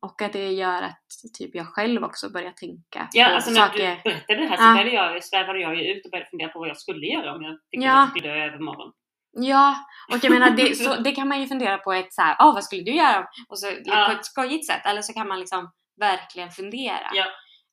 och 0.00 0.22
att 0.22 0.32
det 0.32 0.52
gör 0.52 0.82
att 0.82 1.00
typ 1.38 1.54
jag 1.54 1.66
själv 1.66 2.04
också 2.04 2.30
börjar 2.30 2.52
tänka 2.52 3.08
Ja, 3.12 3.28
på 3.28 3.34
alltså 3.34 3.50
när 3.50 3.60
saker. 3.66 4.00
du 4.04 4.10
berättade 4.10 4.40
det 4.40 4.46
här 4.46 4.56
så 4.56 4.62
Ja. 4.62 4.72
började 4.74 4.90
jag, 5.14 5.24
svävade 5.24 5.60
jag 5.60 5.76
ju 5.76 5.92
ut 5.92 6.04
och 6.04 6.10
började 6.10 6.30
fundera 6.30 6.48
på 6.48 6.58
vad 6.58 6.68
jag 6.68 6.76
skulle 6.78 7.06
göra 7.06 7.34
om 7.34 7.42
jag 7.42 7.52
fick 7.70 7.82
Ja. 7.82 8.10
ja. 8.14 8.22
dö 8.22 8.44
övermorgon. 8.46 8.92
Ja, 9.32 9.76
och 10.12 10.18
jag 10.24 10.32
menar 10.32 10.50
det, 10.50 10.74
så, 10.76 10.96
det 10.96 11.12
kan 11.12 11.28
man 11.28 11.40
ju 11.40 11.46
fundera 11.46 11.78
på 11.78 11.92
ett 11.92 12.12
så 12.12 12.22
här, 12.22 12.36
ah, 12.38 12.52
vad 12.52 12.64
skulle 12.64 12.82
du 12.82 12.92
göra? 12.94 13.26
Och 13.48 13.58
så, 13.58 13.72
Ja. 13.84 14.06
På 14.06 14.12
ett 14.18 14.24
skojigt 14.26 14.66
sätt. 14.66 14.82
Eller 14.86 15.02
så 15.02 15.12
kan 15.12 15.28
man 15.28 15.40
liksom 15.40 15.70
verkligen 16.00 16.50
fundera. 16.50 17.10
Ja. 17.12 17.26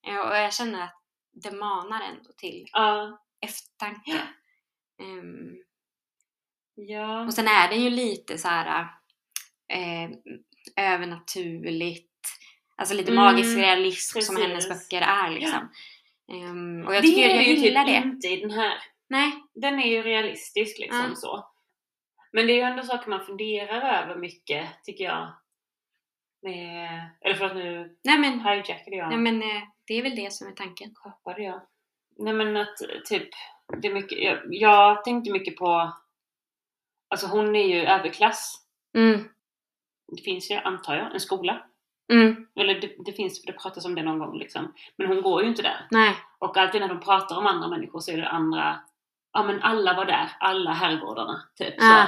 Eh, 0.07 0.19
Och 0.19 0.37
jag 0.37 0.53
känner 0.53 0.83
att 0.83 0.93
det 1.43 1.51
manar 1.51 2.01
ändå 2.01 2.29
till 2.37 2.65
Ja. 2.71 3.19
eftertanke. 3.45 4.11
Ja. 4.11 5.03
Ja. 6.77 7.25
och 7.25 7.33
sen 7.33 7.47
är 7.47 7.69
det 7.69 7.75
ju 7.75 7.89
lite 7.89 8.37
så 8.37 8.47
här 8.47 8.87
eh, 9.73 10.09
övernaturligt. 10.75 12.07
Alltså 12.75 12.95
lite 12.95 13.11
Mm, 13.11 13.23
magisk 13.23 13.57
realism 13.57 14.19
som 14.19 14.35
precis. 14.35 14.47
hennes 14.49 14.69
böcker 14.69 15.01
är 15.07 15.29
liksom. 15.29 15.69
Ehm, 16.31 16.87
och 16.87 16.95
jag 16.95 17.03
det 17.03 17.07
tycker 17.07 17.23
är 17.23 17.27
jag 17.29 17.37
det 17.39 17.43
ju 17.43 17.55
gillar 17.55 17.85
typ 17.85 17.93
det. 18.03 18.07
inte 18.09 18.27
i 18.27 18.41
den 18.41 18.51
här. 18.51 18.77
Nej. 19.09 19.31
Den 19.53 19.79
är 19.79 19.87
ju 19.87 20.01
realistisk 20.01 20.79
liksom 20.79 21.05
Ja. 21.09 21.15
så. 21.15 21.47
Men 22.31 22.47
det 22.47 22.53
är 22.53 22.55
ju 22.55 22.61
ändå 22.61 22.83
saker 22.83 23.09
man 23.09 23.25
funderar 23.25 24.03
över 24.03 24.15
mycket, 24.15 24.67
tycker 24.83 25.03
jag. 25.03 25.33
Med, 26.41 27.09
eller 27.21 27.35
för 27.35 27.45
att 27.45 27.55
nu 27.55 27.97
Nej 28.03 28.17
men, 28.19 28.39
hijackade 28.41 28.95
jag. 28.95 29.09
nej, 29.09 29.17
men 29.17 29.41
eh, 29.41 29.63
det 29.87 29.93
är 29.93 30.01
väl 30.03 30.15
det 30.15 30.33
som 30.33 30.47
är 30.47 30.51
tanken. 30.51 30.91
Sköpade 30.95 31.43
jag. 31.43 31.61
Nej 32.17 32.33
men 32.33 32.57
att 32.57 32.77
typ, 33.05 33.29
det 33.81 33.87
är 33.87 33.93
mycket, 33.93 34.17
jag, 34.23 34.39
jag 34.49 35.03
tänkte 35.03 35.31
mycket 35.31 35.55
på, 35.57 35.93
alltså 37.09 37.27
hon 37.27 37.55
är 37.55 37.67
ju 37.67 37.81
överklass. 37.85 38.55
Mm, 38.97 39.29
Det 40.17 40.21
finns 40.21 40.51
ju, 40.51 40.55
antar 40.55 40.95
jag, 40.95 41.13
en 41.13 41.19
skola. 41.19 41.61
mm, 42.13 42.47
Eller 42.55 42.81
det, 42.81 42.95
det 43.05 43.13
finns, 43.13 43.41
för 43.41 43.47
det 43.51 43.59
pratas 43.59 43.85
om 43.85 43.95
det 43.95 44.03
någon 44.03 44.19
gång 44.19 44.37
liksom. 44.37 44.73
Men 44.97 45.07
hon 45.07 45.21
går 45.21 45.41
ju 45.43 45.47
inte 45.49 45.61
där. 45.61 45.87
nej. 45.91 46.15
Och 46.39 46.57
alltid 46.57 46.81
när 46.81 46.87
de 46.87 46.99
pratar 46.99 47.37
om 47.37 47.47
andra 47.47 47.67
människor 47.67 47.99
så 47.99 48.11
är 48.11 48.17
det 48.17 48.27
andra, 48.29 48.79
ja 49.33 49.43
men 49.43 49.61
alla 49.61 49.93
var 49.93 50.05
där, 50.05 50.31
alla 50.39 50.71
herrgårdarna. 50.73 51.43
Typ 51.55 51.73
så. 51.79 52.03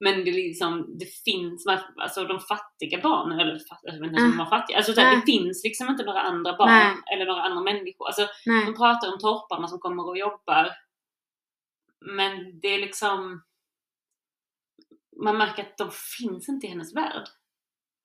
Men 0.00 0.24
det 0.24 0.32
liksom, 0.32 0.98
det 0.98 1.06
finns, 1.24 1.66
alltså 1.96 2.24
de 2.24 2.40
fattiga 2.40 3.00
barnen, 3.02 3.40
eller 3.40 3.60
jag 3.82 3.92
vet 3.92 4.02
inte 4.02 4.06
ens 4.06 4.22
om 4.24 4.30
de 4.30 4.38
var 4.38 4.46
fattiga, 4.60 4.76
alltså 4.76 4.92
det 4.92 5.22
finns 5.26 5.64
liksom 5.64 5.88
inte 5.88 6.04
några 6.04 6.20
andra 6.20 6.56
barn 6.56 6.68
Nej. 6.68 6.94
eller 7.12 7.26
några 7.26 7.42
andra 7.42 7.60
människor. 7.60 8.06
Alltså 8.06 8.26
nej. 8.46 8.64
de 8.66 8.74
pratar 8.74 9.12
om 9.12 9.18
torparna 9.18 9.68
som 9.68 9.78
kommer 9.78 10.06
och 10.08 10.18
jobbar. 10.18 10.70
Men 12.00 12.60
det 12.60 12.68
är 12.68 12.78
liksom, 12.78 13.42
man 15.24 15.38
märker 15.38 15.62
att 15.62 15.78
de 15.78 15.90
finns 16.18 16.48
inte 16.48 16.66
i 16.66 16.70
hennes 16.70 16.96
värld. 16.96 17.24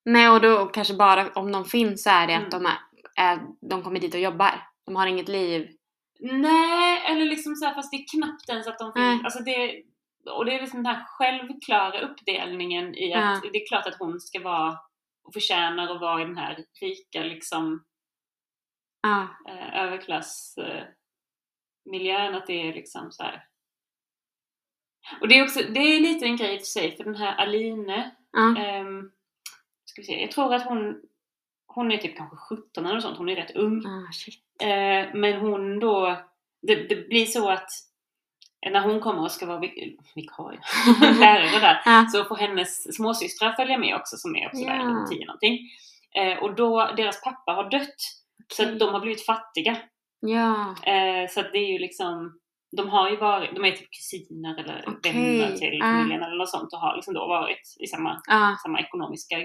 Nej, 0.04 0.28
och 0.30 0.40
då 0.40 0.66
kanske 0.66 0.94
bara 0.94 1.30
om 1.32 1.52
de 1.52 1.64
finns 1.64 2.02
så 2.02 2.10
är 2.10 2.26
det 2.26 2.34
att 2.36 2.54
Mm. 2.54 2.62
de, 2.62 2.66
är, 2.66 2.78
är, 3.16 3.40
de 3.70 3.82
kommer 3.82 4.00
dit 4.00 4.14
och 4.14 4.20
jobbar. 4.20 4.66
De 4.86 4.96
har 4.96 5.06
inget 5.06 5.28
liv. 5.28 5.68
Nej, 6.20 7.02
eller 7.06 7.24
liksom 7.24 7.54
så 7.54 7.66
här, 7.66 7.74
fast 7.74 7.90
det 7.90 7.96
är 7.96 8.18
knappt 8.18 8.48
ens 8.48 8.66
att 8.66 8.78
de 8.78 8.92
finns. 8.92 9.04
Nej. 9.04 9.20
Alltså 9.24 9.42
det, 9.42 9.82
och 10.30 10.44
det 10.44 10.54
är 10.54 10.60
liksom 10.60 10.82
den 10.82 10.94
här 10.94 11.04
självklara 11.06 12.00
uppdelningen 12.00 12.94
i 12.94 13.14
att 13.14 13.42
det 13.52 13.62
är 13.62 13.68
klart 13.68 13.86
att 13.86 13.98
hon 13.98 14.20
ska 14.20 14.40
vara 14.42 14.78
och 15.24 15.32
förtjänar 15.32 15.94
att 15.94 16.00
vara 16.00 16.22
i 16.22 16.24
den 16.24 16.36
här 16.36 16.64
rika 16.80 17.22
liksom 17.22 17.84
eh, 19.48 19.82
överklass 19.84 20.54
eh, 20.58 20.84
miljön, 21.90 22.34
att 22.34 22.46
det 22.46 22.68
är 22.68 22.74
liksom 22.74 23.12
så 23.12 23.22
här. 23.22 23.44
Och 25.20 25.28
det 25.28 25.38
är 25.38 25.42
också, 25.42 25.60
det 25.74 25.80
är 25.80 26.00
lite 26.00 26.24
en 26.26 26.36
grej 26.36 26.56
i 26.56 26.60
sig, 26.60 26.96
för 26.96 27.04
den 27.04 27.14
här 27.16 27.34
Aline, 27.36 28.02
Ja. 28.32 28.56
ehm, 28.58 29.10
ska 29.84 30.00
vi 30.02 30.06
se, 30.06 30.20
jag 30.22 30.30
tror 30.30 30.54
att 30.54 30.64
hon, 30.64 31.00
hon 31.66 31.92
är 31.92 31.96
typ 31.96 32.16
kanske 32.16 32.36
17 32.36 32.86
eller 32.86 33.00
sånt, 33.00 33.18
hon 33.18 33.28
är 33.28 33.36
rätt 33.36 33.56
ung. 33.56 33.82
Shit. 34.12 34.40
Eh, 34.62 35.14
men 35.14 35.40
hon 35.40 35.80
då, 35.80 36.16
det, 36.62 36.74
det 36.74 37.08
blir 37.08 37.26
så 37.26 37.48
att 37.50 37.68
när 38.70 38.80
hon 38.80 39.00
kommer 39.00 39.22
och 39.22 39.30
ska 39.32 39.46
vara 39.46 39.58
vik- 39.60 39.98
vikarie, 40.14 40.60
lärare 41.20 41.60
där, 41.60 41.82
Ja. 41.84 42.06
så 42.12 42.24
får 42.24 42.36
hennes 42.36 42.96
småsystrar 42.96 43.52
följa 43.52 43.78
med 43.78 43.94
också 43.96 44.16
som 44.16 44.36
är 44.36 44.46
också 44.46 44.64
där 44.64 44.76
Ja. 44.76 44.82
runt 44.82 45.10
10 45.10 45.26
någonting. 45.26 45.58
Eh, 46.14 46.38
och 46.38 46.54
då, 46.54 46.90
deras 46.96 47.22
pappa 47.22 47.52
har 47.52 47.70
dött, 47.70 47.94
så 48.52 48.62
Okej. 48.62 48.72
att 48.72 48.78
de 48.80 48.88
har 48.94 49.00
blivit 49.00 49.26
fattiga. 49.26 49.76
Ja. 50.20 50.74
Eh, 50.92 51.28
så 51.30 51.40
att 51.40 51.52
det 51.52 51.58
är 51.58 51.72
ju 51.72 51.78
liksom, 51.78 52.39
de 52.76 52.88
har 52.88 53.10
ju 53.10 53.16
varit, 53.16 53.54
de 53.54 53.64
är 53.64 53.72
typ 53.72 53.90
kusiner 53.90 54.58
eller 54.60 54.84
Okej. 54.86 55.12
vänner 55.12 55.56
till 55.56 55.82
familjen 55.82 56.22
eller 56.22 56.36
något 56.36 56.48
sånt 56.48 56.72
och 56.72 56.78
har 56.78 56.94
liksom 56.94 57.14
då 57.14 57.26
varit 57.28 57.76
i 57.80 57.86
samma, 57.86 58.22
Ja. 58.26 58.56
samma 58.62 58.80
ekonomiska 58.80 59.36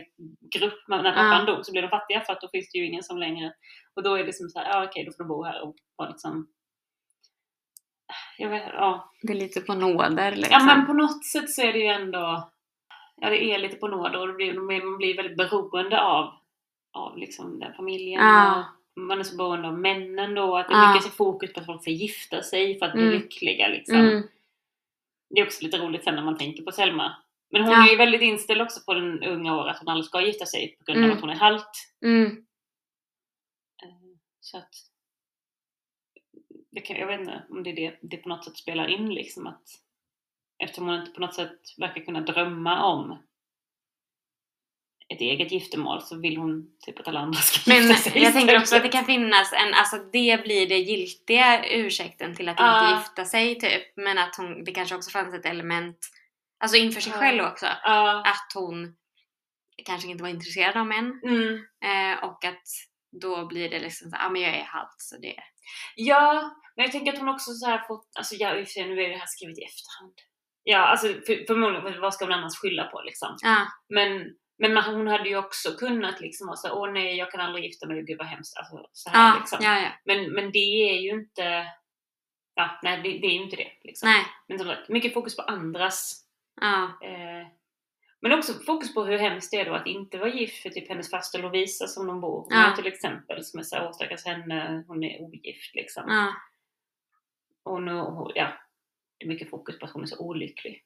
grupp. 0.56 0.80
Men 0.88 1.04
när 1.04 1.14
pappan 1.14 1.46
dog 1.46 1.66
så 1.66 1.72
blev 1.72 1.82
de 1.82 1.90
fattiga 1.90 2.22
för 2.22 2.34
att 2.34 2.42
då 2.42 2.48
finns 2.48 2.72
det 2.72 2.78
ju 2.78 2.86
ingen 2.86 3.04
som 3.04 3.18
längre, 3.18 3.54
och 3.96 4.04
då 4.04 4.16
är 4.16 4.24
det 4.24 4.34
som 4.34 4.50
så 4.50 4.60
här, 4.60 4.70
ja 4.70 4.84
okej 4.86 5.06
då 5.06 5.12
får 5.12 5.24
de 5.24 5.28
bo 5.28 5.44
här 5.44 5.62
och 5.64 5.76
vara 5.96 6.10
liksom 6.10 6.48
jag 8.38 8.50
vet, 8.50 8.64
ja. 8.74 9.12
Det 9.22 9.34
är 9.34 9.38
lite 9.38 9.62
på 9.62 9.74
nåder 9.74 10.32
liksom. 10.36 10.52
ja 10.52 10.66
men 10.66 10.86
på 10.86 10.94
något 10.94 11.26
sätt 11.26 11.50
så 11.50 11.62
är 11.62 11.74
det 11.74 11.80
ju 11.80 11.88
ändå, 11.88 12.52
ja 13.22 13.30
det 13.30 13.44
är 13.44 13.60
lite 13.60 13.76
på 13.78 13.88
nåder 13.88 14.30
och 14.30 14.36
blir, 14.36 14.54
man 14.54 14.98
blir 14.98 15.16
väldigt 15.18 15.38
beroende 15.38 16.02
av, 16.02 16.34
av 16.94 17.18
liksom 17.18 17.60
den 17.60 17.74
familjen. 17.74 18.24
Ja. 18.26 18.60
Och 18.60 18.66
man 18.96 19.20
är 19.20 19.24
så 19.24 19.36
beroende 19.38 19.68
av 19.68 19.80
männen 19.80 20.34
då, 20.36 20.58
att 20.58 20.68
det 20.68 20.74
är 20.74 20.82
Ja. 20.82 20.94
mycket 20.94 21.04
så 21.12 21.16
fokus 21.16 21.54
på 21.54 21.60
att 21.60 21.66
folk 21.66 21.82
ska 21.82 21.92
gifta 21.92 22.42
sig 22.44 22.80
för 22.80 22.86
att 22.86 22.94
bli 22.94 23.02
Mm. 23.02 23.14
lyckliga 23.14 23.68
liksom. 23.68 23.96
Mm. 23.96 24.24
Det 25.30 25.40
är 25.42 25.46
också 25.46 25.64
lite 25.64 25.78
roligt 25.78 26.04
sen 26.04 26.16
när 26.16 26.24
man 26.24 26.38
tänker 26.38 26.64
på 26.64 26.72
Selma. 26.72 27.16
Men 27.52 27.62
hon 27.64 27.72
Ja. 27.72 27.88
är 27.88 27.92
ju 27.92 27.98
väldigt 27.98 28.22
inställd 28.22 28.62
också 28.62 28.80
på 28.86 28.94
den 28.94 29.24
unga 29.24 29.56
år 29.58 29.68
att 29.68 29.80
hon 29.80 29.88
aldrig 29.90 30.06
ska 30.06 30.22
gifta 30.22 30.46
sig 30.46 30.76
på 30.78 30.84
grund 30.84 30.98
av 31.00 31.04
Mm. 31.06 31.16
att 31.18 31.22
hon 31.22 31.30
är 31.30 31.36
halt. 31.36 31.72
Mm. 32.06 32.26
Eh, 33.84 34.18
Så 34.40 34.58
att 34.58 34.74
det 36.72 36.82
kan, 36.82 36.98
jag 36.98 37.08
vet 37.08 37.20
inte 37.20 37.44
om 37.50 37.64
det, 37.64 37.70
är 37.70 37.76
det, 37.76 38.00
det 38.02 38.18
på 38.18 38.30
något 38.30 38.46
sätt 38.46 38.58
spelar 38.58 38.88
in 38.88 39.14
liksom 39.14 39.48
att 39.48 39.64
eftersom 40.58 40.88
hon 40.88 41.00
inte 41.00 41.12
på 41.12 41.22
något 41.22 41.34
sätt 41.36 41.60
verkar 41.78 42.02
kunna 42.02 42.22
drömma 42.22 42.84
om 42.86 43.18
ett 45.14 45.22
eget 45.22 45.52
giftermål 45.52 46.02
så 46.02 46.20
vill 46.22 46.38
hon 46.38 46.68
typ 46.86 47.00
att 47.00 47.08
alla 47.08 47.20
andra 47.20 47.40
ska 47.40 47.72
Men 47.72 47.88
gifta 47.88 48.10
sig 48.10 48.24
jag 48.24 48.34
tänker 48.34 48.58
också 48.60 48.76
att 48.76 48.84
det 48.84 48.90
kan 48.90 49.06
finnas 49.06 49.54
en, 49.54 49.74
alltså 49.74 49.98
det 49.98 50.44
blir 50.44 50.68
det 50.70 50.78
giltiga 50.78 51.70
ursäkten 51.70 52.36
till 52.36 52.50
att 52.50 52.60
Ja. 52.60 52.88
inte 52.90 53.00
gifta 53.00 53.26
sig 53.26 53.60
typ. 53.60 53.84
Men 53.96 54.18
att 54.18 54.36
hon, 54.36 54.64
det 54.64 54.72
kanske 54.72 54.96
också 54.96 55.12
fanns 55.12 55.34
ett 55.36 55.46
element, 55.46 55.98
alltså 56.60 56.78
inför 56.78 57.02
sig 57.02 57.12
Ja. 57.14 57.20
själv 57.20 57.44
också. 57.44 57.66
Ja. 57.84 58.20
Att 58.26 58.54
hon 58.56 58.96
kanske 59.86 60.08
inte 60.08 60.24
var 60.24 60.30
intresserad 60.30 60.78
av 60.78 60.86
män. 60.88 61.22
Mm. 61.24 61.54
Eh, 61.86 62.24
och 62.24 62.46
att 62.46 62.64
då 63.22 63.46
blir 63.48 63.70
det 63.70 63.80
liksom 63.80 64.10
så 64.10 64.18
ja 64.20 64.26
ah, 64.26 64.30
men 64.30 64.42
jag 64.42 64.56
är 64.56 64.64
halt 64.64 64.96
så 64.98 65.18
det. 65.18 65.44
Ja, 65.96 66.52
men 66.76 66.84
jag 66.84 66.92
tänker 66.92 67.14
att 67.14 67.20
hon 67.20 67.30
också 67.30 67.52
så 67.52 67.66
här 67.66 67.88
fått, 67.88 68.10
alltså 68.18 68.36
ja, 68.36 68.56
i 68.58 68.64
och 68.64 68.68
för 68.68 68.72
sig, 68.72 68.86
nu 68.86 69.02
är 69.02 69.10
det 69.10 69.18
här 69.18 69.28
skrivet 69.28 69.60
i 69.60 69.62
efterhand. 69.64 70.14
Ja, 70.64 70.78
alltså 70.78 71.08
för, 71.08 71.46
förmodligen, 71.48 72.02
vad 72.02 72.14
ska 72.14 72.26
hon 72.26 72.34
annars 72.34 72.56
skylla 72.56 72.84
på 72.84 73.02
liksom? 73.02 73.38
Men, 73.90 74.12
men 74.58 74.74
man- 74.74 74.96
hon 74.96 75.08
hade 75.08 75.30
ju 75.30 75.38
också 75.38 75.72
kunnat 75.72 76.22
liksom 76.22 76.48
vara 76.48 76.58
så 76.58 76.80
åh 76.82 76.92
nej, 76.92 77.18
jag 77.18 77.32
kan 77.32 77.42
aldrig 77.42 77.66
gifta 77.66 77.88
mig, 77.88 78.04
gud 78.04 78.18
vad 78.18 78.28
hemskt. 78.28 78.58
Alltså, 78.58 78.90
så 78.92 79.10
här, 79.10 79.30
ja, 79.30 79.40
liksom. 79.40 79.60
ja, 79.62 79.80
ja. 79.80 79.90
Men, 80.06 80.32
men 80.34 80.52
det 80.52 80.90
är 80.90 81.00
ju 81.00 81.10
inte, 81.10 81.68
ja, 82.56 82.80
nej 82.84 82.98
det, 82.98 83.10
det 83.10 83.28
är 83.28 83.34
ju 83.34 83.44
inte 83.44 83.56
det. 83.56 83.72
Liksom. 83.84 84.10
Nej. 84.10 84.26
Men 84.48 84.60
som 84.60 84.68
sagt, 84.68 84.90
mycket 84.90 85.14
fokus 85.14 85.36
på 85.36 85.42
andras. 85.42 86.26
Ja. 86.62 86.84
Eh, 86.84 87.48
men 88.22 88.32
också 88.40 88.54
fokus 88.54 88.94
på 88.94 89.04
hur 89.04 89.18
hemskt 89.18 89.52
det 89.52 89.58
är 89.58 89.66
då 89.66 89.76
att 89.76 89.88
inte 89.88 90.18
vara 90.18 90.30
gift 90.30 90.62
för 90.62 90.70
typ 90.70 90.90
hennes 90.90 91.12
faster 91.12 91.42
Lovisa 91.42 91.88
som 91.88 92.08
de 92.08 92.22
bor 92.22 92.48
med 92.50 92.76
till 92.76 92.88
exempel. 92.88 93.44
Som 93.44 93.60
är 93.60 93.64
såhär, 93.64 93.86
åh 93.86 93.92
stackars 93.92 94.26
henne, 94.26 94.84
hon 94.88 95.04
är 95.04 95.22
ogift 95.22 95.76
liksom. 95.76 96.04
Ja. 96.08 96.34
Och 97.64 97.82
nu, 97.82 97.92
ja, 98.36 98.54
det 99.18 99.26
är 99.26 99.30
mycket 99.30 99.50
fokus 99.50 99.80
på 99.80 99.86
att 99.86 99.92
hon 99.92 100.02
är 100.04 100.08
så 100.08 100.20
olycklig. 100.20 100.86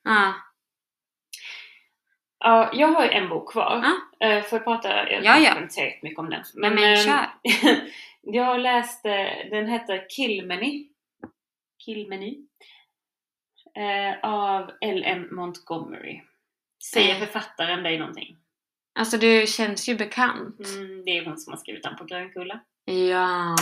Ja. 2.39 2.69
Ja, 2.73 2.79
jag 2.79 2.87
har 2.87 3.03
ju 3.03 3.09
en 3.11 3.29
bok 3.29 3.51
kvar. 3.51 3.83
Ja. 4.19 4.27
Eh, 4.27 4.43
får 4.43 4.57
jag 4.59 4.63
prata? 4.63 5.09
Jag 5.11 5.23
Ja, 5.23 5.57
inte 5.61 5.73
sagt 5.73 6.03
mycket 6.03 6.19
om 6.19 6.29
den. 6.29 6.43
Men, 6.55 6.75
men 6.75 6.83
ehm, 6.83 6.95
kör. 7.05 7.25
jag 8.21 8.59
läste, 8.59 9.09
den 9.49 9.67
heter 9.67 10.05
Kilmeny. 10.09 10.87
Kilmeny. 11.85 12.37
Eh, 13.75 14.29
av 14.29 14.71
L.M. 14.81 15.27
Montgomery. 15.31 16.21
Säger 16.93 17.13
Eh. 17.15 17.19
författaren 17.19 17.83
dig 17.83 17.99
någonting? 17.99 18.37
Alltså 18.99 19.17
du 19.17 19.47
känns 19.47 19.89
ju 19.89 19.95
bekant. 19.95 20.59
Mm, 20.75 21.05
det 21.05 21.17
är 21.17 21.25
hon 21.25 21.37
som 21.37 21.53
har 21.53 21.57
skrivit 21.57 21.83
den 21.83 21.95
på 21.95 22.03
Grönkulla. 22.03 22.59
Ja. 22.85 23.55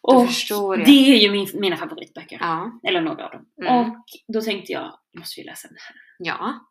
Och 0.00 0.26
förstår 0.26 0.76
jag. 0.78 0.86
det 0.86 1.12
är 1.14 1.16
ju 1.18 1.30
min, 1.30 1.46
mina 1.54 1.76
favoritböcker. 1.76 2.38
Ja. 2.40 2.80
Eller 2.88 3.00
några 3.00 3.24
av 3.24 3.30
dem. 3.30 3.46
Mm. 3.62 3.90
Och 3.90 3.96
då 4.28 4.40
tänkte 4.40 4.72
jag, 4.72 4.98
måste 5.18 5.40
vi 5.40 5.44
läsa 5.46 5.68
den 5.68 5.76
här. 5.80 5.96
Ja. 6.18 6.66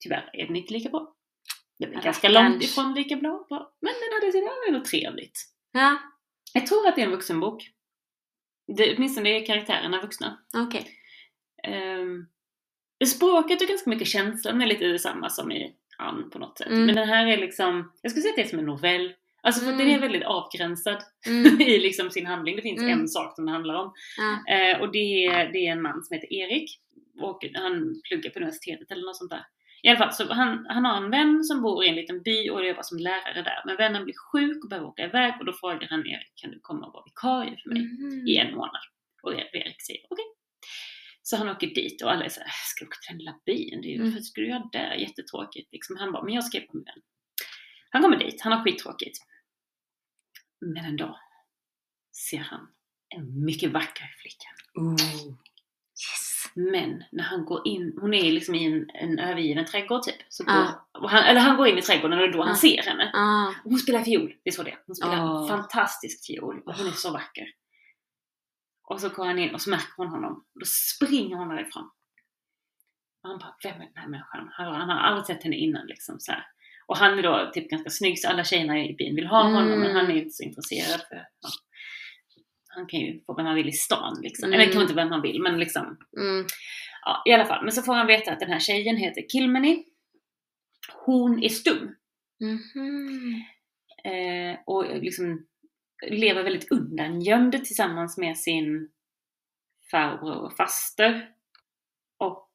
Tyvärr 0.00 0.30
är 0.32 0.46
den 0.46 0.56
inte 0.56 0.72
lika 0.72 0.88
bra. 0.88 1.14
Den 1.78 1.88
är 1.88 1.94
Rackarns. 1.94 2.04
ganska 2.04 2.28
långt 2.28 2.62
ifrån 2.62 2.94
lika 2.94 3.16
bra, 3.16 3.46
bra. 3.48 3.72
Men 3.80 3.92
den 3.92 4.20
hade 4.20 4.32
sina 4.32 4.50
ändå 4.68 4.84
trevligt. 4.84 5.40
Ja. 5.72 5.98
Jag 6.54 6.66
tror 6.66 6.88
att 6.88 6.94
det 6.96 7.00
är 7.02 7.06
en 7.06 7.10
vuxenbok. 7.12 7.70
Det, 8.76 8.96
åtminstone 8.96 9.28
är 9.30 9.46
karaktärerna 9.46 10.00
vuxna. 10.02 10.38
Okej. 10.56 10.86
Um, 11.68 12.28
språket 13.06 13.62
och 13.62 13.68
ganska 13.68 13.90
mycket 13.90 14.08
känslan 14.08 14.60
är 14.62 14.66
lite 14.66 14.84
detsamma 14.86 15.30
som 15.30 15.52
i 15.52 15.74
Ann 15.98 16.30
på 16.30 16.38
något 16.38 16.58
sätt. 16.58 16.66
Mm. 16.66 16.86
Men 16.86 16.94
den 16.94 17.08
här 17.08 17.26
är 17.26 17.36
liksom, 17.36 17.92
jag 18.02 18.10
skulle 18.12 18.22
säga 18.22 18.30
att 18.32 18.36
det 18.36 18.42
är 18.42 18.46
som 18.48 18.58
en 18.58 18.64
novell. 18.66 19.14
Alltså 19.42 19.60
för 19.60 19.72
Mm. 19.72 19.78
den 19.86 19.96
är 19.96 20.00
väldigt 20.00 20.22
avgränsad 20.24 21.02
Mm. 21.26 21.60
i 21.60 21.78
liksom 21.78 22.10
sin 22.10 22.26
handling. 22.26 22.56
Det 22.56 22.62
finns 22.62 22.80
Mm. 22.82 23.00
en 23.00 23.08
sak 23.08 23.34
som 23.34 23.46
det 23.46 23.52
handlar 23.52 23.74
om. 23.74 23.92
Ja. 24.16 24.54
Eh, 24.54 24.80
och 24.80 24.92
det 24.92 25.26
är, 25.26 25.52
det 25.52 25.58
är 25.66 25.72
en 25.72 25.82
man 25.82 26.02
som 26.04 26.14
heter 26.14 26.32
Erik. 26.32 26.80
Och 27.20 27.44
han 27.54 28.00
pluggar 28.08 28.30
på 28.30 28.38
universitetet 28.38 28.90
eller 28.90 29.06
något 29.06 29.16
sånt 29.16 29.30
där. 29.30 29.46
I 29.82 29.88
alla 29.88 29.98
fall, 29.98 30.12
så 30.12 30.32
han, 30.32 30.66
han 30.68 30.84
har 30.84 30.96
en 30.96 31.10
vän 31.10 31.44
som 31.44 31.62
bor 31.62 31.84
i 31.84 31.88
en 31.88 31.94
liten 31.94 32.22
by 32.22 32.50
och 32.50 32.66
jobbar 32.66 32.82
som 32.82 32.98
lärare 32.98 33.42
där. 33.42 33.62
Men 33.66 33.76
vännen 33.76 34.04
blir 34.04 34.14
sjuk 34.32 34.64
och 34.64 34.68
behöver 34.70 34.88
åka 34.88 35.04
iväg 35.04 35.34
och 35.40 35.44
då 35.46 35.52
frågar 35.52 35.88
han 35.90 36.06
Erik, 36.06 36.32
kan 36.34 36.50
du 36.50 36.58
komma 36.62 36.86
och 36.86 36.92
vara 36.92 37.04
vikarie 37.04 37.56
för 37.62 37.70
mig 37.70 37.82
Mhm. 37.82 38.26
i 38.28 38.36
en 38.36 38.54
månad? 38.54 38.82
Och 39.22 39.34
Erik 39.34 39.82
säger 39.86 40.00
okej. 40.10 40.24
Så 41.22 41.36
han 41.36 41.48
åker 41.48 41.66
dit 41.66 42.02
och 42.02 42.12
alla 42.12 42.24
är 42.24 42.28
såhär, 42.28 42.50
ska 42.52 42.84
du 42.84 42.88
åka 42.88 42.96
till 43.06 43.12
den 43.12 43.18
lilla 43.18 43.40
byn? 43.46 43.80
Det 43.82 43.88
är 43.88 43.92
ju, 43.92 44.00
Mm. 44.00 44.14
Vad 44.14 44.24
ska 44.24 44.40
du 44.40 44.48
göra 44.48 44.68
där? 44.72 44.94
Jättetråkigt. 44.94 45.72
Liksom. 45.72 45.96
Han 45.96 46.12
bara, 46.12 46.22
men 46.24 46.34
jag 46.34 46.44
ska 46.44 46.60
på 46.60 46.76
min 46.76 46.84
vän. 46.84 47.02
Han 47.90 48.02
kommer 48.02 48.16
dit, 48.16 48.40
han 48.42 48.52
har 48.52 48.64
skittråkigt. 48.64 49.18
Men 50.60 50.84
en 50.84 50.96
dag 50.96 51.16
ser 52.28 52.38
han 52.38 52.68
en 53.08 53.44
mycket 53.44 53.72
vacker 53.72 54.14
flicka. 54.22 54.48
Ooh. 54.74 55.34
Men 56.54 57.04
när 57.12 57.24
han 57.24 57.44
går 57.44 57.62
in, 57.66 57.98
hon 58.00 58.14
är 58.14 58.32
liksom 58.32 58.54
i 58.54 58.64
en, 58.64 58.90
en 58.94 59.18
övergiven 59.18 59.64
trädgård 59.64 60.02
typ. 60.02 60.16
Så 60.28 60.44
Ah. 60.46 60.62
går, 60.92 61.02
och 61.02 61.10
han, 61.10 61.22
eller 61.24 61.40
han 61.40 61.56
går 61.56 61.68
in 61.68 61.78
i 61.78 61.82
trädgården 61.82 62.18
och 62.18 62.26
det 62.26 62.32
är 62.32 62.32
då 62.36 62.42
Ah. 62.42 62.46
han 62.46 62.56
ser 62.56 62.82
henne. 62.82 63.10
Ah. 63.14 63.52
Hon 63.64 63.78
spelar 63.78 64.02
fiol, 64.02 64.34
det 64.44 64.50
är 64.50 64.54
så 64.54 64.62
det. 64.62 64.76
Hon 64.86 64.96
spelar 64.96 65.24
Åh. 65.24 65.48
fantastisk 65.48 66.26
fiol 66.26 66.62
och 66.66 66.74
hon 66.74 66.86
är 66.86 66.90
så 66.90 67.12
vacker. 67.12 67.46
Och 68.88 69.00
så 69.00 69.08
går 69.08 69.24
han 69.24 69.38
in 69.38 69.54
och 69.54 69.60
så 69.62 69.70
märker 69.70 69.92
hon 69.96 70.08
honom. 70.08 70.44
Då 70.60 70.66
springer 70.66 71.36
hon 71.36 71.48
därifrån. 71.48 71.90
Och 73.22 73.28
han 73.28 73.38
bara, 73.38 73.54
vem 73.64 73.74
är 73.80 73.84
den 73.84 73.92
här 73.96 74.08
människan? 74.08 74.48
Han, 74.52 74.88
har 74.90 74.96
aldrig 74.98 75.26
sett 75.26 75.42
henne 75.42 75.56
innan 75.56 75.86
liksom 75.86 76.16
så 76.20 76.32
här. 76.32 76.46
Och 76.86 76.96
han 76.96 77.18
är 77.18 77.22
då 77.22 77.50
typ 77.54 77.70
ganska 77.70 77.90
snygg 77.90 78.18
så 78.18 78.28
alla 78.28 78.44
tjejerna 78.44 78.78
i 78.84 78.94
byn 78.94 79.14
vill 79.16 79.26
ha 79.26 79.42
honom 79.42 79.64
men 79.68 79.82
Mm. 79.90 79.96
han 79.96 80.10
är 80.10 80.14
inte 80.14 80.30
så 80.30 80.42
intresserad 80.42 81.00
för 81.08 81.16
ja. 81.40 81.48
Han 82.72 82.86
kan 82.86 83.00
ju 83.00 83.20
få 83.26 83.34
vem 83.34 83.46
han 83.46 83.54
vill 83.54 83.68
i 83.68 83.72
stan 83.72 84.18
liksom. 84.22 84.46
Mm. 84.46 84.54
Eller 84.54 84.64
kanske 84.64 84.82
inte 84.82 84.94
vem 84.94 85.10
han 85.10 85.22
vill 85.22 85.42
men 85.42 85.58
liksom 85.58 85.98
Mm. 86.16 86.46
Ja, 87.02 87.22
i 87.26 87.32
alla 87.32 87.46
fall. 87.46 87.64
Men 87.64 87.72
så 87.72 87.82
får 87.82 87.94
han 87.94 88.06
veta 88.06 88.32
att 88.32 88.40
den 88.40 88.50
här 88.50 88.60
tjejen 88.60 88.96
heter 88.96 89.22
Kilmeny. 89.28 89.84
Hon 91.04 91.42
är 91.42 91.48
stum. 91.48 91.96
Mhm. 92.40 93.42
Eh, 94.04 94.58
och 94.66 94.84
liksom 94.84 95.46
lever 96.06 96.42
väldigt 96.42 96.70
undangömd 96.70 97.52
tillsammans 97.64 98.18
med 98.18 98.38
sin 98.38 98.90
farbror 99.90 100.36
och 100.36 100.56
faster. 100.56 101.28
Och 102.18 102.48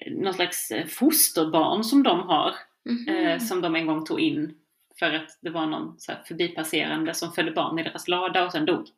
eh, 0.00 0.12
något 0.12 0.36
slags 0.36 0.70
eh, 0.70 0.86
fosterbarn 0.86 1.84
som 1.84 2.02
de 2.02 2.20
har. 2.20 2.54
Mhm. 2.84 3.08
Eh, 3.08 3.38
som 3.38 3.60
de 3.60 3.76
en 3.76 3.86
gång 3.86 4.04
tog 4.04 4.20
in 4.20 4.54
för 4.98 5.12
att 5.12 5.38
det 5.40 5.50
var 5.50 5.66
någon 5.66 6.00
så 6.00 6.12
förbipasserande 6.26 7.14
som 7.14 7.32
födde 7.32 7.50
barn 7.50 7.78
i 7.78 7.82
deras 7.82 8.08
lada 8.08 8.44
och 8.44 8.52
sen 8.52 8.64
dog. 8.66 8.88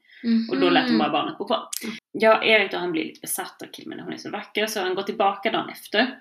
Och 0.50 0.60
då 0.60 0.70
lät 0.70 0.84
de 0.86 0.90
Mhm. 0.92 0.98
bara 0.98 1.10
barnet 1.10 1.38
bo 1.38 1.46
kvar. 1.46 1.68
Ja, 2.12 2.42
Erik 2.44 2.70
då 2.72 2.78
han 2.78 2.92
blir 2.92 3.04
lite 3.04 3.20
besatt 3.20 3.62
av 3.62 3.66
Kilmen 3.72 4.00
hon 4.00 4.12
är 4.12 4.16
så 4.16 4.30
vacker 4.30 4.66
så 4.66 4.80
han 4.80 4.94
går 4.94 5.02
tillbaka 5.02 5.50
dagen 5.50 5.68
efter. 5.68 6.18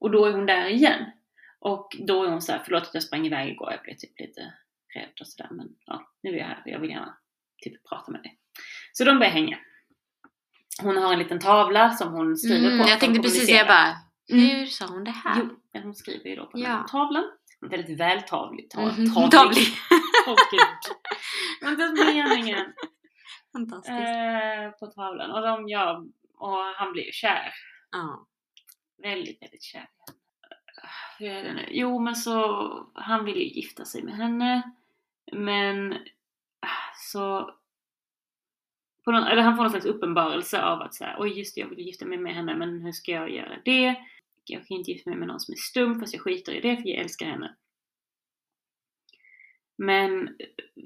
Och 0.00 0.10
då 0.10 0.24
är 0.26 0.32
hon 0.32 0.46
där 0.46 0.66
igen. 0.68 1.04
Och 1.60 1.96
då 1.98 2.24
är 2.24 2.28
hon 2.30 2.42
så 2.42 2.52
här, 2.52 2.62
förlåt 2.64 2.82
att 2.82 2.94
jag 2.94 3.02
sprang 3.02 3.26
iväg 3.26 3.48
igår, 3.48 3.70
jag 3.72 3.82
blev 3.82 3.94
typ 3.94 4.20
lite 4.20 4.52
rädd 4.94 5.10
och 5.20 5.26
sådär 5.26 5.48
men 5.50 5.68
ja, 5.86 6.08
nu 6.22 6.30
är 6.30 6.38
jag 6.38 6.44
här 6.46 6.62
och 6.64 6.70
jag 6.70 6.78
vill 6.80 6.90
gärna 6.90 7.16
typ 7.62 7.88
prata 7.88 8.12
med 8.12 8.22
dig. 8.22 8.38
Så 8.92 9.04
de 9.04 9.18
börjar 9.18 9.32
hänga. 9.32 9.58
Hon 10.82 10.96
har 10.96 11.12
en 11.12 11.18
liten 11.18 11.38
tavla 11.40 11.90
som 11.90 12.12
hon 12.12 12.36
skriver 12.36 12.66
Mm, 12.72 12.78
på. 12.84 12.88
jag 12.90 13.00
tänkte 13.00 13.22
precis 13.22 13.46
säga 13.46 13.64
bara, 13.64 13.96
Mm. 14.32 14.44
hur 14.56 14.66
sa 14.66 14.86
hon 14.86 15.04
det 15.04 15.10
här? 15.10 15.34
Jo, 15.38 15.48
men 15.72 15.82
hon 15.82 15.94
skriver 15.94 16.30
ju 16.30 16.36
då 16.36 16.46
på 16.46 16.56
den 16.56 16.60
Ja. 16.66 16.68
här 16.68 16.84
tavlan. 16.84 17.24
väldigt 17.60 18.00
vältavligt. 18.00 18.70
Ta, 18.72 18.80
Mhm. 18.80 19.06
tavlig. 19.14 19.30
Tavlig. 19.30 19.66
Åh 20.26 20.34
gud. 20.50 20.60
Det 21.60 21.64
var 21.66 21.70
inte 21.72 21.82
ens 21.82 22.00
meningen. 22.14 22.72
Eh, 23.62 24.70
på 24.70 24.86
tavlan. 24.86 25.30
Och, 25.30 25.42
de, 25.42 25.68
ja, 25.68 26.04
och 26.38 26.58
han 26.76 26.92
blir 26.92 27.04
ju 27.04 27.12
kär. 27.12 27.52
Ja. 27.90 28.26
Väldigt, 29.02 29.42
väldigt 29.42 29.62
kär. 29.62 29.88
Hur 31.18 31.28
är 31.28 31.44
det 31.44 31.52
nu? 31.52 31.68
Jo, 31.70 31.98
men 31.98 32.16
så 32.16 32.90
han 32.94 33.24
vill 33.24 33.36
ju 33.36 33.44
gifta 33.44 33.84
sig 33.84 34.02
med 34.02 34.14
henne. 34.14 34.72
Men 35.32 35.92
ah, 36.60 36.94
så... 36.94 37.54
På 39.04 39.12
någon, 39.12 39.24
eller 39.24 39.42
han 39.42 39.56
får 39.56 39.62
någon 39.62 39.70
slags 39.70 39.86
uppenbarelse 39.86 40.62
av 40.62 40.82
att 40.82 40.94
säga, 40.94 41.16
oj 41.18 41.38
just 41.38 41.54
det, 41.54 41.60
jag 41.60 41.68
vill 41.68 41.86
gifta 41.86 42.06
mig 42.06 42.18
med 42.18 42.34
henne, 42.34 42.54
men 42.54 42.80
hur 42.80 42.92
ska 42.92 43.12
jag 43.12 43.30
göra 43.30 43.56
det? 43.64 43.94
Jag 44.44 44.66
kan 44.66 44.76
inte 44.76 44.90
gifta 44.90 45.10
mig 45.10 45.18
med 45.18 45.28
någon 45.28 45.40
som 45.40 45.52
är 45.52 45.56
stum, 45.56 46.00
fast 46.00 46.14
jag 46.14 46.22
skiter 46.22 46.52
i 46.52 46.60
det, 46.60 46.76
för 46.76 46.88
jag 46.88 46.98
älskar 46.98 47.26
henne. 47.26 47.56
Men 49.78 50.28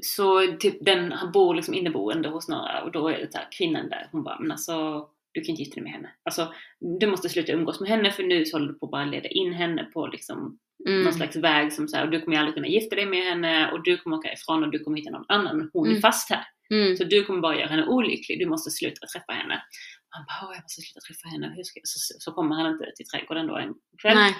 så 0.02 0.46
typ 0.60 0.84
den, 0.84 1.12
han 1.12 1.32
bor 1.32 1.54
liksom 1.54 1.74
inneboende 1.74 2.28
hos 2.28 2.48
några 2.48 2.82
och 2.82 2.92
då 2.92 3.08
är 3.08 3.18
det 3.18 3.32
så 3.32 3.38
här, 3.38 3.48
kvinnan 3.58 3.88
där, 3.88 4.08
hon 4.12 4.22
bara, 4.24 4.38
men 4.40 4.50
alltså 4.52 5.06
du 5.32 5.40
kan 5.40 5.50
inte 5.50 5.62
gifta 5.62 5.74
dig 5.74 5.82
med 5.82 5.92
henne. 5.92 6.10
Alltså 6.24 6.54
du 7.00 7.06
måste 7.06 7.28
sluta 7.28 7.52
umgås 7.52 7.80
med 7.80 7.88
henne 7.88 8.10
för 8.12 8.22
nu 8.22 8.44
så 8.44 8.56
håller 8.56 8.72
du 8.72 8.78
på 8.78 8.86
att 8.86 8.92
bara 8.92 9.04
leda 9.04 9.28
in 9.28 9.52
henne 9.52 9.84
på 9.84 10.06
liksom 10.06 10.58
Mm. 10.88 11.02
någon 11.02 11.12
slags 11.12 11.36
väg 11.36 11.72
som 11.72 11.88
säger, 11.88 12.06
du 12.06 12.20
kommer 12.20 12.36
aldrig 12.38 12.54
kunna 12.54 12.66
gifta 12.66 12.96
dig 12.96 13.06
med 13.06 13.24
henne 13.24 13.70
och 13.72 13.82
du 13.84 13.96
kommer 13.96 14.16
åka 14.16 14.32
ifrån 14.32 14.64
och 14.64 14.70
du 14.70 14.78
kommer 14.78 14.96
hitta 14.98 15.10
någon 15.10 15.24
annan 15.28 15.58
men 15.58 15.70
hon 15.72 15.86
är 15.86 15.90
Mm. 15.90 16.00
fast 16.02 16.30
här. 16.30 16.44
Mm. 16.70 16.96
Så 16.96 17.04
du 17.04 17.24
kommer 17.24 17.40
bara 17.40 17.56
göra 17.58 17.68
henne 17.68 17.86
olycklig, 17.86 18.38
du 18.38 18.46
måste 18.46 18.70
sluta 18.70 19.06
träffa 19.06 19.32
henne. 19.32 19.54
Och 19.54 20.10
han 20.16 20.24
bara, 20.26 20.48
"Åh, 20.48 20.54
jag 20.56 20.62
måste 20.62 20.80
sluta 20.82 21.00
träffa 21.00 21.28
henne. 21.28 21.52
Hur 21.56 21.62
ska 21.64 21.78
jag? 21.80 21.88
Så, 21.88 21.98
så, 21.98 22.14
så 22.20 22.32
kommer 22.32 22.54
han 22.56 22.72
inte 22.72 22.92
till 22.96 23.06
trädgården 23.06 23.46
då 23.46 23.56
en 23.56 23.74
kväll. 24.02 24.14
Nej. 24.16 24.34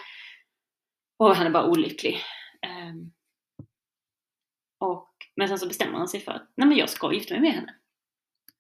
Och 1.19 1.37
han 1.37 1.47
är 1.47 1.51
bara 1.51 1.67
olycklig. 1.67 2.15
Och, 2.63 3.22
men 5.37 5.49
sen 5.49 5.59
så 5.59 5.67
bestämmer 5.69 5.99
han 5.99 6.09
sig 6.09 6.21
för 6.21 6.33
att 6.33 6.51
nej 6.55 6.69
men 6.69 6.79
jag 6.79 6.89
ska 6.89 7.13
gifta 7.13 7.35
mig 7.35 7.41
med 7.41 7.53
henne. 7.53 7.75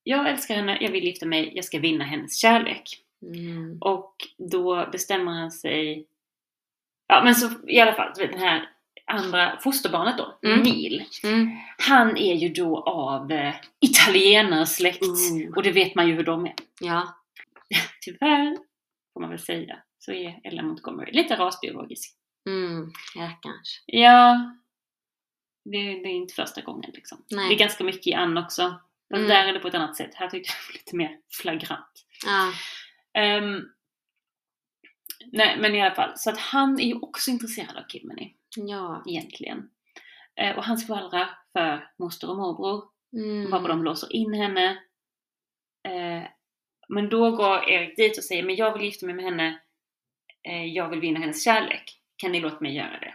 Jag 0.03 0.31
älskar 0.31 0.55
henne, 0.55 0.79
jag 0.81 0.91
vill 0.91 1.05
gifta 1.05 1.27
mig, 1.27 1.53
jag 1.55 1.65
ska 1.65 1.79
vinna 1.79 2.05
hennes 2.05 2.39
kärlek. 2.39 2.83
Mm. 3.23 3.79
Och 3.81 4.15
då 4.39 4.89
bestämmer 4.93 5.33
han 5.33 5.51
sig... 5.51 6.07
Ja 7.07 7.25
men 7.25 7.35
så 7.35 7.51
i 7.69 7.81
alla 7.81 7.93
fall, 7.93 8.13
den 8.17 8.39
här 8.39 8.69
andra 9.05 9.59
fosterbarnet 9.61 10.19
då, 10.19 10.39
Mm. 10.49 10.61
Neil. 10.61 11.05
Mm. 11.25 11.51
Han 11.79 12.17
är 12.17 12.35
ju 12.35 12.49
då 12.49 12.83
av 12.83 13.33
eh, 13.33 13.55
italienare-släkt. 13.81 15.03
Mm. 15.31 15.53
Och 15.57 15.63
det 15.63 15.73
vet 15.73 15.95
man 15.95 16.09
ju 16.09 16.15
hur 16.15 16.25
de 16.25 16.47
är. 16.47 16.55
Ja. 16.81 17.15
Tyvärr, 18.01 18.57
får 19.13 19.21
man 19.21 19.31
väl 19.31 19.39
säga, 19.39 19.79
så 19.99 20.13
är 20.13 20.41
Ella 20.45 20.63
Montgomery 20.63 21.13
lite 21.13 21.37
rasbiologisk. 21.37 22.15
Mm. 22.49 22.93
Rackarns. 23.17 23.83
Ja, 23.87 24.53
det, 25.65 25.79
det 25.79 26.09
är 26.09 26.15
inte 26.15 26.35
första 26.35 26.61
gången 26.61 26.91
liksom. 26.95 27.25
Nej. 27.31 27.49
Det 27.49 27.55
är 27.55 27.59
ganska 27.59 27.85
mycket 27.85 28.07
i 28.07 28.15
Ann 28.15 28.39
också. 28.39 28.63
Fast 29.11 29.19
Mm. 29.19 29.29
där 29.29 29.47
är 29.47 29.53
det 29.53 29.59
på 29.61 29.69
ett 29.69 29.75
annat 29.75 29.97
sätt. 29.97 30.15
Här 30.15 30.29
tyckte 30.29 30.53
jag 30.53 30.57
det 30.63 30.69
var 30.69 30.75
lite 30.79 30.97
mer 30.97 31.19
flagrant. 31.41 32.07
Ja. 32.27 32.53
Ehm, 33.21 33.63
nej, 35.33 35.57
men 35.61 35.75
i 35.75 35.83
alla 35.83 35.95
fall. 35.95 36.13
Så 36.17 36.31
att 36.31 36.39
han 36.39 36.81
är 36.81 36.85
ju 36.85 36.95
också 36.95 37.31
intresserad 37.31 37.77
av 37.77 37.83
Kilmeny, 37.89 38.35
Ja. 38.57 39.03
egentligen. 39.09 39.71
Eh, 40.35 40.57
och 40.57 40.65
han 40.65 40.79
skvallrar 40.79 41.39
för 41.53 41.91
moster 41.99 42.31
och 42.31 42.37
morbror. 42.37 42.85
Mm. 43.13 43.51
Varpå 43.51 43.69
de 43.69 43.85
låser 43.85 44.13
in 44.13 44.35
henne. 44.35 44.71
Eh, 45.89 46.23
men 46.89 47.09
då 47.09 47.31
går 47.31 47.71
Erik 47.71 47.97
dit 47.97 48.19
och 48.19 48.25
säger, 48.25 48.43
men 48.43 48.57
jag 48.57 48.73
vill 48.73 48.83
gifta 48.83 49.07
mig 49.07 49.15
med 49.15 49.25
henne. 49.25 49.61
Eh, 50.49 50.65
jag 50.65 50.89
vill 50.89 51.01
vinna 51.01 51.21
hennes 51.21 51.45
kärlek. 51.45 52.01
Kan 52.17 52.33
ni 52.33 52.41
låta 52.41 52.61
mig 52.61 52.75
göra 52.75 52.99
det? 53.01 53.15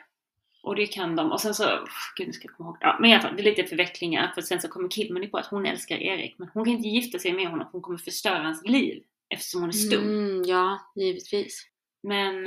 Och 0.68 0.76
det 0.76 0.88
kan 0.88 1.16
de. 1.16 1.32
Och 1.32 1.42
sen 1.42 1.54
så, 1.54 1.88
gud 2.16 2.28
nu 2.28 2.34
ska 2.34 2.48
jag 2.48 2.58
komma 2.58 2.70
ihåg. 2.70 2.78
Ja, 2.82 2.98
men 3.00 3.10
i 3.10 3.14
alla 3.14 3.22
fall, 3.24 3.36
det 3.36 3.42
är 3.42 3.44
lite 3.44 3.64
förvecklingar. 3.64 4.32
För 4.36 4.42
sen 4.42 4.62
så 4.62 4.68
kommer 4.68 4.90
Kidman 4.90 5.30
på 5.30 5.38
att 5.38 5.46
hon 5.46 5.66
älskar 5.66 5.98
Erik. 5.98 6.36
Men 6.38 6.50
hon 6.54 6.66
kan 6.66 6.74
inte 6.74 6.88
gifta 6.88 7.20
sig 7.20 7.34
med 7.34 7.48
honom. 7.48 7.66
för 7.68 7.72
Hon 7.72 7.82
kommer 7.82 7.98
förstöra 7.98 8.44
hans 8.44 8.66
liv. 8.66 9.04
Eftersom 9.30 9.62
hon 9.62 9.70
är 9.70 9.74
stum. 9.74 10.04
Mm, 10.04 10.44
ja, 10.44 10.92
givetvis. 10.96 11.68
Men 12.04 12.46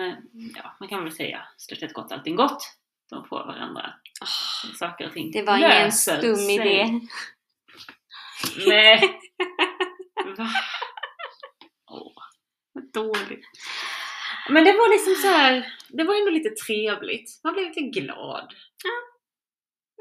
ja, 0.57 0.77
man 0.81 0.89
kan 0.89 1.05
väl 1.05 1.13
säga 1.13 1.43
stort 1.59 1.79
sett 1.79 1.93
gott 1.93 2.13
allting 2.13 2.37
gott. 2.37 2.63
De 3.11 3.25
får 3.25 3.39
varandra. 3.39 3.93
Ah, 4.21 4.75
Saker 4.79 5.07
och 5.07 5.13
ting 5.13 5.31
det 5.31 5.43
var 5.43 5.57
ingen 5.57 5.69
löser 5.71 6.19
stum 6.19 6.37
sig. 6.37 6.55
idé. 6.55 7.01
Nej. 8.67 9.21
Va? 10.39 10.49
Åh, 11.91 12.13
vad 12.73 12.93
dåligt. 12.93 13.47
Men 14.49 14.65
det 14.65 14.73
var 14.73 14.93
liksom 14.93 15.15
så 15.15 15.29
här, 15.29 15.75
det 15.89 16.05
var 16.05 16.15
ändå 16.15 16.31
lite 16.31 16.51
trevligt. 16.51 17.41
Man 17.45 17.53
blev 17.53 17.67
lite 17.67 18.01
glad. 18.01 18.55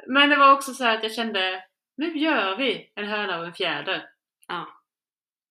Men 0.08 0.30
det 0.30 0.36
var 0.36 0.54
också 0.54 0.74
så 0.74 0.84
här 0.84 0.98
att 0.98 1.04
jag 1.04 1.14
kände, 1.14 1.64
nu 1.98 2.18
gör 2.18 2.58
vi 2.58 2.92
en 2.96 3.06
höna 3.06 3.40
och 3.40 3.46
en 3.46 3.54
fjäder. 3.54 4.10
Ja. 4.48 4.68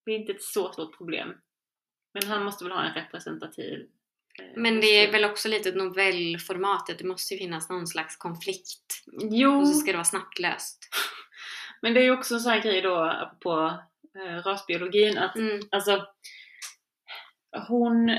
Det 0.05 0.11
är 0.11 0.17
inte 0.17 0.33
ett 0.33 0.43
så 0.43 0.73
stort 0.73 0.97
problem. 0.97 1.35
Men 2.15 2.31
han 2.31 2.45
måste 2.45 2.65
väl 2.65 2.73
ha 2.73 2.85
en 2.85 2.95
representativ 2.95 3.81
eh, 4.41 4.47
Men 4.57 4.81
det 4.81 4.87
är 4.87 5.13
väl 5.13 5.25
också 5.25 5.49
lite 5.49 5.73
novellformatet. 5.73 6.99
Det 6.99 7.05
måste 7.05 7.35
ju 7.35 7.39
finnas 7.39 7.69
någon 7.69 7.87
slags 7.87 8.17
konflikt. 8.17 9.05
Jo, 9.31 9.61
Och 9.61 9.69
så 9.69 9.75
ska 9.75 9.91
det 9.91 9.97
vara 9.97 10.05
snabbt 10.05 10.39
löst. 10.39 10.79
men 11.83 11.95
det 11.95 12.01
är 12.01 12.05
ju 12.05 12.11
också 12.19 12.35
en 12.35 12.41
sån 12.41 12.53
här 12.53 12.63
grej 12.63 12.83
då 12.83 13.31
på 13.41 13.81
eh, 14.19 14.43
rasbiologin 14.43 15.19
att 15.19 15.37
Mm. 15.37 15.61
Alltså, 15.71 16.07
hon... 17.69 18.19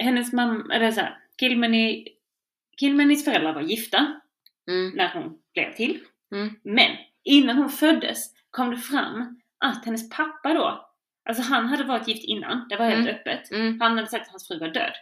Hennes 0.00 0.32
mamma, 0.32 0.74
eller 0.74 0.90
såhär, 0.90 1.18
Kilmeny, 1.40 2.06
Kilmenys 2.80 3.24
föräldrar 3.24 3.52
var 3.54 3.62
gifta 3.62 4.20
Mm. 4.68 4.90
när 4.96 5.14
hon 5.14 5.38
blev 5.54 5.74
till. 5.74 6.00
Mm. 6.34 6.54
Men 6.62 6.96
innan 7.24 7.56
hon 7.56 7.68
föddes 7.68 8.32
kom 8.50 8.70
det 8.70 8.76
fram 8.76 9.40
att 9.58 9.84
hennes 9.84 10.10
pappa 10.10 10.54
då, 10.54 10.90
alltså 11.28 11.42
han 11.42 11.66
hade 11.66 11.84
varit 11.84 12.08
gift 12.08 12.24
innan, 12.24 12.68
det 12.68 12.76
var 12.76 12.84
helt 12.86 13.08
Mm. 13.08 13.14
öppet. 13.14 13.50
Mm. 13.50 13.80
Han 13.80 13.96
hade 13.96 14.06
sagt 14.06 14.26
att 14.26 14.30
hans 14.32 14.48
fru 14.48 14.58
var 14.58 14.68
död. 14.68 14.92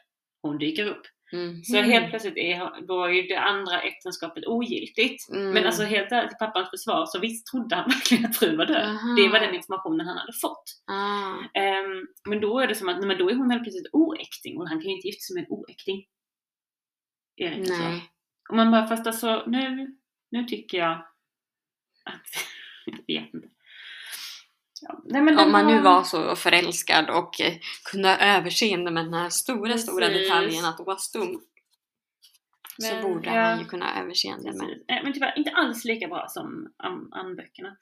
Hon 0.42 0.58
dyker 0.58 0.86
upp. 0.86 1.02
Mm. 1.32 1.64
Så 1.64 1.76
helt 1.76 2.10
plötsligt 2.10 2.36
är, 2.36 2.86
då 2.86 3.04
är 3.04 3.08
ju 3.08 3.22
det 3.22 3.40
andra 3.40 3.80
äktenskapet 3.82 4.46
ogiltigt. 4.46 5.28
Mm. 5.28 5.50
Men 5.50 5.66
alltså 5.66 5.82
helt 5.82 6.12
ärligt, 6.12 6.30
till 6.30 6.38
pappans 6.38 6.70
försvar 6.70 7.06
så 7.06 7.18
visst 7.18 7.46
trodde 7.46 7.76
han 7.76 7.84
verkligen 7.88 8.26
att 8.26 8.36
frun 8.36 8.56
var 8.56 8.66
död. 8.66 8.84
Aha. 8.84 9.14
Det 9.16 9.28
var 9.28 9.40
den 9.40 9.54
informationen 9.54 10.06
han 10.06 10.18
hade 10.18 10.32
fått. 10.32 10.64
Ah. 10.86 11.60
Ehm, 11.60 12.06
men 12.28 12.40
då 12.40 12.60
är 12.60 12.66
det 12.66 12.74
som 12.74 12.88
att, 12.88 12.98
nej, 12.98 13.06
men 13.08 13.18
då 13.18 13.30
är 13.30 13.34
hon 13.34 13.50
helt 13.50 13.62
plötsligt 13.62 13.92
oäkting 13.92 14.58
och 14.58 14.68
han 14.68 14.80
kan 14.80 14.90
ju 14.90 14.96
inte 14.96 15.08
gifta 15.08 15.20
sig 15.20 15.34
med 15.34 15.44
en 15.44 15.52
oäkting. 15.52 16.06
Erik. 17.36 17.68
Nej. 17.68 18.10
Och 18.48 18.56
man 18.56 18.70
bara, 18.70 18.86
fast 18.86 19.06
alltså 19.06 19.44
nu, 19.46 19.96
nu 20.30 20.44
tycker 20.44 20.78
jag 20.78 20.92
att, 22.04 22.26
jag 23.06 23.20
vet 23.22 23.34
inte. 23.34 23.48
Ja, 24.82 25.00
nej, 25.04 25.22
men 25.22 25.38
Om 25.38 25.52
man 25.52 25.66
nu 25.66 25.80
var 25.80 26.02
så 26.02 26.36
förälskad 26.36 27.10
och 27.10 27.40
eh, 27.40 27.54
kunde 27.84 28.08
ha 28.08 28.16
överseende 28.16 28.90
med 28.90 29.04
den 29.04 29.14
här 29.14 29.28
stora, 29.30 29.78
stora 29.78 30.06
Precis. 30.06 30.28
detaljen 30.28 30.64
att 30.64 30.80
vara 30.80 30.96
stum. 30.96 31.40
Så 32.80 32.94
Men, 32.94 33.02
borde 33.02 33.34
ja, 33.34 33.40
han 33.42 33.58
ju 33.58 33.64
kunna 33.64 33.86
ha 33.86 34.00
överseende 34.02 34.52
med. 34.52 35.02
men 35.04 35.12
tyvärr 35.12 35.38
inte 35.38 35.50
alls 35.50 35.84
lika 35.84 36.08
bra 36.08 36.26
som 36.28 36.72
Ann-böckerna. 37.12 37.76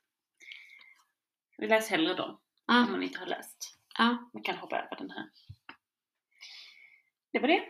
Vi 1.59 1.67
läser 1.69 1.91
hellre 1.97 2.15
dem, 2.15 2.39
Ja, 2.67 2.85
om 2.85 2.91
man 2.93 3.03
inte 3.03 3.19
har 3.19 3.27
läst. 3.27 3.77
ja, 3.99 4.31
Man 4.35 4.43
kan 4.43 4.57
hoppa 4.57 4.77
över 4.77 4.97
den 4.99 5.11
här. 5.11 5.25
Det 7.33 7.39
var 7.39 7.49
det. 7.49 7.63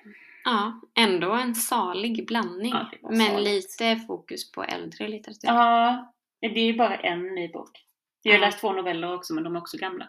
ja, 0.44 0.81
ändå 0.94 1.32
en 1.32 1.55
salig 1.55 2.27
blandning. 2.27 2.73
Ja, 2.74 2.90
men 3.03 3.27
saligt. 3.27 3.44
lite 3.81 3.97
fokus 4.07 4.53
på 4.53 4.65
äldre 4.65 5.09
litteratur. 5.09 5.48
Ja, 5.48 6.15
det 6.40 6.47
är 6.47 6.66
ju 6.73 6.77
bara 6.77 6.97
en 6.97 7.23
ny 7.35 7.48
bok. 7.48 7.85
Jag 8.27 8.32
har 8.35 8.39
Ja. 8.40 8.47
läst 8.47 8.61
två 8.61 8.73
noveller 8.73 9.15
också, 9.15 9.35
men 9.35 9.44
de 9.44 9.57
är 9.57 9.61
också 9.61 9.77
gamla. 9.77 10.09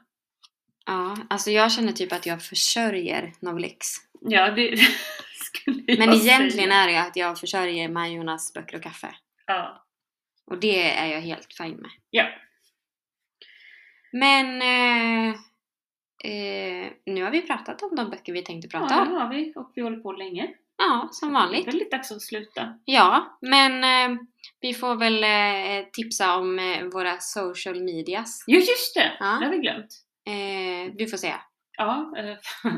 Ja, 0.85 1.17
alltså 1.29 1.51
jag 1.51 1.71
känner 1.71 1.91
typ 1.91 2.13
att 2.13 2.25
jag 2.25 2.43
försörjer 2.43 3.33
Novelix. 3.39 3.87
Ja, 4.21 4.51
det 4.51 4.77
skulle 5.45 5.83
jag 5.87 5.99
Men 5.99 6.13
egentligen 6.13 6.69
säga. 6.69 6.73
är 6.83 6.87
det 6.87 6.97
att 7.01 7.15
jag 7.15 7.39
försörjer 7.39 7.89
Majornas 7.89 8.53
böcker 8.53 8.77
och 8.77 8.83
kaffe. 8.83 9.15
Ja. 9.45 9.85
Och 10.45 10.57
det 10.59 10.91
är 10.91 11.05
jag 11.13 11.21
helt 11.21 11.53
fine 11.53 11.75
med. 11.77 11.91
Ja. 12.09 12.25
Men 14.11 14.61
eh, 14.61 15.35
eh, 16.31 16.91
nu 17.05 17.23
har 17.23 17.31
vi 17.31 17.41
pratat 17.41 17.81
om 17.81 17.95
de 17.95 18.09
böcker 18.09 18.33
vi 18.33 18.41
tänkte 18.43 18.69
ja, 18.71 18.79
prata 18.79 18.95
det 18.95 19.01
om. 19.01 19.15
har 19.15 19.29
vi. 19.29 19.53
Och 19.55 19.71
vi 19.75 19.81
håller 19.81 19.97
på 19.99 20.11
länge. 20.11 20.47
Ja, 20.77 21.09
som 21.11 21.29
Det 21.33 21.39
är 21.39 21.41
vanligt. 21.41 21.67
väl 21.67 21.75
lite 21.75 21.97
dags 21.97 22.11
att 22.11 22.21
sluta. 22.21 22.79
Ja, 22.85 23.37
men 23.41 23.83
eh, 23.83 24.19
vi 24.59 24.73
får 24.73 24.95
väl 24.95 25.23
eh, 25.23 25.89
tipsa 25.93 26.37
om 26.37 26.59
eh, 26.59 26.83
våra 26.83 27.17
social 27.19 27.83
medias. 27.83 28.43
Jo, 28.47 28.59
just 28.59 28.95
det! 28.95 29.17
Ja. 29.19 29.25
Det 29.25 29.45
har 29.45 29.51
vi 29.51 29.57
glömt. 29.57 30.03
Eh, 30.27 30.95
du 30.97 31.07
får 31.07 31.17
säga. 31.17 31.41
Ja, 31.77 32.13
eh, 32.17 32.37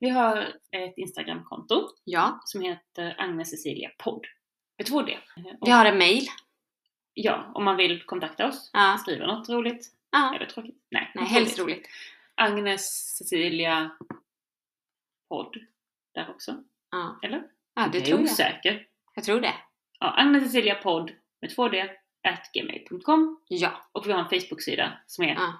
vi 0.00 0.08
har 0.08 0.36
ett 0.72 0.94
Instagramkonto 0.96 1.88
Ja. 2.04 2.40
som 2.44 2.60
heter 2.62 3.14
Agnes 3.18 3.50
Cecilia 3.50 3.90
podd. 3.98 4.26
Med 4.78 4.86
två 4.86 5.02
D. 5.02 5.18
Och, 5.60 5.68
Vi 5.68 5.70
har 5.72 5.84
en 5.84 5.98
mail. 5.98 6.26
Ja, 7.14 7.52
om 7.54 7.64
man 7.64 7.76
vill 7.76 8.02
kontakta 8.02 8.46
oss. 8.48 8.70
Ja. 8.72 8.96
Skriva 9.00 9.26
något 9.26 9.48
roligt. 9.48 9.86
ja. 10.10 10.34
Eller 10.36 10.46
tråkigt. 10.46 10.76
Nej, 10.90 11.12
Nej, 11.14 11.24
helst 11.24 11.58
roligt. 11.58 11.88
Agnes 12.34 13.16
Cecilia 13.18 13.90
podd. 15.28 15.56
Där 16.14 16.30
också. 16.30 16.62
Ja. 16.90 17.18
Eller? 17.22 17.42
Ja, 17.74 17.88
det 17.92 17.98
jag 17.98 18.02
är 18.02 18.06
tror 18.06 18.18
jag. 18.20 18.24
osäker. 18.24 18.86
Jag 19.14 19.24
tror 19.24 19.40
det. 19.40 19.54
Ja, 20.00 20.10
Agnes 20.10 20.44
Cecilia 20.44 20.74
podd 20.74 21.10
med 21.40 21.50
2D 21.50 21.88
at 22.28 22.50
gmail.com 22.52 23.40
Ja. 23.48 23.70
och 23.92 24.08
vi 24.08 24.12
har 24.12 24.18
en 24.20 24.28
Facebook-sida 24.28 24.92
som 25.06 25.24
är 25.24 25.34
ja. 25.34 25.52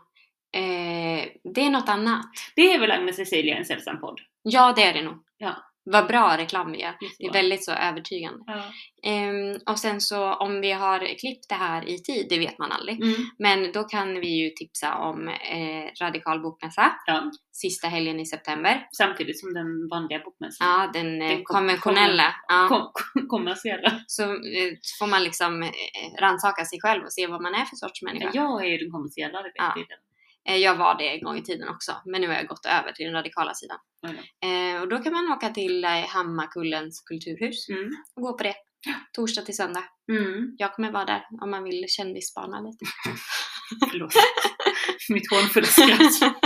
Eh, 0.60 1.28
det 1.54 1.60
är 1.60 1.70
något 1.70 1.88
annat. 1.88 2.26
Det 2.56 2.72
är 2.74 2.78
väl 2.80 2.90
Agnes 2.90 3.16
Cecilia 3.16 3.56
en 3.56 3.64
sällsam 3.64 4.00
podd? 4.00 4.20
Ja, 4.42 4.72
det 4.76 4.82
är 4.82 4.94
det 4.94 5.02
nog. 5.02 5.24
Ja. 5.36 5.56
Vad 5.90 6.06
bra 6.06 6.36
reklam 6.38 6.72
vi 6.72 6.80
gör. 6.80 6.94
Det 7.18 7.24
är 7.26 7.32
väldigt 7.32 7.64
så 7.64 7.72
övertygande. 7.72 8.44
Ja. 8.46 8.62
Ehm, 9.10 9.56
och 9.66 9.78
sen 9.78 10.00
så 10.00 10.34
om 10.34 10.60
vi 10.60 10.72
har 10.72 10.98
klippt 11.18 11.48
det 11.48 11.54
här 11.54 11.88
i 11.88 11.98
tid, 11.98 12.26
det 12.30 12.38
vet 12.38 12.58
man 12.58 12.72
aldrig. 12.72 13.02
Mm. 13.02 13.14
Men 13.38 13.72
då 13.72 13.84
kan 13.84 14.20
vi 14.20 14.28
ju 14.28 14.50
tipsa 14.50 14.94
om 14.96 15.28
eh, 15.28 16.04
Radikal 16.04 16.40
bokmässa, 16.42 16.92
ja. 17.06 17.30
sista 17.52 17.88
helgen 17.88 18.20
i 18.20 18.26
september. 18.26 18.86
Samtidigt 18.96 19.40
som 19.40 19.54
den 19.54 19.88
vanliga 19.88 20.18
bokmässan. 20.18 20.66
Ja, 20.68 20.90
den, 20.92 21.22
eh, 21.22 21.28
Den 21.28 21.36
kom- 21.44 21.56
konventionella. 21.56 22.34
Ja. 22.48 22.66
Kom, 22.68 22.90
kom, 22.92 23.28
kommersiella. 23.28 23.92
Så 24.06 24.22
eh, 24.22 24.72
får 24.98 25.06
man 25.06 25.22
liksom 25.24 25.62
eh, 25.62 25.68
rannsaka 26.20 26.64
sig 26.64 26.78
själv 26.80 27.04
och 27.04 27.12
se 27.12 27.26
vad 27.26 27.42
man 27.42 27.54
är 27.54 27.64
för 27.64 27.76
sorts 27.76 28.02
människa. 28.02 28.30
Jag 28.34 28.64
är 28.64 28.68
ju 28.68 28.78
den 28.78 28.90
kommersiella, 28.90 29.38
det 29.38 29.48
vet 29.48 29.54
Ja. 29.56 29.74
Eh, 30.48 30.56
jag 30.56 30.76
var 30.76 30.98
det 30.98 31.08
en 31.14 31.24
gång 31.24 31.36
i 31.36 31.42
tiden 31.42 31.68
också, 31.68 31.92
men 32.04 32.20
nu 32.20 32.26
har 32.26 32.34
jag 32.34 32.46
gått 32.46 32.66
över 32.66 32.92
till 32.92 33.04
den 33.04 33.14
radikala 33.14 33.54
sidan. 33.54 33.78
Ja. 34.00 34.08
Eh, 34.48 34.80
och 34.82 34.88
då 34.88 34.98
kan 34.98 35.12
man 35.12 35.32
åka 35.32 35.48
till 35.50 35.84
eh, 35.84 35.90
Hammarkullens 35.90 37.00
kulturhus 37.00 37.68
Mm. 37.68 37.90
och 38.16 38.22
gå 38.22 38.36
på 38.38 38.42
det. 38.44 38.54
Torsdag 39.12 39.42
till 39.42 39.56
söndag. 39.56 39.84
Mm. 40.12 40.54
Jag 40.58 40.74
kommer 40.74 40.92
vara 40.92 41.04
där 41.04 41.22
om 41.42 41.50
man 41.50 41.64
vill 41.64 41.84
kändisspana 41.88 42.60
lite. 42.60 42.84
Förlåt. 43.90 44.12
Mitt 45.08 45.30
hånfulla 45.30 45.66
skratt. 45.66 46.22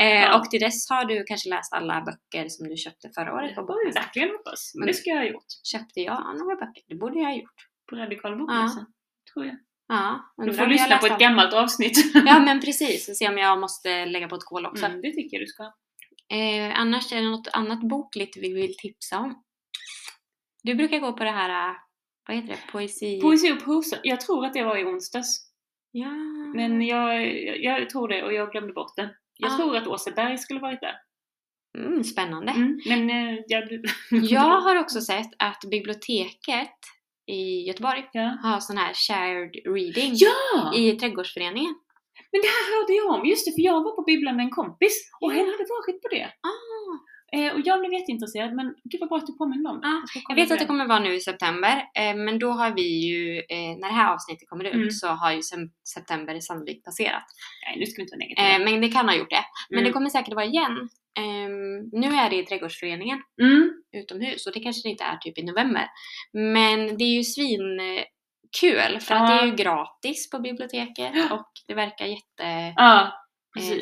eh, 0.00 0.06
Ja. 0.08 0.38
Och 0.38 0.50
till 0.50 0.60
dess 0.60 0.90
har 0.90 1.04
du 1.04 1.24
kanske 1.24 1.48
läst 1.48 1.72
alla 1.72 2.00
böcker 2.00 2.48
som 2.48 2.68
du 2.68 2.76
köpte 2.76 3.10
förra 3.14 3.34
året 3.34 3.54
på 3.54 3.62
bokmässan. 3.62 4.02
verkligen 4.02 4.30
hoppas. 4.30 4.72
Men 4.74 4.86
det 4.86 4.94
ska 4.94 5.10
jag 5.10 5.16
ha 5.16 5.24
gjort. 5.24 5.50
Köpte 5.72 6.00
jag 6.00 6.38
några 6.38 6.56
böcker? 6.56 6.82
Det 6.88 6.94
borde 6.94 7.18
jag 7.18 7.26
ha 7.26 7.34
gjort. 7.36 7.58
På 7.90 7.96
Radikal 7.96 8.38
bokmässa. 8.38 8.86
Tror 9.32 9.46
jag. 9.46 9.56
Ja, 9.88 10.32
Du 10.36 10.52
får 10.54 10.66
lyssna 10.66 10.96
på 10.98 11.06
ett 11.06 11.12
allt. 11.12 11.20
gammalt 11.20 11.54
avsnitt. 11.54 12.14
Ja 12.14 12.38
men 12.44 12.60
precis, 12.60 13.08
och 13.08 13.16
se 13.16 13.28
om 13.28 13.38
jag 13.38 13.60
måste 13.60 14.06
lägga 14.06 14.28
på 14.28 14.34
ett 14.34 14.44
kol 14.44 14.66
också. 14.66 14.86
Mm, 14.86 15.00
det 15.00 15.10
tycker 15.12 15.36
jag 15.36 15.42
du 15.42 15.46
ska. 15.46 15.62
Eh, 16.36 16.80
annars 16.80 17.12
är 17.12 17.16
det 17.22 17.30
något 17.30 17.48
annat 17.52 17.80
bokligt 17.80 18.36
vi 18.36 18.52
vill 18.52 18.76
tipsa 18.76 19.18
om. 19.18 19.42
Du 20.62 20.74
brukar 20.74 20.98
gå 20.98 21.12
på 21.12 21.24
det 21.24 21.30
här, 21.30 21.70
äh, 21.70 21.76
vad 22.28 22.36
heter 22.36 22.48
det, 22.48 22.72
poesi... 22.72 23.20
Poesi 23.20 23.52
och 23.52 23.64
prosa. 23.64 23.96
Jag 24.02 24.20
tror 24.20 24.46
att 24.46 24.52
det 24.54 24.62
var 24.64 24.76
i 24.76 24.84
onsdags. 24.84 25.48
Ja. 25.90 26.10
Men 26.54 26.82
jag, 26.82 27.36
jag, 27.46 27.80
jag 27.82 27.90
tror 27.90 28.08
det 28.08 28.22
och 28.22 28.32
jag 28.32 28.50
glömde 28.52 28.72
bort 28.72 28.96
det. 28.96 29.10
Jag 29.36 29.52
Ah. 29.52 29.56
tror 29.56 29.76
att 29.76 29.86
Åseberg 29.86 30.38
skulle 30.38 30.60
varit 30.60 30.80
där. 30.80 30.94
Mm, 31.78 32.04
spännande. 32.04 32.52
Mm. 32.52 32.80
Men 32.86 33.10
eh, 33.10 33.38
jag... 33.48 33.64
Jag 34.10 34.40
har 34.60 34.76
också 34.76 35.00
sett 35.00 35.30
att 35.38 35.60
biblioteket 35.70 36.74
i 37.28 37.66
Göteborg 37.68 38.02
Ja. 38.12 38.38
har 38.42 38.60
sån 38.60 38.76
här 38.76 38.92
shared 38.94 39.52
reading 39.76 40.12
ja! 40.14 40.74
i 40.74 40.92
trädgårdsföreningen. 40.92 41.74
Men 42.32 42.40
det 42.44 42.50
här 42.56 42.64
hörde 42.74 42.92
jag 42.92 43.06
om. 43.14 43.26
Just 43.30 43.46
det, 43.46 43.52
för 43.56 43.62
jag 43.70 43.84
var 43.84 43.96
på 43.96 44.02
bibblan 44.02 44.36
med 44.36 44.44
en 44.44 44.50
kompis 44.50 44.94
och 45.20 45.32
hen 45.32 45.46
hade 45.46 45.66
varit 45.76 46.02
på 46.02 46.08
det. 46.16 46.24
Ah. 46.24 46.92
Eh, 47.32 47.52
och 47.54 47.60
jag 47.64 47.80
blev 47.80 47.92
jätteintresserad 47.92 48.54
men 48.54 48.74
gud 48.84 49.00
vad 49.00 49.08
bra 49.08 49.18
att 49.18 49.26
du 49.26 49.32
påminde 49.36 49.70
om 49.70 49.80
det. 49.80 50.02
Ska 50.08 50.18
Jag 50.18 50.24
kolla 50.24 50.36
vet 50.42 50.50
att 50.52 50.58
det 50.58 50.64
kommer 50.64 50.86
vara 50.86 50.98
nu 50.98 51.14
i 51.14 51.20
september, 51.20 51.76
eh, 51.94 52.14
men 52.16 52.38
då 52.38 52.50
har 52.50 52.70
vi 52.70 53.06
ju, 53.08 53.38
eh, 53.38 53.76
när 53.80 53.88
det 53.88 53.94
här 53.94 54.12
avsnittet 54.14 54.48
kommer 54.48 54.64
ut, 54.64 54.74
Mm. 54.74 54.90
så 54.90 55.08
har 55.08 55.32
ju 55.32 55.40
september 55.94 56.40
sannolikt 56.40 56.84
passerat. 56.84 57.24
Nej, 57.66 57.78
nu 57.78 57.86
ska 57.86 57.96
vi 57.96 58.02
inte 58.02 58.12
vara 58.16 58.18
negativa. 58.26 58.48
Eh, 58.68 58.72
men 58.72 58.80
det 58.80 58.88
kan 58.88 59.08
ha 59.08 59.14
gjort 59.16 59.30
det. 59.30 59.44
Men 59.70 59.78
Mm. 59.78 59.88
det 59.88 59.92
kommer 59.92 60.10
säkert 60.10 60.34
vara 60.34 60.44
igen. 60.44 60.88
Ehm, 61.18 61.78
nu 61.92 62.08
är 62.16 62.30
det 62.30 62.36
i 62.36 62.44
trädgårdsföreningen 62.46 63.22
Mm. 63.42 63.70
utomhus 63.92 64.46
och 64.46 64.52
det 64.52 64.60
kanske 64.60 64.88
det 64.88 64.90
inte 64.90 65.04
är 65.04 65.16
typ 65.16 65.38
i 65.38 65.42
november. 65.42 65.86
Men 66.32 66.96
det 66.98 67.04
är 67.04 67.14
ju 67.16 67.24
svinkul 67.24 69.00
för 69.00 69.14
att 69.14 69.30
Ja. 69.30 69.34
det 69.34 69.40
är 69.42 69.46
ju 69.46 69.54
gratis 69.54 70.30
på 70.30 70.38
biblioteket 70.38 71.30
och 71.32 71.52
det 71.66 71.74
verkar 71.74 72.06
jättespännande. 72.06 72.74
Ja, 72.76 73.12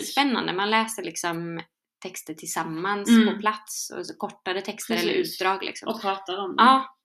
spännande. 0.05 0.52
Man 0.52 0.70
läser 0.70 1.02
liksom 1.02 1.60
texter 2.09 2.35
tillsammans 2.35 3.09
Mm. 3.09 3.35
på 3.35 3.41
plats, 3.41 3.91
och 3.91 4.07
så 4.07 4.15
kortare 4.16 4.61
texter 4.61 4.95
eller 4.97 5.12
Precis. 5.12 5.35
utdrag 5.41 5.62
liksom. 5.65 5.89
Och 5.89 6.01
pratar 6.01 6.39
om 6.39 6.57
det. 6.57 6.62
Ja. 6.62 6.97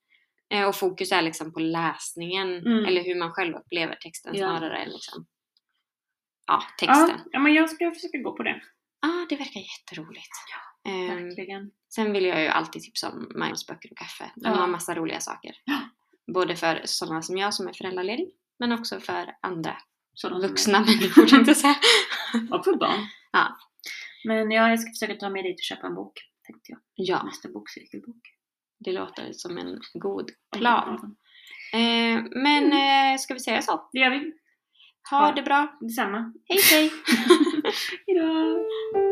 Eh, 0.53 0.67
Och 0.67 0.75
fokus 0.75 1.11
är 1.11 1.21
liksom 1.21 1.53
på 1.53 1.59
läsningen 1.59 2.47
Mm. 2.57 2.85
eller 2.85 3.03
hur 3.03 3.15
man 3.19 3.31
själv 3.31 3.55
upplever 3.55 3.95
texten 3.95 4.35
Ja. 4.35 4.39
snarare 4.47 4.77
än 4.77 4.89
liksom, 4.89 5.25
ja, 6.47 6.63
texten. 6.79 7.09
Ja, 7.09 7.25
ja, 7.31 7.39
men 7.39 7.53
jag 7.53 7.69
ska 7.69 7.91
försöka 7.91 8.17
gå 8.17 8.35
på 8.37 8.43
det. 8.43 8.61
ah, 9.05 9.25
det 9.29 9.35
verkar 9.35 9.59
jätteroligt. 9.59 10.29
Ehm, 10.87 11.25
Verkligen. 11.25 11.71
sen 11.95 12.13
vill 12.13 12.25
jag 12.25 12.41
ju 12.41 12.47
alltid 12.47 12.81
tipsa 12.81 13.09
om 13.09 13.31
Magnus 13.35 13.67
böcker 13.67 13.91
och 13.91 13.97
kaffe. 13.97 14.31
De 14.35 14.49
Ja. 14.49 14.55
har 14.55 14.67
massa 14.67 14.95
roliga 14.95 15.19
saker. 15.19 15.55
Ja. 15.65 15.79
Både 16.33 16.55
för 16.55 16.81
sådana 16.85 17.21
som 17.21 17.37
jag 17.37 17.53
som 17.53 17.67
är 17.67 17.73
föräldraledig, 17.73 18.29
men 18.59 18.71
också 18.71 18.99
för 18.99 19.35
andra 19.41 19.77
Sådana 20.13 20.47
vuxna 20.47 20.79
människor 20.79 21.25
tänkte 21.25 21.49
jag 21.51 21.57
säga. 21.57 21.75
Och 22.51 22.63
för 22.65 22.75
barn. 22.75 23.07
Ja. 23.31 23.57
Men 24.25 24.51
ja, 24.51 24.69
jag 24.69 24.79
ska 24.79 24.89
försöka 24.91 25.15
ta 25.15 25.29
mig 25.29 25.43
dit 25.43 25.59
och 25.59 25.63
köpa 25.63 25.87
en 25.87 25.95
bok. 25.95 26.13
Tänkte 26.47 26.71
jag. 26.71 26.79
Ja, 26.95 27.23
Nästa 27.23 27.49
bokcirkelbok. 27.49 28.21
det 28.79 28.91
låter 28.91 29.33
som 29.33 29.57
en 29.57 29.79
god 29.93 30.29
plan. 30.57 31.15
Eh, 31.73 32.23
men 32.31 32.73
eh, 32.73 33.17
ska 33.19 33.33
vi 33.33 33.39
säga 33.39 33.61
så? 33.61 33.89
Det 33.93 33.99
gör 33.99 34.09
vi. 34.09 34.33
Ha 35.09 35.27
Ja. 35.27 35.33
det 35.35 35.41
bra. 35.41 35.77
Detsamma. 35.81 36.33
Hej 36.45 36.59
hej! 36.71 36.91
Hejdå! 38.07 39.10